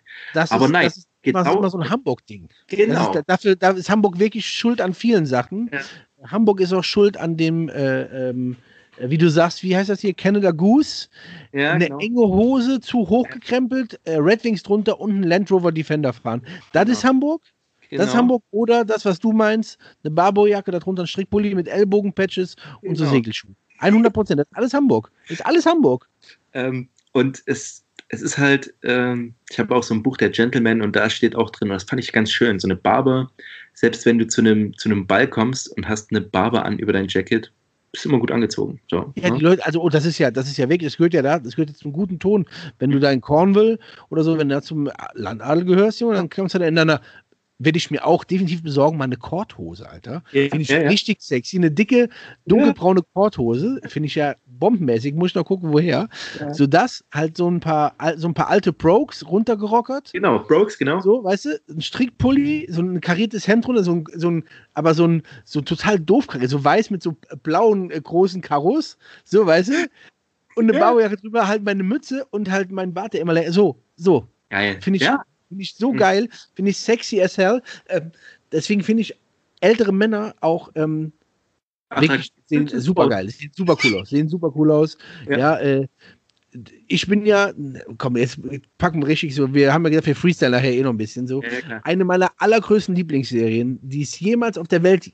Aber 0.50 0.68
nein, 0.70 0.86
das 0.86 0.98
ist, 0.98 1.08
Genau. 1.24 1.40
Das 1.40 1.48
ist 1.48 1.58
immer 1.58 1.70
so 1.70 1.78
ein 1.80 1.90
Hamburg-Ding. 1.90 2.50
Genau. 2.68 3.14
Ist, 3.14 3.24
dafür 3.28 3.56
da 3.56 3.72
ist 3.72 3.90
Hamburg 3.90 4.20
wirklich 4.20 4.46
schuld 4.46 4.82
an 4.82 4.94
vielen 4.94 5.26
Sachen. 5.26 5.72
Ja. 5.72 5.80
Hamburg 6.30 6.60
ist 6.60 6.74
auch 6.74 6.84
schuld 6.84 7.18
an 7.18 7.38
dem, 7.38 7.70
äh, 7.70 8.30
ähm, 8.30 8.58
wie 9.00 9.18
du 9.18 9.30
sagst, 9.30 9.64
wie 9.64 9.76
heißt 9.76 9.90
das 9.90 10.02
hier? 10.02 10.14
Canada 10.14 10.52
Goose. 10.52 11.08
Ja, 11.54 11.72
eine 11.72 11.86
genau. 11.86 12.00
enge 12.00 12.22
Hose, 12.22 12.82
zu 12.82 13.10
hoch 13.10 13.28
gekrempelt, 13.30 14.00
äh, 14.04 14.18
Red 14.18 14.44
Wings 14.44 14.64
drunter 14.64 15.00
und 15.00 15.22
ein 15.22 15.24
Land 15.24 15.50
Rover 15.50 15.72
Defender 15.72 16.12
fahren. 16.12 16.42
Das 16.74 16.84
genau. 16.84 16.98
ist 16.98 17.04
Hamburg. 17.06 17.42
Genau. 17.90 18.00
Das 18.00 18.08
ist 18.08 18.12
genau. 18.12 18.22
Hamburg. 18.24 18.44
Oder 18.52 18.84
das, 18.84 19.06
was 19.06 19.20
du 19.20 19.32
meinst, 19.32 19.78
eine 20.04 20.12
Barbo-Jacke, 20.12 20.72
darunter 20.72 21.04
ein 21.04 21.08
Strickpulli 21.08 21.56
mit 21.56 21.70
Ellbogenpatches 21.70 22.58
und 22.82 22.96
so 22.98 23.06
genau. 23.06 23.16
Segelschuhe. 23.16 23.56
100 23.84 24.14
Prozent. 24.14 24.40
Das 24.40 24.48
ist 24.48 24.58
alles 24.58 24.74
Hamburg. 24.74 25.12
Das 25.24 25.40
ist 25.40 25.46
alles 25.46 25.66
Hamburg. 25.66 26.08
Ähm, 26.54 26.90
und 27.12 27.44
es 27.46 27.84
es 28.14 28.22
ist 28.22 28.38
halt, 28.38 28.74
ähm, 28.84 29.34
ich 29.50 29.60
habe 29.60 29.76
auch 29.76 29.84
so 29.84 29.94
ein 29.94 30.04
Buch 30.04 30.18
der 30.18 30.30
Gentleman 30.30 30.82
und 30.82 30.96
da 30.96 31.10
steht 31.10 31.36
auch 31.36 31.50
drin, 31.50 31.70
und 31.70 31.76
das 31.76 31.84
fand 31.84 32.02
ich 32.02 32.12
ganz 32.12 32.32
schön, 32.32 32.60
so 32.60 32.68
eine 32.68 32.76
Barbe, 32.76 33.30
selbst 33.74 34.06
wenn 34.06 34.20
du 34.20 34.28
zu 34.28 34.42
einem, 34.42 34.78
zu 34.78 34.90
einem 34.90 35.08
Ball 35.08 35.28
kommst 35.28 35.76
und 35.76 35.88
hast 35.88 36.12
eine 36.12 36.22
Barbe 36.22 36.64
an 36.64 36.78
über 36.78 36.94
dein 36.94 37.08
Jacket, 37.08 37.52
bist 37.92 38.06
du 38.06 38.10
immer 38.10 38.20
gut 38.20 38.32
angezogen. 38.32 38.80
So, 38.90 39.14
ja, 39.16 39.30
ne? 39.30 39.38
die 39.38 39.44
Leute, 39.44 39.66
also 39.66 39.82
oh, 39.82 39.90
das 39.90 40.06
ist 40.06 40.18
ja, 40.18 40.32
das 40.32 40.48
ist 40.48 40.58
ja 40.58 40.70
weg, 40.70 40.82
das 40.82 40.98
gehört 40.98 41.14
ja 41.14 41.22
da, 41.22 41.40
das 41.40 41.56
gehört 41.56 41.70
jetzt 41.70 41.82
zum 41.82 41.94
guten 41.94 42.20
Ton. 42.20 42.46
Wenn 42.80 42.92
du 42.92 43.00
da 43.00 43.12
in 43.12 43.22
Cornwall 43.22 43.80
oder 44.10 44.24
so, 44.24 44.38
wenn 44.38 44.50
du 44.50 44.56
da 44.56 44.62
zum 44.62 44.90
Landadel 45.14 45.66
gehörst, 45.66 46.00
Junge, 46.00 46.16
dann 46.16 46.30
kommst 46.30 46.56
du 46.56 46.60
da 46.60 46.66
in 46.66 46.76
deiner 46.76 47.02
werde 47.60 47.78
ich 47.78 47.92
mir 47.92 48.06
auch 48.06 48.24
definitiv 48.24 48.64
besorgen, 48.64 48.98
mal 48.98 49.06
eine 49.06 49.18
Korthose, 49.18 49.90
Alter. 49.90 50.24
Ja, 50.32 50.42
finde 50.50 50.62
ich 50.62 50.70
ja, 50.70 50.80
richtig 50.80 51.18
ja. 51.20 51.22
sexy. 51.22 51.58
Eine 51.58 51.72
dicke, 51.72 52.10
dunkelbraune 52.46 53.02
Korthose, 53.14 53.80
finde 53.86 54.08
ich 54.08 54.16
ja 54.16 54.36
bombenmäßig. 54.46 55.16
Muss 55.16 55.32
ich 55.32 55.36
noch 55.36 55.46
gucken, 55.46 55.72
woher. 55.72 56.10
Ja. 56.40 56.54
So 56.54 56.68
das, 56.68 57.04
halt 57.14 57.38
so 57.38 57.50
ein 57.50 57.60
paar, 57.60 57.96
so 58.18 58.28
ein 58.28 58.34
paar 58.34 58.50
alte 58.50 58.74
Brokes 58.74 59.28
runtergerockert. 59.28 60.12
Genau, 60.14 60.40
Brokes, 60.40 60.78
genau. 60.78 61.00
So, 61.02 61.24
weißt 61.24 61.46
du, 61.46 61.60
ein 61.70 61.82
Strickpulli, 61.82 62.68
so 62.70 62.82
ein 62.82 63.02
kariertes 63.02 63.48
Hemd 63.48 63.68
runter, 63.68 63.84
so 63.84 63.94
ein, 63.94 64.06
so 64.14 64.32
ein 64.32 64.44
aber 64.74 64.94
so 64.94 65.08
ein, 65.08 65.24
so 65.46 65.62
total 65.62 66.00
doof, 66.00 66.28
so 66.46 66.64
weiß 66.64 66.90
mit 66.90 67.04
so 67.04 67.16
blauen, 67.44 67.92
äh, 67.92 68.02
großen 68.02 68.42
Karos. 68.42 68.98
So, 69.24 69.46
weißt 69.46 69.70
du? 69.70 69.74
Und 70.56 70.70
eine 70.70 70.78
ja. 70.78 70.92
Baujacke 70.92 71.18
drüber, 71.18 71.48
halt 71.48 71.64
meine 71.64 71.84
Mütze 71.84 72.26
und 72.30 72.52
halt 72.52 72.72
mein 72.72 72.94
Bart, 72.94 73.14
der 73.14 73.22
immer 73.22 73.52
so, 73.52 73.78
so. 73.96 74.28
Geil. 74.50 74.78
Finde 74.82 74.98
ich 74.98 75.04
ja. 75.04 75.24
Finde 75.54 75.64
ich 75.64 75.76
so 75.76 75.94
mhm. 75.94 75.98
geil, 75.98 76.30
finde 76.56 76.72
ich 76.72 76.78
sexy 76.78 77.22
as 77.22 77.38
hell. 77.38 77.62
Ähm, 77.90 78.12
deswegen 78.52 78.84
finde 78.84 79.02
ich 79.02 79.16
ältere 79.62 79.94
Männer 79.94 80.36
auch 80.42 80.72
ähm, 80.76 81.14
wirklich 81.96 82.32
sehen 82.48 82.68
super 82.68 83.08
geil. 83.10 83.30
Sehen 83.30 83.52
super 83.56 83.78
cool 83.84 83.98
aus. 84.00 84.10
Sehen 84.10 84.28
super 84.28 84.52
cool 84.56 84.72
aus. 84.72 84.98
Ja, 85.30 85.38
ja 85.38 85.58
äh, 85.60 85.88
ich 86.88 87.08
bin 87.08 87.26
ja, 87.26 87.52
komm, 87.98 88.18
jetzt 88.18 88.40
packen 88.78 89.02
wir 89.02 89.08
richtig 89.08 89.34
so, 89.34 89.54
wir 89.54 89.74
haben 89.74 89.84
ja 89.86 89.90
gesagt, 89.90 90.08
wir 90.08 90.16
freestyle 90.16 90.52
nachher 90.52 90.72
eh 90.72 90.82
noch 90.82 90.92
ein 90.92 90.98
bisschen 90.98 91.28
so. 91.28 91.42
Ja, 91.42 91.82
Eine 91.84 92.06
meiner 92.06 92.32
allergrößten 92.38 92.96
Lieblingsserien, 92.96 93.80
die 93.82 94.04
es 94.04 94.20
jemals 94.20 94.58
auf 94.58 94.68
der 94.68 94.84
Welt 94.84 95.12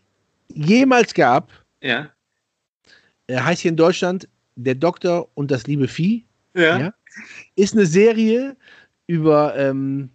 jemals 0.54 1.14
gab, 1.14 1.52
ja. 1.82 2.10
Äh, 3.28 3.40
heißt 3.40 3.62
hier 3.62 3.70
in 3.70 3.78
Deutschland 3.78 4.28
Der 4.56 4.76
Doktor 4.76 5.30
und 5.36 5.52
das 5.52 5.68
liebe 5.68 5.88
Vieh. 5.88 6.26
Ja. 6.56 6.80
ja. 6.80 6.94
Ist 7.56 7.74
eine 7.74 7.86
Serie 7.86 8.58
über 9.08 9.56
ähm, 9.56 10.10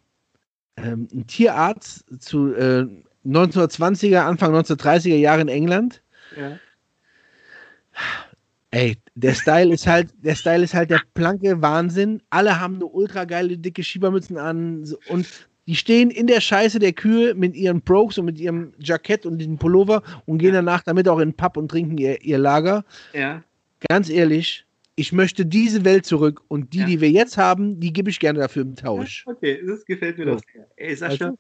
ähm, 0.77 1.09
ein 1.13 1.27
Tierarzt 1.27 2.05
zu 2.21 2.55
äh, 2.55 2.87
1920er, 3.27 4.21
Anfang 4.21 4.55
1930er 4.55 5.17
Jahre 5.17 5.41
in 5.41 5.49
England. 5.49 6.03
Ja. 6.37 6.59
Ey, 8.71 8.97
der 9.15 9.35
Style 9.35 9.73
ist 9.73 9.87
halt, 9.87 10.11
der 10.23 10.35
Style 10.35 10.65
ist 10.65 10.75
halt 10.75 10.91
der 10.91 11.01
planke 11.15 11.63
Wahnsinn. 11.63 12.21
Alle 12.31 12.61
haben 12.61 12.75
eine 12.77 12.87
ultra 12.87 13.25
geile 13.25 13.57
dicke 13.57 13.85
Schiebermützen 13.85 14.37
an 14.37 14.85
und 15.09 15.27
die 15.67 15.77
stehen 15.77 16.11
in 16.11 16.27
der 16.27 16.41
Scheiße 16.41 16.79
der 16.79 16.93
Kühe 16.93 17.35
mit 17.35 17.55
ihren 17.55 17.81
Brokes 17.81 18.19
und 18.19 18.27
mit 18.27 18.39
ihrem 18.39 18.75
Jackett 18.79 19.25
und 19.25 19.39
diesem 19.39 19.59
Pullover 19.59 20.03
und 20.27 20.39
gehen 20.39 20.53
danach 20.53 20.83
damit 20.83 21.09
auch 21.09 21.19
in 21.21 21.31
den 21.31 21.37
Pub 21.37 21.57
und 21.57 21.71
trinken 21.71 21.97
ihr, 21.97 22.21
ihr 22.23 22.39
Lager. 22.39 22.85
Ja. 23.13 23.43
Ganz 23.89 24.11
ehrlich, 24.11 24.64
ich 24.97 25.13
möchte 25.13 25.45
diese 25.45 25.85
Welt 25.85 26.07
zurück 26.07 26.43
und 26.49 26.73
die, 26.73 26.81
ja. 26.81 26.87
die 26.87 27.01
wir 27.01 27.11
jetzt 27.11 27.37
haben, 27.37 27.81
die 27.81 27.93
gebe 27.93 28.11
ich 28.11 28.21
gerne 28.21 28.39
dafür 28.39 28.63
im 28.63 28.77
Tausch. 28.77 29.25
Okay, 29.27 29.61
das 29.67 29.85
gefällt 29.85 30.19
mir 30.19 30.25
so. 30.25 30.31
doch 30.33 30.43
sehr. 30.53 30.69
Ey, 30.77 30.95
Sascha, 30.95 31.27
also? 31.27 31.39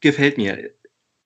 gefällt 0.00 0.38
mir. 0.38 0.70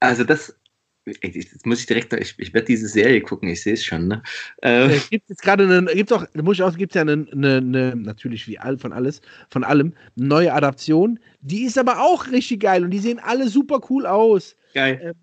Also 0.01 0.25
das, 0.25 0.57
ey, 1.05 1.31
jetzt 1.31 1.67
muss 1.67 1.81
ich 1.81 1.87
direkt, 1.87 2.13
ich, 2.15 2.35
ich 2.39 2.53
werde 2.53 2.67
diese 2.67 2.89
Serie 2.89 3.21
gucken, 3.21 3.49
ich 3.49 3.63
sehe 3.63 3.75
es 3.75 3.85
schon, 3.85 4.09
ne? 4.09 4.23
Äh, 4.63 4.87
Es 4.87 5.11
gibt 5.11 5.29
jetzt 5.29 5.43
gerade 5.43 5.65
eine, 5.65 5.95
gibt 5.95 6.13
auch, 6.13 6.27
muss 6.35 6.57
ich 6.57 6.63
auch, 6.63 6.77
gibt 6.77 6.95
ja 6.95 7.03
eine, 7.03 7.27
eine, 7.33 7.57
eine, 7.59 7.97
natürlich 7.97 8.49
wie 8.49 8.59
all, 8.59 8.77
von 8.77 8.93
alles, 8.93 9.21
von 9.49 9.63
allem, 9.63 9.95
neue 10.17 10.53
Adaption. 10.53 11.21
Die 11.41 11.63
ist 11.63 11.79
aber 11.79 12.01
auch 12.01 12.27
richtig 12.29 12.61
geil 12.61 12.83
und 12.83 12.91
die 12.91 12.99
sehen 12.99 13.21
alle 13.21 13.49
super 13.49 13.81
cool 13.91 14.07
aus. 14.07 14.57
geil. 14.75 15.15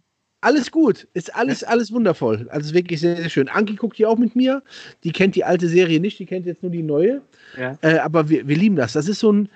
Alles 0.41 0.71
gut, 0.71 1.07
ist 1.13 1.33
alles, 1.35 1.63
alles 1.63 1.91
wundervoll. 1.91 2.47
Also 2.51 2.73
wirklich 2.73 2.99
sehr, 2.99 3.17
sehr 3.17 3.29
schön. 3.29 3.49
Anki 3.49 3.75
guckt 3.75 3.97
hier 3.97 4.09
auch 4.09 4.17
mit 4.17 4.35
mir. 4.35 4.61
Die 5.03 5.11
kennt 5.11 5.35
die 5.35 5.43
alte 5.43 5.67
Serie 5.67 5.99
nicht, 5.99 6.19
die 6.19 6.27
kennt 6.27 6.45
jetzt 6.45 6.61
nur 6.61 6.71
die 6.71 6.83
neue. 6.83 7.21
Ja. 7.57 7.77
Äh, 7.81 7.97
aber 7.97 8.29
wir, 8.29 8.47
wir 8.47 8.55
lieben 8.55 8.75
das. 8.75 8.93
Das 8.93 9.07
ist 9.07 9.19
so 9.19 9.31
ein, 9.31 9.49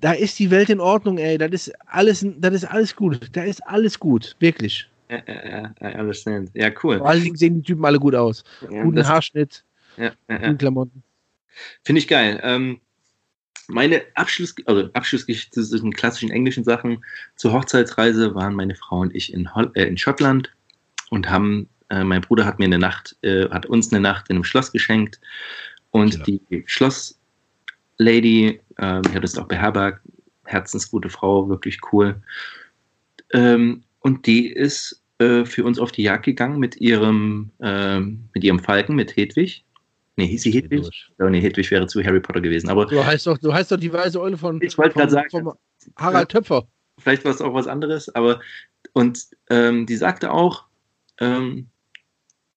da 0.00 0.12
ist 0.12 0.38
die 0.38 0.50
Welt 0.50 0.70
in 0.70 0.80
Ordnung, 0.80 1.18
ey. 1.18 1.38
Das 1.38 1.50
ist 1.50 1.72
alles, 1.86 2.24
das 2.38 2.54
ist 2.54 2.64
alles 2.64 2.94
gut. 2.94 3.20
Da 3.32 3.42
ist 3.42 3.66
alles 3.66 3.98
gut, 3.98 4.36
wirklich. 4.38 4.88
Ja, 5.10 5.22
ja, 5.26 5.74
ja, 5.80 6.00
understand. 6.00 6.50
Ja, 6.54 6.70
cool. 6.82 6.98
Vor 6.98 7.08
allen 7.08 7.22
Dingen 7.22 7.36
sehen 7.36 7.56
die 7.56 7.62
Typen 7.62 7.84
alle 7.84 7.98
gut 7.98 8.14
aus. 8.14 8.44
Ja, 8.70 8.82
Guten 8.82 9.06
Haarschnitt, 9.06 9.64
ja, 9.96 10.12
ja, 10.28 10.40
ja. 10.40 10.54
Klamotten. 10.54 11.02
Finde 11.82 11.98
ich 11.98 12.08
geil. 12.08 12.40
Ähm, 12.42 12.80
meine 13.72 14.02
Abschluss, 14.14 14.54
also 14.66 14.88
Abschlussgeschichte 14.92 15.62
zu 15.62 15.70
diesen 15.70 15.92
klassischen 15.92 16.30
englischen 16.30 16.64
Sachen 16.64 17.04
zur 17.36 17.52
Hochzeitsreise 17.52 18.34
waren 18.34 18.54
meine 18.54 18.74
Frau 18.74 19.00
und 19.00 19.14
ich 19.14 19.32
in, 19.32 19.54
Hol 19.54 19.70
äh, 19.74 19.84
in 19.84 19.98
Schottland 19.98 20.52
und 21.10 21.28
haben, 21.28 21.68
äh, 21.90 22.04
mein 22.04 22.20
Bruder 22.20 22.44
hat 22.44 22.58
mir 22.58 22.66
eine 22.66 22.78
Nacht, 22.78 23.16
äh, 23.22 23.48
hat 23.50 23.66
uns 23.66 23.92
eine 23.92 24.00
Nacht 24.00 24.28
in 24.28 24.36
einem 24.36 24.44
Schloss 24.44 24.72
geschenkt 24.72 25.20
und 25.90 26.14
Ja. 26.14 26.22
die 26.24 26.64
Schlosslady, 26.66 28.60
äh, 28.76 29.02
die 29.02 29.14
hat 29.14 29.22
uns 29.22 29.38
auch 29.38 29.48
beherbergt, 29.48 30.00
herzensgute 30.44 31.08
Frau, 31.08 31.48
wirklich 31.48 31.78
cool. 31.92 32.22
Ähm, 33.32 33.84
und 34.00 34.26
die 34.26 34.48
ist 34.48 35.02
äh, 35.18 35.44
für 35.44 35.64
uns 35.64 35.78
auf 35.78 35.92
die 35.92 36.02
Jagd 36.02 36.24
gegangen 36.24 36.58
mit 36.58 36.76
ihrem, 36.76 37.50
ähm, 37.60 38.28
mit 38.34 38.44
ihrem 38.44 38.58
Falken, 38.58 38.96
mit 38.96 39.16
Hedwig. 39.16 39.64
Nee, 40.22 40.28
hieß 40.28 40.42
sie 40.42 40.50
Hedwig? 40.52 40.88
Oh, 41.18 41.24
nee, 41.28 41.40
Hedwig 41.40 41.70
wäre 41.70 41.86
zu 41.86 42.02
Harry 42.04 42.20
Potter 42.20 42.40
gewesen. 42.40 42.68
Aber 42.70 42.86
Du 42.86 43.04
heißt 43.04 43.26
doch, 43.26 43.38
du 43.38 43.52
heißt 43.52 43.72
doch 43.72 43.76
die 43.76 43.92
weise 43.92 44.20
Eule 44.20 44.36
von, 44.36 44.60
Ich 44.62 44.78
wollte 44.78 44.92
von- 44.92 45.00
gerade 45.00 45.12
sagen. 45.12 45.30
von 45.30 45.52
Harald 45.96 46.28
Töpfer. 46.28 46.66
vielleicht 46.98 47.24
war 47.24 47.32
es 47.32 47.40
auch 47.40 47.54
was 47.54 47.66
anderes. 47.66 48.08
Aber 48.14 48.40
und 48.92 49.26
ähm, 49.50 49.86
die 49.86 49.96
sagte 49.96 50.30
auch, 50.32 50.64
ähm, 51.20 51.66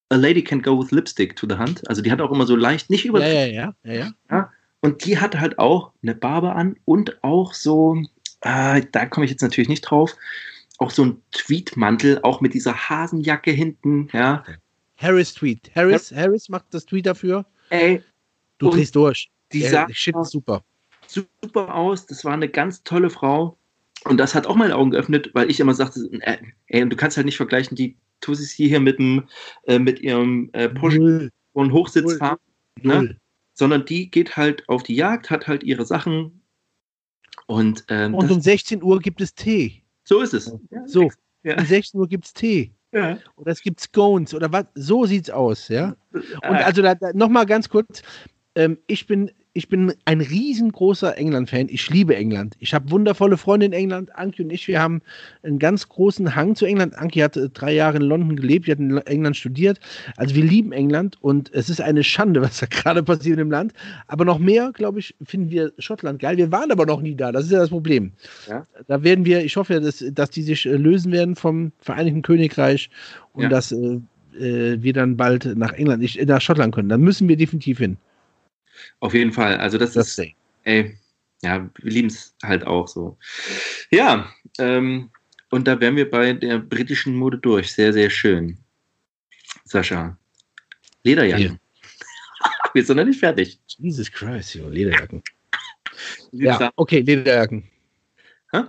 a 0.10 0.16
lady 0.16 0.44
can 0.44 0.62
go 0.62 0.80
with 0.80 0.92
lipstick 0.92 1.36
to 1.36 1.48
the 1.50 1.56
hunt. 1.58 1.88
Also 1.90 2.02
die 2.02 2.12
hat 2.12 2.22
auch 2.22 2.32
immer 2.32 2.46
so 2.46 2.56
leicht, 2.56 2.90
nicht 2.90 3.06
Ja, 3.06 3.10
über. 3.10 3.26
ja, 3.26 3.46
ja, 3.46 3.74
ja, 3.84 4.12
ja. 4.30 4.52
Und 4.82 5.06
die 5.06 5.18
hatte 5.20 5.40
halt 5.40 5.58
auch 5.58 5.92
eine 6.04 6.14
Barbe 6.14 6.54
an 6.54 6.76
und 6.86 7.24
auch 7.24 7.54
so, 7.54 7.98
äh, 8.42 8.84
da 8.92 9.06
komme 9.08 9.26
ich 9.26 9.32
jetzt 9.32 9.42
natürlich 9.42 9.70
nicht 9.70 9.82
drauf, 9.82 10.16
auch 10.78 10.92
so 10.92 11.06
ein 11.06 11.22
Tweetmantel, 11.32 12.20
auch 12.22 12.40
mit 12.42 12.54
dieser 12.54 12.76
Hasenjacke 12.90 13.50
hinten. 13.52 14.10
Ja, 14.14 14.44
Harris 14.98 15.34
Tweet. 15.34 15.72
Harris, 15.76 16.12
Harris 16.12 16.48
macht 16.50 16.66
das 16.72 16.86
Tweet 16.86 17.06
dafür. 17.08 17.46
Ey, 17.70 18.04
Du 18.58 18.70
drehst 18.70 18.96
durch. 18.96 19.30
die 19.52 19.60
Der 19.62 19.70
sah 19.70 19.88
Shit 19.92 20.16
super. 20.24 20.64
super 21.08 21.76
aus. 21.76 22.06
Das 22.06 22.24
war 22.26 22.34
eine 22.34 22.50
ganz 22.50 22.84
tolle 22.84 23.10
Frau. 23.10 23.58
Und 24.06 24.18
das 24.18 24.36
hat 24.36 24.46
auch 24.48 24.56
meine 24.56 24.76
Augen 24.76 24.92
geöffnet, 24.92 25.32
weil 25.34 25.50
ich 25.50 25.60
immer 25.60 25.74
sagte, 25.74 26.08
äh, 26.22 26.38
ey, 26.68 26.84
und 26.84 26.90
du 26.92 26.96
kannst 26.96 27.18
halt 27.18 27.26
nicht 27.26 27.38
vergleichen, 27.38 27.76
die 27.76 27.98
Tussis 28.22 28.52
hier 28.52 28.80
mit, 28.80 29.00
dem, 29.00 29.28
äh, 29.64 29.80
mit 29.80 30.00
ihrem 30.00 30.50
äh, 30.54 30.70
Porsche 30.70 31.30
und 31.54 31.72
Hochsitz 31.74 32.18
fahren, 32.18 32.38
ne? 32.82 33.18
Sondern 33.54 33.86
die 33.86 34.10
geht 34.12 34.36
halt 34.38 34.68
auf 34.70 34.84
die 34.84 34.96
Jagd, 34.96 35.30
hat 35.30 35.48
halt 35.48 35.64
ihre 35.64 35.86
Sachen. 35.86 36.42
Und, 37.48 37.86
ähm, 37.90 38.14
Und 38.16 38.32
um 38.32 38.42
16 38.42 38.82
Uhr 38.84 39.00
gibt 39.00 39.22
es 39.22 39.34
Tee. 39.34 39.84
so 40.04 40.22
ist 40.22 40.34
es. 40.34 40.52
Ja, 40.72 40.88
So, 40.88 41.12
Ja. 41.44 41.58
um 41.60 41.66
16 41.66 42.00
Uhr 42.00 42.08
gibt 42.08 42.26
es 42.26 42.34
Tee. 42.34 42.72
Ja. 42.96 43.18
Oder 43.36 43.52
es 43.52 43.62
gibt 43.62 43.82
Scones 43.82 44.34
oder 44.34 44.52
was. 44.54 44.66
So 44.74 45.06
sieht's 45.06 45.30
aus, 45.30 45.68
ja. 45.68 45.96
Und 46.14 46.24
also 46.44 46.82
da, 46.82 46.96
da, 46.96 47.12
nochmal 47.14 47.46
ganz 47.46 47.68
kurz. 47.68 48.02
Ähm, 48.56 48.78
ich, 48.88 49.06
bin, 49.06 49.32
ich 49.58 49.70
bin 49.70 49.94
ein 50.04 50.20
riesengroßer 50.20 51.18
England-Fan. 51.18 51.68
Ich 51.70 51.90
liebe 51.90 52.14
England. 52.14 52.58
Ich 52.60 52.74
habe 52.74 52.92
wundervolle 52.92 53.38
Freunde 53.38 53.66
in 53.66 53.72
England. 53.72 54.14
Anki 54.14 54.44
und 54.44 54.50
ich, 54.50 54.68
wir 54.68 54.82
haben 54.82 55.02
einen 55.44 55.60
ganz 55.60 55.88
großen 55.88 56.36
Hang 56.36 56.56
zu 56.58 56.66
England. 56.66 56.94
Anki 56.98 57.20
hat 57.20 57.38
äh, 57.38 57.48
drei 57.48 57.74
Jahre 57.74 57.96
in 57.96 58.04
London 58.04 58.36
gelebt, 58.36 58.68
die 58.68 58.72
hat 58.72 58.80
in 58.80 58.98
England 58.98 59.38
studiert. 59.38 59.80
Also 60.18 60.36
wir 60.36 60.44
lieben 60.44 60.74
England 60.74 61.18
und 61.22 61.54
es 61.54 61.70
ist 61.70 61.80
eine 61.80 62.04
Schande, 62.04 62.42
was 62.42 62.60
da 62.60 62.66
gerade 62.66 63.02
passiert 63.02 63.40
im 63.40 63.50
Land. 63.50 63.72
Aber 64.08 64.26
noch 64.26 64.40
mehr, 64.40 64.72
glaube 64.74 65.00
ich, 65.00 65.16
finden 65.24 65.50
wir 65.50 65.72
Schottland 65.80 66.20
geil. 66.20 66.36
Wir 66.36 66.52
waren 66.52 66.70
aber 66.70 66.86
noch 66.86 67.02
nie 67.02 67.16
da. 67.16 67.32
Das 67.32 67.46
ist 67.46 67.52
ja 67.52 67.60
das 67.60 67.70
Problem. 67.70 68.12
Ja. 68.50 68.66
Da 68.88 69.04
werden 69.04 69.24
wir, 69.24 69.46
ich 69.46 69.56
hoffe, 69.56 69.80
dass, 69.80 70.04
dass 70.12 70.32
die 70.32 70.42
sich 70.42 70.66
äh, 70.66 70.76
lösen 70.76 71.14
werden 71.14 71.38
vom 71.38 71.72
Vereinigten 71.80 72.24
Königreich 72.24 72.90
und 73.32 73.44
Ja. 73.44 73.50
dass 73.50 73.72
äh, 73.72 74.02
äh, 74.38 74.82
wir 74.84 74.92
dann 74.92 75.16
bald 75.16 75.46
nach 75.56 75.72
England, 75.72 76.02
nicht, 76.02 76.22
nach 76.28 76.42
Schottland 76.42 76.76
können. 76.76 76.90
Dann 76.90 77.00
müssen 77.02 77.30
wir 77.30 77.38
definitiv 77.38 77.78
hin. 77.78 77.96
Auf 79.00 79.14
jeden 79.14 79.32
Fall. 79.32 79.58
Also 79.58 79.78
das, 79.78 79.94
Das 79.94 80.10
ist, 80.10 80.18
Day. 80.18 80.36
ey, 80.64 80.98
ja, 81.42 81.70
wir 81.82 81.92
lieben 81.92 82.08
es 82.08 82.36
halt 82.44 82.66
auch 82.66 82.88
so. 82.88 83.18
Ja, 83.92 84.32
ähm, 84.58 85.12
und 85.52 85.68
da 85.68 85.80
wären 85.80 85.96
wir 85.96 86.10
bei 86.10 86.34
der 86.34 86.60
britischen 86.60 87.16
Mode 87.16 87.38
durch. 87.38 87.72
Sehr, 87.72 87.94
sehr 87.94 88.10
schön. 88.10 88.58
Sascha, 89.64 90.18
Lederjacken. 91.04 91.60
wir 92.74 92.86
sind 92.86 92.98
noch 92.98 93.06
nicht 93.06 93.20
fertig. 93.20 93.60
Jesus 93.68 94.12
Christ, 94.12 94.56
jo, 94.56 94.68
Lederjacken. 94.70 95.24
Ja, 96.32 96.72
okay, 96.76 97.00
Lederjacken. 97.00 97.70
Hä? 98.52 98.64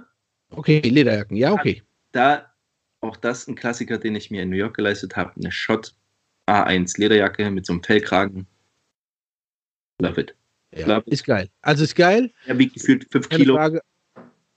Okay, 0.51 0.81
Lederjacken. 0.81 1.37
Ja, 1.37 1.53
okay. 1.53 1.83
da 2.13 2.53
auch 3.01 3.17
das 3.17 3.47
ein 3.47 3.55
Klassiker, 3.55 3.99
den 3.99 4.15
ich 4.15 4.31
mir 4.31 4.43
in 4.43 4.51
New 4.51 4.57
York 4.57 4.77
geleistet 4.77 5.17
habe. 5.17 5.33
Eine 5.37 5.53
Schott 5.53 5.95
A1 6.47 6.99
Lederjacke 6.99 7.51
mit 7.51 7.67
so 7.67 7.73
einem 7.73 7.83
Fellkragen. 7.83 8.47
Love 10.01 10.21
it. 10.21 10.35
Ja, 10.75 10.87
Love 10.87 11.03
it. 11.07 11.13
ist 11.13 11.25
geil. 11.25 11.49
Also 11.63 11.85
ist 11.85 11.95
geil. 11.97 12.31
Er 12.47 12.59
wiegt 12.59 12.75
gefühlt 12.75 13.07
5 13.11 13.29
Keine 13.29 13.43
Kilo. 13.45 13.55
Frage. 13.57 13.81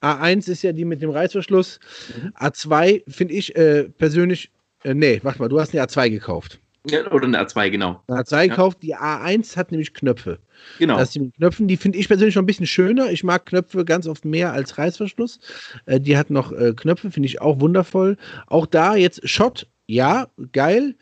A1 0.01 0.49
ist 0.49 0.61
ja 0.63 0.71
die 0.71 0.85
mit 0.85 1.01
dem 1.01 1.09
Reißverschluss. 1.09 1.79
Mhm. 2.21 2.29
A2 2.35 3.03
finde 3.11 3.33
ich 3.33 3.55
äh, 3.55 3.89
persönlich, 3.89 4.49
äh, 4.83 4.93
nee, 4.93 5.19
warte 5.23 5.39
mal, 5.39 5.49
du 5.49 5.59
hast 5.59 5.73
eine 5.73 5.83
A2 5.85 6.09
gekauft. 6.09 6.59
Ja, 6.89 7.11
oder 7.11 7.25
eine 7.27 7.37
A2, 7.45 7.69
genau. 7.69 8.01
Eine 8.07 8.21
A2 8.21 8.35
Ja. 8.43 8.47
gekauft, 8.47 8.77
die 8.81 8.95
A1 8.95 9.57
hat 9.57 9.71
nämlich 9.71 9.93
Knöpfe. 9.93 10.39
Genau. 10.79 10.97
Das 10.97 11.11
die 11.11 11.19
mit 11.19 11.35
Knöpfen, 11.35 11.67
die 11.67 11.75
finde 11.75 11.97
ich 11.97 12.07
persönlich 12.07 12.33
schon 12.33 12.43
ein 12.43 12.47
bisschen 12.47 12.65
schöner. 12.67 13.11
Ich 13.11 13.23
mag 13.25 13.45
Knöpfe 13.45 13.83
ganz 13.83 14.07
oft 14.07 14.23
mehr 14.23 14.53
als 14.53 14.77
Reißverschluss. 14.77 15.39
Äh, 15.85 15.99
die 15.99 16.17
hat 16.17 16.29
noch 16.29 16.53
äh, 16.53 16.73
Knöpfe, 16.73 17.11
finde 17.11 17.27
ich 17.27 17.41
auch 17.41 17.59
wundervoll. 17.59 18.15
Auch 18.47 18.65
da 18.65 18.95
jetzt 18.95 19.27
Shot, 19.27 19.67
ja, 19.87 20.27
geil. 20.53 20.95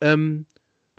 Ähm, 0.00 0.46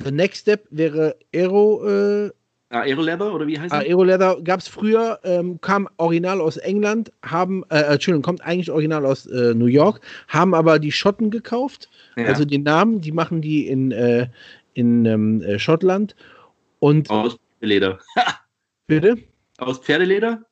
the 0.03 0.11
next 0.11 0.41
step 0.41 0.65
wäre 0.69 1.15
Aero, 1.33 1.87
äh, 2.25 2.31
Aero-Leather 2.69 3.33
oder 3.33 3.45
wie 3.47 3.59
heißt 3.59 3.73
er? 3.73 3.79
Aero 3.79 4.03
Leather 4.03 4.41
gab 4.43 4.59
es 4.59 4.67
früher, 4.67 5.19
ähm, 5.23 5.59
kam 5.61 5.87
original 5.97 6.41
aus 6.41 6.57
England, 6.57 7.11
haben, 7.23 7.63
äh, 7.69 7.81
Entschuldigung, 7.81 8.23
kommt 8.23 8.41
eigentlich 8.41 8.71
original 8.71 9.05
aus 9.05 9.25
äh, 9.27 9.53
New 9.53 9.67
York, 9.67 10.01
haben 10.27 10.53
aber 10.55 10.79
die 10.79 10.91
Schotten 10.91 11.29
gekauft, 11.29 11.89
Ja. 12.15 12.25
also 12.25 12.43
den 12.43 12.63
Namen, 12.63 13.01
die 13.01 13.11
machen 13.11 13.41
die 13.41 13.67
in, 13.67 13.91
äh, 13.91 14.27
in 14.73 15.05
ähm, 15.05 15.41
äh, 15.41 15.59
Schottland. 15.59 16.15
Und 16.79 17.09
Aus 17.09 17.37
Pferdeleder. 17.59 17.99
bitte? 18.87 19.17
Aus 19.57 19.79
Pferdeleder? 19.79 20.43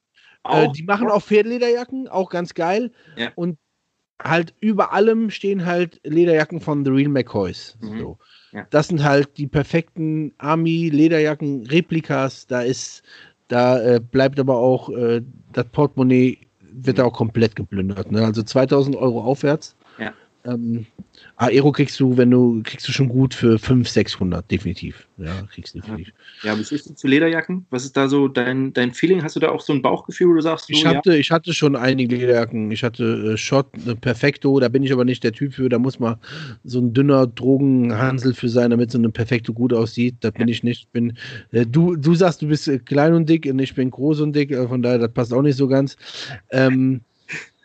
Äh, 0.47 0.69
die 0.71 0.83
machen 0.83 1.09
auch 1.09 1.21
Pferdelederjacken, 1.21 2.07
auch 2.07 2.29
ganz 2.29 2.53
geil. 2.53 2.91
Ja. 3.17 3.31
Und 3.35 3.57
halt 4.21 4.53
über 4.59 4.93
allem 4.93 5.29
stehen 5.29 5.65
halt 5.65 5.99
Lederjacken 6.03 6.61
von 6.61 6.85
The 6.85 6.91
Real 6.91 7.09
McCoys. 7.09 7.77
Mhm. 7.81 7.99
So. 7.99 8.17
Ja. 8.53 8.67
Das 8.69 8.87
sind 8.87 9.03
halt 9.03 9.37
die 9.37 9.47
perfekten 9.47 10.33
Army-Lederjacken-Replikas. 10.37 12.47
Da 12.47 12.61
ist, 12.61 13.03
da 13.47 13.81
äh, 13.81 13.99
bleibt 13.99 14.39
aber 14.39 14.57
auch 14.57 14.89
das 15.51 15.65
Portemonnaie 15.71 16.37
wird 16.75 16.97
da 16.99 17.05
auch 17.05 17.13
komplett 17.13 17.55
geplündert. 17.55 18.11
Ne? 18.11 18.25
Also 18.25 18.43
2000 18.43 18.95
Euro 18.95 19.21
aufwärts. 19.21 19.75
Ja. 20.45 20.53
Ähm, 20.53 20.85
Aero 21.37 21.71
kriegst 21.71 21.99
du, 21.99 22.17
wenn 22.17 22.31
du, 22.31 22.61
kriegst 22.63 22.87
du 22.87 22.91
schon 22.91 23.09
gut 23.09 23.33
für 23.33 23.57
500, 23.57 23.87
600, 23.87 24.51
definitiv. 24.51 25.07
Ja, 25.17 25.31
kriegst 25.51 25.73
du 25.73 25.79
definitiv. 25.79 26.13
Ja, 26.43 26.57
wie 26.57 26.63
stehst 26.63 26.89
du 26.89 26.93
zu 26.93 27.07
Lederjacken? 27.07 27.65
Was 27.69 27.85
ist 27.85 27.95
da 27.95 28.07
so 28.07 28.27
dein, 28.27 28.73
dein 28.73 28.93
Feeling? 28.93 29.23
Hast 29.23 29.35
du 29.35 29.39
da 29.39 29.49
auch 29.49 29.61
so 29.61 29.73
ein 29.73 29.81
Bauchgefühl, 29.81 30.29
wo 30.29 30.33
du 30.33 30.41
sagst, 30.41 30.69
Ich 30.69 30.81
so, 30.81 30.87
ja, 30.87 30.95
hatte, 30.95 31.15
ich 31.15 31.31
hatte 31.31 31.53
schon 31.53 31.75
einige 31.75 32.15
Lederjacken. 32.15 32.71
Ich 32.71 32.83
hatte 32.83 33.33
äh, 33.33 33.37
Shot, 33.37 33.67
äh, 33.87 33.95
Perfecto, 33.95 34.59
da 34.59 34.69
bin 34.69 34.83
ich 34.83 34.91
aber 34.91 35.05
nicht 35.05 35.23
der 35.23 35.31
Typ 35.31 35.53
für. 35.53 35.69
Da 35.69 35.79
muss 35.79 35.99
man 35.99 36.17
so 36.63 36.79
ein 36.79 36.93
dünner 36.93 37.27
Drogenhansel 37.27 38.33
für 38.33 38.49
sein, 38.49 38.71
damit 38.71 38.91
so 38.91 38.97
eine 38.97 39.09
Perfekto 39.09 39.53
gut 39.53 39.73
aussieht. 39.73 40.15
Das 40.21 40.33
bin 40.33 40.47
ich 40.47 40.63
nicht. 40.63 40.81
Ich 40.81 40.89
bin, 40.89 41.17
äh, 41.51 41.65
du, 41.65 41.95
du 41.95 42.15
sagst, 42.15 42.41
du 42.41 42.47
bist 42.47 42.67
äh, 42.67 42.79
klein 42.79 43.13
und 43.13 43.29
dick 43.29 43.45
und 43.45 43.59
ich 43.59 43.75
bin 43.75 43.89
groß 43.91 44.21
und 44.21 44.35
dick, 44.35 44.51
äh, 44.51 44.67
von 44.67 44.81
daher, 44.81 44.99
das 44.99 45.13
passt 45.13 45.33
auch 45.33 45.41
nicht 45.41 45.57
so 45.57 45.67
ganz. 45.67 45.95
Ähm, 46.51 47.01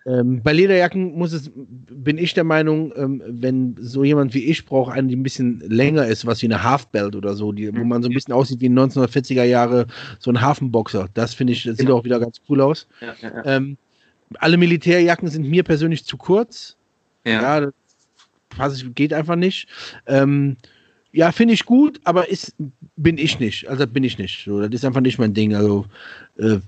ähm, 0.09 0.41
bei 0.43 0.53
Lederjacken 0.53 1.15
muss 1.17 1.33
es, 1.33 1.51
bin 1.55 2.17
ich 2.19 2.33
der 2.35 2.45
Meinung, 2.45 2.93
ähm, 2.97 3.23
wenn 3.27 3.77
so 3.79 4.03
jemand 4.05 4.33
wie 4.33 4.45
ich 4.45 4.65
braucht, 4.65 4.93
einen, 4.97 5.09
die 5.09 5.17
ein 5.17 5.23
bisschen 5.23 5.61
länger 5.61 6.07
ist, 6.07 6.25
was 6.25 6.41
wie 6.43 6.47
eine 6.47 6.63
Halfbelt 6.63 7.15
oder 7.15 7.35
so, 7.35 7.53
die, 7.53 7.75
wo 7.77 7.85
man 7.85 8.03
so 8.03 8.09
ein 8.09 8.15
bisschen 8.15 8.33
aussieht 8.33 8.61
wie 8.61 8.67
in 8.67 8.79
1940er 8.79 9.45
Jahre, 9.45 9.87
so 10.19 10.31
ein 10.31 10.41
Hafenboxer. 10.41 11.09
Das 11.15 11.35
finde 11.35 11.53
ich, 11.53 11.65
das 11.65 11.77
sieht 11.77 11.87
Genau. 11.87 11.99
auch 11.99 12.05
wieder 12.05 12.19
ganz 12.21 12.41
cool 12.49 12.61
aus. 12.63 12.87
ja, 13.01 13.15
ja, 13.21 13.35
ja. 13.37 13.45
Ähm, 13.57 13.77
alle 14.39 14.57
Militärjacken 14.57 15.29
sind 15.29 15.49
mir 15.49 15.63
persönlich 15.63 16.05
zu 16.05 16.17
kurz. 16.17 16.77
ja. 17.25 17.61
Das 17.61 17.73
pass 18.51 18.85
geht 18.95 19.13
einfach 19.13 19.37
nicht. 19.37 19.69
Ähm, 20.07 20.57
ja, 21.13 21.33
finde 21.33 21.55
ich 21.55 21.65
gut, 21.65 22.01
aber 22.05 22.29
ist, 22.29 22.55
bin 22.97 23.19
ich 23.19 23.39
nicht. 23.41 23.69
Also 23.69 23.87
bin 23.87 24.05
ich 24.05 24.19
nicht. 24.19 24.45
So, 24.45 24.61
das 24.61 24.71
ist 24.71 24.85
einfach 24.85 25.01
nicht 25.01 25.19
mein 25.19 25.35
Ding. 25.35 25.55
Also 25.55 25.87
äh, 26.39 26.59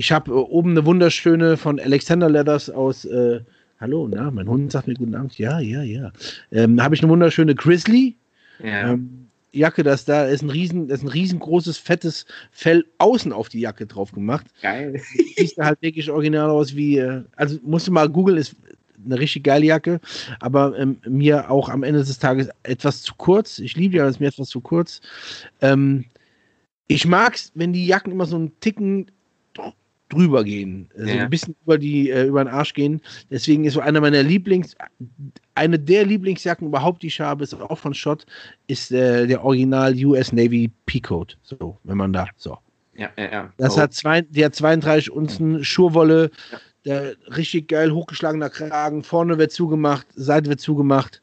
ich 0.00 0.12
habe 0.12 0.30
äh, 0.30 0.34
oben 0.34 0.70
eine 0.70 0.86
wunderschöne 0.86 1.58
von 1.58 1.78
Alexander 1.78 2.30
Leathers 2.30 2.70
aus. 2.70 3.04
Äh, 3.04 3.40
hallo, 3.80 4.08
na, 4.10 4.30
mein 4.30 4.48
Hund 4.48 4.72
sagt 4.72 4.88
mir 4.88 4.94
guten 4.94 5.14
Abend. 5.14 5.36
Ja, 5.36 5.60
ja, 5.60 5.82
ja. 5.82 6.10
Ähm, 6.50 6.82
habe 6.82 6.94
ich 6.94 7.02
eine 7.02 7.12
wunderschöne 7.12 7.54
Grizzly. 7.54 8.16
Ja. 8.64 8.92
Ähm, 8.92 9.26
Jacke, 9.52 9.82
das 9.82 10.06
da 10.06 10.24
ist 10.24 10.42
ein 10.42 10.48
riesen, 10.48 10.88
das 10.88 11.00
ist 11.00 11.04
ein 11.04 11.10
riesengroßes, 11.10 11.76
fettes 11.76 12.24
Fell 12.50 12.86
außen 12.96 13.30
auf 13.30 13.50
die 13.50 13.60
Jacke 13.60 13.86
drauf 13.86 14.12
gemacht. 14.12 14.46
Geil. 14.62 15.02
Sieht 15.36 15.58
da 15.58 15.66
halt 15.66 15.82
wirklich 15.82 16.10
original 16.10 16.48
aus 16.48 16.74
wie, 16.74 16.96
äh, 16.96 17.22
also 17.36 17.58
musst 17.62 17.86
du 17.86 17.92
mal 17.92 18.08
googeln, 18.08 18.38
ist 18.38 18.56
eine 19.04 19.18
richtig 19.18 19.44
geile 19.44 19.66
Jacke, 19.66 20.00
aber 20.40 20.78
ähm, 20.78 20.96
mir 21.06 21.50
auch 21.50 21.68
am 21.68 21.82
Ende 21.82 22.00
des 22.00 22.18
Tages 22.18 22.48
etwas 22.62 23.02
zu 23.02 23.14
kurz. 23.16 23.58
Ich 23.58 23.76
liebe 23.76 23.98
ja, 23.98 24.06
es 24.06 24.16
ist 24.16 24.20
mir 24.20 24.28
etwas 24.28 24.48
zu 24.48 24.62
kurz. 24.62 25.02
Ähm, 25.60 26.06
ich 26.86 27.06
mag 27.06 27.34
es, 27.34 27.52
wenn 27.54 27.74
die 27.74 27.86
Jacken 27.86 28.12
immer 28.12 28.26
so 28.26 28.36
einen 28.36 28.58
Ticken 28.60 29.10
drüber 30.10 30.44
gehen, 30.44 30.90
also 30.98 31.16
Ja. 31.16 31.24
ein 31.24 31.30
bisschen 31.30 31.56
über 31.64 31.78
die 31.78 32.10
äh, 32.10 32.26
über 32.26 32.44
den 32.44 32.52
Arsch 32.52 32.74
gehen. 32.74 33.00
Deswegen 33.30 33.64
ist 33.64 33.74
so 33.74 33.80
einer 33.80 34.00
meiner 34.02 34.22
Lieblings, 34.22 34.76
eine 35.54 35.78
der 35.78 36.04
Lieblingsjacken 36.06 36.68
überhaupt, 36.68 37.02
die 37.02 37.08
ich 37.08 37.20
habe, 37.20 37.44
ist 37.44 37.54
auch 37.54 37.78
von 37.78 37.94
Schott, 37.94 38.26
ist 38.66 38.92
äh, 38.92 39.26
der 39.26 39.44
Original 39.44 39.94
US 40.04 40.32
Navy 40.32 40.70
Peacoat. 40.86 41.38
So, 41.42 41.78
wenn 41.84 41.96
man 41.96 42.12
da 42.12 42.28
so. 42.36 42.58
Ja, 42.94 43.10
ja, 43.16 43.32
ja. 43.32 43.52
Das 43.56 43.78
Oh, 43.78 43.80
hat 43.80 43.94
zwei, 43.94 44.22
der 44.22 44.46
hat 44.46 44.54
32 44.54 45.10
Unzen 45.10 45.64
Schurwolle, 45.64 46.30
der 46.84 47.14
richtig 47.36 47.68
geil 47.68 47.92
hochgeschlagener 47.92 48.50
Kragen, 48.50 49.02
vorne 49.02 49.38
wird 49.38 49.52
zugemacht, 49.52 50.06
Seite 50.14 50.50
wird 50.50 50.60
zugemacht. 50.60 51.22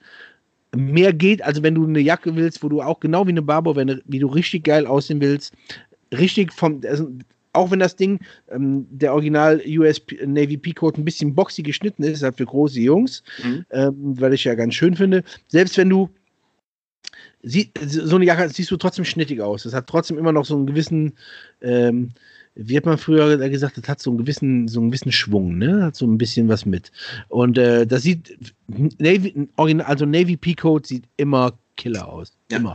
Mehr 0.75 1.13
geht, 1.13 1.41
also 1.41 1.63
wenn 1.63 1.75
du 1.75 1.85
eine 1.85 1.99
Jacke 1.99 2.35
willst, 2.35 2.63
wo 2.63 2.69
du 2.69 2.81
auch 2.81 2.99
genau 2.99 3.25
wie 3.25 3.31
eine 3.31 3.41
Barbo, 3.41 3.75
wenn 3.75 3.87
du, 3.87 4.01
wie 4.05 4.19
du 4.19 4.27
richtig 4.27 4.65
geil 4.65 4.85
aussehen 4.85 5.21
willst, 5.21 5.53
richtig 6.13 6.53
vom, 6.53 6.81
also 6.87 7.09
auch 7.57 7.71
wenn 7.71 7.79
das 7.79 7.95
Ding, 7.95 8.19
ähm, 8.49 8.87
der 8.89 9.13
Original 9.13 9.61
US 9.65 10.01
Navy 10.25 10.57
Peacoat 10.57 10.97
ein 10.97 11.05
bisschen 11.05 11.35
boxy 11.35 11.63
geschnitten 11.63 12.03
ist, 12.03 12.23
halt 12.23 12.37
für 12.37 12.45
große 12.45 12.79
Jungs, 12.79 13.23
Mhm. 13.43 13.65
ähm, 13.71 13.95
weil 14.21 14.33
ich 14.33 14.43
ja 14.45 14.55
ganz 14.55 14.75
schön 14.75 14.95
finde. 14.95 15.23
Selbst 15.47 15.77
wenn 15.77 15.89
du 15.89 16.09
sie, 17.43 17.71
so 17.85 18.15
eine 18.15 18.25
Jacke 18.25 18.49
siehst 18.49 18.71
du 18.71 18.77
trotzdem 18.77 19.05
schnittig 19.05 19.41
aus. 19.41 19.65
Es 19.65 19.73
hat 19.73 19.87
trotzdem 19.87 20.17
immer 20.17 20.31
noch 20.31 20.45
so 20.45 20.55
einen 20.55 20.65
gewissen, 20.67 21.13
ähm, 21.61 22.09
wie 22.55 22.75
hat 22.75 22.85
man 22.85 22.97
früher 22.97 23.37
gesagt, 23.49 23.77
das 23.77 23.87
hat 23.87 23.99
so 24.01 24.09
einen 24.09 24.17
gewissen, 24.17 24.67
so 24.67 24.79
einen 24.79 24.89
gewissen 24.89 25.11
Schwung, 25.11 25.57
ne? 25.59 25.83
Hat 25.83 25.95
so 25.95 26.07
ein 26.07 26.17
bisschen 26.17 26.47
was 26.49 26.65
mit. 26.65 26.91
Und 27.29 27.57
äh, 27.57 27.85
das 27.85 28.01
sieht 28.01 28.37
Navy, 28.99 29.47
also 29.57 30.05
Navy 30.05 30.37
Peacoat 30.37 30.87
sieht 30.87 31.03
immer 31.17 31.53
killer 31.75 32.07
aus. 32.07 32.33
Ja. 32.51 32.57
Immer. 32.57 32.73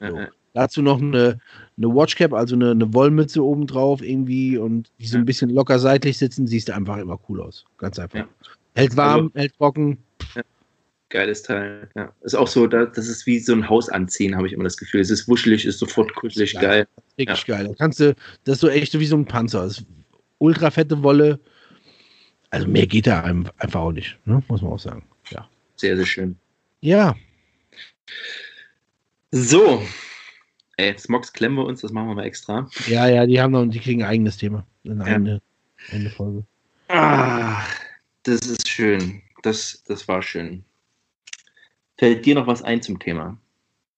Ja, 0.00 0.10
So. 0.10 0.18
Ja. 0.54 0.62
Dazu 0.62 0.82
noch 0.82 1.00
eine, 1.00 1.38
eine 1.76 1.88
Watchcap, 1.94 2.32
also 2.32 2.54
eine, 2.54 2.70
eine 2.70 2.92
Wollmütze 2.94 3.42
oben 3.44 3.66
drauf 3.66 4.02
irgendwie 4.02 4.56
und 4.56 4.90
die 5.00 5.06
so 5.06 5.16
ein 5.16 5.22
Ja. 5.22 5.24
bisschen 5.24 5.50
locker 5.50 5.78
seitlich 5.78 6.16
sitzen, 6.18 6.46
siehst 6.46 6.68
du 6.68 6.74
einfach 6.74 6.96
immer 6.98 7.18
cool 7.28 7.40
aus. 7.42 7.64
Ganz 7.78 7.98
einfach. 7.98 8.20
Ja. 8.20 8.28
Hält 8.74 8.96
warm, 8.96 9.26
Also- 9.26 9.38
hält 9.38 9.56
trocken. 9.56 9.98
Geiles 11.10 11.42
Teil. 11.42 11.88
Ja. 11.94 12.10
Ist 12.22 12.34
auch 12.34 12.48
so, 12.48 12.66
da- 12.66 12.86
das 12.86 13.06
ist 13.08 13.24
wie 13.26 13.38
so 13.38 13.52
ein 13.52 13.68
Haus 13.68 13.88
anziehen, 13.88 14.34
habe 14.36 14.46
ich 14.48 14.52
immer 14.52 14.64
das 14.64 14.76
Gefühl. 14.76 15.00
Es 15.00 15.10
ist 15.10 15.28
wuschelig, 15.28 15.64
ist 15.64 15.78
sofort 15.78 16.12
kuschelig, 16.14 16.54
geil. 16.54 16.88
Richtig 17.18 17.46
geil. 17.46 17.68
Da 17.68 17.74
kannst 17.74 18.00
du, 18.00 18.14
das 18.44 18.54
ist 18.56 18.60
so 18.60 18.68
echt 18.68 18.98
wie 18.98 19.06
so 19.06 19.16
ein 19.16 19.24
Panzer. 19.24 19.62
Das 19.62 19.78
ist 19.78 19.86
ultra 20.38 20.70
fette 20.72 21.02
Wolle. 21.04 21.38
Also 22.50 22.66
mehr 22.66 22.86
geht 22.86 23.06
da 23.06 23.22
einfach 23.22 23.80
auch 23.80 23.92
nicht, 23.92 24.16
ne? 24.24 24.42
muss 24.48 24.62
man 24.62 24.72
auch 24.72 24.78
sagen. 24.78 25.04
Ja. 25.30 25.48
Sehr, 25.76 25.96
sehr 25.96 26.06
schön. 26.06 26.36
Ja, 26.80 27.14
So. 29.30 29.82
Ey, 30.76 30.96
Smogs 30.98 31.32
klemmen 31.32 31.56
wir 31.58 31.64
uns, 31.66 31.80
das 31.82 31.92
machen 31.92 32.08
wir 32.08 32.14
mal 32.16 32.24
extra. 32.24 32.68
ja, 32.88 33.06
ja, 33.08 33.26
die 33.26 33.40
haben 33.40 33.52
noch, 33.52 33.64
die 33.66 33.78
kriegen 33.80 34.02
ein 34.02 34.08
eigenes 34.08 34.36
Thema. 34.36 34.66
Eine 34.84 35.04
Ja. 35.08 35.14
eigene, 35.14 35.42
eine 35.92 36.10
Folge. 36.10 36.44
Ah, 36.88 37.62
das 38.24 38.40
ist 38.46 38.68
schön. 38.68 39.22
Das, 39.42 39.82
das 39.86 40.06
war 40.08 40.22
schön. 40.22 40.64
Fällt 41.96 42.26
dir 42.26 42.34
noch 42.34 42.46
was 42.46 42.62
ein 42.62 42.82
zum 42.82 42.98
Thema? 42.98 43.38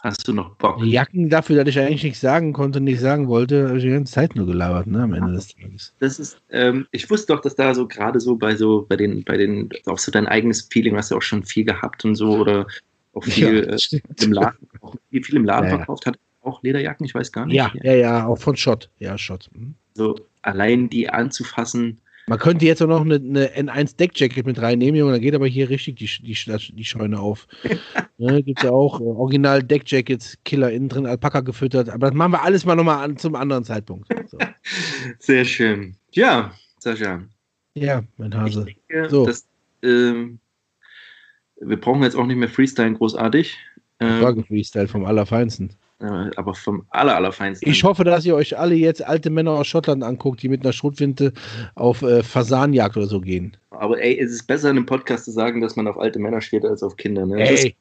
Hast 0.00 0.28
du 0.28 0.32
noch 0.34 0.54
Bock? 0.56 0.84
Jacken 0.84 1.30
dafür, 1.30 1.56
dass 1.64 1.74
ich 1.74 1.78
eigentlich 1.80 2.02
nichts 2.04 2.20
sagen 2.20 2.52
konnte 2.52 2.78
und 2.78 2.84
nicht 2.84 3.00
sagen 3.00 3.26
wollte, 3.28 3.68
habe 3.68 3.78
ich 3.78 3.84
die 3.84 3.90
ganze 3.90 4.12
Zeit 4.12 4.36
nur 4.36 4.46
gelabert, 4.46 4.86
ne, 4.86 5.02
am 5.02 5.14
Ende 5.14 5.32
des 5.32 5.48
Tages. 5.56 5.94
Das 5.98 6.18
ist, 6.20 6.40
ähm, 6.50 6.86
ich 6.92 7.08
wusste 7.10 7.32
doch, 7.32 7.40
dass 7.40 7.56
da 7.56 7.74
so 7.74 7.88
gerade 7.88 8.20
so 8.20 8.36
bei 8.36 8.54
so, 8.54 8.84
bei 8.88 8.96
den, 8.96 9.24
bei 9.24 9.36
den, 9.38 9.70
auch 9.86 9.98
so 9.98 10.12
dein 10.12 10.26
eigenes 10.26 10.68
Feeling, 10.70 10.96
hast 10.96 11.10
du 11.10 11.16
auch 11.16 11.22
schon 11.22 11.42
viel 11.44 11.64
gehabt 11.64 12.04
und 12.04 12.14
so 12.14 12.36
oder 12.36 12.66
auch 13.14 13.24
viel 13.24 13.64
äh, 13.64 13.78
stimmt. 13.78 14.22
im 14.22 14.32
Laden, 14.32 14.68
auch 14.82 14.94
viel, 15.10 15.24
viel 15.24 15.36
im 15.36 15.44
Laden 15.46 15.64
Ja, 15.64 15.70
ja. 15.72 15.76
verkauft 15.78 16.06
hat, 16.06 16.18
auch 16.46 16.62
Lederjacken, 16.62 17.04
ich 17.06 17.14
weiß 17.14 17.32
gar 17.32 17.46
nicht. 17.46 17.56
Ja, 17.56 17.72
ja, 17.82 17.94
ja, 17.94 18.26
auch 18.26 18.38
von 18.38 18.56
Schott. 18.56 18.90
Ja, 18.98 19.16
Schott. 19.18 19.48
Mhm. 19.52 19.74
So 19.94 20.16
allein 20.42 20.88
die 20.88 21.08
anzufassen, 21.08 21.98
Man 22.28 22.38
könnte 22.38 22.64
jetzt 22.66 22.82
auch 22.82 22.86
noch 22.88 23.02
eine, 23.02 23.16
eine 23.16 23.48
N1 23.72 23.96
Deckjacket 23.96 24.46
mit 24.46 24.60
reinnehmen, 24.60 24.96
Junge, 24.98 25.12
da 25.12 25.18
geht 25.18 25.34
aber 25.34 25.46
hier 25.46 25.68
richtig 25.70 25.96
die, 25.96 26.06
die, 26.06 26.74
die 26.74 26.84
Scheune 26.84 27.20
auf. 27.20 27.46
ne, 28.18 28.42
Gibt 28.42 28.62
ja 28.62 28.70
auch 28.70 29.00
äh, 29.00 29.04
Original 29.04 29.62
Deckjackets, 29.62 30.38
Killer 30.44 30.70
innen 30.70 30.88
drin, 30.88 31.06
Alpaka 31.06 31.40
gefüttert, 31.40 31.88
aber 31.88 32.08
das 32.08 32.14
machen 32.16 32.32
wir 32.32 32.42
alles 32.42 32.64
mal 32.64 32.74
nochmal 32.76 33.04
an, 33.04 33.16
zum 33.16 33.34
anderen 33.34 33.64
Zeitpunkt. 33.64 34.08
So. 34.28 34.38
sehr 35.18 35.44
schön. 35.44 35.96
Ja, 36.12 36.52
Sascha, 36.78 37.22
Ja, 37.74 38.02
mein 38.16 38.30
ich 38.32 38.36
Hase. 38.38 38.64
denke, 38.64 39.10
So. 39.10 39.26
dass, 39.26 39.46
ähm, 39.82 40.38
wir 41.60 41.80
brauchen 41.80 42.02
jetzt 42.02 42.16
auch 42.16 42.26
nicht 42.26 42.36
mehr 42.36 42.48
Freestyle 42.48 42.92
großartig, 42.92 43.56
ähm, 44.00 44.20
Frage 44.20 44.44
Freestyle 44.44 44.88
vom 44.88 45.04
Allerfeinsten. 45.06 45.70
Aber 45.98 46.54
vom 46.54 46.84
aller, 46.90 47.16
allerfeinsten. 47.16 47.70
Ich 47.70 47.82
hoffe, 47.82 48.04
dass 48.04 48.26
ihr 48.26 48.34
euch 48.34 48.58
alle 48.58 48.74
jetzt 48.74 49.02
alte 49.02 49.30
Männer 49.30 49.52
aus 49.52 49.66
Schottland 49.66 50.04
anguckt, 50.04 50.42
die 50.42 50.48
mit 50.48 50.62
einer 50.62 50.72
Schrotwinte 50.72 51.32
auf 51.74 52.02
äh, 52.02 52.22
Fasanjagd 52.22 52.96
oder 52.96 53.06
so 53.06 53.20
gehen. 53.20 53.56
Aber 53.70 54.00
ey, 54.02 54.18
es 54.18 54.32
ist 54.32 54.46
besser 54.46 54.70
in 54.70 54.76
einem 54.76 54.86
Podcast 54.86 55.24
zu 55.24 55.30
sagen, 55.30 55.60
dass 55.60 55.76
man 55.76 55.86
auf 55.88 55.98
alte 55.98 56.18
Männer 56.18 56.40
steht 56.42 56.64
als 56.64 56.82
auf 56.82 56.96
Kinder. 56.96 57.24
Ne? 57.24 57.40
Ey, 57.48 57.74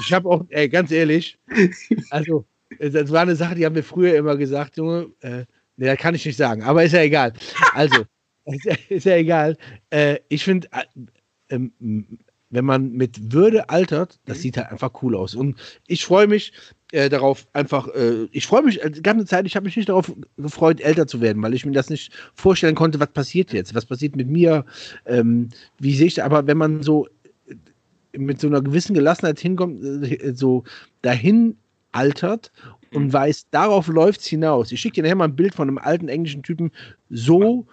ich 0.00 0.12
habe 0.12 0.28
auch, 0.28 0.44
ey, 0.48 0.68
ganz 0.68 0.90
ehrlich, 0.90 1.38
also, 2.10 2.44
das 2.78 3.12
war 3.12 3.22
eine 3.22 3.36
Sache, 3.36 3.54
die 3.54 3.64
haben 3.64 3.74
wir 3.74 3.84
früher 3.84 4.16
immer 4.16 4.36
gesagt, 4.36 4.76
Junge, 4.76 5.10
äh, 5.20 5.44
nee, 5.76 5.86
das 5.86 5.98
kann 5.98 6.14
ich 6.14 6.26
nicht 6.26 6.36
sagen, 6.36 6.62
aber 6.62 6.84
ist 6.84 6.92
ja 6.92 7.02
egal. 7.02 7.32
Also, 7.74 8.04
ist 8.46 8.64
ja, 8.64 8.74
ist 8.88 9.06
ja 9.06 9.16
egal. 9.16 9.56
Äh, 9.90 10.18
ich 10.28 10.42
finde, 10.42 10.68
äh, 10.72 11.54
ähm, 11.54 12.18
wenn 12.50 12.64
man 12.64 12.92
mit 12.92 13.32
Würde 13.32 13.68
altert, 13.70 14.18
das 14.26 14.38
Mhm. 14.38 14.42
sieht 14.42 14.56
halt 14.58 14.70
einfach 14.72 14.92
cool 15.02 15.16
aus. 15.16 15.34
Und 15.34 15.58
ich 15.86 16.04
freue 16.04 16.26
mich 16.26 16.52
äh, 16.92 17.08
darauf, 17.08 17.46
einfach, 17.52 17.88
äh, 17.94 18.26
ich 18.32 18.46
freue 18.46 18.62
mich 18.62 18.82
äh, 18.82 18.90
die 18.90 19.02
ganze 19.02 19.24
Zeit, 19.26 19.46
ich 19.46 19.54
habe 19.56 19.64
mich 19.64 19.76
nicht 19.76 19.88
darauf 19.88 20.12
gefreut, 20.36 20.80
älter 20.80 21.06
zu 21.06 21.20
werden, 21.20 21.40
weil 21.42 21.54
ich 21.54 21.64
mir 21.64 21.72
das 21.72 21.88
nicht 21.90 22.12
vorstellen 22.34 22.74
konnte, 22.74 22.98
was 23.00 23.12
passiert 23.12 23.52
jetzt, 23.52 23.74
was 23.74 23.86
passiert 23.86 24.16
mit 24.16 24.28
mir, 24.28 24.64
ähm, 25.06 25.48
wie 25.78 25.94
sehe 25.94 26.06
ich, 26.08 26.22
aber 26.22 26.46
wenn 26.48 26.58
man 26.58 26.82
so 26.82 27.06
äh, 27.46 28.18
mit 28.18 28.40
so 28.40 28.46
einer 28.48 28.60
gewissen 28.62 28.94
Gelassenheit 28.94 29.40
hinkommt, 29.40 29.82
äh, 29.84 30.32
so 30.34 30.64
dahin 31.02 31.56
altert 31.92 32.52
und 32.92 33.06
Mhm. 33.06 33.12
weiß, 33.12 33.46
darauf 33.50 33.88
läuft 33.88 34.20
es 34.20 34.26
hinaus. 34.26 34.72
Ich 34.72 34.80
schicke 34.80 34.96
dir 34.96 35.02
nachher 35.02 35.16
mal 35.16 35.24
ein 35.28 35.36
Bild 35.36 35.54
von 35.54 35.68
einem 35.68 35.78
alten 35.78 36.08
englischen 36.08 36.42
Typen, 36.42 36.70
so, 37.08 37.66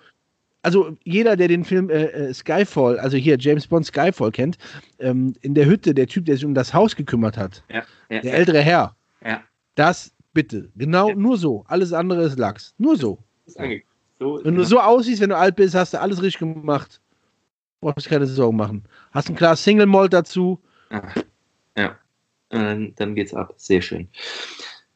also 0.68 0.98
jeder, 1.06 1.38
der 1.38 1.48
den 1.48 1.64
Film 1.64 1.90
äh, 1.90 2.08
äh, 2.08 2.34
Skyfall, 2.34 3.00
also 3.00 3.16
hier 3.16 3.38
James 3.40 3.66
Bond 3.66 3.86
Skyfall 3.86 4.32
kennt, 4.32 4.58
ähm, 5.00 5.34
in 5.40 5.54
der 5.54 5.66
Hütte, 5.66 5.94
der 5.94 6.08
Typ, 6.08 6.26
der 6.26 6.36
sich 6.36 6.44
um 6.44 6.54
das 6.54 6.74
Haus 6.74 6.94
gekümmert 6.94 7.38
hat, 7.38 7.64
ja, 7.70 7.84
ja, 8.10 8.20
der 8.20 8.34
ältere 8.34 8.60
Herr, 8.60 8.94
ja. 9.26 9.42
das 9.76 10.12
bitte, 10.34 10.70
genau 10.76 11.12
nur 11.14 11.38
so, 11.38 11.64
alles 11.70 11.94
andere 11.94 12.24
ist 12.24 12.38
Lachs, 12.38 12.76
nur 12.78 12.98
so. 12.98 13.18
So, 14.20 14.42
Wenn 14.44 14.56
du 14.56 14.66
so 14.66 14.82
aussiehst, 14.82 15.22
wenn 15.22 15.30
du 15.30 15.38
alt 15.38 15.56
bist, 15.56 15.74
hast 15.74 15.94
du 15.94 16.02
alles 16.02 16.22
richtig 16.22 16.40
gemacht. 16.40 17.00
Brauchst 17.80 18.08
du 18.08 18.10
keine 18.10 18.26
Sorgen 18.26 18.58
machen. 18.58 18.84
Hast 19.12 19.30
ein 19.30 19.36
Glas 19.36 19.64
Single 19.64 19.86
Malt 19.86 20.12
dazu. 20.12 20.60
Ja, 21.78 21.98
Und 22.50 22.60
dann, 22.60 22.94
dann 22.96 23.16
geht's 23.16 23.34
ab. 23.34 23.54
Sehr 23.56 23.82
schön. 23.82 24.10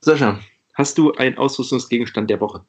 Sascha, 0.01 0.39
hast 0.73 0.97
du 0.97 1.13
einen 1.13 1.37
Ausrüstungsgegenstand 1.37 2.29
der 2.29 2.41
Woche? 2.41 2.65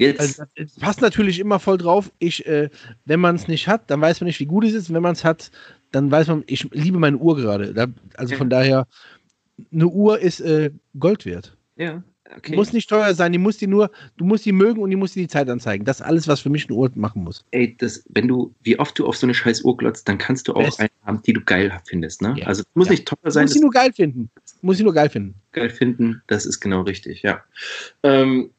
Jetzt. 0.00 0.20
Also, 0.20 0.42
passt 0.80 1.00
natürlich 1.02 1.38
immer 1.38 1.58
voll 1.60 1.76
drauf. 1.78 2.10
Ich, 2.18 2.46
äh, 2.46 2.70
wenn 3.04 3.20
man 3.20 3.36
es 3.36 3.48
nicht 3.48 3.68
hat, 3.68 3.90
dann 3.90 4.00
weiß 4.00 4.20
man 4.20 4.26
nicht, 4.26 4.40
wie 4.40 4.46
gut 4.46 4.64
es 4.64 4.72
ist. 4.72 4.88
Und 4.88 4.94
wenn 4.94 5.02
man 5.02 5.12
es 5.12 5.24
hat, 5.24 5.50
dann 5.92 6.10
weiß 6.10 6.28
man, 6.28 6.42
ich 6.46 6.64
liebe 6.72 6.98
meine 6.98 7.18
Uhr 7.18 7.36
gerade. 7.36 7.74
Da, 7.74 7.86
also 8.16 8.34
von 8.36 8.48
daher, 8.48 8.86
eine 9.72 9.86
Uhr 9.86 10.18
ist 10.18 10.40
äh, 10.40 10.70
Gold 10.98 11.26
wert. 11.26 11.54
ja, 11.76 12.02
okay. 12.36 12.54
Muss 12.56 12.72
nicht 12.72 12.88
teuer 12.88 13.12
sein, 13.12 13.32
die 13.32 13.38
muss 13.38 13.58
die 13.58 13.66
nur, 13.66 13.90
du 14.16 14.24
musst 14.24 14.46
die 14.46 14.52
mögen 14.52 14.80
und 14.80 14.88
die 14.90 14.96
muss 14.96 15.12
dir 15.12 15.20
die 15.22 15.28
Zeit 15.28 15.50
anzeigen. 15.50 15.84
Das 15.84 16.00
ist 16.00 16.06
alles, 16.06 16.28
was 16.28 16.40
für 16.40 16.48
mich 16.48 16.66
eine 16.68 16.76
Uhr 16.78 16.90
machen 16.94 17.24
muss. 17.24 17.44
Ey, 17.50 17.76
das, 17.76 18.02
wenn 18.08 18.26
du, 18.28 18.54
wie 18.62 18.78
oft 18.78 18.98
du 18.98 19.06
auf 19.06 19.16
so 19.16 19.26
eine 19.26 19.34
scheiß 19.34 19.62
Uhr 19.64 19.76
glotzt, 19.76 20.08
dann 20.08 20.16
kannst 20.16 20.48
du 20.48 20.54
auch 20.54 20.62
Best. 20.62 20.80
eine 20.80 20.88
haben, 21.04 21.20
die 21.26 21.32
du 21.34 21.40
geil 21.42 21.72
findest, 21.86 22.22
ne? 22.22 22.34
Ja. 22.38 22.46
Also, 22.46 22.62
muss 22.74 22.86
Ja. 22.86 22.92
nicht 22.92 23.06
teuer 23.06 23.30
sein, 23.30 23.44
musst 23.44 23.54
sie 23.54 23.60
nur 23.60 23.70
geil 23.70 23.92
finden. 23.92 24.30
Muss 24.62 24.76
sie 24.78 24.84
nur 24.84 24.94
geil 24.94 25.10
finden. 25.10 25.34
geil 25.52 25.68
finden, 25.70 26.22
das 26.28 26.46
ist 26.46 26.60
genau 26.60 26.82
richtig, 26.82 27.22
ja. 27.22 27.42
Ähm, 28.02 28.50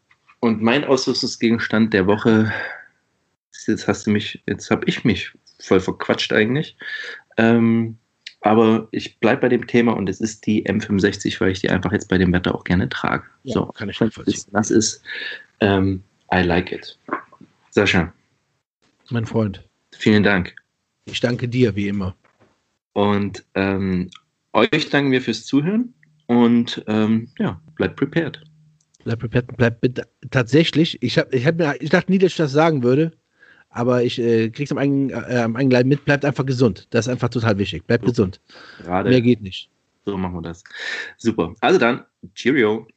und 0.41 0.61
mein 0.61 0.84
Ausrüstungsgegenstand 0.84 1.93
der 1.93 2.07
Woche, 2.07 2.51
jetzt 3.68 3.88
hast 3.88 4.05
du 4.05 4.11
mich, 4.11 4.43
jetzt 4.47 4.69
habe 4.69 4.84
ich 4.88 5.05
mich 5.05 5.31
voll 5.59 5.80
verquatscht 5.80 6.34
eigentlich. 6.34 6.76
Ähm, 7.38 7.97
aber 8.41 8.88
ich 8.91 9.19
bleibe 9.19 9.41
bei 9.41 9.49
dem 9.49 9.68
Thema 9.68 9.93
und 9.93 10.09
es 10.09 10.19
ist 10.19 10.45
die 10.47 10.65
M65, 10.65 11.39
weil 11.39 11.51
ich 11.51 11.61
die 11.61 11.69
einfach 11.69 11.91
jetzt 11.91 12.09
bei 12.09 12.18
dem 12.18 12.34
Wetter 12.34 12.55
auch 12.55 12.63
gerne 12.63 12.89
trage. 12.89 13.23
Ja, 13.43 13.53
so, 13.53 13.65
kann 13.68 13.89
ich 13.89 13.99
nachvollziehen. 13.99 14.43
nass 14.51 14.72
ist, 14.72 15.03
ähm, 15.59 16.03
I 16.34 16.41
like 16.41 16.72
it. 16.72 16.97
Sascha, 17.69 18.11
Mein 19.11 19.26
Freund. 19.27 19.63
vielen 19.93 20.23
Dank. 20.23 20.55
Ich 21.05 21.19
danke 21.19 21.47
dir, 21.47 21.76
wie 21.76 21.88
immer. 21.88 22.15
Und 22.93 23.45
ähm, 23.53 24.09
euch 24.53 24.89
danken 24.89 25.11
wir 25.11 25.22
fürs 25.22 25.45
Zuhören 25.45 25.93
und 26.26 26.84
ähm, 26.88 27.30
ja, 27.38 27.61
bleibt 27.76 27.95
prepared. 27.95 28.41
Bleib 29.03 29.19
prepared, 29.19 29.57
bleib 29.57 29.82
bitte. 29.82 30.07
Tatsächlich, 30.30 31.02
ich, 31.02 31.18
hab, 31.18 31.34
ich, 31.34 31.45
hab 31.45 31.57
mir, 31.57 31.76
ich 31.80 31.90
dachte 31.90 32.11
nie, 32.11 32.18
dass 32.18 32.32
ich 32.32 32.38
das 32.38 32.52
sagen 32.52 32.84
würde, 32.84 33.11
aber 33.69 34.03
ich 34.03 34.19
äh, 34.19 34.49
krieg's 34.49 34.72
am 34.72 34.78
eigenen, 34.78 35.10
äh, 35.10 35.40
am 35.40 35.56
eigenen 35.56 35.72
Leib 35.72 35.86
mit. 35.86 36.06
Bleibt 36.06 36.26
einfach 36.26 36.45
gesund. 36.45 36.88
Das 36.91 37.07
ist 37.07 37.11
einfach 37.11 37.30
total 37.30 37.57
wichtig. 37.57 37.86
Bleibt 37.88 38.06
gesund. 38.06 38.40
Gerade 38.84 39.10
Mehr 39.10 39.22
geht 39.22 39.41
nicht. 39.41 39.69
so 40.06 40.18
machen 40.18 40.36
wir 40.36 40.41
das. 40.41 40.64
Super. 41.18 41.53
Also 41.61 41.80
dann, 41.80 42.03
Cheerio. 42.36 42.88